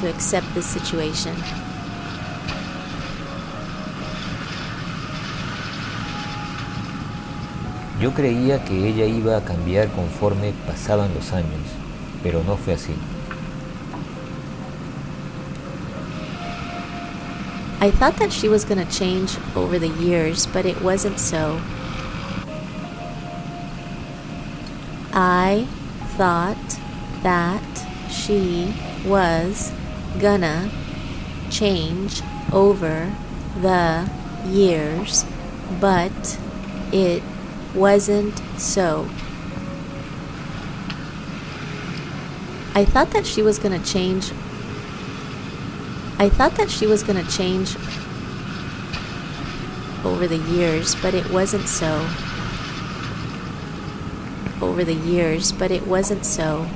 To 0.02 0.10
accept 0.10 0.46
this 0.54 0.66
situation. 0.66 1.34
Yo 8.02 8.14
creía 8.14 8.64
que 8.66 8.88
ella 8.88 9.06
iba 9.06 9.38
a 9.38 9.42
cambiar 9.42 9.88
conforme 9.90 10.54
pasaban 10.68 11.14
los 11.16 11.32
años, 11.32 11.48
pero 12.22 12.44
no 12.44 12.58
fue 12.58 12.74
así. 12.74 12.94
I 17.80 17.90
thought 17.90 18.18
that 18.18 18.34
she 18.34 18.50
was 18.50 18.66
going 18.66 18.86
to 18.86 18.92
change 18.92 19.38
over 19.56 19.80
the 19.80 19.90
years, 19.90 20.46
but 20.46 20.66
it 20.66 20.82
wasn't 20.82 21.20
so. 21.20 21.60
I 25.14 25.66
thought 26.18 26.58
that 27.24 27.64
she 28.10 28.74
was 29.06 29.72
gonna 30.20 30.70
change 31.50 32.22
over 32.52 33.14
the 33.62 34.10
years, 34.46 35.26
but 35.80 36.40
it 36.92 37.24
wasn't 37.74 38.38
so. 38.58 39.08
I 42.74 42.84
thought 42.84 43.12
that 43.12 43.26
she 43.26 43.42
was 43.42 43.58
gonna 43.58 43.84
change. 43.84 44.32
I 46.20 46.30
thought 46.30 46.56
that 46.56 46.70
she 46.70 46.88
was 46.88 47.04
gonna 47.04 47.24
change 47.30 47.76
over 50.06 50.28
the 50.28 50.38
years, 50.38 50.96
but 50.96 51.14
it 51.14 51.30
wasn't 51.32 51.68
so. 51.68 52.08
Over 54.62 54.84
the 54.84 54.94
years, 54.94 55.52
but 55.52 55.72
it 55.72 55.88
wasn't 55.88 56.26
so. 56.26 56.68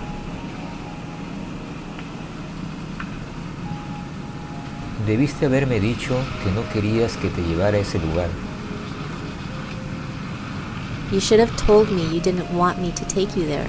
Debiste 5.09 5.47
haberme 5.47 5.79
dicho 5.79 6.15
que 6.43 6.51
no 6.51 6.69
querías 6.69 7.17
que 7.17 7.29
te 7.29 7.41
llevara 7.41 7.77
a 7.77 7.79
ese 7.79 7.97
lugar. 7.97 8.29
You 11.11 11.19
should 11.19 11.39
have 11.39 11.51
told 11.57 11.91
me 11.91 12.03
you 12.13 12.21
didn't 12.21 12.47
want 12.51 12.77
me 12.77 12.91
to 12.91 13.05
take 13.05 13.35
you 13.35 13.47
there. 13.47 13.65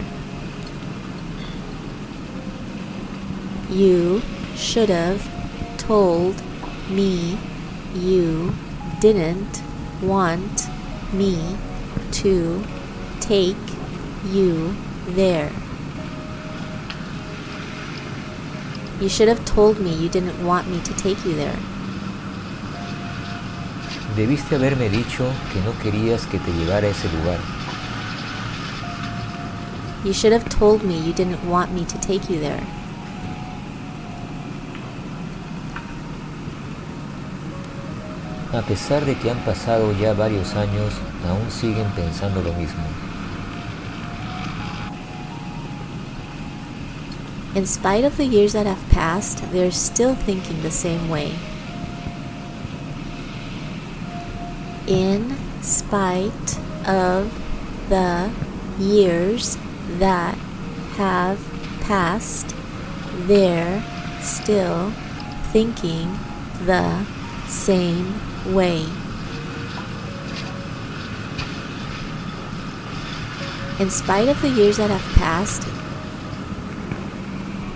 You 3.70 4.20
should 4.54 4.90
have 4.90 5.22
told 5.78 6.34
me 6.90 7.38
you 7.94 8.52
didn't 9.00 9.62
want 10.02 10.68
me 11.14 11.56
to 12.20 12.62
take 13.18 13.56
you 14.30 14.74
there. 15.16 15.50
You 19.00 19.08
should 19.08 19.28
have 19.28 19.42
told 19.46 19.80
me 19.80 19.94
you 19.94 20.10
didn't 20.10 20.44
want 20.44 20.68
me 20.68 20.78
to 20.80 20.92
take 20.94 21.24
you 21.24 21.34
there. 21.34 21.56
Debiste 24.14 24.56
haberme 24.56 24.90
dicho 24.90 25.24
que 25.52 25.60
no 25.62 25.72
querías 25.82 26.26
que 26.26 26.38
te 26.38 26.52
llevara 26.52 26.86
a 26.86 26.90
ese 26.90 27.08
lugar. 27.08 27.38
You 30.04 30.12
should 30.12 30.34
have 30.34 30.46
told 30.50 30.82
me 30.84 30.98
you 30.98 31.14
didn't 31.14 31.42
want 31.48 31.72
me 31.72 31.86
to 31.86 31.98
take 31.98 32.28
you 32.28 32.40
there. 32.40 32.62
A 38.52 38.60
pesar 38.60 39.06
de 39.06 39.14
que 39.14 39.30
han 39.30 39.38
pasado 39.46 39.92
ya 39.98 40.12
varios 40.12 40.54
años, 40.56 40.92
aún 41.26 41.50
siguen 41.50 41.86
pensando 41.96 42.42
lo 42.42 42.52
mismo. 42.52 42.82
In 47.52 47.66
spite 47.66 48.04
of 48.04 48.16
the 48.16 48.26
years 48.26 48.52
that 48.52 48.66
have 48.66 48.88
passed, 48.90 49.50
they're 49.50 49.72
still 49.72 50.14
thinking 50.14 50.62
the 50.62 50.70
same 50.70 51.08
way. 51.08 51.34
In 54.86 55.36
spite 55.60 56.58
of 56.86 57.32
the 57.88 58.30
years 58.78 59.58
that 59.98 60.36
have 60.94 61.40
passed, 61.80 62.54
they're 63.26 63.82
still 64.20 64.92
thinking 65.50 66.16
the 66.66 67.04
same 67.48 68.14
way. 68.54 68.86
In 73.80 73.90
spite 73.90 74.28
of 74.28 74.40
the 74.40 74.50
years 74.50 74.76
that 74.76 74.90
have 74.90 75.16
passed, 75.16 75.66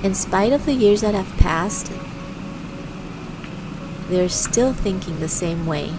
in 0.04 0.14
spite 0.14 0.52
of 0.52 0.66
the 0.66 0.74
years 0.74 1.00
that 1.00 1.14
have 1.14 1.38
passed, 1.38 1.90
they're 4.10 4.28
still 4.28 4.74
thinking 4.74 5.18
the 5.18 5.28
same 5.28 5.64
way. 5.64 5.90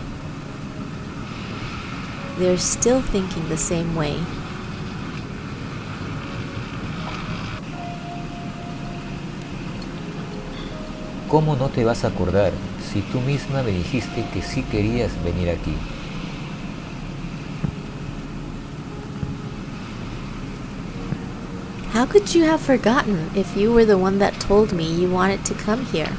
They're 2.37 2.59
still 2.59 3.01
thinking 3.01 3.49
the 3.49 3.57
same 3.57 3.95
way. 3.95 4.19
¿Cómo 11.27 11.55
no 11.55 11.69
te 11.69 11.83
vas 11.83 12.03
a 12.03 12.09
acordar 12.09 12.53
si 12.93 13.01
tú 13.01 13.19
misma 13.21 13.63
me 13.63 13.71
dijiste 13.71 14.23
que 14.31 14.43
sí 14.43 14.61
querías 14.61 15.11
venir 15.23 15.49
aquí? 15.49 15.75
How 21.95 22.05
could 22.05 22.35
you 22.35 22.43
have 22.43 22.59
forgotten 22.59 23.31
if 23.35 23.55
you 23.55 23.71
were 23.71 23.85
the 23.85 23.97
one 23.97 24.19
that 24.19 24.33
told 24.33 24.73
me 24.73 24.83
you 24.83 25.09
wanted 25.09 25.45
to 25.45 25.53
come 25.53 25.85
here? 25.85 26.11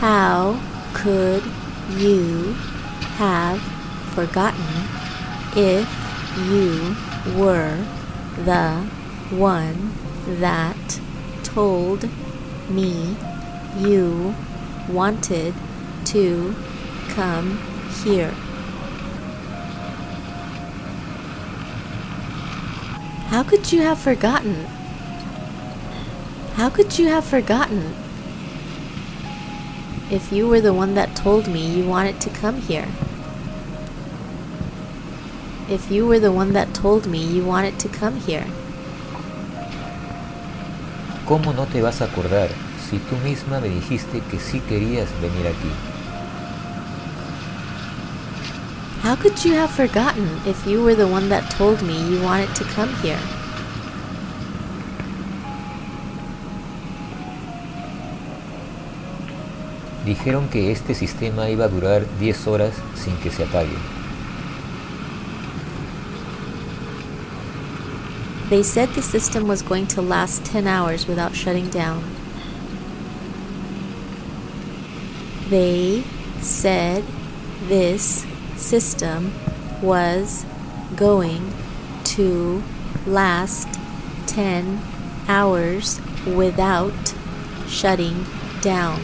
How 0.00 0.58
could 0.94 1.42
you 1.90 2.54
have 3.18 3.60
forgotten 4.14 4.64
if 5.54 5.86
you 6.48 6.96
were 7.38 7.84
the 8.46 8.80
one 9.28 9.92
that 10.40 11.00
told 11.42 12.08
me 12.70 13.14
you 13.76 14.34
wanted 14.88 15.52
to 16.06 16.54
come 17.10 17.58
here? 18.02 18.34
How 23.28 23.42
could 23.42 23.70
you 23.70 23.82
have 23.82 23.98
forgotten? 23.98 24.64
How 26.54 26.70
could 26.70 26.98
you 26.98 27.08
have 27.08 27.26
forgotten 27.26 27.94
if 30.10 30.32
you 30.32 30.48
were 30.48 30.62
the 30.62 30.72
one 30.72 30.94
that 30.94 31.14
told 31.14 31.46
me 31.46 31.60
you 31.60 31.84
wanted 31.84 32.22
to 32.22 32.30
come 32.30 32.62
here? 32.62 32.88
If 35.68 35.90
you 35.90 36.06
were 36.06 36.18
the 36.18 36.32
one 36.32 36.54
that 36.54 36.72
told 36.72 37.06
me 37.06 37.18
you 37.18 37.44
wanted 37.44 37.78
to 37.80 37.88
come 37.88 38.16
here? 38.16 38.46
¿Cómo 41.26 41.54
no 41.54 41.66
te 41.66 41.82
vas 41.82 42.00
a 42.00 42.06
acordar 42.06 42.48
si 42.88 42.98
tú 42.98 43.16
misma 43.22 43.60
me 43.60 43.68
dijiste 43.68 44.22
que 44.30 44.38
sí 44.38 44.60
querías 44.60 45.08
venir 45.20 45.46
aquí? 45.48 45.87
How 49.02 49.14
could 49.16 49.44
you 49.44 49.54
have 49.54 49.70
forgotten 49.70 50.28
if 50.44 50.66
you 50.66 50.82
were 50.82 50.94
the 50.94 51.06
one 51.06 51.28
that 51.28 51.50
told 51.50 51.82
me 51.82 51.96
you 52.10 52.22
wanted 52.22 52.54
to 52.56 52.64
come 52.64 52.92
here? 52.96 53.20
Dijeron 60.04 60.48
que 60.48 60.72
este 60.72 60.94
sistema 60.94 61.48
iba 61.48 61.66
a 61.66 61.68
durar 61.68 62.06
10 62.18 62.46
horas 62.46 62.74
sin 62.94 63.16
que 63.18 63.30
se 63.30 63.44
apague. 63.44 63.76
They 68.48 68.62
said 68.62 68.88
the 68.94 69.02
system 69.02 69.46
was 69.46 69.62
going 69.62 69.86
to 69.88 70.00
last 70.00 70.44
10 70.46 70.66
hours 70.66 71.06
without 71.06 71.34
shutting 71.34 71.68
down. 71.68 72.02
They 75.50 76.02
said 76.40 77.04
this 77.68 78.24
system 78.58 79.32
was 79.80 80.44
going 80.96 81.52
to 82.04 82.62
last 83.06 83.68
10 84.26 84.80
hours 85.28 86.00
without 86.26 87.14
shutting 87.66 88.24
down. 88.60 89.00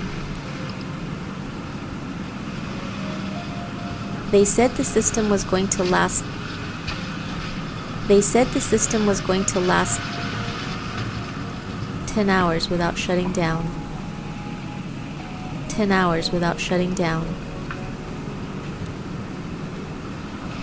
They 4.30 4.44
said 4.44 4.72
the 4.72 4.84
system 4.84 5.30
was 5.30 5.44
going 5.44 5.68
to 5.68 5.84
last 5.84 6.24
They 8.08 8.20
said 8.20 8.48
the 8.48 8.60
system 8.60 9.06
was 9.06 9.20
going 9.20 9.44
to 9.46 9.60
last 9.60 10.00
10 12.08 12.28
hours 12.28 12.68
without 12.68 12.98
shutting 12.98 13.32
down. 13.32 13.70
10 15.68 15.90
hours 15.90 16.30
without 16.30 16.60
shutting 16.60 16.94
down. 16.94 17.43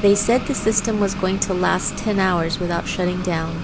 They 0.02 0.16
said 0.16 0.48
the 0.48 0.56
system 0.56 1.00
was 1.00 1.14
going 1.14 1.40
to 1.42 1.54
last 1.54 1.96
10 2.00 2.20
hours 2.20 2.60
without 2.60 2.88
shutting 2.88 3.22
down. 3.22 3.56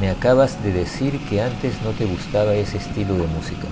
Me 0.00 0.08
acabas 0.08 0.60
de 0.60 0.72
decir 0.72 1.20
que 1.28 1.40
antes 1.40 1.80
no 1.82 1.92
te 1.92 2.04
gustaba 2.04 2.52
ese 2.54 2.78
estilo 2.78 3.16
de 3.16 3.28
música. 3.28 3.68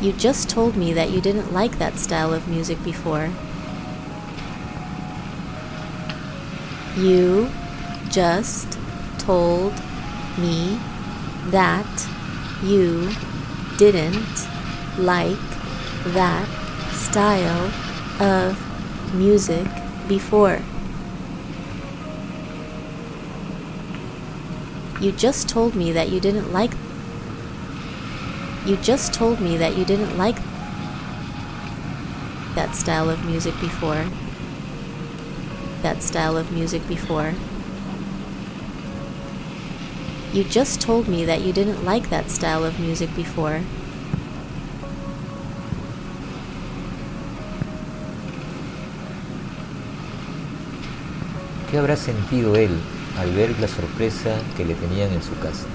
You 0.00 0.12
just 0.12 0.48
told 0.48 0.76
me 0.76 0.94
that 0.94 1.10
you 1.10 1.20
didn't 1.20 1.52
like 1.52 1.78
that 1.78 1.98
style 1.98 2.32
of 2.32 2.48
music 2.48 2.82
before. 2.82 3.28
You 6.96 7.50
just 8.10 8.78
told 9.18 9.74
me 10.38 10.78
that 11.50 12.08
you 12.62 13.10
didn't 13.76 14.48
like 14.98 15.38
that 16.08 16.48
style 16.92 17.70
of 18.20 19.14
music 19.14 19.66
before. 20.08 20.60
You 25.00 25.12
just 25.12 25.48
told 25.48 25.74
me 25.74 25.92
that 25.92 26.08
you 26.08 26.20
didn't 26.20 26.52
like 26.52 26.72
You 28.64 28.76
just 28.78 29.12
told 29.12 29.40
me 29.40 29.58
that 29.58 29.76
you 29.76 29.84
didn't 29.84 30.16
like 30.16 30.36
that 32.54 32.74
style 32.74 33.10
of 33.10 33.22
music 33.26 33.52
before. 33.60 34.06
That 35.82 36.02
style 36.02 36.38
of 36.38 36.50
music 36.50 36.86
before. 36.88 37.34
You 40.34 40.42
just 40.42 40.80
told 40.80 41.06
me 41.06 41.24
that 41.26 41.42
you 41.42 41.52
didn't 41.52 41.84
like 41.84 42.10
that 42.10 42.28
style 42.28 42.64
of 42.64 42.80
music 42.80 43.08
before. 43.14 43.60
¿Qué 51.70 51.78
habrá 51.78 51.96
sentido 51.96 52.56
él 52.56 52.76
al 53.16 53.30
ver 53.30 53.54
la 53.60 53.68
sorpresa 53.68 54.40
que 54.56 54.64
le 54.64 54.74
tenían 54.74 55.12
en 55.12 55.22
su 55.22 55.36
casa? 55.36 55.68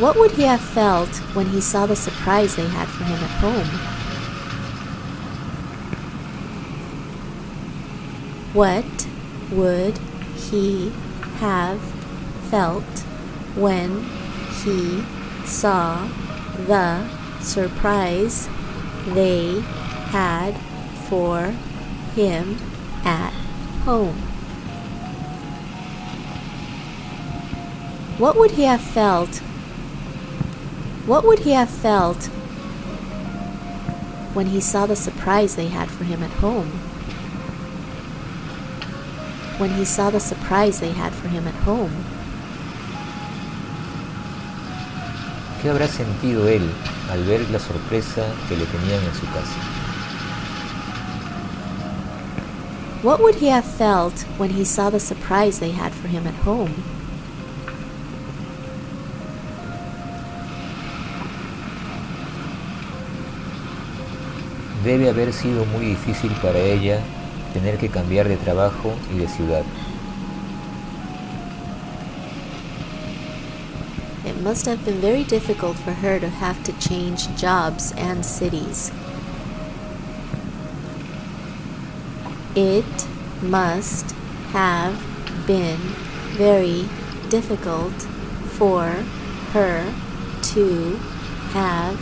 What 0.00 0.16
would 0.16 0.30
he 0.32 0.44
have 0.44 0.62
felt 0.62 1.14
when 1.34 1.48
he 1.48 1.60
saw 1.60 1.84
the 1.84 1.94
surprise 1.94 2.56
they 2.56 2.68
had 2.68 2.88
for 2.88 3.04
him 3.04 3.22
at 3.22 3.30
home? 3.44 3.68
What 8.54 8.95
would 9.50 9.98
he 10.50 10.90
have 11.38 11.80
felt 12.50 12.84
when 13.54 14.04
he 14.64 15.04
saw 15.44 16.08
the 16.66 17.08
surprise 17.40 18.48
they 19.08 19.60
had 20.10 20.56
for 21.08 21.54
him 22.14 22.56
at 23.04 23.32
home? 23.84 24.16
What 28.18 28.36
would 28.36 28.52
he 28.52 28.62
have 28.64 28.80
felt 28.80 29.42
what 31.06 31.24
would 31.24 31.38
he 31.38 31.52
have 31.52 31.70
felt 31.70 32.26
when 34.34 34.46
he 34.46 34.60
saw 34.60 34.86
the 34.86 34.96
surprise 34.96 35.54
they 35.54 35.68
had 35.68 35.88
for 35.88 36.02
him 36.02 36.20
at 36.20 36.30
home? 36.30 36.85
When 39.58 39.70
he 39.70 39.86
saw 39.86 40.10
the 40.10 40.20
surprise 40.20 40.80
they 40.80 40.92
had 40.92 41.14
for 41.14 41.28
him 41.28 41.48
at 41.48 41.54
home? 41.64 41.90
¿Qué 45.62 45.70
habrá 45.70 45.88
sentido 45.88 46.46
él 46.46 46.70
al 47.10 47.24
ver 47.24 47.48
la 47.50 47.58
sorpresa 47.58 48.26
que 48.48 48.56
le 48.56 48.66
tenían 48.66 49.02
en 49.02 49.14
su 49.14 49.24
casa? 49.26 49.58
What 53.02 53.20
would 53.20 53.36
he 53.36 53.48
have 53.48 53.64
felt 53.64 54.26
when 54.36 54.50
he 54.50 54.64
saw 54.64 54.90
the 54.90 55.00
surprise 55.00 55.58
they 55.58 55.70
had 55.70 55.92
for 55.94 56.08
him 56.08 56.26
at 56.26 56.34
home? 56.44 56.74
Debe 64.84 65.08
haber 65.08 65.32
sido 65.32 65.64
muy 65.64 65.86
difícil 65.86 66.30
para 66.42 66.58
ella 66.58 67.00
tener 67.56 67.78
que 67.78 67.88
cambiar 67.88 68.28
de 68.28 68.36
trabajo 68.36 68.92
y 69.14 69.16
de 69.16 69.28
ciudad. 69.28 69.62
It 74.26 74.42
must 74.42 74.66
have 74.66 74.84
been 74.84 75.00
very 75.00 75.24
difficult 75.24 75.78
for 75.78 75.92
her 75.92 76.20
to 76.20 76.28
have 76.28 76.62
to 76.64 76.72
change 76.72 77.28
jobs 77.36 77.94
and 77.96 78.22
cities. 78.22 78.92
It 82.54 83.06
must 83.40 84.10
have 84.52 84.94
been 85.46 85.78
very 86.36 86.84
difficult 87.30 87.94
for 88.58 88.84
her 89.54 89.82
to 90.54 90.96
have 91.54 91.96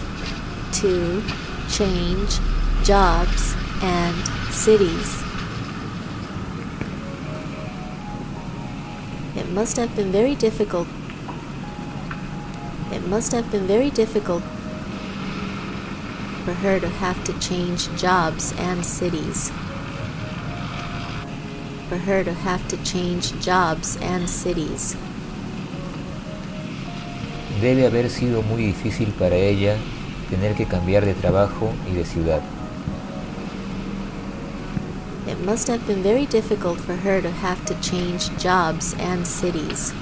to 0.81 1.23
change 1.69 2.41
jobs 2.83 3.55
and 3.83 4.17
cities. 4.53 5.24
Must 9.55 9.77
have 9.77 9.95
been 9.95 10.11
very 10.11 10.35
difficult. 10.35 10.89
It 12.91 13.07
must 13.07 13.31
have 13.31 13.49
been 13.53 13.69
very 13.69 13.89
difficult 13.89 14.43
for 16.45 16.55
her 16.55 16.81
to 16.81 16.89
have 16.89 17.23
to 17.25 17.33
change 17.39 17.89
jobs 17.97 18.53
and 18.59 18.85
cities. 18.85 19.53
For 21.89 21.99
her 21.99 22.25
to 22.25 22.33
have 22.33 22.67
to 22.67 22.77
change 22.83 23.33
jobs 23.41 23.97
and 24.03 24.29
cities. 24.29 24.97
Debe 27.61 27.87
haber 27.87 28.11
sido 28.11 28.43
muy 28.43 28.67
difícil 28.67 29.13
para 29.17 29.37
ella 29.37 29.77
tener 30.31 30.57
que 30.57 30.67
cambiar 30.67 31.05
de 31.05 31.15
trabajo 31.15 31.71
y 31.89 31.95
de 31.95 32.05
ciudad. 32.05 32.43
It 35.45 35.49
must 35.49 35.69
have 35.69 35.87
been 35.87 36.03
very 36.03 36.25
difficult 36.25 36.81
for 36.81 36.97
her 36.97 37.21
to 37.21 37.31
have 37.31 37.63
to 37.67 37.75
change 37.83 38.35
jobs 38.39 38.95
and 38.99 39.27
cities. 39.27 39.93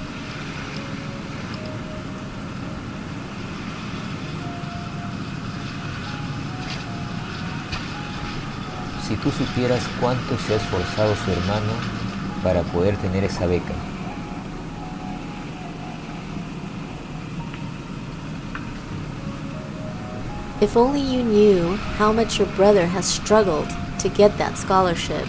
Si 9.05 9.17
tú 9.17 9.31
supieras 9.31 9.83
cuánto 9.99 10.37
se 10.37 10.53
ha 10.53 10.55
esforzado 10.55 11.13
su 11.13 11.31
hermano 11.31 11.73
para 12.41 12.63
poder 12.63 12.95
tener 12.95 13.25
esa 13.25 13.45
beca. 13.45 13.75
If 20.61 20.77
only 20.77 21.01
you 21.01 21.21
knew 21.21 21.75
how 21.97 22.13
much 22.13 22.39
your 22.39 22.47
brother 22.55 22.85
has 22.85 23.05
struggled 23.05 23.67
to 23.99 24.09
get 24.09 24.37
that 24.37 24.57
scholarship. 24.57 25.27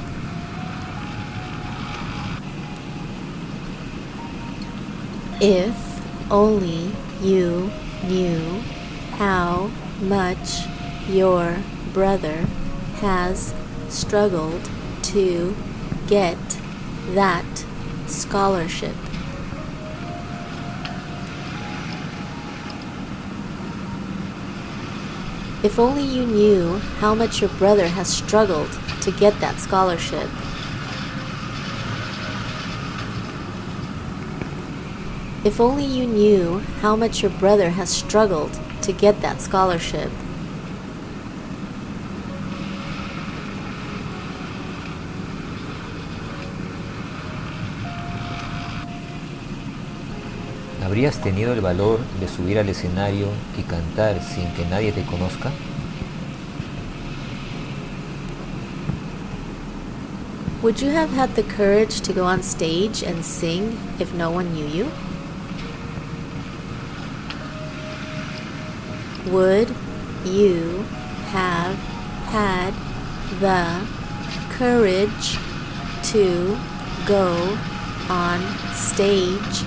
If 5.41 6.31
only 6.31 6.93
you 7.21 7.71
knew 8.05 8.61
how 9.13 9.71
much 10.01 10.67
your 11.09 11.59
brother 11.93 12.47
has 13.01 13.55
struggled 13.89 14.69
to 15.03 15.55
get 16.07 16.39
that 17.15 17.65
scholarship. 18.07 18.97
If 25.65 25.79
only 25.79 26.03
you 26.03 26.27
knew 26.27 26.77
how 26.99 27.15
much 27.15 27.41
your 27.41 27.49
brother 27.49 27.89
has 27.89 28.07
struggled 28.07 28.69
to 29.01 29.11
get 29.11 29.41
that 29.41 29.59
scholarship. 29.59 30.29
If 35.43 35.61
only 35.61 35.87
you 35.87 36.07
knew 36.07 36.59
how 36.83 36.97
much 36.97 37.23
your 37.23 37.31
brother 37.31 37.71
has 37.71 37.89
struggled 37.89 38.53
to 38.83 38.93
get 38.93 39.23
that 39.23 39.41
scholarship. 39.41 40.13
¿Habrías 50.95 51.21
tenido 51.21 51.53
el 51.53 51.61
valor 51.61 51.99
de 52.21 52.29
subir 52.29 52.57
al 52.57 52.69
escenario 52.69 53.27
y 53.59 53.63
cantar 53.63 54.23
sin 54.23 54.49
que 54.53 54.65
nadie 54.65 54.93
te 54.93 55.03
conozca? 55.03 55.51
Would 60.63 60.81
you 60.81 60.91
have 60.91 61.11
had 61.11 61.35
the 61.35 61.43
courage 61.43 62.01
to 62.03 62.13
go 62.13 62.25
on 62.27 62.45
stage 62.45 63.03
and 63.03 63.25
sing 63.25 63.77
if 63.99 64.15
no 64.15 64.31
one 64.31 64.55
knew 64.55 64.69
you? 64.69 64.87
Would 69.33 69.75
you 70.25 70.85
have 71.33 71.75
had 72.31 72.73
the 73.41 73.85
courage 74.57 75.41
to 76.13 76.57
go 77.05 77.59
on 78.09 78.41
stage 78.73 79.65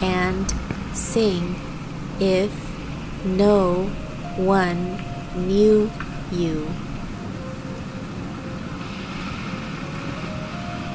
and 0.00 0.54
sing 0.98 1.54
if 2.18 2.52
no 3.24 3.84
one 4.36 4.98
knew 5.36 5.90
you? 6.32 6.68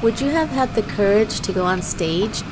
Would 0.02 0.20
you 0.20 0.28
have 0.28 0.50
had 0.50 0.74
the 0.74 0.82
courage 0.82 1.40
to 1.40 1.52
go 1.52 1.64
on 1.64 1.80
stage? 1.80 2.42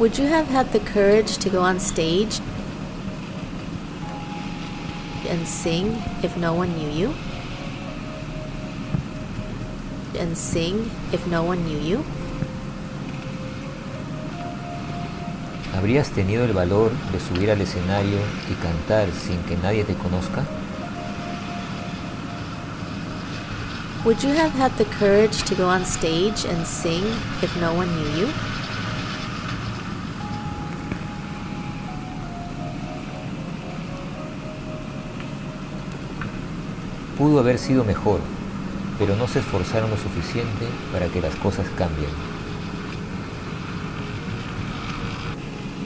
Would 0.00 0.18
you 0.18 0.26
have 0.26 0.48
had 0.48 0.72
the 0.72 0.80
courage 0.80 1.38
to 1.38 1.48
go 1.48 1.60
on 1.62 1.78
stage 1.78 2.40
and 5.28 5.46
sing 5.46 6.02
if 6.24 6.36
no 6.36 6.52
one 6.52 6.76
knew 6.76 6.90
you? 6.90 7.14
And 10.18 10.36
sing 10.36 10.90
if 11.12 11.24
no 11.28 11.44
one 11.44 11.64
knew 11.64 11.78
you? 11.78 12.04
¿Habrías 15.76 16.10
tenido 16.10 16.44
el 16.44 16.52
valor 16.52 16.92
de 17.12 17.18
subir 17.18 17.50
al 17.50 17.60
escenario 17.60 18.18
y 18.48 18.54
cantar 18.54 19.08
sin 19.10 19.38
que 19.40 19.56
nadie 19.56 19.84
te 19.84 19.94
conozca? 19.94 20.44
Would 24.04 24.22
you 24.22 24.30
have 24.34 24.52
had 24.52 24.70
the 24.76 24.84
courage 24.98 25.42
to 25.44 25.54
go 25.54 25.66
on 25.66 25.82
stage 25.82 26.46
and 26.46 26.64
sing 26.64 27.02
if 27.42 27.56
no 27.60 27.74
one 27.74 27.88
knew 27.88 28.20
you? 28.20 28.28
Pudo 37.18 37.40
haber 37.40 37.58
sido 37.58 37.84
mejor, 37.84 38.20
pero 38.98 39.16
no 39.16 39.26
se 39.26 39.40
esforzaron 39.40 39.90
lo 39.90 39.96
suficiente 39.96 40.66
para 40.92 41.06
que 41.08 41.20
las 41.20 41.34
cosas 41.36 41.66
cambien. 41.76 42.33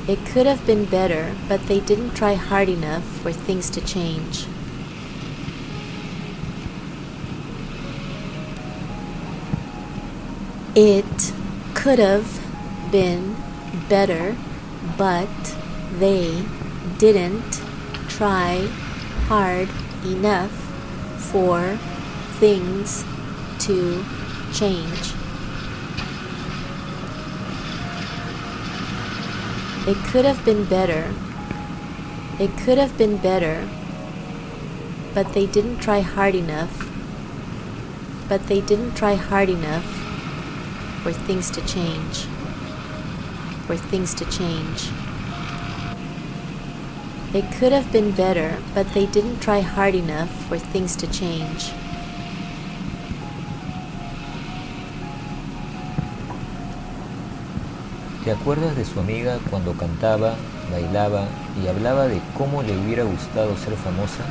It 0.08 0.24
could 0.24 0.46
have 0.46 0.64
been 0.64 0.86
better, 0.86 1.34
but 1.48 1.66
they 1.66 1.80
didn't 1.80 2.14
try 2.14 2.32
hard 2.32 2.70
enough 2.70 3.04
for 3.04 3.30
things 3.30 3.68
to 3.68 3.82
change. 3.82 4.46
It 10.74 11.34
could 11.74 11.98
have 11.98 12.40
been 12.90 13.36
better, 13.90 14.34
but 14.96 15.28
they 15.98 16.42
didn't 16.96 17.60
try 18.08 18.66
hard 19.26 19.68
enough 20.06 20.52
for 21.30 21.76
things 22.40 23.04
to 23.58 24.02
change. 24.54 25.17
It 29.89 29.97
could 30.05 30.26
have 30.26 30.44
been 30.44 30.67
better. 30.67 31.15
It 32.39 32.55
could 32.58 32.76
have 32.76 32.99
been 32.99 33.17
better, 33.17 33.67
but 35.15 35.33
they 35.33 35.47
didn't 35.47 35.78
try 35.78 36.00
hard 36.00 36.34
enough. 36.34 36.86
But 38.28 38.49
they 38.49 38.60
didn't 38.60 38.97
try 38.97 39.15
hard 39.15 39.49
enough 39.49 39.86
for 41.02 41.10
things 41.10 41.50
to 41.52 41.65
change. 41.67 42.26
For 43.67 43.78
things 43.78 44.12
to 44.17 44.26
change. 44.26 44.91
It 47.33 47.50
could 47.57 47.73
have 47.73 47.91
been 47.91 48.10
better, 48.10 48.58
but 48.75 48.92
they 48.92 49.07
didn't 49.07 49.41
try 49.41 49.60
hard 49.60 49.94
enough 49.94 50.28
for 50.49 50.58
things 50.58 50.97
to 50.97 51.07
change. 51.07 51.73
¿Te 58.28 58.34
acuerdas 58.34 58.76
de 58.76 58.84
su 58.84 59.00
amiga 59.00 59.39
cuando 59.48 59.73
cantaba, 59.73 60.34
bailaba 60.70 61.24
y 61.65 61.66
hablaba 61.66 62.08
de 62.08 62.20
cómo 62.36 62.62
le 62.62 62.76
hubiera 62.76 63.05
gustado 63.05 63.57
ser 63.57 63.74
famosa? 63.74 64.23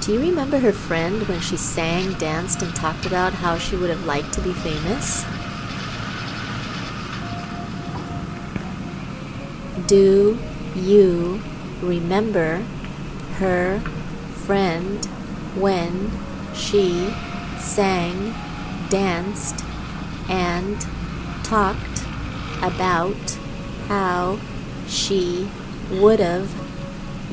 Do 0.00 0.14
you 0.14 0.20
remember 0.20 0.58
her 0.58 0.72
friend 0.72 1.28
when 1.28 1.38
she 1.38 1.58
sang, 1.58 2.14
danced, 2.14 2.62
and 2.62 2.74
talked 2.74 3.04
about 3.04 3.34
how 3.34 3.58
she 3.58 3.76
would 3.76 3.90
have 3.90 4.06
liked 4.06 4.32
to 4.32 4.40
be 4.40 4.54
famous? 4.54 5.22
Do 9.86 10.38
you 10.74 11.42
remember 11.82 12.62
her 13.38 13.82
friend 14.46 15.04
when 15.60 16.10
she 16.54 17.12
sang, 17.58 18.32
danced 18.90 19.64
and 20.28 20.80
talked 21.44 22.04
about 22.62 23.38
how 23.88 24.38
she 24.86 25.48
would 25.90 26.20
have 26.20 26.50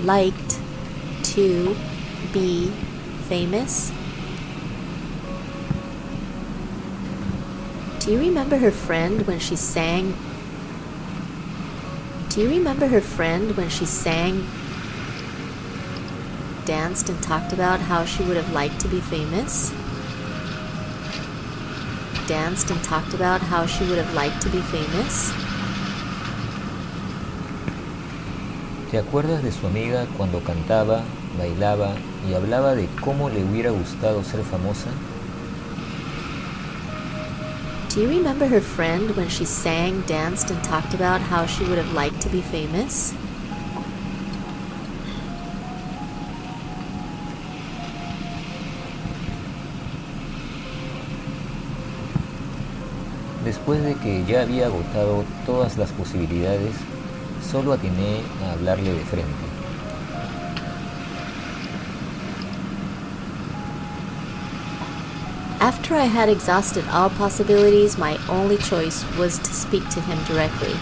liked 0.05 0.59
to 1.23 1.75
be 2.31 2.71
famous? 3.27 3.91
Do 7.99 8.11
you 8.11 8.19
remember 8.19 8.57
her 8.57 8.71
friend 8.71 9.25
when 9.25 9.39
she 9.39 9.55
sang? 9.55 10.15
Do 12.29 12.41
you 12.41 12.49
remember 12.49 12.87
her 12.87 13.01
friend 13.01 13.55
when 13.57 13.69
she 13.69 13.85
sang, 13.85 14.47
danced, 16.65 17.09
and 17.09 17.21
talked 17.23 17.51
about 17.51 17.79
how 17.79 18.05
she 18.05 18.23
would 18.23 18.37
have 18.37 18.51
liked 18.53 18.79
to 18.81 18.87
be 18.87 18.99
famous? 18.99 19.73
Danced 22.27 22.71
and 22.71 22.83
talked 22.83 23.13
about 23.13 23.39
how 23.39 23.67
she 23.67 23.85
would 23.85 23.99
have 23.99 24.13
liked 24.15 24.41
to 24.41 24.49
be 24.49 24.59
famous? 24.61 25.31
¿Te 28.89 28.97
acuerdas 28.97 29.43
de 29.43 29.51
su 29.51 29.67
amiga 29.67 30.07
cuando 30.17 30.39
cantaba, 30.39 31.03
bailaba 31.37 31.93
y 32.27 32.33
hablaba 32.33 32.73
de 32.73 32.87
cómo 33.01 33.29
le 33.29 33.43
hubiera 33.43 33.69
gustado 33.69 34.23
ser 34.23 34.43
famosa? 34.43 34.89
Do 37.89 38.01
you 38.01 38.09
remember 38.09 38.47
her 38.47 38.61
friend 38.61 39.15
when 39.15 39.29
she 39.29 39.45
sang, 39.45 40.01
danced, 40.07 40.49
and 40.49 40.63
talked 40.63 40.95
about 40.95 41.21
how 41.21 41.45
she 41.45 41.63
would 41.65 41.77
have 41.77 41.93
liked 41.93 42.21
to 42.21 42.29
be 42.29 42.41
famous? 42.41 43.13
Después 53.65 53.83
de 53.83 53.95
que 53.95 54.23
ya 54.25 54.43
había 54.43 54.67
agotado 54.67 55.23
todas 55.43 55.75
las 55.75 55.89
posibilidades, 55.89 56.75
solo 57.51 57.73
atiné 57.73 58.21
a 58.43 58.51
hablarle 58.51 58.93
de 58.93 59.03
frente. 59.05 59.31
After 65.59 65.95
I 65.95 66.05
had 66.05 66.29
exhausted 66.29 66.83
all 66.93 67.09
possibilities, 67.09 67.97
my 67.97 68.19
only 68.29 68.57
choice 68.57 69.03
was 69.17 69.39
to 69.39 69.51
speak 69.51 69.81
to 69.89 69.99
him 70.01 70.19
directly. 70.27 70.75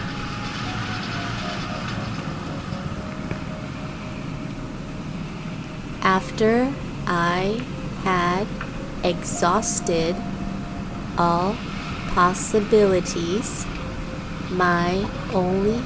After 6.02 6.68
I 7.08 7.62
had 8.04 8.46
exhausted 9.06 10.18
all 11.18 11.56
possibilities, 12.14 13.66
my 14.52 15.04
only 15.34 15.82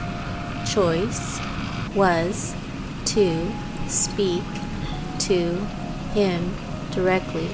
choice 0.69 1.39
was 1.95 2.53
to 3.05 3.49
speak 3.87 4.43
to 5.19 5.55
him 6.13 6.53
directly. 6.91 7.47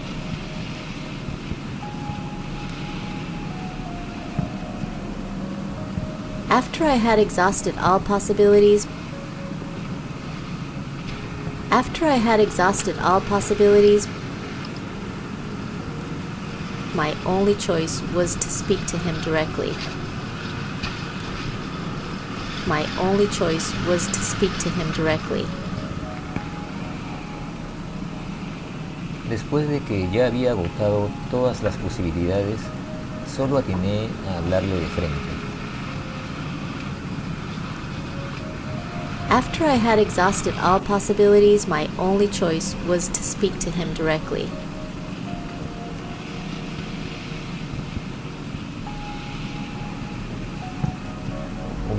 After 6.50 6.85
I 6.85 6.95
had 6.95 7.19
exhausted 7.19 7.77
all 7.77 8.00
possibilities, 8.00 8.88
after 11.69 12.06
I 12.06 12.16
had 12.16 12.40
exhausted 12.40 12.98
all 12.98 13.22
possibilities, 13.22 14.08
my 16.96 17.16
only 17.26 17.56
choice 17.56 18.02
was 18.14 18.36
to 18.36 18.48
speak 18.50 18.86
to 18.88 18.98
him 18.98 19.20
directly. 19.22 19.74
My 22.68 22.88
only 23.00 23.28
choice 23.28 23.74
was 23.88 24.08
to 24.08 24.20
speak 24.20 24.56
to 24.60 24.70
him 24.70 24.92
directly. 24.92 25.46
Después 29.30 29.68
de 29.68 29.80
que 29.80 30.08
ya 30.12 30.28
había 30.28 30.52
agotado 30.52 31.10
todas 31.32 31.64
las 31.64 31.76
posibilidades, 31.78 32.60
solo 33.26 33.58
atiné 33.58 34.08
a 34.30 34.38
hablarle 34.38 34.80
de 34.80 34.86
frente. 34.88 35.34
After 39.30 39.66
I 39.66 39.76
had 39.76 39.98
exhausted 39.98 40.54
all 40.60 40.80
possibilities, 40.80 41.68
my 41.68 41.90
only 41.98 42.28
choice 42.28 42.76
was 42.88 43.08
to 43.08 43.24
speak 43.24 43.58
to 43.60 43.72
him 43.72 43.92
directly. 43.96 44.48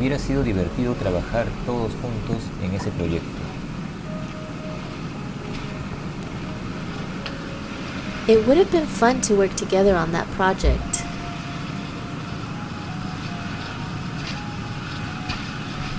Hubiera 0.05 0.18
sido 0.18 0.42
divertido 0.42 0.92
trabajar 0.97 1.47
todos 1.65 1.92
juntos 1.92 2.42
en 2.62 2.74
ese 2.74 2.91
proyecto. 2.91 3.24
It 8.28 8.47
would 8.47 8.58
have 8.58 8.70
been 8.70 8.86
fun 8.86 9.23
to 9.23 9.34
work 9.34 9.57
together 9.57 9.97
on 9.97 10.12
that 10.12 10.26
project. 10.36 11.07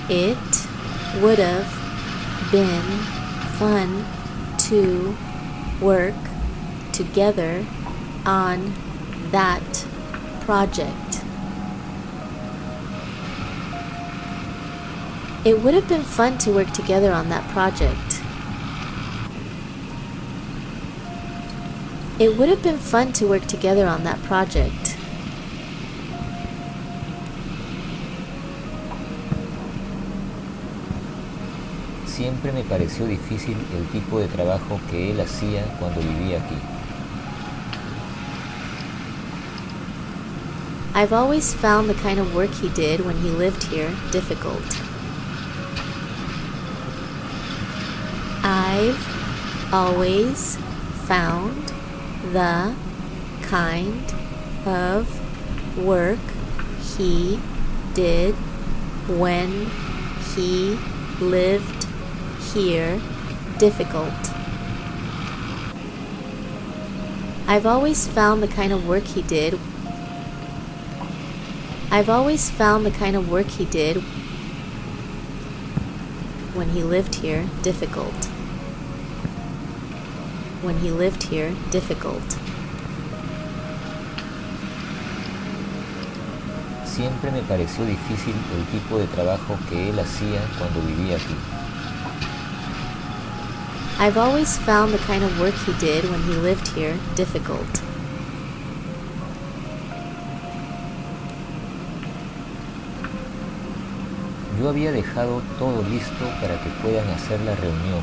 It 0.08 0.38
would 1.20 1.40
have 1.40 1.66
been 2.52 2.84
fun 3.58 4.04
to 4.68 5.16
work 5.84 6.14
together 6.92 7.64
on 8.24 8.72
that 9.32 9.64
project. 10.44 11.25
It 15.46 15.62
would 15.62 15.74
have 15.74 15.86
been 15.86 16.02
fun 16.02 16.38
to 16.38 16.50
work 16.50 16.72
together 16.72 17.12
on 17.12 17.28
that 17.28 17.48
project. 17.50 18.20
It 22.18 22.36
would 22.36 22.48
have 22.48 22.64
been 22.64 22.78
fun 22.78 23.12
to 23.12 23.28
work 23.28 23.46
together 23.46 23.86
on 23.86 24.02
that 24.02 24.20
project. 24.24 24.96
Siempre 32.06 32.50
me 32.50 32.64
pareció 32.64 33.06
difícil 33.06 33.56
el 33.72 33.86
tipo 33.92 34.18
de 34.18 34.26
trabajo 34.26 34.80
que 34.90 35.12
él 35.12 35.20
hacía 35.20 35.62
cuando 35.78 36.00
vivía 36.00 36.38
aquí. 36.38 36.58
I've 40.92 41.12
always 41.12 41.54
found 41.54 41.88
the 41.88 41.94
kind 41.94 42.18
of 42.18 42.34
work 42.34 42.50
he 42.50 42.68
did 42.70 43.06
when 43.06 43.18
he 43.18 43.30
lived 43.30 43.62
here 43.62 43.94
difficult. 44.10 44.85
I've 48.78 49.72
always 49.72 50.56
found 51.06 51.68
the 52.34 52.74
kind 53.40 54.14
of 54.66 55.78
work 55.78 56.18
he 56.98 57.40
did 57.94 58.34
when 59.08 59.70
he 60.34 60.78
lived 61.20 61.86
here 62.52 63.00
difficult. 63.56 64.12
I've 67.48 67.64
always 67.64 68.06
found 68.06 68.42
the 68.42 68.48
kind 68.48 68.74
of 68.74 68.86
work 68.86 69.04
he 69.04 69.22
did 69.22 69.58
I've 71.90 72.10
always 72.10 72.50
found 72.50 72.84
the 72.84 72.90
kind 72.90 73.16
of 73.16 73.30
work 73.30 73.46
he 73.46 73.64
did 73.64 73.96
when 76.52 76.68
he 76.70 76.82
lived 76.82 77.14
here 77.14 77.48
difficult. 77.62 78.35
When 80.66 80.78
he 80.78 80.90
lived 80.90 81.22
here 81.22 81.54
difficult. 81.70 82.26
Siempre 86.84 87.30
me 87.30 87.42
pareció 87.42 87.84
difícil 87.84 88.34
el 88.52 88.64
tipo 88.72 88.98
de 88.98 89.06
trabajo 89.06 89.56
que 89.70 89.90
él 89.90 89.98
hacía 90.00 90.40
cuando 90.58 90.80
vivía 90.82 91.18
aquí. 91.18 91.36
I've 94.00 94.18
always 94.18 94.58
found 94.58 94.92
the 94.92 94.98
kind 95.06 95.22
of 95.22 95.38
work 95.38 95.54
he 95.54 95.72
did 95.74 96.10
when 96.10 96.20
he 96.24 96.34
lived 96.34 96.66
here 96.68 96.96
difficult. 97.14 97.80
Yo 104.58 104.70
había 104.70 104.90
dejado 104.90 105.42
todo 105.60 105.84
listo 105.88 106.24
para 106.40 106.60
que 106.60 106.70
puedan 106.82 107.08
hacer 107.10 107.38
la 107.42 107.54
reunión, 107.54 108.02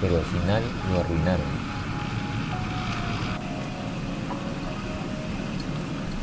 pero 0.00 0.16
al 0.16 0.24
final 0.24 0.62
lo 0.90 1.00
arruinaron. 1.00 1.65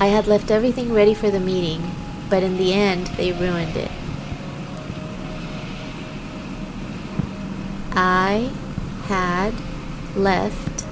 I 0.03 0.07
had 0.07 0.27
left 0.27 0.51
everything 0.51 0.91
ready 0.91 1.13
for 1.13 1.31
the 1.31 1.39
meeting, 1.39 1.81
but 2.29 2.43
in 2.43 2.57
the 2.57 2.73
end, 2.73 3.07
they 3.15 3.31
ruined 3.31 3.77
it. 3.77 3.89
I 7.93 8.51
had 9.07 9.53
left 10.13 10.85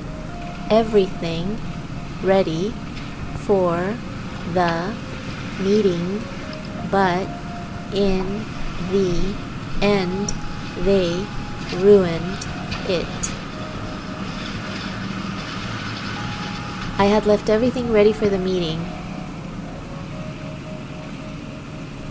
everything 0.70 1.58
ready 2.24 2.74
for 3.36 3.98
the 4.54 4.96
meeting, 5.60 6.22
but 6.90 7.28
in 7.94 8.46
the 8.94 9.36
end, 9.82 10.34
they 10.86 11.28
ruined 11.84 12.48
it. 12.88 13.32
I 16.98 17.08
had 17.08 17.26
left 17.26 17.50
everything 17.50 17.92
ready 17.92 18.14
for 18.14 18.30
the 18.30 18.38
meeting, 18.38 18.80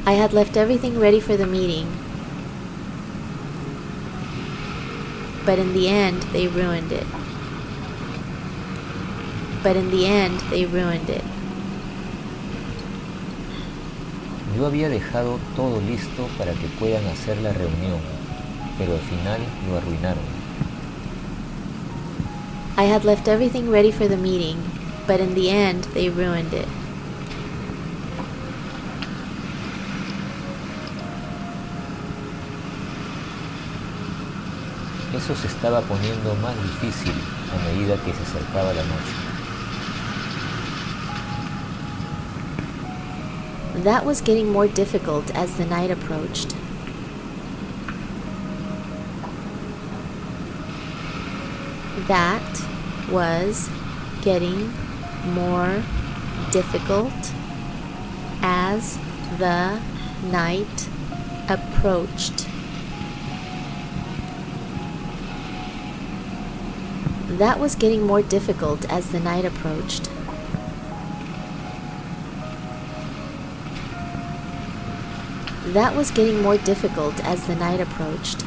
I 0.06 0.12
had 0.12 0.32
left 0.32 0.56
everything 0.56 0.98
ready 0.98 1.20
for 1.20 1.36
the 1.36 1.46
meeting. 1.46 1.86
But 5.44 5.58
in 5.58 5.72
the 5.72 5.88
end, 5.88 6.22
they 6.32 6.48
ruined 6.48 6.92
it. 6.92 7.06
But 9.62 9.76
in 9.76 9.90
the 9.90 10.06
end, 10.06 10.40
they 10.50 10.64
ruined 10.64 11.10
it. 11.10 11.24
Yo 14.56 14.66
había 14.66 14.88
dejado 14.88 15.38
todo 15.54 15.80
listo 15.80 16.28
para 16.36 16.52
que 16.54 16.66
puedan 16.78 17.06
hacer 17.06 17.38
la 17.38 17.52
reunión, 17.52 18.00
pero 18.78 18.94
al 18.94 19.00
final 19.00 19.40
lo 19.68 19.76
arruinaron. 19.76 20.24
I 22.76 22.84
had 22.84 23.04
left 23.04 23.28
everything 23.28 23.70
ready 23.70 23.92
for 23.92 24.08
the 24.08 24.16
meeting, 24.16 24.56
but 25.06 25.20
in 25.20 25.34
the 25.34 25.50
end, 25.50 25.84
they 25.94 26.08
ruined 26.08 26.54
it. 26.54 26.66
Eso 35.14 35.34
se 35.34 35.48
estaba 35.48 35.80
poniendo 35.82 36.34
más 36.36 36.54
difícil 36.62 37.12
a 37.52 37.64
medida 37.64 37.96
que 37.96 38.12
se 38.12 38.22
acercaba 38.22 38.72
la 38.72 38.82
noche. 38.84 39.30
That 43.82 44.04
was 44.04 44.20
getting 44.20 44.52
more 44.52 44.68
difficult 44.68 45.34
as 45.34 45.56
the 45.56 45.64
night 45.64 45.90
approached. 45.90 46.54
That 52.06 52.42
was 53.10 53.68
getting 54.22 54.70
more 55.34 55.82
difficult 56.50 57.12
as 58.42 58.98
the 59.38 59.80
night 60.30 60.88
approached. 61.48 62.49
That 67.40 67.58
was 67.58 67.74
getting 67.74 68.02
more 68.06 68.20
difficult 68.20 68.84
as 68.92 69.12
the 69.12 69.18
night 69.18 69.46
approached. 69.46 70.10
That 75.72 75.96
was 75.96 76.10
getting 76.10 76.42
more 76.42 76.58
difficult 76.58 77.18
as 77.24 77.46
the 77.46 77.56
night 77.56 77.80
approached. 77.80 78.44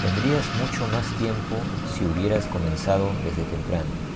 Tendrías 0.00 0.46
mucho 0.58 0.86
más 0.86 1.06
tiempo 1.18 1.56
si 1.92 2.06
hubieras 2.06 2.46
comenzado 2.46 3.10
desde 3.22 3.44
temprano. 3.44 4.11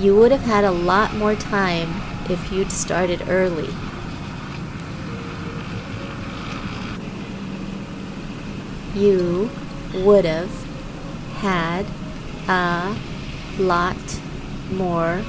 You 0.00 0.16
would 0.16 0.32
have 0.32 0.44
had 0.44 0.64
a 0.64 0.70
lot 0.70 1.14
more 1.14 1.34
time 1.34 2.00
if 2.30 2.50
you'd 2.50 2.72
started 2.72 3.28
early. 3.28 3.68
You 8.94 9.50
would 9.92 10.24
have 10.24 10.50
had 11.40 11.84
a 12.48 12.96
lot 13.58 13.98
more 14.72 15.22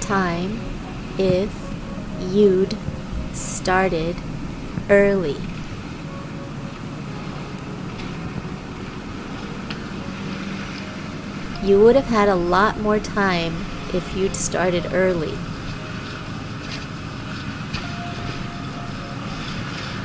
time 0.00 0.60
if 1.16 1.50
you'd 2.20 2.76
started 3.32 4.14
early. 4.90 5.38
You 11.62 11.80
would 11.80 11.96
have 11.96 12.08
had 12.08 12.28
a 12.28 12.34
lot 12.34 12.78
more 12.78 12.98
time 12.98 13.64
if 13.94 14.16
you'd 14.16 14.34
started 14.34 14.92
early. 14.92 15.32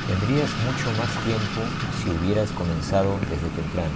Tendrías 0.06 0.50
mucho 0.64 0.90
más 0.98 1.10
tiempo 1.24 1.62
si 2.02 2.10
hubieras 2.10 2.50
comenzado 2.50 3.18
desde 3.30 3.48
temprano. 3.50 3.94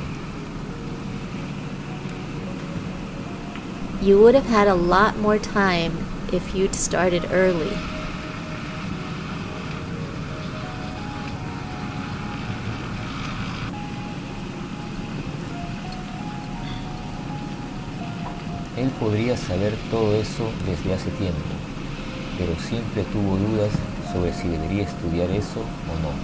You 4.00 4.20
would 4.20 4.34
have 4.34 4.46
had 4.46 4.68
a 4.68 4.74
lot 4.74 5.18
more 5.18 5.38
time 5.38 5.92
if 6.32 6.54
you'd 6.54 6.74
started 6.74 7.32
early. 7.32 7.76
Él 18.88 18.94
podría 18.94 19.36
saber 19.36 19.74
todo 19.90 20.14
eso 20.14 20.50
desde 20.64 20.94
hace 20.94 21.10
tiempo, 21.10 21.36
pero 22.38 22.54
siempre 22.58 23.04
tuvo 23.12 23.36
dudas 23.36 23.70
sobre 24.10 24.32
si 24.32 24.48
debería 24.48 24.84
estudiar 24.84 25.30
eso 25.30 25.60
o 25.60 25.94
no. 26.00 26.14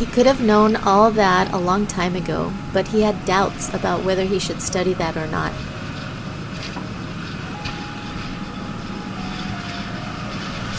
He 0.00 0.06
could 0.06 0.26
have 0.26 0.40
known 0.40 0.74
all 0.74 1.12
that 1.12 1.52
a 1.52 1.58
long 1.58 1.86
time 1.86 2.16
ago, 2.16 2.50
but 2.72 2.88
he 2.88 3.02
had 3.02 3.14
doubts 3.24 3.72
about 3.72 4.04
whether 4.04 4.24
he 4.24 4.40
should 4.40 4.60
study 4.60 4.92
that 4.94 5.16
or 5.16 5.28
not. 5.28 5.52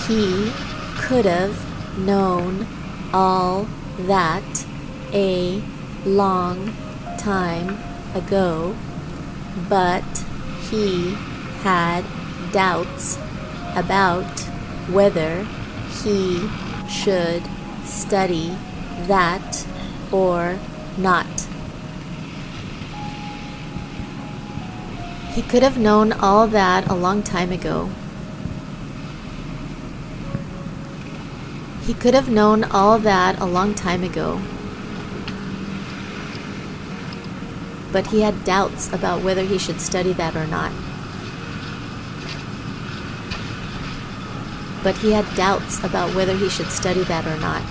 He 0.06 0.52
could 0.98 1.26
have 1.26 1.56
known 1.98 2.68
all 3.14 3.68
that 4.00 4.44
a 5.14 5.62
long 6.06 6.74
time 7.18 7.78
ago, 8.14 8.76
but 9.70 10.04
he 10.70 11.14
had 11.62 12.06
doubts 12.52 13.18
about 13.76 14.40
whether 14.90 15.44
he 16.04 16.50
should 16.88 17.44
study 17.84 18.56
that 19.08 19.66
or 20.12 20.58
not. 20.98 21.28
He 25.34 25.42
could 25.42 25.64
have 25.64 25.78
known 25.78 26.14
all 26.14 26.48
that 26.48 26.88
a 26.88 26.96
long 26.96 27.22
time 27.22 27.52
ago. 27.52 27.90
He 31.86 31.94
could 31.94 32.14
have 32.14 32.30
known 32.30 32.64
all 32.64 32.98
that 33.00 33.40
a 33.40 33.46
long 33.46 33.76
time 33.76 34.04
ago. 34.04 34.40
But 37.96 38.08
he 38.08 38.20
had 38.20 38.44
doubts 38.44 38.92
about 38.92 39.24
whether 39.24 39.44
he 39.44 39.58
should 39.58 39.80
study 39.80 40.12
that 40.20 40.36
or 40.36 40.46
not. 40.48 40.74
But 44.84 44.98
he 44.98 45.14
had 45.14 45.24
doubts 45.38 45.82
about 45.82 46.14
whether 46.14 46.36
he 46.36 46.50
should 46.50 46.70
study 46.72 47.04
that 47.06 47.26
or 47.26 47.38
not. 47.40 47.62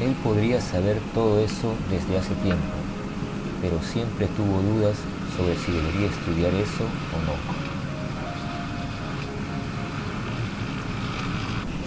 Él 0.00 0.14
podría 0.24 0.62
saber 0.62 1.02
todo 1.12 1.44
eso 1.44 1.74
desde 1.90 2.16
hace 2.16 2.34
tiempo, 2.36 2.76
pero 3.60 3.82
siempre 3.82 4.26
tuvo 4.28 4.62
dudas 4.62 4.96
sobre 5.36 5.54
si 5.56 5.70
debería 5.70 6.08
estudiar 6.08 6.54
eso 6.54 6.84
o 6.84 7.18
no. 7.26 7.71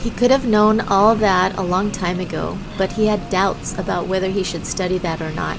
He 0.05 0.11
could 0.11 0.29
have 0.29 0.45
known 0.45 0.81
all 0.81 1.15
that 1.15 1.57
a 1.57 1.63
long 1.63 1.89
time 1.89 2.19
ago, 2.19 2.59
but 2.77 2.91
he 2.91 3.07
had 3.07 3.27
doubts 3.31 3.75
about 3.75 4.05
whether 4.05 4.29
he 4.29 4.43
should 4.43 4.63
study 4.67 4.99
that 4.99 5.19
or 5.19 5.31
not. 5.31 5.57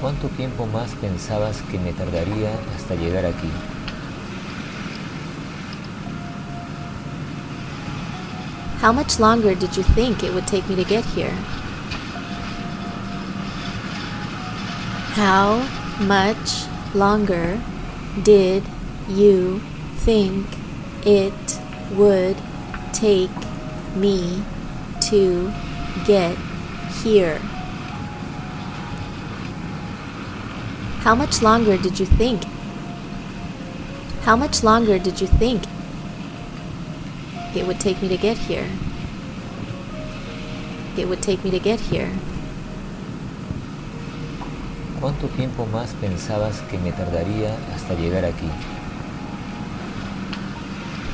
¿Cuánto 0.00 0.28
tiempo 0.36 0.66
más 0.66 0.90
pensabas 0.96 1.62
que 1.70 1.78
me 1.78 1.92
tardaría 1.92 2.50
hasta 2.74 2.96
llegar 2.96 3.24
aquí? 3.26 3.48
How 8.80 8.92
much 8.92 9.20
longer 9.20 9.54
did 9.54 9.76
you 9.76 9.84
think 9.84 10.24
it 10.24 10.34
would 10.34 10.48
take 10.48 10.68
me 10.68 10.74
to 10.74 10.82
get 10.82 11.04
here? 11.04 11.38
How 15.14 15.66
much 16.00 16.66
longer 16.94 17.60
did 18.22 18.62
you 19.08 19.60
think 19.96 20.46
it 21.04 21.60
would 21.92 22.36
take 22.92 23.30
me 23.96 24.44
to 25.00 25.52
get 26.06 26.36
here? 27.02 27.38
How 31.00 31.16
much 31.16 31.42
longer 31.42 31.76
did 31.76 31.98
you 31.98 32.06
think? 32.06 32.44
How 34.22 34.36
much 34.36 34.62
longer 34.62 34.96
did 34.96 35.20
you 35.20 35.26
think 35.26 35.64
it 37.56 37.66
would 37.66 37.80
take 37.80 38.00
me 38.00 38.06
to 38.06 38.16
get 38.16 38.38
here? 38.38 38.70
It 40.96 41.08
would 41.08 41.20
take 41.20 41.42
me 41.42 41.50
to 41.50 41.58
get 41.58 41.80
here. 41.80 42.12
¿Cuánto 45.00 45.28
tiempo 45.28 45.64
más 45.64 45.94
pensabas 45.94 46.60
que 46.70 46.76
me 46.76 46.92
tardaría 46.92 47.56
hasta 47.74 47.94
llegar 47.94 48.22
aquí? 48.26 48.50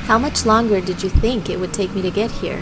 How 0.09 0.19
much 0.19 0.45
longer 0.45 0.81
did 0.81 1.01
you 1.01 1.09
think 1.21 1.49
it 1.49 1.57
would 1.57 1.71
take 1.71 1.95
me 1.95 2.01
to 2.01 2.11
get 2.11 2.29
here? 2.29 2.59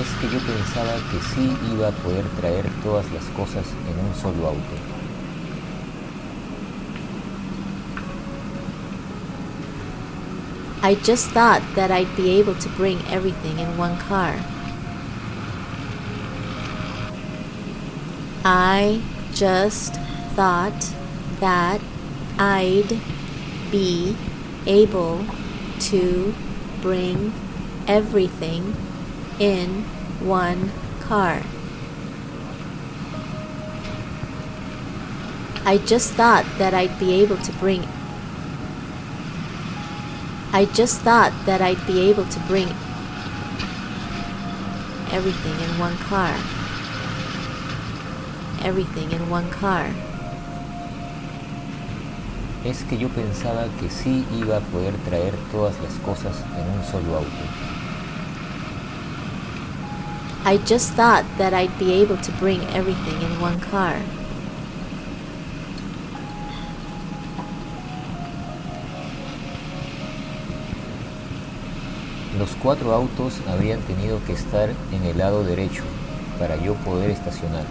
Es 0.00 0.08
que 0.20 0.28
yo 0.28 0.40
pensaba 0.40 0.94
que 1.12 1.20
sí 1.34 1.56
iba 1.72 1.88
a 1.88 1.92
poder 1.92 2.24
traer 2.40 2.68
todas 2.82 3.06
las 3.12 3.24
cosas 3.36 3.64
en 3.88 4.06
un 4.06 4.14
solo 4.14 4.48
auto. 4.48 4.97
I 10.80 10.94
just 10.94 11.30
thought 11.30 11.62
that 11.74 11.90
I'd 11.90 12.14
be 12.16 12.38
able 12.38 12.54
to 12.54 12.68
bring 12.70 13.04
everything 13.08 13.58
in 13.58 13.76
one 13.76 13.98
car. 13.98 14.38
I 18.44 19.02
just 19.34 19.94
thought 20.34 20.94
that 21.40 21.80
I'd 22.38 23.00
be 23.72 24.16
able 24.66 25.24
to 25.80 26.34
bring 26.80 27.32
everything 27.88 28.76
in 29.40 29.82
one 30.20 30.70
car. 31.00 31.42
I 35.64 35.78
just 35.84 36.14
thought 36.14 36.46
that 36.58 36.72
I'd 36.72 36.98
be 37.00 37.20
able 37.20 37.36
to 37.36 37.52
bring 37.54 37.82
I 40.50 40.64
just 40.64 41.02
thought 41.02 41.32
that 41.44 41.60
I'd 41.60 41.86
be 41.86 42.08
able 42.08 42.24
to 42.24 42.40
bring 42.48 42.68
everything 45.12 45.52
in 45.60 45.78
one 45.78 45.96
car. 45.98 46.32
Everything 48.64 49.12
in 49.12 49.28
one 49.28 49.50
car. 49.50 49.92
Es 52.64 52.82
que 52.84 52.96
yo 52.96 53.08
pensaba 53.08 53.68
que 53.78 53.90
sí 53.90 54.24
iba 54.40 54.56
a 54.56 54.60
poder 54.60 54.94
traer 55.04 55.34
todas 55.52 55.74
las 55.80 55.92
cosas 56.04 56.34
en 56.56 56.78
un 56.78 56.84
solo 56.84 57.18
auto. 57.18 57.44
I 60.44 60.56
just 60.64 60.94
thought 60.94 61.24
that 61.36 61.52
I'd 61.52 61.78
be 61.78 61.92
able 61.92 62.16
to 62.16 62.32
bring 62.40 62.62
everything 62.74 63.20
in 63.20 63.38
one 63.38 63.60
car. 63.60 64.00
Los 72.38 72.50
cuatro 72.62 72.94
autos 72.94 73.34
habrían 73.48 73.80
tenido 73.80 74.24
que 74.24 74.32
estar 74.32 74.70
en 74.92 75.02
el 75.04 75.18
lado 75.18 75.42
derecho 75.42 75.82
para 76.38 76.56
yo 76.56 76.74
poder 76.74 77.10
estacionar. 77.10 77.64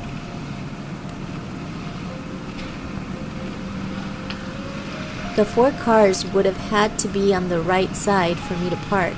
The 5.38 5.46
four 5.46 5.72
cars 5.72 6.26
would 6.34 6.46
have 6.46 6.58
had 6.70 6.98
to 7.00 7.08
be 7.08 7.34
on 7.34 7.48
the 7.48 7.62
right 7.62 7.96
side 7.96 8.38
for 8.38 8.56
me 8.58 8.70
to 8.70 8.78
park. 8.90 9.14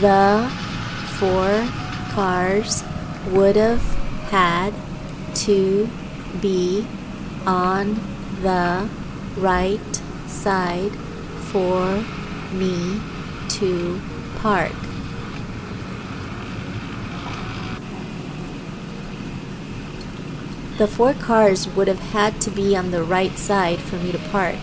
The 0.00 0.48
four 1.18 1.66
cars 2.14 2.84
would 3.32 3.56
have 3.56 3.82
had 4.30 4.72
to 5.46 5.88
be 6.40 6.86
on 7.44 8.00
the 8.42 8.88
right 9.36 9.95
side 10.36 10.92
for 11.50 12.04
me 12.52 13.00
to 13.48 14.00
park. 14.36 14.72
The 20.78 20.86
four 20.86 21.14
cars 21.14 21.66
would 21.68 21.88
have 21.88 22.00
had 22.12 22.38
to 22.42 22.50
be 22.50 22.76
on 22.76 22.90
the 22.90 23.02
right 23.02 23.36
side 23.38 23.80
for 23.80 23.96
me 23.96 24.12
to 24.12 24.18
park. 24.30 24.60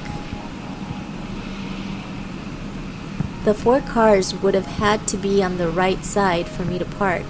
The 3.45 3.55
four 3.55 3.81
cars 3.81 4.35
would 4.35 4.53
have 4.53 4.67
had 4.67 5.07
to 5.07 5.17
be 5.17 5.43
on 5.43 5.57
the 5.57 5.69
right 5.69 6.05
side 6.05 6.47
for 6.47 6.63
me 6.63 6.77
to 6.77 6.85
park. 6.85 7.25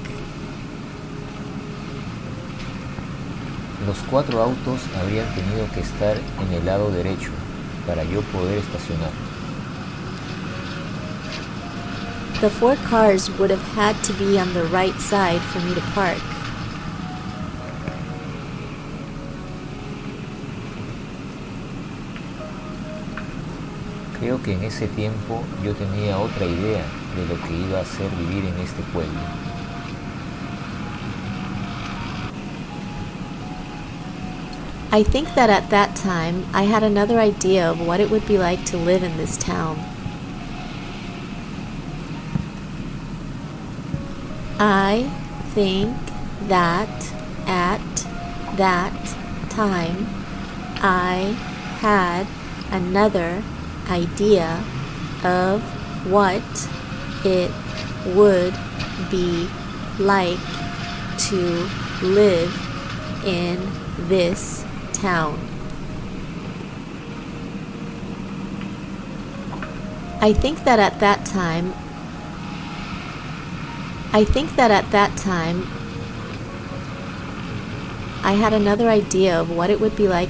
Los 3.87 3.99
cuatro 4.09 4.41
autos 4.41 4.81
habrían 4.99 5.33
tenido 5.33 5.69
que 5.73 5.81
estar 5.81 6.17
en 6.41 6.53
el 6.53 6.65
lado 6.65 6.91
derecho 6.91 7.31
para 7.85 8.03
yo 8.03 8.21
poder 8.31 8.59
estacionar. 8.59 9.11
The 12.41 12.49
four 12.49 12.75
cars 12.89 13.29
would 13.39 13.51
have 13.51 13.63
had 13.73 13.95
to 14.03 14.13
be 14.13 14.37
on 14.37 14.53
the 14.53 14.65
right 14.65 14.99
side 14.99 15.39
for 15.39 15.59
me 15.59 15.73
to 15.73 15.81
park. 15.95 16.21
Creo 24.19 24.41
que 24.41 24.53
en 24.53 24.63
ese 24.63 24.87
tiempo 24.87 25.43
yo 25.63 25.73
tenía 25.73 26.17
otra 26.17 26.45
idea 26.45 26.83
de 27.15 27.25
lo 27.27 27.41
que 27.47 27.53
iba 27.53 27.79
a 27.79 27.85
ser 27.85 28.09
vivir 28.11 28.45
en 28.45 28.59
este 28.59 28.81
pueblo. 28.93 29.52
I 34.93 35.01
think 35.01 35.33
that 35.33 35.49
at 35.49 35.71
that 35.71 35.95
time 35.95 36.45
I 36.53 36.65
had 36.65 36.83
another 36.83 37.19
idea 37.19 37.67
of 37.67 37.81
what 37.81 37.99
it 37.99 38.11
would 38.11 38.27
be 38.27 38.37
like 38.37 38.63
to 38.65 38.77
live 38.77 39.01
in 39.01 39.17
this 39.17 39.37
town. 39.37 39.79
I 44.59 45.09
think 45.55 45.97
that 46.47 47.11
at 47.47 47.81
that 48.55 48.93
time 49.49 50.05
I 50.77 51.35
had 51.79 52.27
another 52.69 53.41
idea 53.89 54.63
of 55.23 55.63
what 56.05 56.69
it 57.25 57.51
would 58.15 58.53
be 59.09 59.49
like 59.97 60.37
to 61.29 61.67
live 62.03 62.53
in 63.25 63.57
this 64.07 64.63
town. 65.03 65.37
I 70.21 70.31
think 70.31 70.63
that 70.63 70.79
at 70.79 71.01
that 71.01 71.25
time 71.25 71.73
I 74.13 74.23
think 74.23 74.55
that 74.55 74.71
at 74.71 74.89
that 74.91 75.17
time 75.17 75.63
I 78.23 78.33
had 78.43 78.53
another 78.53 78.87
idea 78.87 79.37
of 79.37 79.49
what 79.49 79.69
it 79.69 79.81
would 79.81 79.97
be 79.97 80.07
like 80.07 80.29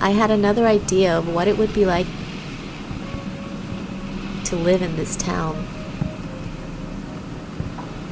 I 0.00 0.12
had 0.12 0.30
another 0.30 0.66
idea 0.66 1.18
of 1.18 1.28
what 1.28 1.46
it 1.46 1.58
would 1.58 1.74
be 1.74 1.84
like 1.84 2.06
to 4.44 4.56
live 4.56 4.80
in 4.80 4.96
this 4.96 5.14
town. 5.16 5.66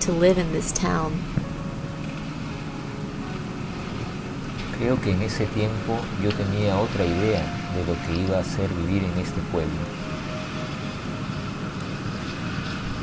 To 0.00 0.12
live 0.12 0.36
in 0.36 0.52
this 0.52 0.70
town. 0.72 1.41
Creo 4.82 5.00
que 5.00 5.12
en 5.12 5.22
ese 5.22 5.46
tiempo 5.46 5.96
yo 6.20 6.32
tenía 6.32 6.76
otra 6.76 7.04
idea 7.04 7.40
de 7.76 7.86
lo 7.86 7.94
que 8.04 8.20
iba 8.20 8.40
a 8.40 8.42
ser 8.42 8.68
vivir 8.68 9.04
en 9.04 9.16
este 9.16 9.40
pueblo. 9.52 9.70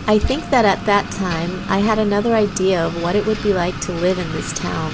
I 0.05 0.19
think 0.19 0.43
that 0.49 0.65
at 0.65 0.85
that 0.85 1.05
time 1.11 1.49
I 1.69 1.79
had 1.79 1.97
another 1.97 2.35
idea 2.35 2.85
of 2.85 3.01
what 3.01 3.15
it 3.15 3.25
would 3.25 3.41
be 3.43 3.53
like 3.53 3.79
to 3.85 3.93
live 3.93 4.19
in 4.19 4.29
this 4.33 4.51
town. 4.59 4.91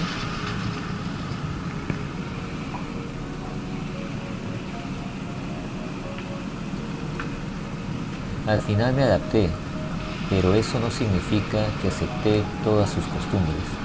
Al 8.46 8.62
final 8.62 8.94
me 8.94 9.02
adapté, 9.02 9.50
pero 10.30 10.54
eso 10.54 10.80
no 10.80 10.92
significa 10.92 11.66
que 11.82 11.88
acepté 11.88 12.44
todas 12.64 12.92
sus 12.92 13.04
costumbres. 13.06 13.85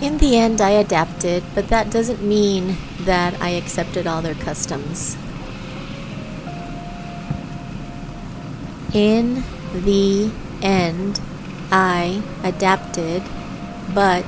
In 0.00 0.18
the 0.18 0.36
end, 0.36 0.60
I 0.60 0.70
adapted, 0.70 1.42
but 1.56 1.68
that 1.68 1.90
doesn't 1.90 2.22
mean 2.22 2.76
that 3.00 3.40
I 3.42 3.50
accepted 3.50 4.06
all 4.06 4.22
their 4.22 4.36
customs. 4.36 5.16
In 8.94 9.42
the 9.74 10.30
end, 10.62 11.20
I 11.72 12.22
adapted, 12.44 13.24
but 13.92 14.24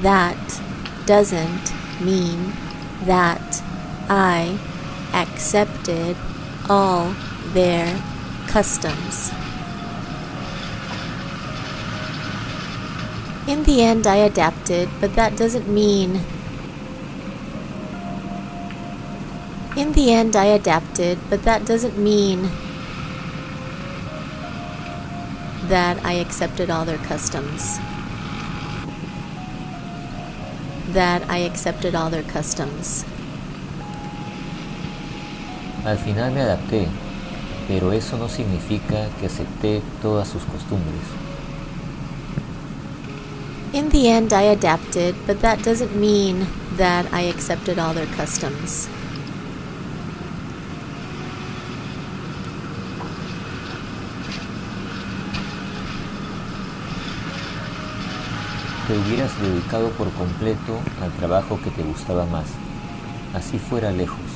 that 0.00 0.60
doesn't 1.04 1.74
mean 2.00 2.54
that 3.04 3.62
I 4.08 4.58
accepted 5.12 6.16
all 6.70 7.14
their 7.52 8.02
customs. 8.46 9.30
In 13.48 13.64
the 13.64 13.82
end, 13.82 14.06
I 14.06 14.16
adapted, 14.16 14.88
but 15.00 15.16
that 15.16 15.36
doesn't 15.36 15.68
mean. 15.68 16.20
In 19.76 19.92
the 19.92 20.12
end, 20.12 20.36
I 20.36 20.44
adapted, 20.44 21.18
but 21.28 21.42
that 21.42 21.64
doesn't 21.66 21.98
mean 21.98 22.48
that 25.68 25.98
I 26.04 26.12
accepted 26.14 26.70
all 26.70 26.84
their 26.84 26.98
customs. 26.98 27.78
That 30.92 31.28
I 31.28 31.38
accepted 31.38 31.96
all 31.96 32.10
their 32.10 32.22
customs. 32.22 33.04
Al 35.84 35.96
final 35.96 36.30
me 36.30 36.42
adapté, 36.42 36.86
pero 37.66 37.90
eso 37.90 38.16
no 38.16 38.28
significa 38.28 39.08
que 39.18 39.26
acepté 39.26 39.82
todas 40.00 40.28
sus 40.28 40.44
costumbres. 40.44 41.21
In 43.72 43.88
the 43.88 44.10
end, 44.10 44.34
I 44.34 44.42
adapted, 44.42 45.14
but 45.26 45.40
that 45.40 45.62
doesn't 45.62 45.96
mean 45.96 46.46
that 46.76 47.10
I 47.10 47.22
accepted 47.22 47.78
all 47.78 47.94
their 47.94 48.06
customs. 48.14 48.86
Te 58.86 58.98
hubieras 58.98 59.30
dedicado 59.40 59.88
por 59.92 60.10
completo 60.10 60.78
al 61.00 61.10
trabajo 61.12 61.58
que 61.64 61.70
te 61.70 61.82
gustaba 61.82 62.26
más, 62.26 62.48
así 63.32 63.58
fuera 63.58 63.90
lejos. 63.90 64.31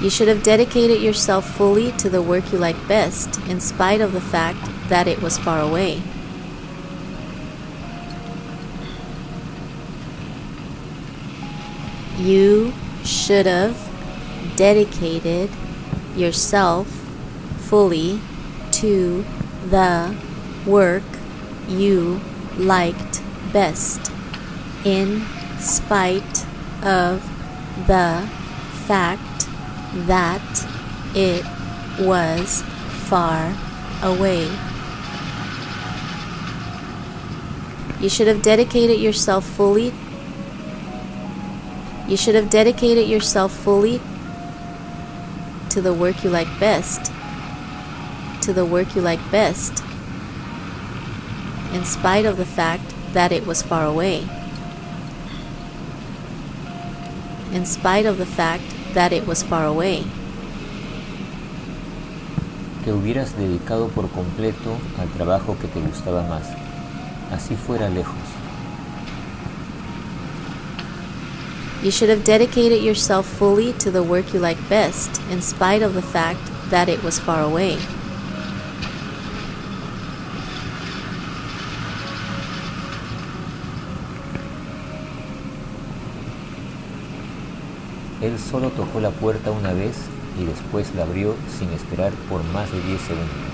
You 0.00 0.08
should 0.08 0.28
have 0.28 0.42
dedicated 0.42 1.02
yourself 1.02 1.48
fully 1.56 1.92
to 1.92 2.08
the 2.08 2.22
work 2.22 2.50
you 2.52 2.58
like 2.58 2.88
best, 2.88 3.38
in 3.48 3.60
spite 3.60 4.00
of 4.00 4.12
the 4.12 4.20
fact 4.20 4.58
that 4.88 5.06
it 5.06 5.20
was 5.20 5.36
far 5.36 5.60
away. 5.60 6.02
You 12.16 12.72
should 13.04 13.44
have 13.44 13.76
dedicated 14.56 15.50
yourself 16.16 16.88
fully 17.58 18.20
to 18.72 19.24
the 19.68 20.16
work 20.66 21.02
you 21.68 22.22
liked 22.56 23.22
best, 23.52 24.10
in 24.82 25.26
spite 25.58 26.46
of 26.82 27.22
the 27.86 28.26
fact 28.86 29.29
that 30.06 30.42
it 31.14 31.44
was 31.98 32.62
far 33.08 33.54
away. 34.02 34.50
You 38.00 38.08
should 38.08 38.28
have 38.28 38.40
dedicated 38.40 38.98
yourself 38.98 39.44
fully. 39.44 39.92
You 42.08 42.16
should 42.16 42.34
have 42.34 42.48
dedicated 42.48 43.08
yourself 43.08 43.52
fully 43.52 44.00
to 45.68 45.82
the 45.82 45.92
work 45.92 46.24
you 46.24 46.30
like 46.30 46.48
best. 46.58 47.12
To 48.42 48.52
the 48.52 48.64
work 48.64 48.94
you 48.96 49.02
like 49.02 49.20
best. 49.30 49.84
In 51.74 51.84
spite 51.84 52.24
of 52.24 52.36
the 52.36 52.46
fact 52.46 52.94
that 53.12 53.32
it 53.32 53.46
was 53.46 53.62
far 53.62 53.84
away. 53.84 54.26
In 57.52 57.66
spite 57.66 58.06
of 58.06 58.16
the 58.18 58.26
fact 58.26 58.64
that 58.94 59.12
it 59.12 59.26
was 59.26 59.42
far 59.42 59.64
away. 59.64 60.04
Te 62.84 62.92
hubieras 62.92 63.36
dedicado 63.36 63.88
por 63.88 64.08
completo 64.10 64.76
al 64.98 65.08
trabajo 65.08 65.56
que 65.60 65.68
te 65.68 65.80
gustaba 65.80 66.22
más, 66.22 66.48
así 67.32 67.54
fuera 67.54 67.88
lejos. 67.88 68.14
You 71.82 71.90
should 71.90 72.10
have 72.10 72.24
dedicated 72.24 72.82
yourself 72.82 73.26
fully 73.26 73.72
to 73.74 73.90
the 73.90 74.02
work 74.02 74.34
you 74.34 74.40
like 74.40 74.58
best, 74.68 75.20
in 75.30 75.40
spite 75.40 75.82
of 75.82 75.94
the 75.94 76.02
fact 76.02 76.40
that 76.70 76.88
it 76.88 77.02
was 77.02 77.18
far 77.18 77.42
away. 77.42 77.78
Él 88.20 88.29
solo 88.40 88.70
tocó 88.70 89.00
la 89.00 89.10
puerta 89.10 89.50
una 89.50 89.72
vez 89.72 89.96
y 90.40 90.44
después 90.44 90.94
la 90.94 91.02
abrió 91.02 91.34
sin 91.58 91.70
esperar 91.70 92.12
por 92.28 92.42
más 92.44 92.70
de 92.72 92.80
10 92.80 93.00
segundos. 93.00 93.50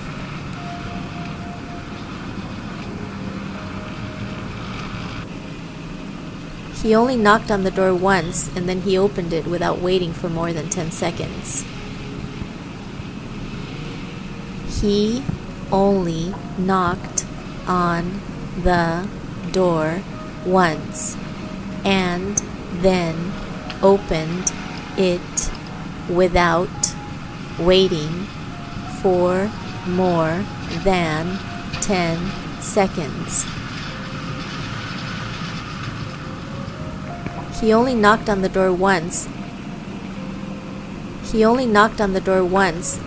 He 6.82 6.94
only 6.94 7.16
knocked 7.16 7.50
on 7.50 7.65
the 7.65 7.70
door 7.70 7.94
once 7.94 8.48
and 8.55 8.68
then 8.68 8.82
he 8.82 8.97
opened 8.97 9.32
it 9.32 9.47
without 9.47 9.81
waiting 9.81 10.12
for 10.12 10.28
more 10.28 10.52
than 10.52 10.68
10 10.68 10.92
seconds. 10.92 11.65
He 14.81 15.23
only 15.73 16.32
knocked 16.58 17.24
on 17.66 18.20
the 18.62 19.08
door 19.50 20.00
once 20.44 21.16
and 21.84 22.40
then 22.82 23.32
opened 23.82 24.52
it 24.99 25.50
without 26.08 26.94
waiting 27.58 28.26
for 29.02 29.50
more 29.86 30.44
than 30.84 31.39
10 31.81 32.60
seconds. 32.60 33.44
He 37.60 37.73
only 37.73 37.94
knocked 37.94 38.28
on 38.28 38.42
the 38.42 38.49
door 38.49 38.73
once. 38.73 39.28
He 41.33 41.44
only 41.44 41.66
knocked 41.66 42.00
on 42.00 42.12
the 42.12 42.20
door 42.20 42.44
once 42.44 43.00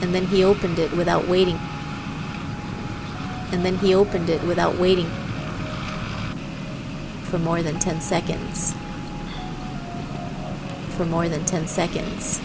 and 0.00 0.14
then 0.14 0.26
he 0.26 0.42
opened 0.42 0.78
it 0.78 0.92
without 0.92 1.28
waiting. 1.28 1.58
And 3.52 3.64
then 3.64 3.78
he 3.78 3.94
opened 3.94 4.30
it 4.30 4.42
without 4.44 4.76
waiting 4.78 5.10
for 7.24 7.38
more 7.38 7.62
than 7.62 7.78
10 7.78 8.00
seconds. 8.00 8.74
For 11.00 11.06
more 11.06 11.30
than 11.30 11.46
10 11.46 11.66
seconds. 11.66 12.40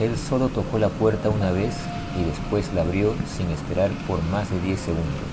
Él 0.00 0.16
solo 0.16 0.48
tocó 0.48 0.80
la 0.80 0.88
puerta 0.88 1.28
una 1.28 1.52
vez 1.52 1.76
y 2.20 2.24
después 2.24 2.74
la 2.74 2.82
abrió 2.82 3.14
sin 3.28 3.48
esperar 3.52 3.92
por 4.08 4.20
más 4.32 4.50
de 4.50 4.58
10 4.58 4.80
segundos. 4.80 5.28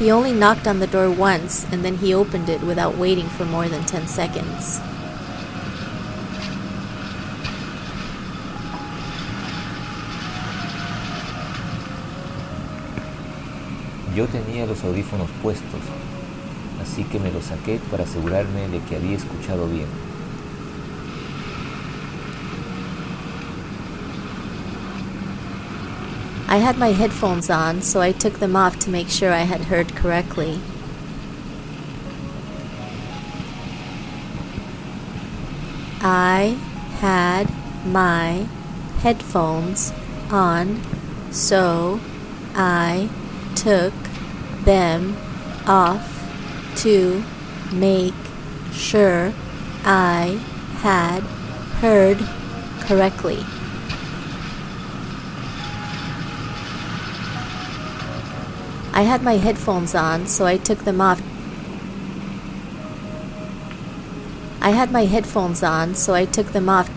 He 0.00 0.10
only 0.10 0.32
knocked 0.32 0.66
on 0.66 0.80
the 0.80 0.88
door 0.88 1.08
once 1.08 1.64
and 1.70 1.84
then 1.84 1.96
he 1.96 2.12
opened 2.12 2.48
it 2.48 2.60
without 2.64 2.98
waiting 2.98 3.28
for 3.28 3.44
more 3.44 3.68
than 3.68 3.86
10 3.86 4.08
seconds. 4.08 4.80
Yo 14.14 14.26
tenía 14.26 14.66
los 14.66 14.84
audífonos 14.84 15.30
puestos, 15.42 15.80
así 16.82 17.04
que 17.04 17.18
me 17.18 17.32
los 17.32 17.44
saqué 17.46 17.80
para 17.90 18.04
asegurarme 18.04 18.68
de 18.68 18.78
que 18.80 18.96
había 18.96 19.16
escuchado 19.16 19.66
bien. 19.68 19.86
I 26.46 26.56
had 26.58 26.76
my 26.76 26.92
headphones 26.92 27.48
on, 27.48 27.80
so 27.80 28.02
I 28.02 28.12
took 28.12 28.38
them 28.38 28.54
off 28.54 28.78
to 28.80 28.90
make 28.90 29.08
sure 29.08 29.32
I 29.32 29.44
had 29.44 29.62
heard 29.62 29.96
correctly. 29.96 30.60
I 36.02 36.58
had 37.00 37.48
my 37.86 38.46
headphones 39.00 39.94
on, 40.30 40.82
so 41.30 42.00
I 42.54 43.08
took 43.54 43.94
them 44.64 45.16
off 45.66 46.08
to 46.76 47.22
make 47.72 48.14
sure 48.72 49.32
I 49.84 50.40
had 50.80 51.22
heard 51.80 52.18
correctly. 52.80 53.44
I 58.94 59.02
had 59.02 59.22
my 59.22 59.38
headphones 59.38 59.94
on, 59.94 60.26
so 60.26 60.44
I 60.44 60.58
took 60.58 60.80
them 60.80 61.00
off. 61.00 61.20
I 64.60 64.70
had 64.70 64.92
my 64.92 65.06
headphones 65.06 65.62
on, 65.62 65.94
so 65.94 66.14
I 66.14 66.24
took 66.24 66.52
them 66.52 66.68
off 66.68 66.90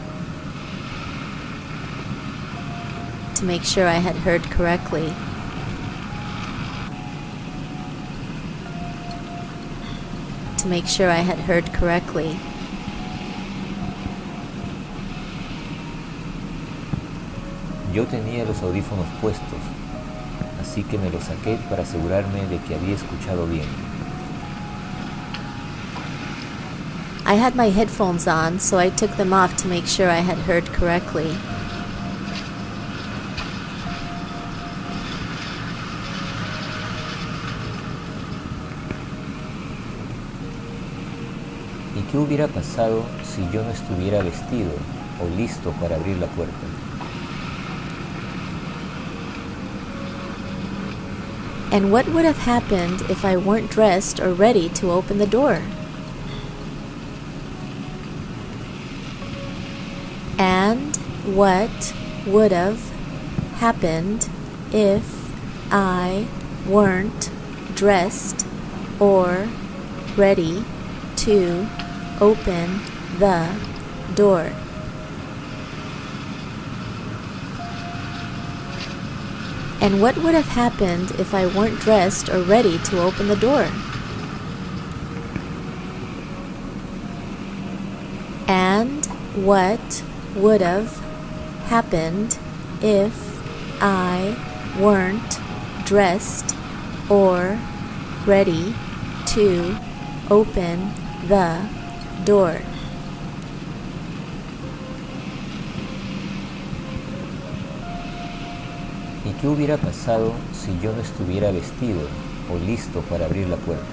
to 3.35 3.45
make 3.45 3.64
sure 3.64 3.88
I 3.88 4.00
had 4.00 4.18
heard 4.18 4.44
correctly. 4.44 5.14
To 10.66 10.72
make 10.72 10.88
sure 10.88 11.11
I 11.11 11.22
had 11.22 11.38
heard 11.38 11.72
correctly. 11.74 12.35
Yo 17.94 18.06
tenía 18.06 18.45
los 18.45 18.64
audífonos 18.64 19.06
puestos, 19.22 19.60
así 20.60 20.82
que 20.82 20.98
me 20.98 21.11
los 21.11 21.26
saqué 21.26 21.60
para 21.69 21.84
asegurarme 21.84 22.48
de 22.48 22.58
que 22.58 22.74
había 22.74 22.95
escuchado 22.95 23.45
bien. 23.45 23.68
I 27.27 27.35
had 27.35 27.56
my 27.56 27.69
headphones 27.69 28.27
on, 28.27 28.60
so 28.60 28.80
I 28.80 28.90
took 28.90 29.16
them 29.18 29.34
off 29.34 29.56
to 29.58 29.68
make 29.68 29.85
sure 29.85 30.10
I 30.10 30.22
had 30.22 30.40
heard 30.40 30.66
correctly. 30.74 31.38
¿Y 41.95 42.02
qué 42.16 42.19
hubiera 42.19 42.48
pasado 42.48 43.03
si 43.26 43.42
yo 43.52 43.61
no 43.61 43.72
estuviera 43.72 44.24
vestido 44.24 44.72
o 45.22 45.38
listo 45.38 45.72
para 45.82 45.98
abrir 45.98 46.18
la 46.18 46.27
puerta? 46.27 46.53
And 51.74 51.92
what 51.92 52.08
would 52.14 52.24
have 52.24 52.38
happened 52.38 53.02
if 53.10 53.26
I 53.26 53.35
weren't 53.35 53.69
dressed 53.69 54.22
or 54.22 54.32
ready 54.32 54.69
to 54.76 54.92
open 54.92 55.18
the 55.18 55.27
door? 55.27 55.60
And 60.38 60.95
what 61.35 61.94
would 62.26 62.53
have 62.53 62.80
happened 63.60 64.30
if 64.72 65.03
I 65.69 66.27
weren't 66.66 67.30
dressed 67.76 68.45
or 69.02 69.50
ready 70.16 70.64
to 71.18 71.68
open 72.22 72.80
the 73.19 73.56
door? 74.16 74.52
And 79.82 80.02
what 80.02 80.18
would 80.18 80.34
have 80.34 80.48
happened 80.48 81.11
if 81.19 81.34
I 81.34 81.45
weren't 81.45 81.80
dressed 81.80 82.30
or 82.30 82.42
ready 82.42 82.80
to 82.80 83.02
open 83.02 83.27
the 83.27 83.35
door? 83.35 83.68
And 88.48 89.06
what 89.45 90.03
would 90.35 90.61
have 90.61 90.98
happened 91.68 92.38
if 92.82 93.14
I 93.82 94.35
weren't 94.80 95.40
dressed 95.85 96.56
or 97.10 97.60
ready 98.26 98.74
to 99.27 99.77
open 100.32 100.92
the 101.27 101.68
door? 102.24 102.61
¿Y 109.26 109.34
qué 109.42 109.48
hubiera 109.48 109.77
pasado 109.77 110.34
si 110.53 110.77
yo 110.80 110.94
no 110.94 111.02
estuviera 111.02 111.52
vestido 111.52 112.02
o 112.53 112.58
listo 112.66 113.02
para 113.02 113.26
abrir 113.26 113.50
la 113.50 113.58
puerta? 113.58 113.84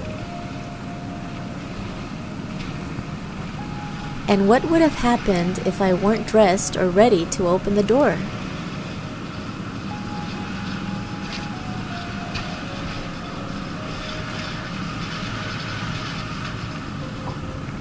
And 4.28 4.48
what 4.48 4.64
would 4.70 4.80
have 4.80 4.94
happened 4.94 5.58
if 5.66 5.82
I 5.82 5.92
weren't 5.92 6.26
dressed 6.26 6.76
or 6.76 6.88
ready 6.88 7.26
to 7.32 7.48
open 7.48 7.74
the 7.74 7.82
door? 7.82 8.16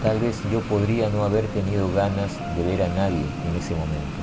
Tal 0.04 0.20
vez 0.20 0.42
yo 0.52 0.62
podría 0.62 1.10
no 1.10 1.24
haber 1.24 1.46
tenido 1.48 1.92
ganas 1.94 2.32
de 2.58 2.64
ver 2.64 2.82
a 2.82 2.88
nadie 2.88 3.24
en 3.48 3.56
ese 3.56 3.76
momento. 3.76 4.22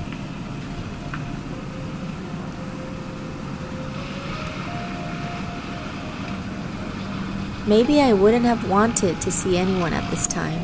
Maybe 7.69 8.01
I 8.01 8.13
wouldn't 8.13 8.45
have 8.45 8.69
wanted 8.69 9.21
to 9.21 9.31
see 9.31 9.57
anyone 9.57 9.93
at 9.93 10.11
this 10.11 10.27
time. 10.27 10.59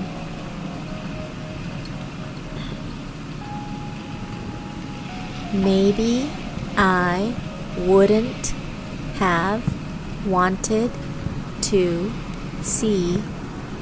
Maybe 5.52 6.28
I 6.76 7.33
wouldn't 7.86 8.52
have 9.20 9.62
wanted 10.26 10.91
to 11.62 12.10
see 12.62 13.23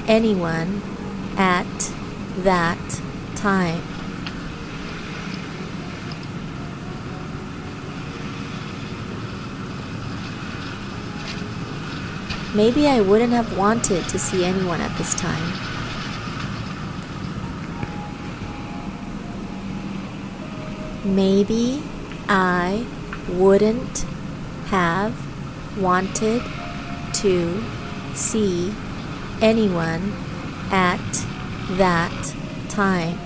anyone 0.07 0.91
at 1.36 1.93
that 2.39 3.01
time. 3.36 3.83
Maybe 12.55 12.86
I 12.86 13.01
wouldn't 13.01 13.33
have 13.33 13.57
wanted 13.57 14.05
to 14.11 14.19
see 14.19 14.44
anyone 14.44 14.81
at 14.81 14.97
this 14.99 15.15
time. 15.15 15.52
Maybe 21.05 21.83
I 22.28 22.85
wouldn't 23.31 24.05
have 24.67 25.15
wanted 25.81 26.43
to 27.15 27.65
see 28.15 28.75
anyone 29.41 30.12
at 30.73 30.99
that 31.76 32.34
time. 32.68 33.18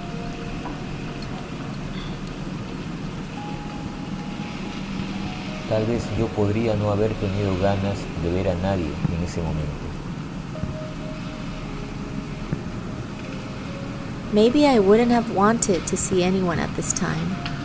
Tal 5.69 5.85
vez 5.87 6.05
yo 6.19 6.27
podría 6.29 6.77
no 6.77 6.91
haber 6.91 7.13
tenido 7.15 7.59
ganas 7.59 7.99
de 8.23 8.31
ver 8.31 8.49
a 8.49 8.55
nadie 8.57 8.87
en 8.87 9.25
ese 9.25 9.41
momento. 9.41 9.87
Maybe 14.33 14.67
I 14.67 14.79
wouldn't 14.81 15.13
have 15.13 15.35
wanted 15.35 15.87
to 15.87 15.97
see 15.97 16.23
anyone 16.23 16.59
at 16.59 16.75
this 16.77 16.93
time. 16.93 17.56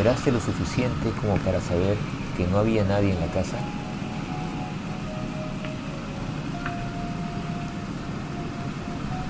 ¿Esperaste 0.00 0.32
lo 0.32 0.40
suficiente 0.40 1.10
como 1.20 1.36
para 1.44 1.60
saber 1.60 1.94
que 2.34 2.46
no 2.46 2.56
había 2.56 2.84
nadie 2.84 3.12
en 3.12 3.20
la 3.20 3.26
casa? 3.26 3.58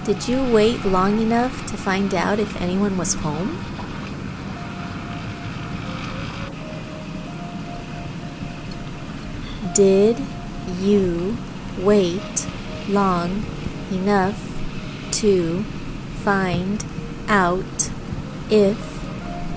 Did 0.07 0.28
you 0.28 0.55
wait 0.55 0.84
long 0.84 1.20
enough 1.20 1.50
to 1.73 1.76
find 1.76 2.15
out 2.15 2.39
if 2.39 2.55
anyone 2.62 2.97
was 2.97 3.15
home? 3.15 3.58
Did 9.74 10.18
you 10.81 11.36
wait 11.82 12.47
long 12.89 13.42
enough 13.90 14.39
to 15.20 15.65
find 16.23 16.84
out 17.28 17.90
if 18.50 18.78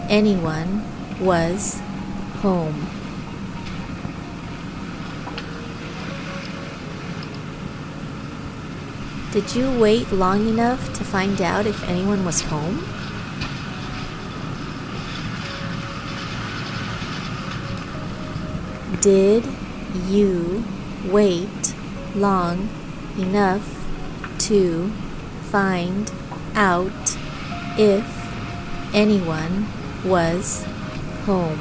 anyone 0.10 0.93
was 1.24 1.80
home? 2.42 2.88
Did 9.32 9.56
you 9.56 9.80
wait 9.80 10.12
long 10.12 10.48
enough 10.48 10.94
to 10.94 11.04
find 11.04 11.42
out 11.42 11.66
if 11.66 11.84
anyone 11.90 12.24
was 12.24 12.42
home? 12.42 12.86
Did 19.02 19.44
you 20.08 20.64
wait 21.06 21.74
long 22.16 22.70
enough 23.18 23.68
to 24.40 24.92
find 25.50 26.12
out 26.56 27.18
if 27.78 28.06
anyone 28.94 29.68
was 30.06 30.66
home? 31.28 31.58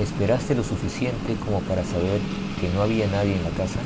¿Esperaste 0.00 0.54
lo 0.54 0.64
suficiente 0.64 1.36
como 1.44 1.60
para 1.60 1.84
saber 1.84 2.20
que 2.60 2.68
no 2.70 2.82
había 2.82 3.06
nadie 3.06 3.36
en 3.36 3.44
la 3.44 3.50
casa? 3.50 3.80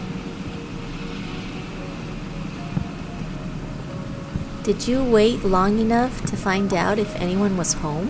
Did 4.65 4.87
you 4.87 5.03
wait 5.03 5.45
long 5.45 5.79
enough 5.79 6.21
to 6.27 6.37
find 6.37 6.73
out 6.75 6.99
if 6.99 7.15
anyone 7.21 7.57
was 7.57 7.75
home? 7.75 8.09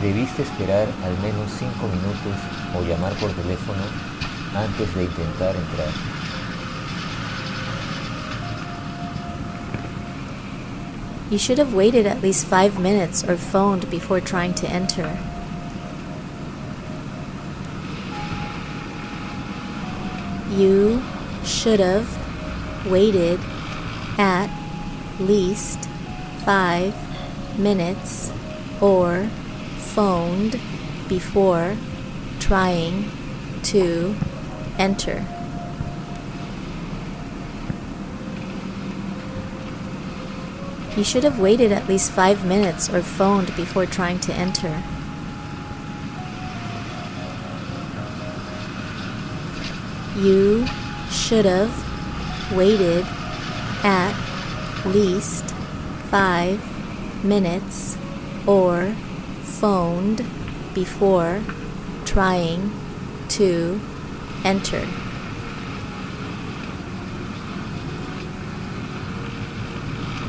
Debiste 0.00 0.42
esperar 0.42 0.88
al 1.04 1.18
menos 1.20 1.50
cinco 1.58 1.88
minutos 1.88 2.36
o 2.74 2.82
llamar 2.82 3.12
por 3.14 3.30
teléfono 3.32 3.82
antes 4.58 4.92
de 4.94 5.02
intentar 5.02 5.54
entrar. 5.54 5.92
You 11.30 11.38
should 11.38 11.58
have 11.58 11.74
waited 11.74 12.06
at 12.06 12.22
least 12.22 12.46
five 12.46 12.80
minutes 12.80 13.22
or 13.22 13.36
phoned 13.36 13.88
before 13.90 14.20
trying 14.20 14.54
to 14.54 14.66
enter. 14.68 15.18
You 20.50 21.02
should 21.44 21.80
have 21.80 22.08
waited 22.90 23.38
at 24.18 24.50
least 25.20 25.78
five 26.44 26.94
minutes 27.58 28.32
or 28.80 29.28
phoned 29.76 30.58
before 31.08 31.76
trying 32.40 33.10
to 33.64 34.14
enter. 34.78 35.24
You 40.96 41.04
should 41.04 41.22
have 41.22 41.38
waited 41.38 41.70
at 41.70 41.86
least 41.86 42.10
five 42.10 42.44
minutes 42.44 42.88
or 42.92 43.02
phoned 43.02 43.54
before 43.54 43.86
trying 43.86 44.18
to 44.20 44.32
enter. 44.32 44.82
You 50.16 50.66
should 51.08 51.44
have 51.44 51.72
waited 52.52 53.06
at 53.84 54.12
least 54.84 55.44
five 56.10 56.60
minutes 57.24 57.96
or 58.46 58.94
phoned 59.42 60.24
before 60.74 61.40
trying 62.04 62.72
to 63.28 63.80
enter. 64.44 64.84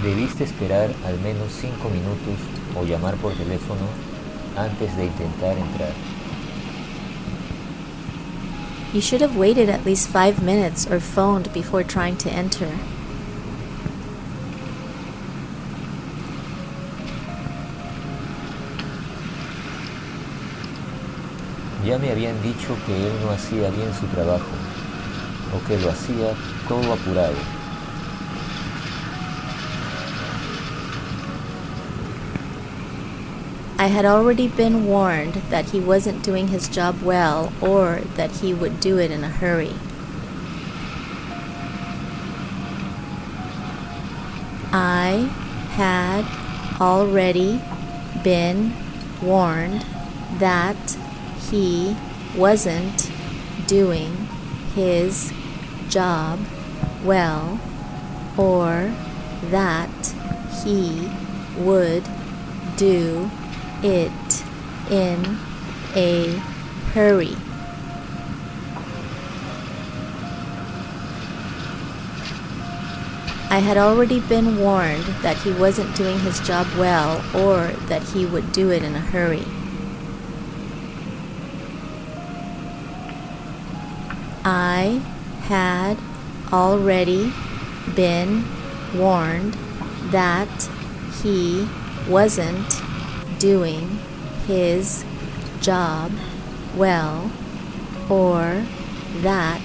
Debiste 0.03 0.45
esperar 0.45 0.91
al 1.05 1.19
menos 1.19 1.51
cinco 1.51 1.89
minutos 1.89 2.39
o 2.79 2.85
llamar 2.85 3.15
por 3.17 3.33
teléfono 3.33 3.85
antes 4.55 4.95
de 4.95 5.05
intentar 5.05 5.57
entrar. 5.57 5.93
You 8.93 9.01
should 9.01 9.21
have 9.21 9.37
waited 9.37 9.69
at 9.69 9.85
least 9.85 10.09
five 10.09 10.41
minutes 10.41 10.87
or 10.89 10.99
phoned 10.99 11.53
before 11.53 11.83
trying 11.83 12.17
to 12.17 12.29
enter. 12.29 12.69
Ya 21.89 21.97
me 21.97 22.11
habían 22.11 22.39
dicho 22.43 22.77
que 22.85 22.95
él 22.95 23.13
no 23.25 23.31
hacía 23.31 23.71
bien 23.71 23.91
su 23.99 24.05
trabajo 24.13 24.45
o 25.51 25.67
que 25.67 25.75
lo 25.79 25.89
hacía 25.89 26.35
todo 26.67 26.93
apurado. 26.93 27.33
I 33.79 33.87
had 33.87 34.05
already 34.05 34.47
been 34.49 34.85
warned 34.85 35.41
that 35.49 35.71
he 35.71 35.79
wasn't 35.79 36.23
doing 36.23 36.49
his 36.49 36.69
job 36.69 37.01
well 37.01 37.51
or 37.59 38.01
that 38.17 38.29
he 38.39 38.53
would 38.53 38.79
do 38.79 38.99
it 38.99 39.09
in 39.09 39.23
a 39.23 39.29
hurry. 39.29 39.73
I 44.71 45.27
had 45.71 46.23
already 46.79 47.59
been 48.23 48.75
warned 49.23 49.83
that 50.37 50.77
he 51.49 51.95
wasn't 52.35 53.11
doing 53.67 54.11
his 54.75 55.33
job 55.89 56.39
well 57.03 57.59
or 58.37 58.93
that 59.49 59.89
he 60.63 61.09
would 61.57 62.03
do 62.77 63.29
it 63.83 64.43
in 64.89 65.37
a 65.95 66.29
hurry. 66.93 67.35
I 73.51 73.59
had 73.59 73.77
already 73.77 74.19
been 74.19 74.59
warned 74.59 75.05
that 75.23 75.37
he 75.37 75.51
wasn't 75.51 75.95
doing 75.95 76.19
his 76.19 76.39
job 76.41 76.67
well 76.77 77.17
or 77.35 77.73
that 77.87 78.03
he 78.03 78.25
would 78.27 78.51
do 78.51 78.69
it 78.69 78.83
in 78.83 78.95
a 78.95 78.99
hurry. 78.99 79.45
I 84.51 84.99
had 85.41 85.95
already 86.51 87.31
been 87.95 88.45
warned 88.95 89.53
that 90.09 90.49
he 91.21 91.69
wasn't 92.09 92.81
doing 93.37 93.99
his 94.47 95.05
job 95.61 96.11
well 96.75 97.31
or 98.09 98.65
that 99.17 99.61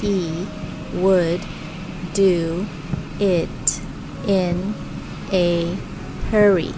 he 0.00 0.46
would 0.92 1.40
do 2.12 2.68
it 3.18 3.80
in 4.28 4.74
a 5.32 5.74
hurry. 6.30 6.72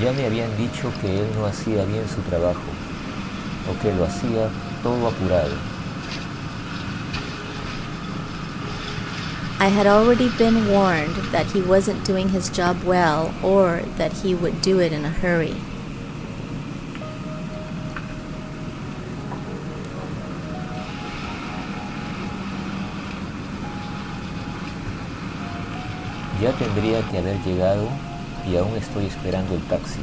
Ya 0.00 0.14
me 0.14 0.24
habían 0.24 0.56
dicho 0.56 0.90
que 1.02 1.20
él 1.20 1.26
no 1.36 1.44
hacía 1.44 1.84
bien 1.84 2.08
su 2.08 2.22
trabajo 2.22 2.62
o 3.68 3.82
que 3.82 3.92
lo 3.92 4.06
hacía 4.06 4.48
todo 4.82 5.08
apurado. 5.08 5.54
I 9.60 9.68
had 9.68 9.86
already 9.86 10.30
been 10.38 10.72
warned 10.72 11.14
that 11.32 11.44
he 11.52 11.60
wasn't 11.60 12.02
doing 12.06 12.30
his 12.30 12.48
job 12.48 12.82
well 12.82 13.34
or 13.42 13.82
that 13.98 14.10
he 14.10 14.34
would 14.34 14.62
do 14.62 14.80
it 14.80 14.90
in 14.90 15.04
a 15.04 15.10
hurry. 15.10 15.54
Ya 26.40 26.52
tendría 26.52 27.02
que 27.10 27.18
haber 27.18 27.36
llegado 27.44 27.90
y 28.46 28.56
aún 28.56 28.76
estoy 28.76 29.06
esperando 29.06 29.54
el 29.54 29.62
taxi. 29.62 30.00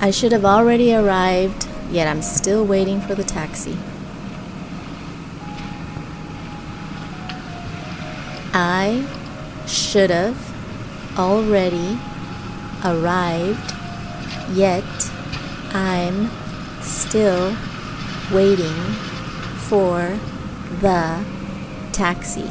I 0.00 0.10
should 0.10 0.32
have 0.32 0.44
already 0.44 0.94
arrived, 0.94 1.66
yet 1.90 2.06
I'm 2.06 2.20
still 2.20 2.64
waiting 2.64 3.00
for 3.00 3.14
the 3.14 3.24
taxi. 3.24 3.76
I 8.52 9.04
should 9.66 10.10
have 10.10 10.36
already 11.18 11.98
arrived, 12.84 13.72
yet 14.52 14.84
I'm 15.72 16.30
still 16.82 17.56
waiting 18.30 18.76
for 19.68 20.18
the 20.80 21.24
taxi. 21.92 22.48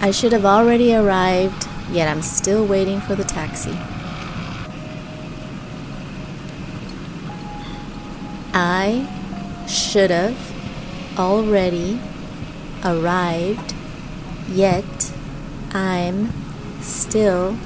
I 0.00 0.10
should 0.10 0.32
have 0.32 0.44
already 0.44 0.94
arrived, 0.94 1.68
yet 1.90 2.08
I'm 2.08 2.22
still 2.22 2.66
waiting 2.66 3.00
for 3.00 3.14
the 3.14 3.24
taxi. 3.24 3.76
I 8.54 9.08
should 9.68 10.10
have 10.10 10.38
already 11.18 12.00
arrived, 12.84 13.74
yet 14.48 15.12
I'm 15.72 16.32
still 16.82 17.56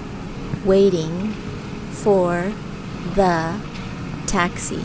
waiting 0.64 1.32
for 1.92 2.52
the 3.14 3.58
taxi. 4.26 4.80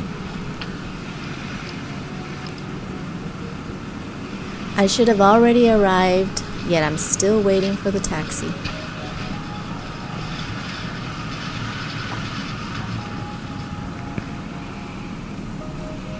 I 4.78 4.88
should 4.88 5.08
have 5.08 5.22
already 5.22 5.70
arrived, 5.70 6.44
yet 6.68 6.84
I'm 6.84 6.98
still 6.98 7.42
waiting 7.42 7.76
for 7.76 7.92
the 7.92 8.00
taxi. 8.00 8.52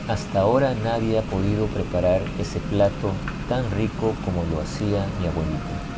Hasta 0.08 0.42
ahora 0.42 0.76
nadie 0.84 1.18
ha 1.18 1.22
podido 1.22 1.68
preparar 1.68 2.22
ese 2.38 2.60
plato 2.60 3.14
tan 3.48 3.64
rico 3.72 4.14
como 4.26 4.44
lo 4.52 4.60
hacía 4.60 5.06
mi 5.20 5.28
abuelita. 5.28 5.91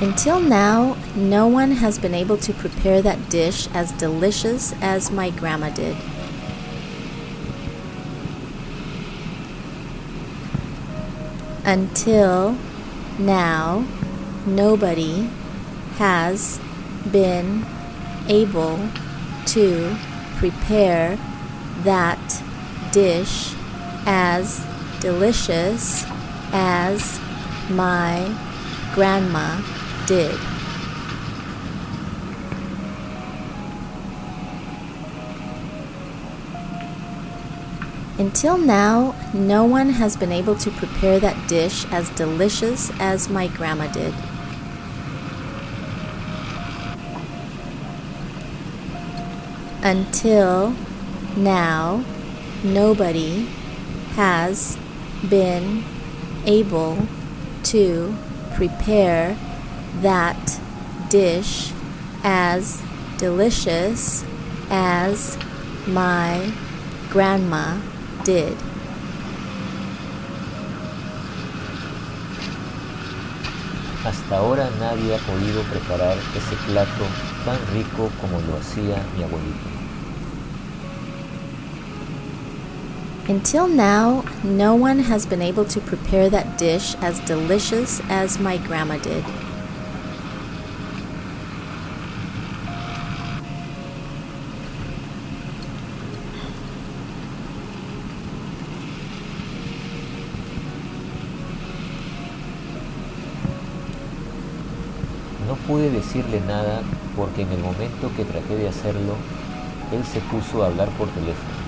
Until 0.00 0.40
now, 0.40 0.96
no 1.14 1.46
one 1.46 1.72
has 1.72 1.98
been 1.98 2.14
able 2.14 2.38
to 2.38 2.54
prepare 2.54 3.02
that 3.02 3.28
dish 3.28 3.68
as 3.74 3.92
delicious 3.92 4.72
as 4.80 5.10
my 5.10 5.28
grandma 5.28 5.68
did. 5.68 5.94
Until 11.66 12.56
now, 13.18 13.86
nobody 14.46 15.28
has 15.96 16.58
been 17.12 17.66
able 18.26 18.88
to 19.48 19.94
prepare 20.38 21.18
that 21.82 22.42
dish 22.90 23.52
as 24.06 24.64
delicious 25.00 26.06
as 26.52 27.20
my 27.68 28.34
grandma 28.94 29.60
did. 30.10 30.36
Until 38.18 38.58
now, 38.58 39.14
no 39.32 39.64
one 39.64 39.90
has 39.90 40.16
been 40.16 40.32
able 40.32 40.56
to 40.56 40.70
prepare 40.72 41.20
that 41.20 41.48
dish 41.48 41.86
as 41.92 42.10
delicious 42.10 42.90
as 42.98 43.28
my 43.28 43.46
grandma 43.46 43.86
did. 43.92 44.12
Until 49.84 50.74
now, 51.36 52.04
nobody 52.64 53.46
has 54.16 54.76
been 55.28 55.84
able 56.46 57.06
to 57.62 58.12
prepare 58.56 59.36
that 60.00 60.60
dish 61.08 61.72
as 62.22 62.82
delicious 63.18 64.24
as 64.70 65.36
my 65.86 66.52
grandma 67.10 67.78
did. 68.24 68.56
Hasta 74.04 74.36
ahora 74.36 74.70
nadie 74.78 75.14
ha 75.14 75.18
podido 75.18 75.62
preparar 75.64 76.16
ese 76.34 76.56
plato 76.66 77.04
tan 77.44 77.58
rico 77.74 78.10
como 78.20 78.40
lo 78.40 78.56
hacía 78.56 78.96
mi 79.16 79.22
abuelito. 79.24 79.68
Until 83.28 83.68
now, 83.68 84.24
no 84.42 84.74
one 84.74 84.98
has 84.98 85.26
been 85.26 85.42
able 85.42 85.64
to 85.66 85.80
prepare 85.80 86.30
that 86.30 86.58
dish 86.58 86.96
as 87.00 87.20
delicious 87.20 88.00
as 88.08 88.40
my 88.40 88.56
grandma 88.56 88.96
did. 88.96 89.24
Decirle 106.10 106.40
nada 106.40 106.82
porque 107.14 107.42
en 107.42 107.52
el 107.52 107.60
momento 107.60 108.10
que 108.16 108.24
traté 108.24 108.56
de 108.56 108.68
hacerlo, 108.68 109.14
él 109.92 110.04
se 110.04 110.18
puso 110.20 110.64
a 110.64 110.66
hablar 110.66 110.88
por 110.90 111.08
teléfono. 111.08 111.60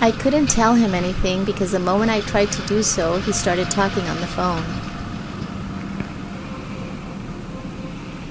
I 0.00 0.12
couldn't 0.12 0.48
tell 0.48 0.74
him 0.74 0.94
anything 0.94 1.44
because 1.44 1.72
the 1.72 1.78
moment 1.78 2.10
I 2.10 2.20
tried 2.20 2.52
to 2.52 2.62
do 2.68 2.82
so, 2.82 3.18
he 3.18 3.32
started 3.32 3.70
talking 3.70 4.04
on 4.04 4.20
the 4.20 4.26
phone. 4.26 4.62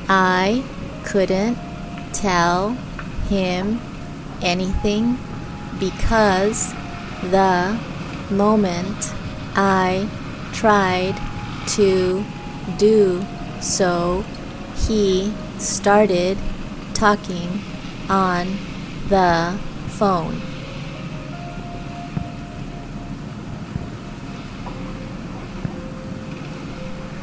I 0.08 0.64
couldn't 1.04 1.58
tell 2.14 2.78
him 3.30 3.82
anything 4.42 5.18
because 5.80 6.74
the 7.32 7.78
moment 8.30 9.14
I 9.56 10.10
tried 10.54 11.16
to 11.70 12.24
do 12.78 13.26
so, 13.62 14.24
he 14.76 15.34
started 15.58 16.38
talking 16.94 17.62
on 18.10 18.58
the 19.10 19.58
phone. 19.88 20.42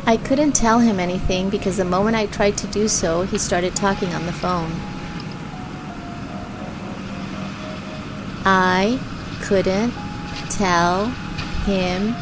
I 0.06 0.18
couldn't 0.18 0.52
tell 0.52 0.80
him 0.80 1.00
anything 1.00 1.48
because 1.48 1.78
the 1.78 1.84
moment 1.84 2.14
I 2.14 2.26
tried 2.26 2.58
to 2.58 2.66
do 2.66 2.88
so, 2.88 3.22
he 3.22 3.38
started 3.38 3.74
talking 3.74 4.12
on 4.14 4.26
the 4.26 4.32
phone. 4.32 4.70
I 8.44 9.00
couldn't 9.40 9.94
tell 10.56 11.06
him 11.66 12.14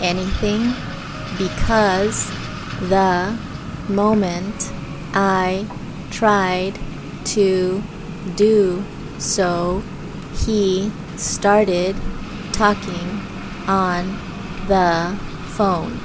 anything 0.00 0.72
because 1.38 2.30
the 2.88 3.36
moment 3.88 4.72
I 5.14 5.66
tried 6.10 6.78
to 7.36 7.82
do 8.36 8.84
so, 9.18 9.82
he 10.44 10.90
started 11.16 11.96
talking 12.52 13.20
on 13.66 14.18
the 14.68 15.16
phone. 15.56 15.98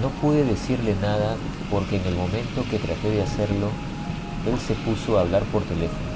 No 0.00 0.10
pude 0.20 0.44
decirle 0.44 0.94
nada 1.00 1.36
porque 1.70 1.96
en 1.96 2.06
el 2.06 2.14
momento 2.14 2.64
que 2.70 2.78
traté 2.78 3.10
de 3.10 3.22
hacerlo, 3.22 3.70
él 4.46 4.58
se 4.58 4.74
puso 4.74 5.18
a 5.18 5.22
hablar 5.22 5.42
por 5.44 5.62
teléfono. 5.62 6.14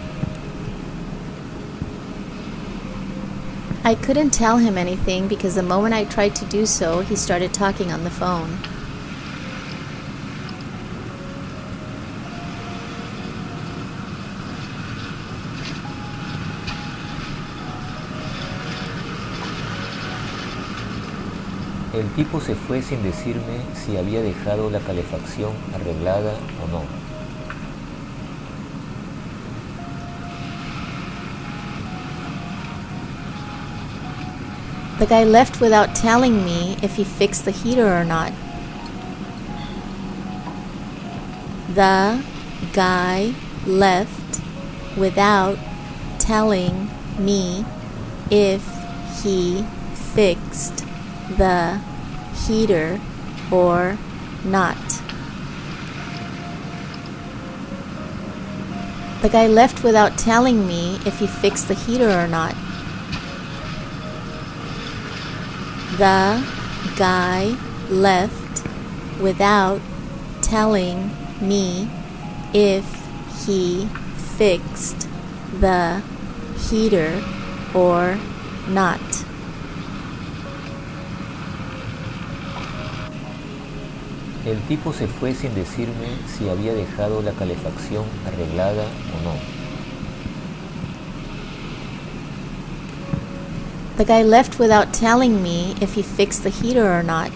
I 3.84 3.94
couldn't 3.94 4.32
tell 4.32 4.58
him 4.58 4.76
anything 4.76 5.28
because 5.28 5.55
the 5.55 5.62
moment 5.62 5.94
I 5.94 6.05
tried 6.05 6.34
to 6.36 6.44
do 6.44 6.66
so, 6.66 7.00
he 7.00 7.16
started 7.16 7.55
talking 7.55 7.90
on 7.90 8.05
the 8.05 8.10
phone. 8.10 8.58
El 21.94 22.07
tipo 22.10 22.40
se 22.40 22.55
fue 22.55 22.82
sin 22.82 23.02
decirme 23.02 23.62
si 23.74 23.97
había 23.97 24.20
dejado 24.20 24.70
la 24.70 24.81
calefacción 24.81 25.52
arreglada 25.74 26.34
o 26.62 26.70
no. 26.70 27.07
The 34.98 35.06
guy 35.06 35.22
left 35.22 35.60
without 35.60 35.94
telling 35.94 36.44
me 36.44 36.76
if 36.82 36.96
he 36.96 37.04
fixed 37.04 37.44
the 37.44 37.52
heater 37.52 37.86
or 37.86 38.04
not. 38.04 38.32
The 41.72 42.24
guy 42.72 43.34
left 43.64 44.40
without 44.96 45.56
telling 46.18 46.90
me 47.16 47.64
if 48.28 48.66
he 49.22 49.64
fixed 49.94 50.84
the 51.36 51.80
heater 52.46 53.00
or 53.52 53.96
not. 54.44 54.76
The 59.22 59.28
guy 59.28 59.46
left 59.46 59.84
without 59.84 60.18
telling 60.18 60.66
me 60.66 60.98
if 61.06 61.20
he 61.20 61.28
fixed 61.28 61.68
the 61.68 61.74
heater 61.74 62.10
or 62.10 62.26
not. 62.26 62.56
The 65.98 66.46
guy 66.96 67.56
left 67.90 68.64
without 69.20 69.80
telling 70.42 71.10
me 71.40 71.90
if 72.54 72.84
he 73.44 73.88
fixed 74.36 75.08
the 75.58 76.00
heater 76.56 77.20
or 77.74 78.16
not. 78.68 79.00
El 84.46 84.60
tipo 84.68 84.92
se 84.92 85.08
fue 85.08 85.34
sin 85.34 85.52
decirme 85.56 86.06
si 86.28 86.48
había 86.48 86.74
dejado 86.74 87.22
la 87.22 87.32
calefacción 87.32 88.04
arreglada 88.24 88.84
o 88.84 89.24
no. 89.24 89.57
The 93.98 94.04
guy 94.04 94.22
left 94.22 94.60
without 94.60 94.94
telling 94.94 95.42
me 95.42 95.74
if 95.80 95.94
he 95.94 96.02
fixed 96.02 96.44
the 96.44 96.50
heater 96.50 96.86
or 96.86 97.02
not. 97.02 97.32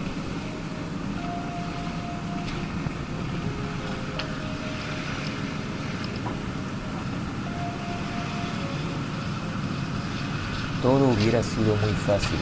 Todo 10.81 11.09
hubiera 11.09 11.43
sido 11.43 11.75
muy 11.81 11.91
fácil 12.07 12.39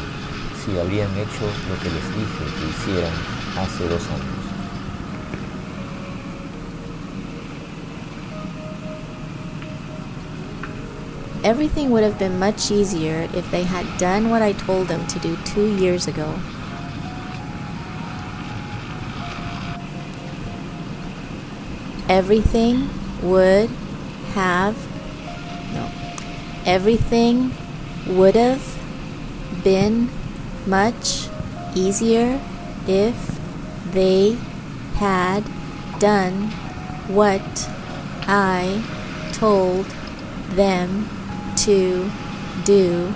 si 0.64 0.78
habrían 0.78 1.10
hecho 1.18 1.46
lo 1.68 1.76
que 1.82 1.90
les 1.90 2.06
dije 2.16 2.46
que 2.60 2.70
hicieran 2.70 3.14
hace 3.58 3.88
dos 3.90 4.04
años. 4.06 4.41
Everything 11.44 11.90
would 11.90 12.04
have 12.04 12.20
been 12.20 12.38
much 12.38 12.70
easier 12.70 13.28
if 13.34 13.50
they 13.50 13.64
had 13.64 13.98
done 13.98 14.30
what 14.30 14.44
I 14.44 14.54
told 14.54 14.88
them 14.88 15.08
to 15.08 15.18
do 15.18 15.36
two 15.44 15.76
years 15.76 16.08
ago. 16.08 16.40
Everything 22.08 22.90
would 23.24 23.72
have, 24.34 24.76
no, 25.74 25.90
everything 26.66 27.52
would 28.06 28.36
have 28.36 29.64
been 29.64 30.10
much 30.68 31.28
easier 31.74 32.40
if 32.88 33.40
they 33.94 34.38
had 34.96 35.44
done 36.00 36.52
what 37.08 37.70
I 38.28 38.84
told 39.34 39.88
them 40.50 41.10
to 41.58 42.10
do 42.64 43.14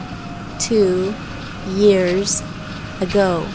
two 0.59 1.13
years 1.67 2.41
ago. 3.01 3.47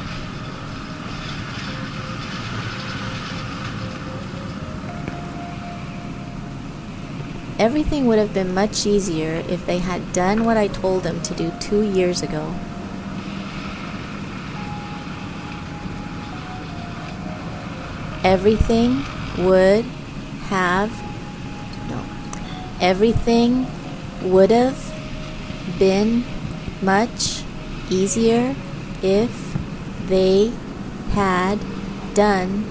Everything 7.59 8.07
would 8.07 8.19
have 8.19 8.33
been 8.33 8.55
much 8.55 8.87
easier 8.87 9.45
if 9.47 9.67
they 9.67 9.79
had 9.79 10.15
done 10.15 10.45
what 10.45 10.57
I 10.57 10.69
told 10.69 11.03
them 11.03 11.21
to 11.23 11.35
do 11.35 11.53
two 11.61 11.83
years 11.83 12.23
ago. 12.23 12.55
Everything 18.25 19.05
would 19.39 19.85
have, 20.49 20.91
no, 21.91 22.03
everything 22.81 23.67
would 24.23 24.51
have 24.51 24.79
been 25.79 26.25
much 26.83 27.43
easier 27.89 28.55
if 29.03 29.57
they 30.09 30.53
had 31.13 31.59
done 32.15 32.65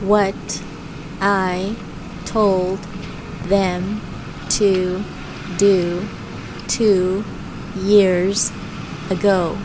what 0.00 0.34
I 1.20 1.76
told 2.24 2.78
them 3.44 4.00
to 4.50 5.02
do 5.56 6.06
two 6.66 7.24
years 7.76 8.50
ago. 9.10 9.56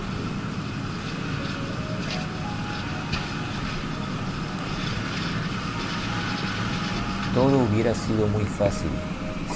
Todo 7.33 7.65
hubiera 7.65 7.95
sido 7.95 8.27
muy 8.27 8.45
fácil 8.45 8.91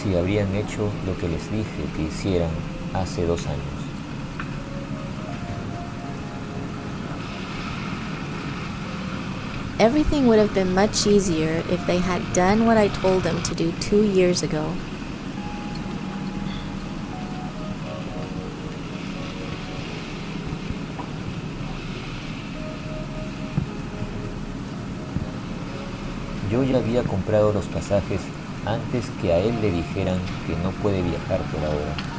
si 0.01 0.16
habrían 0.16 0.53
hecho 0.56 0.90
lo 1.06 1.17
que 1.17 1.27
les 1.27 1.51
dije 1.51 1.85
que 1.95 2.03
hicieran 2.03 2.51
hace 2.93 3.26
dos 3.26 3.45
años. 3.48 3.77
Everything 9.80 10.26
would 10.27 10.40
have 10.40 10.53
been 10.56 10.74
much 10.74 11.06
easier 11.06 11.64
if 11.69 11.85
they 11.85 12.00
had 12.00 12.22
done 12.34 12.66
what 12.66 12.77
I 12.77 12.88
told 12.88 13.24
them 13.24 13.42
to 13.43 13.53
do 13.53 13.72
two 13.80 14.03
years 14.03 14.42
ago. 14.42 14.66
Yo 26.50 26.64
ya 26.64 26.77
había 26.77 27.03
comprado 27.03 27.53
los 27.53 27.66
pasajes 27.66 28.22
antes 28.65 29.05
que 29.21 29.31
a 29.31 29.37
él 29.37 29.61
le 29.61 29.71
dijeran 29.71 30.19
que 30.45 30.55
no 30.57 30.71
puede 30.81 31.01
viajar 31.01 31.39
por 31.51 31.63
ahora. 31.63 32.17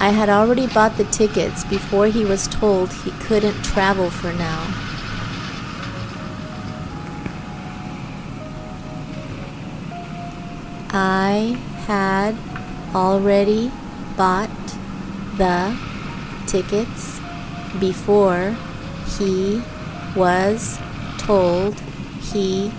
I 0.00 0.10
had 0.10 0.28
already 0.28 0.68
bought 0.68 0.96
the 0.96 1.04
tickets 1.04 1.64
before 1.64 2.06
he 2.06 2.24
was 2.24 2.46
told 2.46 2.92
he 2.92 3.10
couldn't 3.26 3.64
travel 3.64 4.10
for 4.10 4.32
now. 4.32 4.62
I 10.90 11.58
had 11.86 12.36
already 12.94 13.72
bought 14.16 14.48
the 15.36 15.76
tickets 16.46 17.20
before 17.80 18.56
he 19.18 19.60
was 20.16 20.78
told 21.18 21.78
he 22.20 22.72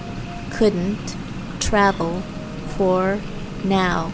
couldn't 0.52 1.16
travel 1.60 2.22
for 2.76 3.20
now. 3.64 4.12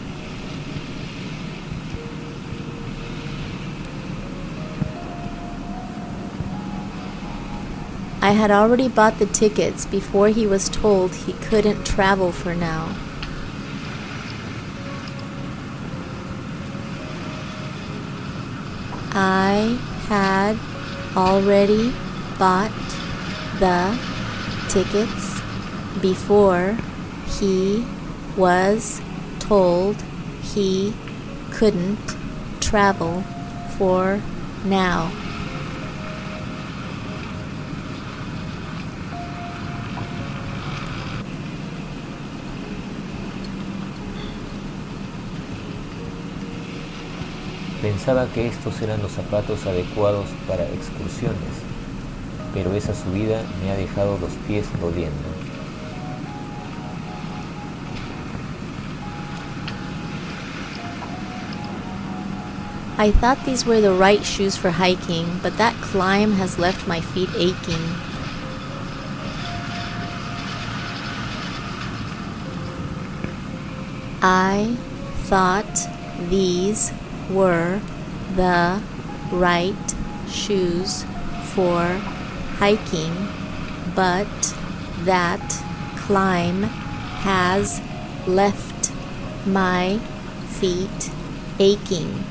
I 8.20 8.32
had 8.32 8.50
already 8.50 8.88
bought 8.88 9.20
the 9.20 9.26
tickets 9.26 9.86
before 9.86 10.28
he 10.28 10.46
was 10.46 10.68
told 10.68 11.14
he 11.14 11.32
couldn't 11.34 11.84
travel 11.84 12.32
for 12.32 12.54
now. 12.56 12.96
I 19.12 19.78
had 20.08 20.58
already 21.16 21.94
bought 22.38 22.72
the 23.58 23.98
tickets 24.68 25.40
before 26.00 26.76
he 27.38 27.84
was 28.36 29.00
told 29.38 29.96
he 30.42 30.94
couldn't 31.50 32.16
travel 32.60 33.22
for 33.78 34.20
now. 34.64 35.10
Pensaba 47.82 48.26
que 48.34 48.48
estos 48.48 48.82
eran 48.82 49.00
los 49.00 49.12
zapatos 49.12 49.64
adecuados 49.64 50.26
para 50.48 50.64
excursiones, 50.64 51.62
pero 52.56 52.72
esa 52.72 52.94
subida 52.94 53.42
me 53.62 53.70
ha 53.70 53.76
dejado 53.76 54.18
los 54.18 54.32
pies 54.46 54.66
doliendo. 54.80 55.28
I 62.96 63.10
thought 63.10 63.44
these 63.44 63.66
were 63.66 63.82
the 63.82 63.92
right 63.92 64.24
shoes 64.24 64.56
for 64.56 64.70
hiking, 64.70 65.38
but 65.42 65.58
that 65.58 65.74
climb 65.82 66.32
has 66.32 66.58
left 66.58 66.88
my 66.88 67.02
feet 67.02 67.28
aching. 67.36 67.84
I 74.22 74.74
thought 75.28 75.76
these 76.30 76.90
were 77.30 77.82
the 78.34 78.80
right 79.30 79.94
shoes 80.26 81.04
for 81.52 82.00
hiking, 82.58 83.14
but 83.94 84.54
that 85.04 85.62
climb 85.96 86.62
has 86.62 87.80
left 88.26 88.92
my 89.46 89.98
feet 90.48 91.10
aching. 91.58 92.24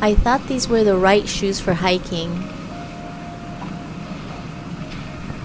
I 0.00 0.14
thought 0.14 0.46
these 0.46 0.68
were 0.68 0.84
the 0.84 0.96
right 0.96 1.28
shoes 1.28 1.58
for 1.58 1.74
hiking. 1.74 2.30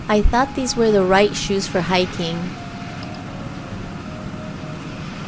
I 0.07 0.21
thought 0.21 0.55
these 0.55 0.75
were 0.75 0.91
the 0.91 1.03
right 1.03 1.33
shoes 1.35 1.67
for 1.67 1.81
hiking. 1.81 2.37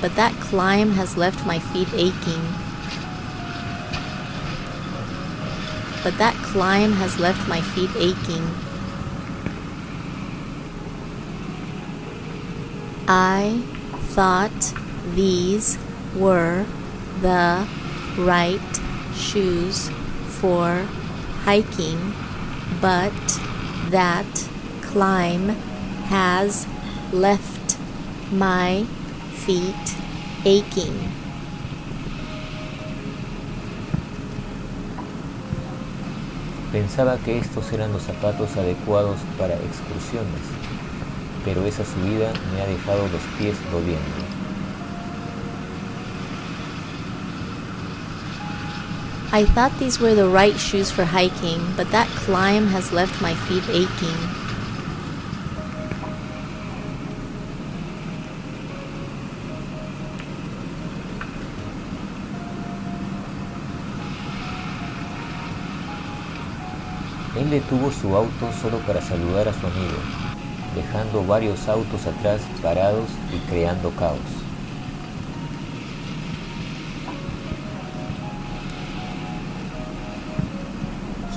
But 0.04 0.18
that 0.18 0.34
climb 0.42 0.92
has 0.92 1.16
left 1.16 1.46
my 1.46 1.60
feet 1.60 1.88
aching. 1.94 2.44
But 6.04 6.18
that 6.18 6.36
climb 6.44 6.92
has 6.92 7.22
left 7.22 7.48
my 7.48 7.62
feet 7.62 7.90
aching. 7.96 8.44
I 13.08 13.64
thought 14.12 14.74
these 15.16 15.78
were 16.18 16.66
the 17.22 17.66
right 18.18 18.82
shoes 19.16 19.90
for 20.28 20.86
hiking, 21.46 22.14
but 22.82 23.40
that 23.90 24.50
climb 24.82 25.48
has 26.12 26.68
left 27.14 27.78
my 28.34 28.86
feet 29.46 29.76
aching. 30.46 30.94
Pensaba 36.72 37.18
que 37.18 37.38
estos 37.38 37.72
eran 37.72 37.92
los 37.92 38.04
zapatos 38.04 38.56
adecuados 38.58 39.18
para 39.38 39.54
excursiones, 39.56 40.42
pero 41.46 41.66
esa 41.66 41.84
subida 41.86 42.34
me 42.54 42.62
ha 42.62 42.68
dejado 42.68 43.04
los 43.10 43.22
pies 43.38 43.58
doliendo. 43.72 44.24
I 49.32 49.46
thought 49.46 49.78
these 49.80 50.00
were 50.00 50.16
the 50.16 50.28
right 50.28 50.58
shoes 50.58 50.92
for 50.92 51.06
hiking, 51.06 51.60
but 51.76 51.90
that 51.92 52.08
climb 52.26 52.68
has 52.68 52.94
left 52.94 53.22
my 53.22 53.34
feet 53.34 53.64
aching. 53.70 54.43
Detuvo 67.54 67.92
su 67.92 68.16
auto 68.16 68.52
solo 68.60 68.80
para 68.80 69.00
saludar 69.00 69.48
a 69.48 69.54
su 69.54 69.68
amigo, 69.68 70.00
dejando 70.74 71.24
varios 71.24 71.68
autos 71.68 72.08
atrás 72.08 72.42
parados 72.64 73.08
y 73.32 73.38
creando 73.48 73.92
caos. 73.92 74.18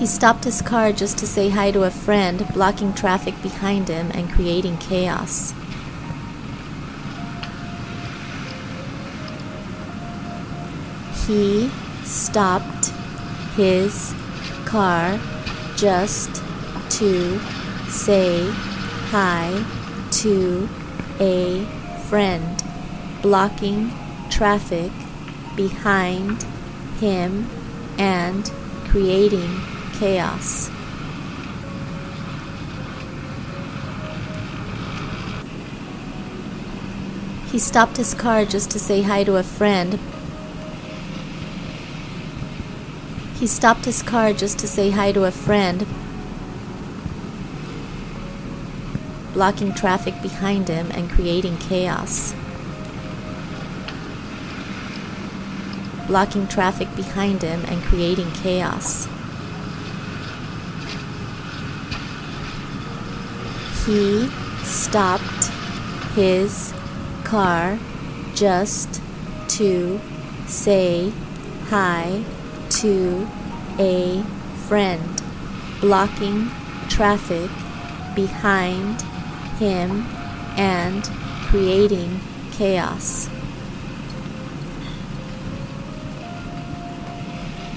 He 0.00 0.06
stopped 0.06 0.46
his 0.46 0.62
car 0.62 0.92
just 0.92 1.18
to 1.18 1.26
say 1.26 1.50
hi 1.50 1.70
to 1.70 1.84
a 1.84 1.90
friend, 1.90 2.46
blocking 2.54 2.94
traffic 2.94 3.34
behind 3.42 3.88
him 3.88 4.10
and 4.12 4.30
creating 4.30 4.78
chaos. 4.78 5.52
He 11.26 11.70
stopped 12.04 12.92
his 13.56 14.14
car 14.64 15.18
just 15.76 16.42
to 16.88 17.38
say 17.88 18.48
hi 19.10 19.64
to 20.10 20.68
a 21.20 21.64
friend, 22.08 22.62
blocking 23.20 23.92
traffic 24.30 24.90
behind 25.54 26.42
him 26.98 27.46
and 27.98 28.50
creating 28.88 29.60
chaos. 29.92 30.70
He 37.50 37.58
stopped 37.58 37.96
his 37.96 38.14
car 38.14 38.44
just 38.44 38.70
to 38.72 38.78
say 38.78 39.02
hi 39.02 39.24
to 39.24 39.36
a 39.36 39.42
friend. 39.42 39.98
He 43.38 43.46
stopped 43.46 43.84
his 43.84 44.02
car 44.02 44.32
just 44.32 44.58
to 44.60 44.66
say 44.66 44.88
hi 44.88 45.12
to 45.12 45.24
a 45.24 45.30
friend, 45.30 45.86
blocking 49.34 49.74
traffic 49.74 50.14
behind 50.22 50.68
him 50.68 50.90
and 50.92 51.10
creating 51.10 51.58
chaos. 51.58 52.34
Blocking 56.06 56.46
traffic 56.46 56.88
behind 56.96 57.42
him 57.42 57.62
and 57.66 57.82
creating 57.82 58.30
chaos. 58.32 59.06
He 63.84 64.28
stopped 64.64 65.44
his 66.14 66.72
car 67.24 67.78
just 68.34 69.02
to 69.48 70.00
say 70.46 71.12
hi 71.68 72.24
to 72.80 73.26
a 73.78 74.22
friend, 74.68 75.22
blocking 75.80 76.50
traffic 76.88 77.50
behind 78.14 79.00
him 79.58 80.06
and 80.56 81.02
creating 81.48 82.20
chaos. 82.52 83.28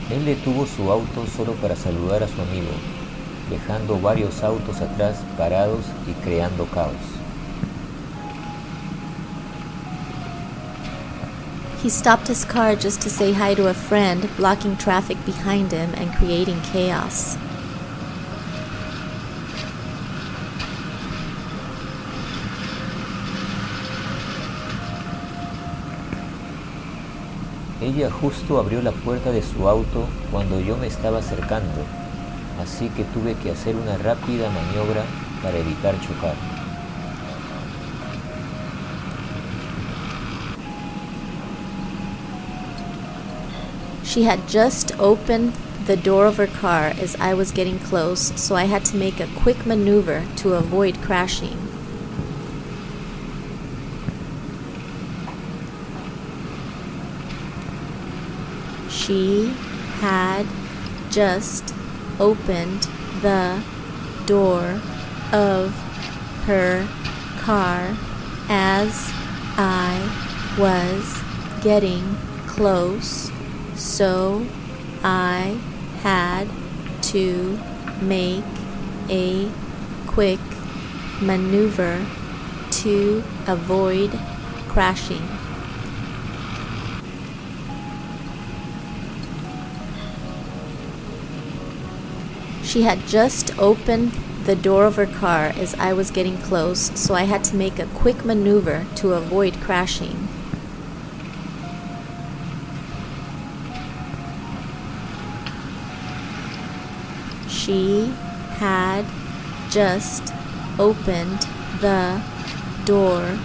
Él 0.09 0.25
detuvo 0.25 0.65
su 0.65 0.91
auto 0.91 1.27
solo 1.27 1.53
para 1.53 1.75
saludar 1.75 2.23
a 2.23 2.27
su 2.27 2.41
amigo, 2.41 2.71
dejando 3.49 3.99
varios 4.01 4.43
autos 4.43 4.81
atrás 4.81 5.17
parados 5.37 5.85
y 6.07 6.13
creando 6.23 6.65
caos. 6.65 7.18
He 11.81 11.87
stopped 11.87 12.27
his 12.27 12.43
car 12.43 12.75
just 12.75 13.01
to 13.03 13.09
say 13.09 13.31
hi 13.31 13.53
to 13.53 13.67
a 13.67 13.73
friend, 13.73 14.29
blocking 14.35 14.75
traffic 14.75 15.17
behind 15.25 15.71
him 15.71 15.89
and 15.95 16.13
creating 16.13 16.59
chaos. 16.59 17.37
Ella 27.81 28.11
justo 28.11 28.59
abrió 28.59 28.81
la 28.81 28.91
puerta 28.91 29.31
de 29.31 29.41
su 29.41 29.69
auto 29.69 30.05
cuando 30.31 30.59
yo 30.59 30.75
me 30.75 30.87
estaba 30.87 31.19
acercando, 31.19 31.85
así 32.61 32.89
que 32.89 33.05
tuve 33.05 33.35
que 33.35 33.51
hacer 33.51 33.77
una 33.77 33.97
rápida 33.97 34.49
maniobra 34.49 35.05
para 35.41 35.57
evitar 35.57 35.95
chocar. 36.01 36.58
She 44.09 44.23
had 44.23 44.47
just 44.47 44.91
opened 44.99 45.53
the 45.85 45.95
door 45.95 46.25
of 46.25 46.37
her 46.37 46.47
car 46.47 46.93
as 46.99 47.15
I 47.17 47.35
was 47.35 47.51
getting 47.51 47.77
close, 47.77 48.33
so 48.41 48.55
I 48.55 48.63
had 48.63 48.83
to 48.85 48.97
make 48.97 49.19
a 49.19 49.29
quick 49.35 49.67
maneuver 49.67 50.25
to 50.37 50.55
avoid 50.55 50.99
crashing. 50.99 51.59
She 58.89 59.53
had 59.99 60.47
just 61.11 61.75
opened 62.19 62.87
the 63.21 63.63
door 64.25 64.81
of 65.31 65.75
her 66.47 66.87
car 67.37 67.95
as 68.49 69.11
I 69.55 70.55
was 70.57 71.21
getting 71.63 72.17
close, 72.47 73.31
so 73.79 74.45
I 75.03 75.57
had 76.01 76.47
to 77.03 77.59
make 78.01 78.43
a 79.09 79.49
quick 80.05 80.39
maneuver 81.21 82.05
to 82.71 83.23
avoid 83.47 84.11
crashing. 84.67 85.27
She 92.63 92.83
had 92.83 93.07
just 93.07 93.57
opened 93.57 94.11
the 94.45 94.55
door 94.55 94.85
of 94.85 94.95
her 94.95 95.07
car 95.07 95.53
as 95.55 95.73
I 95.75 95.93
was 95.93 96.11
getting 96.11 96.37
close, 96.37 96.91
so 96.99 97.15
I 97.15 97.23
had 97.23 97.43
to 97.45 97.55
make 97.55 97.79
a 97.79 97.87
quick 97.87 98.23
maneuver 98.23 98.85
to 98.97 99.13
avoid 99.13 99.55
crashing. 99.55 100.27
She 107.69 108.11
had 108.57 109.05
just 109.69 110.33
opened 110.79 111.41
the 111.81 112.19
door 112.83 113.37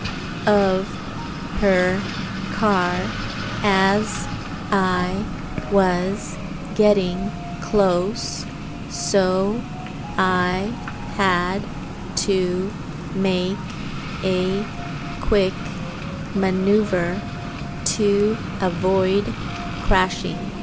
of 0.46 0.86
her 1.60 2.00
car 2.54 2.94
as 3.62 4.26
I 4.72 5.22
was 5.70 6.38
getting 6.74 7.30
close, 7.60 8.46
so 8.88 9.60
I 10.16 10.72
had 11.16 11.60
to 12.24 12.72
make 13.14 13.58
a 14.24 14.64
quick 15.20 15.52
maneuver 16.34 17.20
to 17.96 18.38
avoid 18.62 19.26
crashing. 19.82 20.53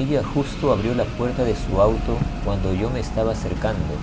Ella 0.00 0.22
justo 0.24 0.72
abrió 0.72 0.94
la 0.94 1.04
puerta 1.04 1.44
de 1.44 1.54
su 1.54 1.78
auto 1.78 2.16
cuando 2.42 2.72
yo 2.72 2.88
me 2.88 3.00
estaba 3.00 3.32
acercando, 3.32 3.94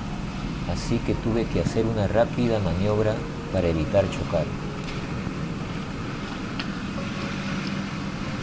así 0.72 1.00
que 1.00 1.16
tuve 1.16 1.46
que 1.46 1.60
hacer 1.60 1.88
una 1.88 2.08
rápida 2.08 2.60
maniobra 2.60 3.16
para 3.52 3.68
evitar 3.68 4.06
chocar. 4.12 4.46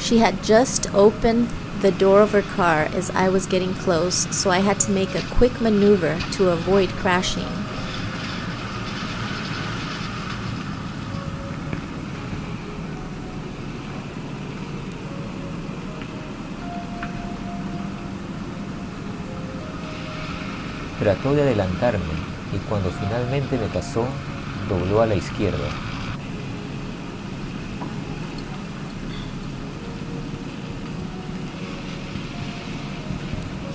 She 0.01 0.19
had 0.19 0.35
just 0.43 0.93
opened 0.95 1.49
the 1.81 1.93
door 1.93 2.23
of 2.23 2.33
her 2.33 2.43
car 2.57 2.89
as 2.93 3.11
I 3.11 3.29
was 3.29 3.47
getting 3.47 3.73
close, 3.75 4.27
so 4.33 4.51
I 4.51 4.59
had 4.59 4.81
to 4.81 4.91
make 4.91 5.15
a 5.15 5.23
quick 5.39 5.61
maneuver 5.61 6.19
to 6.33 6.51
avoid 6.51 6.89
crashing. 7.01 7.64
Trató 21.05 21.35
de 21.35 21.43
adelantarme 21.43 22.15
y 22.55 22.57
cuando 22.67 22.91
finalmente 22.91 23.59
me 23.59 23.67
pasó, 23.67 24.07
dobló 24.71 25.03
a 25.03 25.07
la 25.07 25.15
izquierda. 25.15 25.69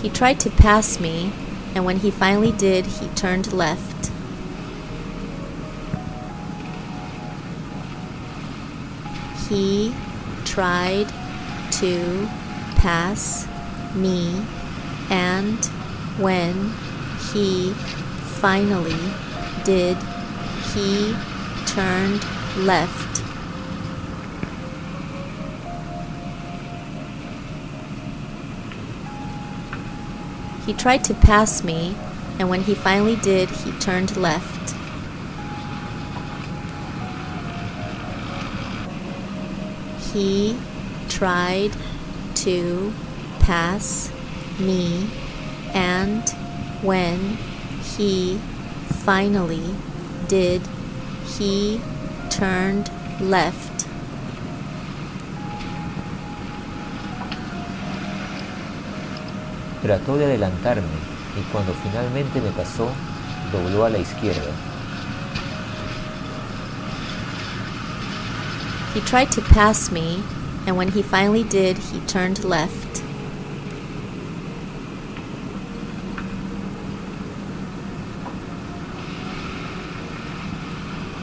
He 0.02 0.10
tried 0.10 0.40
to 0.40 0.50
pass 0.50 1.00
me, 1.00 1.32
and 1.76 1.86
when 1.86 1.98
he 1.98 2.10
finally 2.10 2.52
did, 2.52 2.88
he 2.88 3.08
turned 3.10 3.54
left. 3.54 4.10
He 9.48 9.94
tried 10.46 11.10
to 11.74 12.28
pass 12.78 13.48
me, 13.94 14.34
and 15.12 15.64
when 16.18 16.74
he 17.34 17.74
finally 18.42 18.98
did, 19.64 19.98
he 20.74 21.16
turned 21.66 22.24
left. 22.58 23.22
He 30.66 30.74
tried 30.74 31.04
to 31.06 31.14
pass 31.16 31.64
me, 31.64 31.96
and 32.38 32.50
when 32.50 32.62
he 32.62 32.76
finally 32.76 33.16
did, 33.16 33.50
he 33.50 33.72
turned 33.74 34.16
left. 34.16 34.76
He 40.14 40.58
tried 41.08 41.72
to 42.36 42.94
pass 43.40 44.12
me, 44.60 45.10
and 45.74 46.24
when 46.82 47.38
he 47.98 48.40
finally 49.04 49.76
did, 50.28 50.62
he 51.38 51.82
turned 52.30 52.90
left. 53.20 53.88
Trató 59.82 60.18
de 60.18 60.26
adelantarme 60.26 60.88
y 61.38 61.42
cuando 61.52 61.74
finalmente 61.74 62.42
me 62.42 62.52
pasó, 62.52 62.90
dobló 63.52 63.86
a 63.86 63.90
la 63.90 63.98
izquierda. 63.98 64.52
He 68.94 69.02
tried 69.02 69.32
to 69.32 69.42
pass 69.42 69.92
me, 69.92 70.24
and 70.66 70.76
when 70.76 70.90
he 70.90 71.02
finally 71.02 71.44
did, 71.44 71.78
he 71.78 72.00
turned 72.02 72.44
left. 72.44 73.04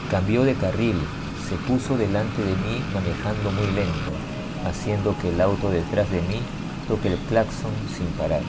Cambió 0.09 0.43
de 0.43 0.53
carril, 0.55 0.95
se 1.49 1.55
puso 1.55 1.97
delante 1.97 2.41
de 2.41 2.55
mí 2.55 2.81
manejando 2.93 3.51
muy 3.51 3.67
lento, 3.73 4.11
haciendo 4.65 5.13
que 5.21 5.29
el 5.29 5.41
auto 5.41 5.69
detrás 5.69 6.09
de 6.09 6.21
mí 6.21 6.39
toque 6.87 7.09
el 7.09 7.17
claxon 7.27 7.71
sin 7.95 8.07
parar. 8.17 8.41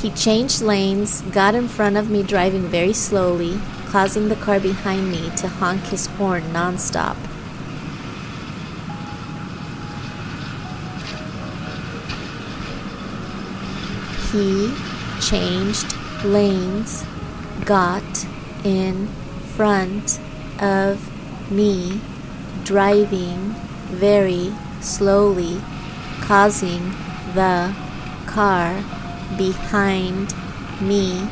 He 0.00 0.10
changed 0.10 0.62
lanes, 0.62 1.22
got 1.32 1.56
in 1.56 1.66
front 1.66 1.96
of 1.96 2.08
me 2.08 2.22
driving 2.22 2.68
very 2.68 2.92
slowly, 2.92 3.58
causing 3.90 4.28
the 4.28 4.36
car 4.36 4.60
behind 4.60 5.10
me 5.10 5.28
to 5.38 5.48
honk 5.48 5.82
his 5.86 6.06
horn 6.06 6.44
nonstop. 6.52 7.16
He 14.38 14.72
changed 15.20 15.96
lanes, 16.24 17.04
got 17.64 18.24
in 18.62 19.08
front 19.56 20.20
of 20.60 21.50
me 21.50 22.00
driving 22.62 23.56
very 23.90 24.52
slowly, 24.80 25.60
causing 26.20 26.90
the 27.34 27.74
car 28.26 28.74
behind 29.36 30.32
me 30.80 31.28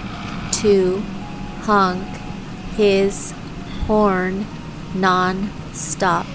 to 0.55 1.01
honk 1.61 2.09
his 2.75 3.31
horn 3.87 4.47
non 4.97 5.53
stop. 5.73 6.27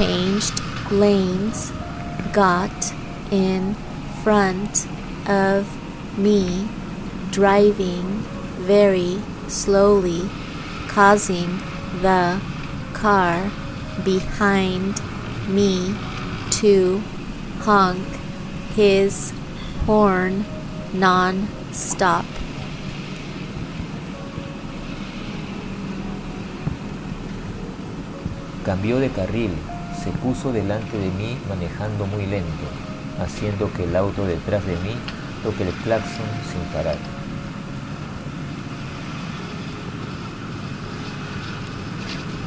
Changed 0.00 0.62
lanes, 0.90 1.70
got 2.32 2.94
in 3.30 3.74
front 4.22 4.88
of 5.28 5.68
me, 6.16 6.66
driving 7.30 8.06
very 8.64 9.20
slowly, 9.46 10.22
causing 10.88 11.58
the 12.00 12.40
car 12.94 13.50
behind 14.02 15.02
me 15.46 15.94
to 16.50 17.02
honk 17.58 18.06
his 18.74 19.34
horn 19.84 20.46
non 20.94 21.46
stop. 21.72 22.24
Cambió 28.64 28.98
de 28.98 29.10
carril, 29.10 29.69
se 30.02 30.10
puso 30.10 30.52
delante 30.52 30.96
de 30.96 31.10
mí 31.10 31.36
manejando 31.48 32.06
muy 32.06 32.26
lento, 32.26 32.66
haciendo 33.20 33.72
que 33.72 33.84
el 33.84 33.94
auto 33.96 34.24
detrás 34.24 34.64
de 34.66 34.76
mí 34.76 34.94
toque 35.42 35.64
el 35.64 35.74
claxon 35.82 36.26
sin 36.50 36.62
parar. 36.72 36.96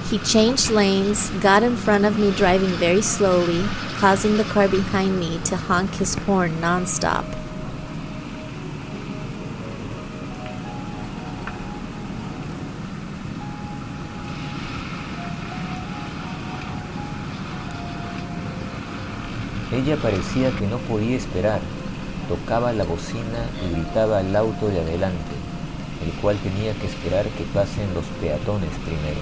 He 0.10 0.20
changed 0.20 0.70
lanes, 0.70 1.32
got 1.42 1.64
in 1.64 1.76
front 1.76 2.06
of 2.06 2.20
me 2.20 2.32
driving 2.32 2.70
very 2.78 3.02
slowly, 3.02 3.64
causing 4.00 4.38
the 4.38 4.44
car 4.44 4.68
behind 4.68 5.20
me 5.20 5.40
to 5.46 5.56
honk 5.56 5.90
his 5.96 6.16
horn 6.26 6.52
nonstop. 6.62 7.26
Ella 19.74 19.98
parecía 19.98 20.52
que 20.52 20.68
no 20.68 20.78
podía 20.78 21.18
esperar, 21.18 21.60
tocaba 22.30 22.72
la 22.74 22.84
bocina 22.84 23.50
y 23.66 23.74
gritaba 23.74 24.20
al 24.20 24.36
auto 24.36 24.68
de 24.68 24.80
adelante, 24.80 25.34
el 26.06 26.12
cual 26.22 26.38
tenía 26.38 26.74
que 26.74 26.86
esperar 26.86 27.26
que 27.30 27.44
pasen 27.46 27.92
los 27.96 28.06
peatones 28.22 28.70
primero. 28.86 29.20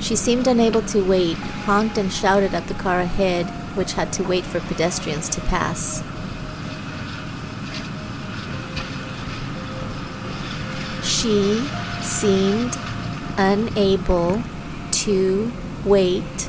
She 0.00 0.14
seemed 0.14 0.46
unable 0.46 0.82
to 0.82 1.02
wait, 1.02 1.38
honked 1.64 1.96
and 1.96 2.12
shouted 2.12 2.52
at 2.52 2.66
the 2.66 2.74
car 2.74 3.00
ahead, 3.00 3.46
which 3.76 3.94
had 3.94 4.12
to 4.14 4.22
wait 4.24 4.44
for 4.44 4.60
pedestrians 4.60 5.30
to 5.30 5.40
pass. 5.42 6.02
She 11.20 11.60
seemed 12.00 12.78
unable 13.36 14.42
to 14.92 15.52
wait, 15.84 16.48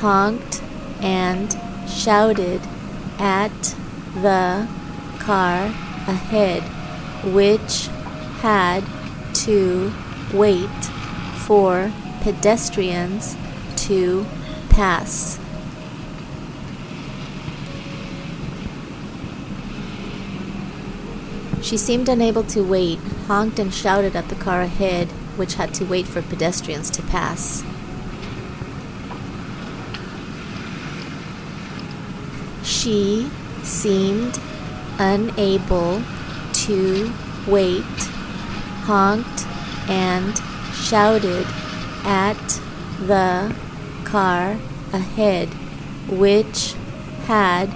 honked 0.00 0.62
and 1.00 1.58
shouted 1.88 2.60
at 3.18 3.74
the 4.16 4.68
car 5.18 5.68
ahead, 6.06 6.62
which 7.32 7.86
had 8.42 8.84
to 9.46 9.90
wait 10.34 10.84
for 11.46 11.90
pedestrians 12.20 13.34
to 13.76 14.26
pass. 14.68 15.38
She 21.66 21.76
seemed 21.76 22.08
unable 22.08 22.44
to 22.44 22.62
wait, 22.62 23.00
honked 23.26 23.58
and 23.58 23.74
shouted 23.74 24.14
at 24.14 24.28
the 24.28 24.36
car 24.36 24.60
ahead, 24.60 25.08
which 25.34 25.54
had 25.54 25.74
to 25.74 25.84
wait 25.84 26.06
for 26.06 26.22
pedestrians 26.22 26.90
to 26.90 27.02
pass. 27.02 27.64
She 32.62 33.28
seemed 33.64 34.38
unable 35.00 36.04
to 36.52 37.12
wait, 37.48 37.82
honked 38.84 39.44
and 39.88 40.40
shouted 40.72 41.48
at 42.04 42.60
the 43.00 43.52
car 44.04 44.56
ahead, 44.92 45.48
which 46.08 46.74
had 47.24 47.74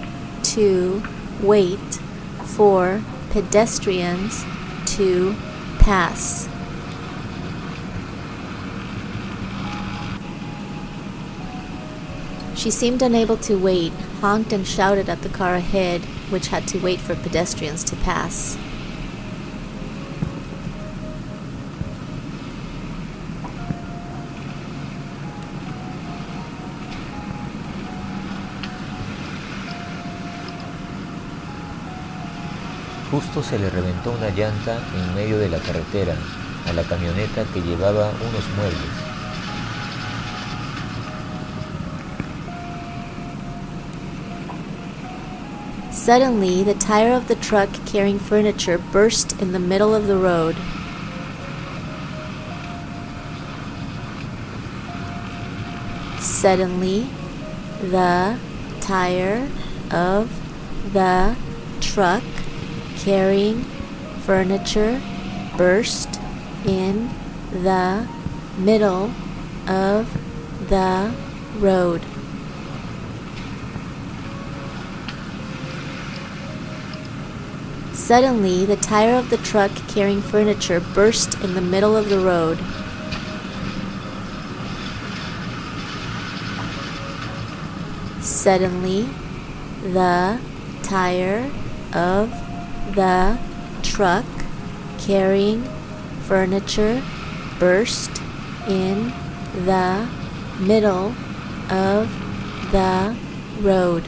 to 0.54 1.02
wait 1.42 1.98
for 2.44 3.02
pedestrians 3.30 4.44
to 4.86 5.34
pass. 5.78 6.48
She 12.54 12.70
seemed 12.70 13.00
unable 13.00 13.38
to 13.38 13.56
wait, 13.56 13.92
honked 14.20 14.52
and 14.52 14.66
shouted 14.66 15.08
at 15.08 15.22
the 15.22 15.30
car 15.30 15.54
ahead, 15.54 16.04
which 16.28 16.48
had 16.48 16.68
to 16.68 16.78
wait 16.78 17.00
for 17.00 17.14
pedestrians 17.14 17.82
to 17.84 17.96
pass. 17.96 18.58
Justo 33.20 33.42
se 33.42 33.58
le 33.58 33.68
reventó 33.68 34.12
una 34.12 34.30
llanta 34.30 34.78
en 34.96 35.14
medio 35.14 35.38
de 35.38 35.50
la 35.50 35.58
carretera 35.58 36.14
a 36.66 36.72
la 36.72 36.82
camioneta 36.84 37.44
que 37.52 37.60
llevaba 37.60 38.10
unos 38.10 38.44
muebles. 38.56 39.10
Suddenly, 45.92 46.64
the 46.64 46.74
tire 46.74 47.12
of 47.12 47.28
the 47.28 47.34
truck 47.36 47.68
carrying 47.84 48.18
furniture 48.18 48.78
burst 48.78 49.40
in 49.42 49.52
the 49.52 49.58
middle 49.58 49.94
of 49.94 50.06
the 50.06 50.16
road. 50.16 50.56
Suddenly, 56.18 57.06
the 57.82 58.38
tire 58.80 59.46
of 59.90 60.30
the 60.94 61.36
truck 61.80 62.22
carrying 63.02 63.62
furniture 64.26 65.00
burst 65.56 66.20
in 66.66 67.08
the 67.50 68.06
middle 68.58 69.10
of 69.66 70.06
the 70.68 71.12
road. 71.58 72.02
Suddenly, 77.94 78.66
the 78.66 78.76
tire 78.76 79.14
of 79.14 79.30
the 79.30 79.38
truck 79.38 79.70
carrying 79.88 80.20
furniture 80.20 80.80
burst 80.80 81.42
in 81.42 81.54
the 81.54 81.60
middle 81.62 81.96
of 81.96 82.10
the 82.10 82.20
road. 82.20 82.58
Suddenly, 88.22 89.08
the 89.82 90.38
tire 90.82 91.50
of 91.94 92.49
the 92.94 93.38
truck 93.82 94.24
carrying 94.98 95.62
furniture 96.26 97.02
burst 97.58 98.10
in 98.68 99.12
the 99.64 100.08
middle 100.60 101.14
of 101.70 102.08
the 102.72 103.14
road. 103.62 104.02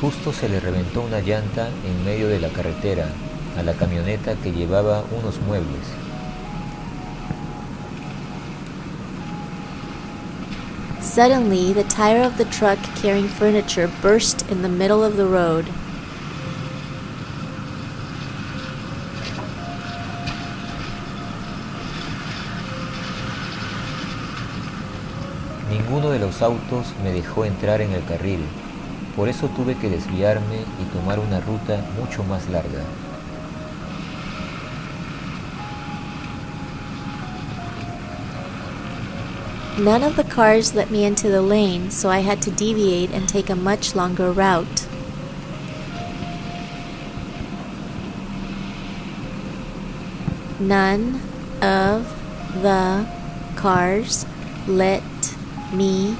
Justo 0.00 0.32
se 0.32 0.48
le 0.48 0.60
reventó 0.60 1.02
una 1.02 1.20
llanta 1.20 1.68
en 1.68 2.04
medio 2.04 2.28
de 2.28 2.40
la 2.40 2.48
carretera 2.48 3.08
a 3.58 3.62
la 3.62 3.74
camioneta 3.74 4.34
que 4.36 4.52
llevaba 4.52 5.04
unos 5.20 5.38
muebles. 5.40 5.99
Suddenly, 11.10 11.72
the 11.72 11.82
tire 11.82 12.22
of 12.22 12.38
the 12.38 12.44
truck 12.44 12.78
carrying 13.02 13.26
furniture 13.26 13.90
burst 14.00 14.48
in 14.48 14.62
the 14.62 14.68
middle 14.68 15.02
of 15.02 15.16
the 15.16 15.26
road. 15.26 15.64
Ninguno 25.68 26.10
de 26.10 26.20
los 26.20 26.42
autos 26.42 26.86
me 27.02 27.10
dejó 27.10 27.44
entrar 27.44 27.80
en 27.80 27.92
el 27.92 28.04
carril, 28.04 28.44
por 29.16 29.28
eso 29.28 29.48
tuve 29.48 29.74
que 29.74 29.90
desviarme 29.90 30.60
y 30.80 30.84
tomar 30.96 31.18
una 31.18 31.40
ruta 31.40 31.84
mucho 31.98 32.22
más 32.22 32.48
larga. 32.50 32.84
None 39.78 40.02
of 40.02 40.16
the 40.16 40.24
cars 40.24 40.74
let 40.74 40.90
me 40.90 41.04
into 41.04 41.28
the 41.28 41.40
lane, 41.40 41.90
so 41.90 42.10
I 42.10 42.18
had 42.18 42.42
to 42.42 42.50
deviate 42.50 43.10
and 43.12 43.28
take 43.28 43.48
a 43.48 43.56
much 43.56 43.94
longer 43.94 44.30
route. 44.30 44.86
None 50.58 51.22
of 51.62 52.04
the 52.62 53.06
cars 53.56 54.26
let 54.66 55.02
me 55.72 56.16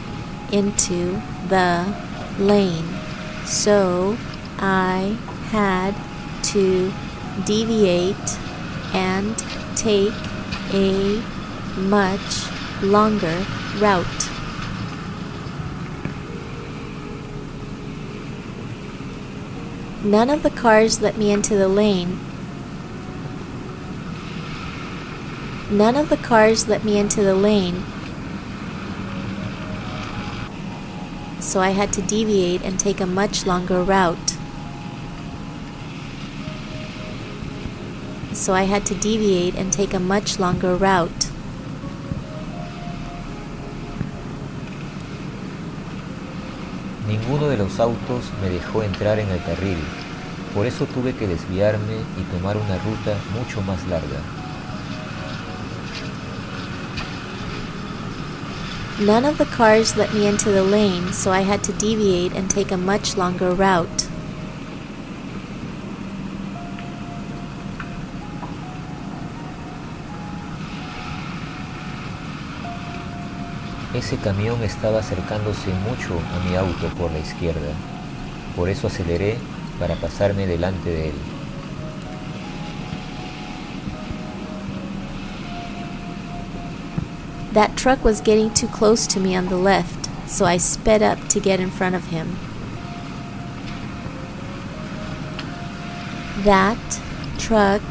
into 0.50 1.20
the 1.48 1.94
lane, 2.38 2.88
so 3.44 4.16
I 4.58 5.18
had 5.50 5.94
to 6.52 6.90
deviate 7.44 8.38
and 8.94 9.36
take 9.76 10.14
a 10.72 11.22
much 11.76 12.59
longer 12.82 13.44
route. 13.78 14.30
None 20.02 20.30
of 20.30 20.42
the 20.42 20.50
cars 20.50 21.02
let 21.02 21.18
me 21.18 21.30
into 21.30 21.54
the 21.54 21.68
lane. 21.68 22.18
None 25.70 25.94
of 25.94 26.08
the 26.08 26.16
cars 26.16 26.68
let 26.68 26.82
me 26.84 26.98
into 26.98 27.22
the 27.22 27.34
lane, 27.34 27.84
so 31.38 31.60
I 31.60 31.70
had 31.70 31.92
to 31.92 32.02
deviate 32.02 32.62
and 32.62 32.80
take 32.80 33.00
a 33.00 33.06
much 33.06 33.46
longer 33.46 33.82
route. 33.82 34.36
So 38.32 38.52
I 38.52 38.64
had 38.64 38.84
to 38.86 38.94
deviate 38.94 39.54
and 39.54 39.72
take 39.72 39.94
a 39.94 40.00
much 40.00 40.40
longer 40.40 40.74
route. 40.74 41.29
De 47.50 47.56
los 47.56 47.80
autos 47.80 48.24
me 48.40 48.48
dejó 48.48 48.82
entrar 48.82 49.18
en 49.18 49.28
el 49.28 49.42
carril, 49.42 49.78
por 50.54 50.66
eso 50.66 50.86
tuve 50.86 51.14
que 51.14 51.26
desviarme 51.26 51.96
y 52.18 52.22
tomar 52.34 52.56
una 52.56 52.78
ruta 52.78 53.16
mucho 53.38 53.60
más 53.62 53.86
larga. 53.88 54.20
None 59.00 59.24
of 59.24 59.38
the 59.38 59.46
cars 59.46 59.96
let 59.96 60.12
me 60.12 60.26
into 60.26 60.50
the 60.50 60.62
lane, 60.62 61.12
so 61.12 61.32
I 61.32 61.42
had 61.42 61.62
to 61.64 61.72
deviate 61.72 62.36
and 62.36 62.50
take 62.50 62.70
a 62.70 62.76
much 62.76 63.16
longer 63.16 63.54
route. 63.54 64.08
Ese 73.92 74.16
camión 74.18 74.62
estaba 74.62 75.00
acercándose 75.00 75.70
mucho 75.88 76.14
a 76.14 76.48
mi 76.48 76.54
auto 76.54 76.86
por 76.96 77.10
la 77.10 77.18
izquierda, 77.18 77.72
por 78.54 78.68
eso 78.68 78.86
aceleré 78.86 79.36
para 79.80 79.96
pasarme 79.96 80.46
delante 80.46 80.90
de 80.90 81.08
él. 81.08 81.14
That 87.52 87.76
truck 87.76 88.04
was 88.04 88.20
getting 88.20 88.50
too 88.54 88.68
close 88.68 89.08
to 89.08 89.18
me 89.18 89.36
on 89.36 89.48
the 89.48 89.56
left, 89.56 90.08
so 90.28 90.46
I 90.46 90.58
sped 90.58 91.02
up 91.02 91.18
to 91.30 91.40
get 91.40 91.58
in 91.58 91.70
front 91.70 91.96
of 91.96 92.06
him. 92.12 92.36
That 96.44 96.78
truck 97.38 97.82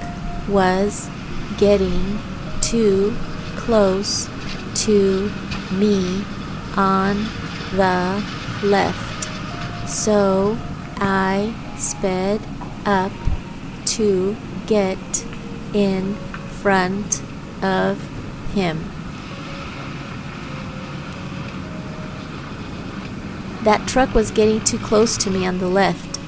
was 0.47 1.09
getting 1.57 2.19
too 2.61 3.13
close 3.57 4.29
to 4.85 5.29
me 5.71 6.23
on 6.75 7.25
the 7.75 8.23
left, 8.63 9.89
So 9.89 10.57
I 10.97 11.53
sped 11.77 12.41
up 12.85 13.11
to 13.85 14.35
get 14.67 15.25
in 15.73 16.15
front 16.61 17.21
of 17.63 17.99
him. 18.53 18.83
That 23.63 23.87
truck 23.87 24.13
was 24.13 24.31
getting 24.31 24.63
too 24.63 24.77
close 24.77 25.17
to 25.17 25.29
me 25.29 25.45
on 25.45 25.57
the 25.57 25.67
left. 25.67 26.19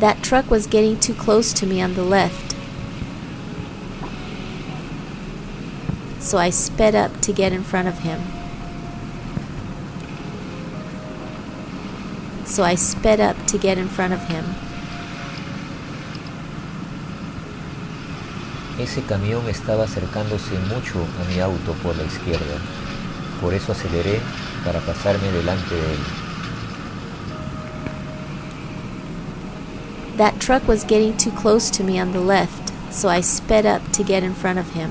That 0.00 0.22
truck 0.22 0.50
was 0.50 0.66
getting 0.66 0.98
too 0.98 1.14
close 1.14 1.52
to 1.54 1.66
me 1.66 1.80
on 1.80 1.94
the 1.94 2.04
left. 2.04 2.55
So 6.26 6.38
I 6.38 6.50
sped 6.50 6.96
up 6.96 7.20
to 7.20 7.32
get 7.32 7.52
in 7.52 7.62
front 7.62 7.86
of 7.86 8.00
him. 8.00 8.20
So 12.44 12.64
I 12.64 12.74
sped 12.74 13.20
up 13.20 13.36
to 13.46 13.58
get 13.58 13.78
in 13.78 13.86
front 13.86 14.12
of 14.12 14.26
him. 14.26 14.44
Ese 18.80 19.04
camión 19.06 19.48
estaba 19.48 19.84
acercándose 19.84 20.58
mucho 20.68 20.98
a 20.98 21.24
mi 21.30 21.38
auto 21.38 21.74
por 21.80 21.94
la 21.94 22.02
izquierda. 22.02 22.58
Por 23.40 23.54
eso 23.54 23.70
aceleré 23.70 24.20
para 24.64 24.80
pasarme 24.80 25.30
delante 25.30 25.76
de 25.76 25.92
él. 25.94 26.00
That 30.16 30.40
truck 30.40 30.66
was 30.66 30.82
getting 30.82 31.16
too 31.16 31.30
close 31.30 31.70
to 31.70 31.84
me 31.84 32.00
on 32.00 32.10
the 32.10 32.20
left, 32.20 32.72
so 32.90 33.08
I 33.08 33.20
sped 33.20 33.64
up 33.64 33.92
to 33.92 34.02
get 34.02 34.24
in 34.24 34.34
front 34.34 34.58
of 34.58 34.72
him. 34.72 34.90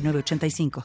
8985. 0.00 0.70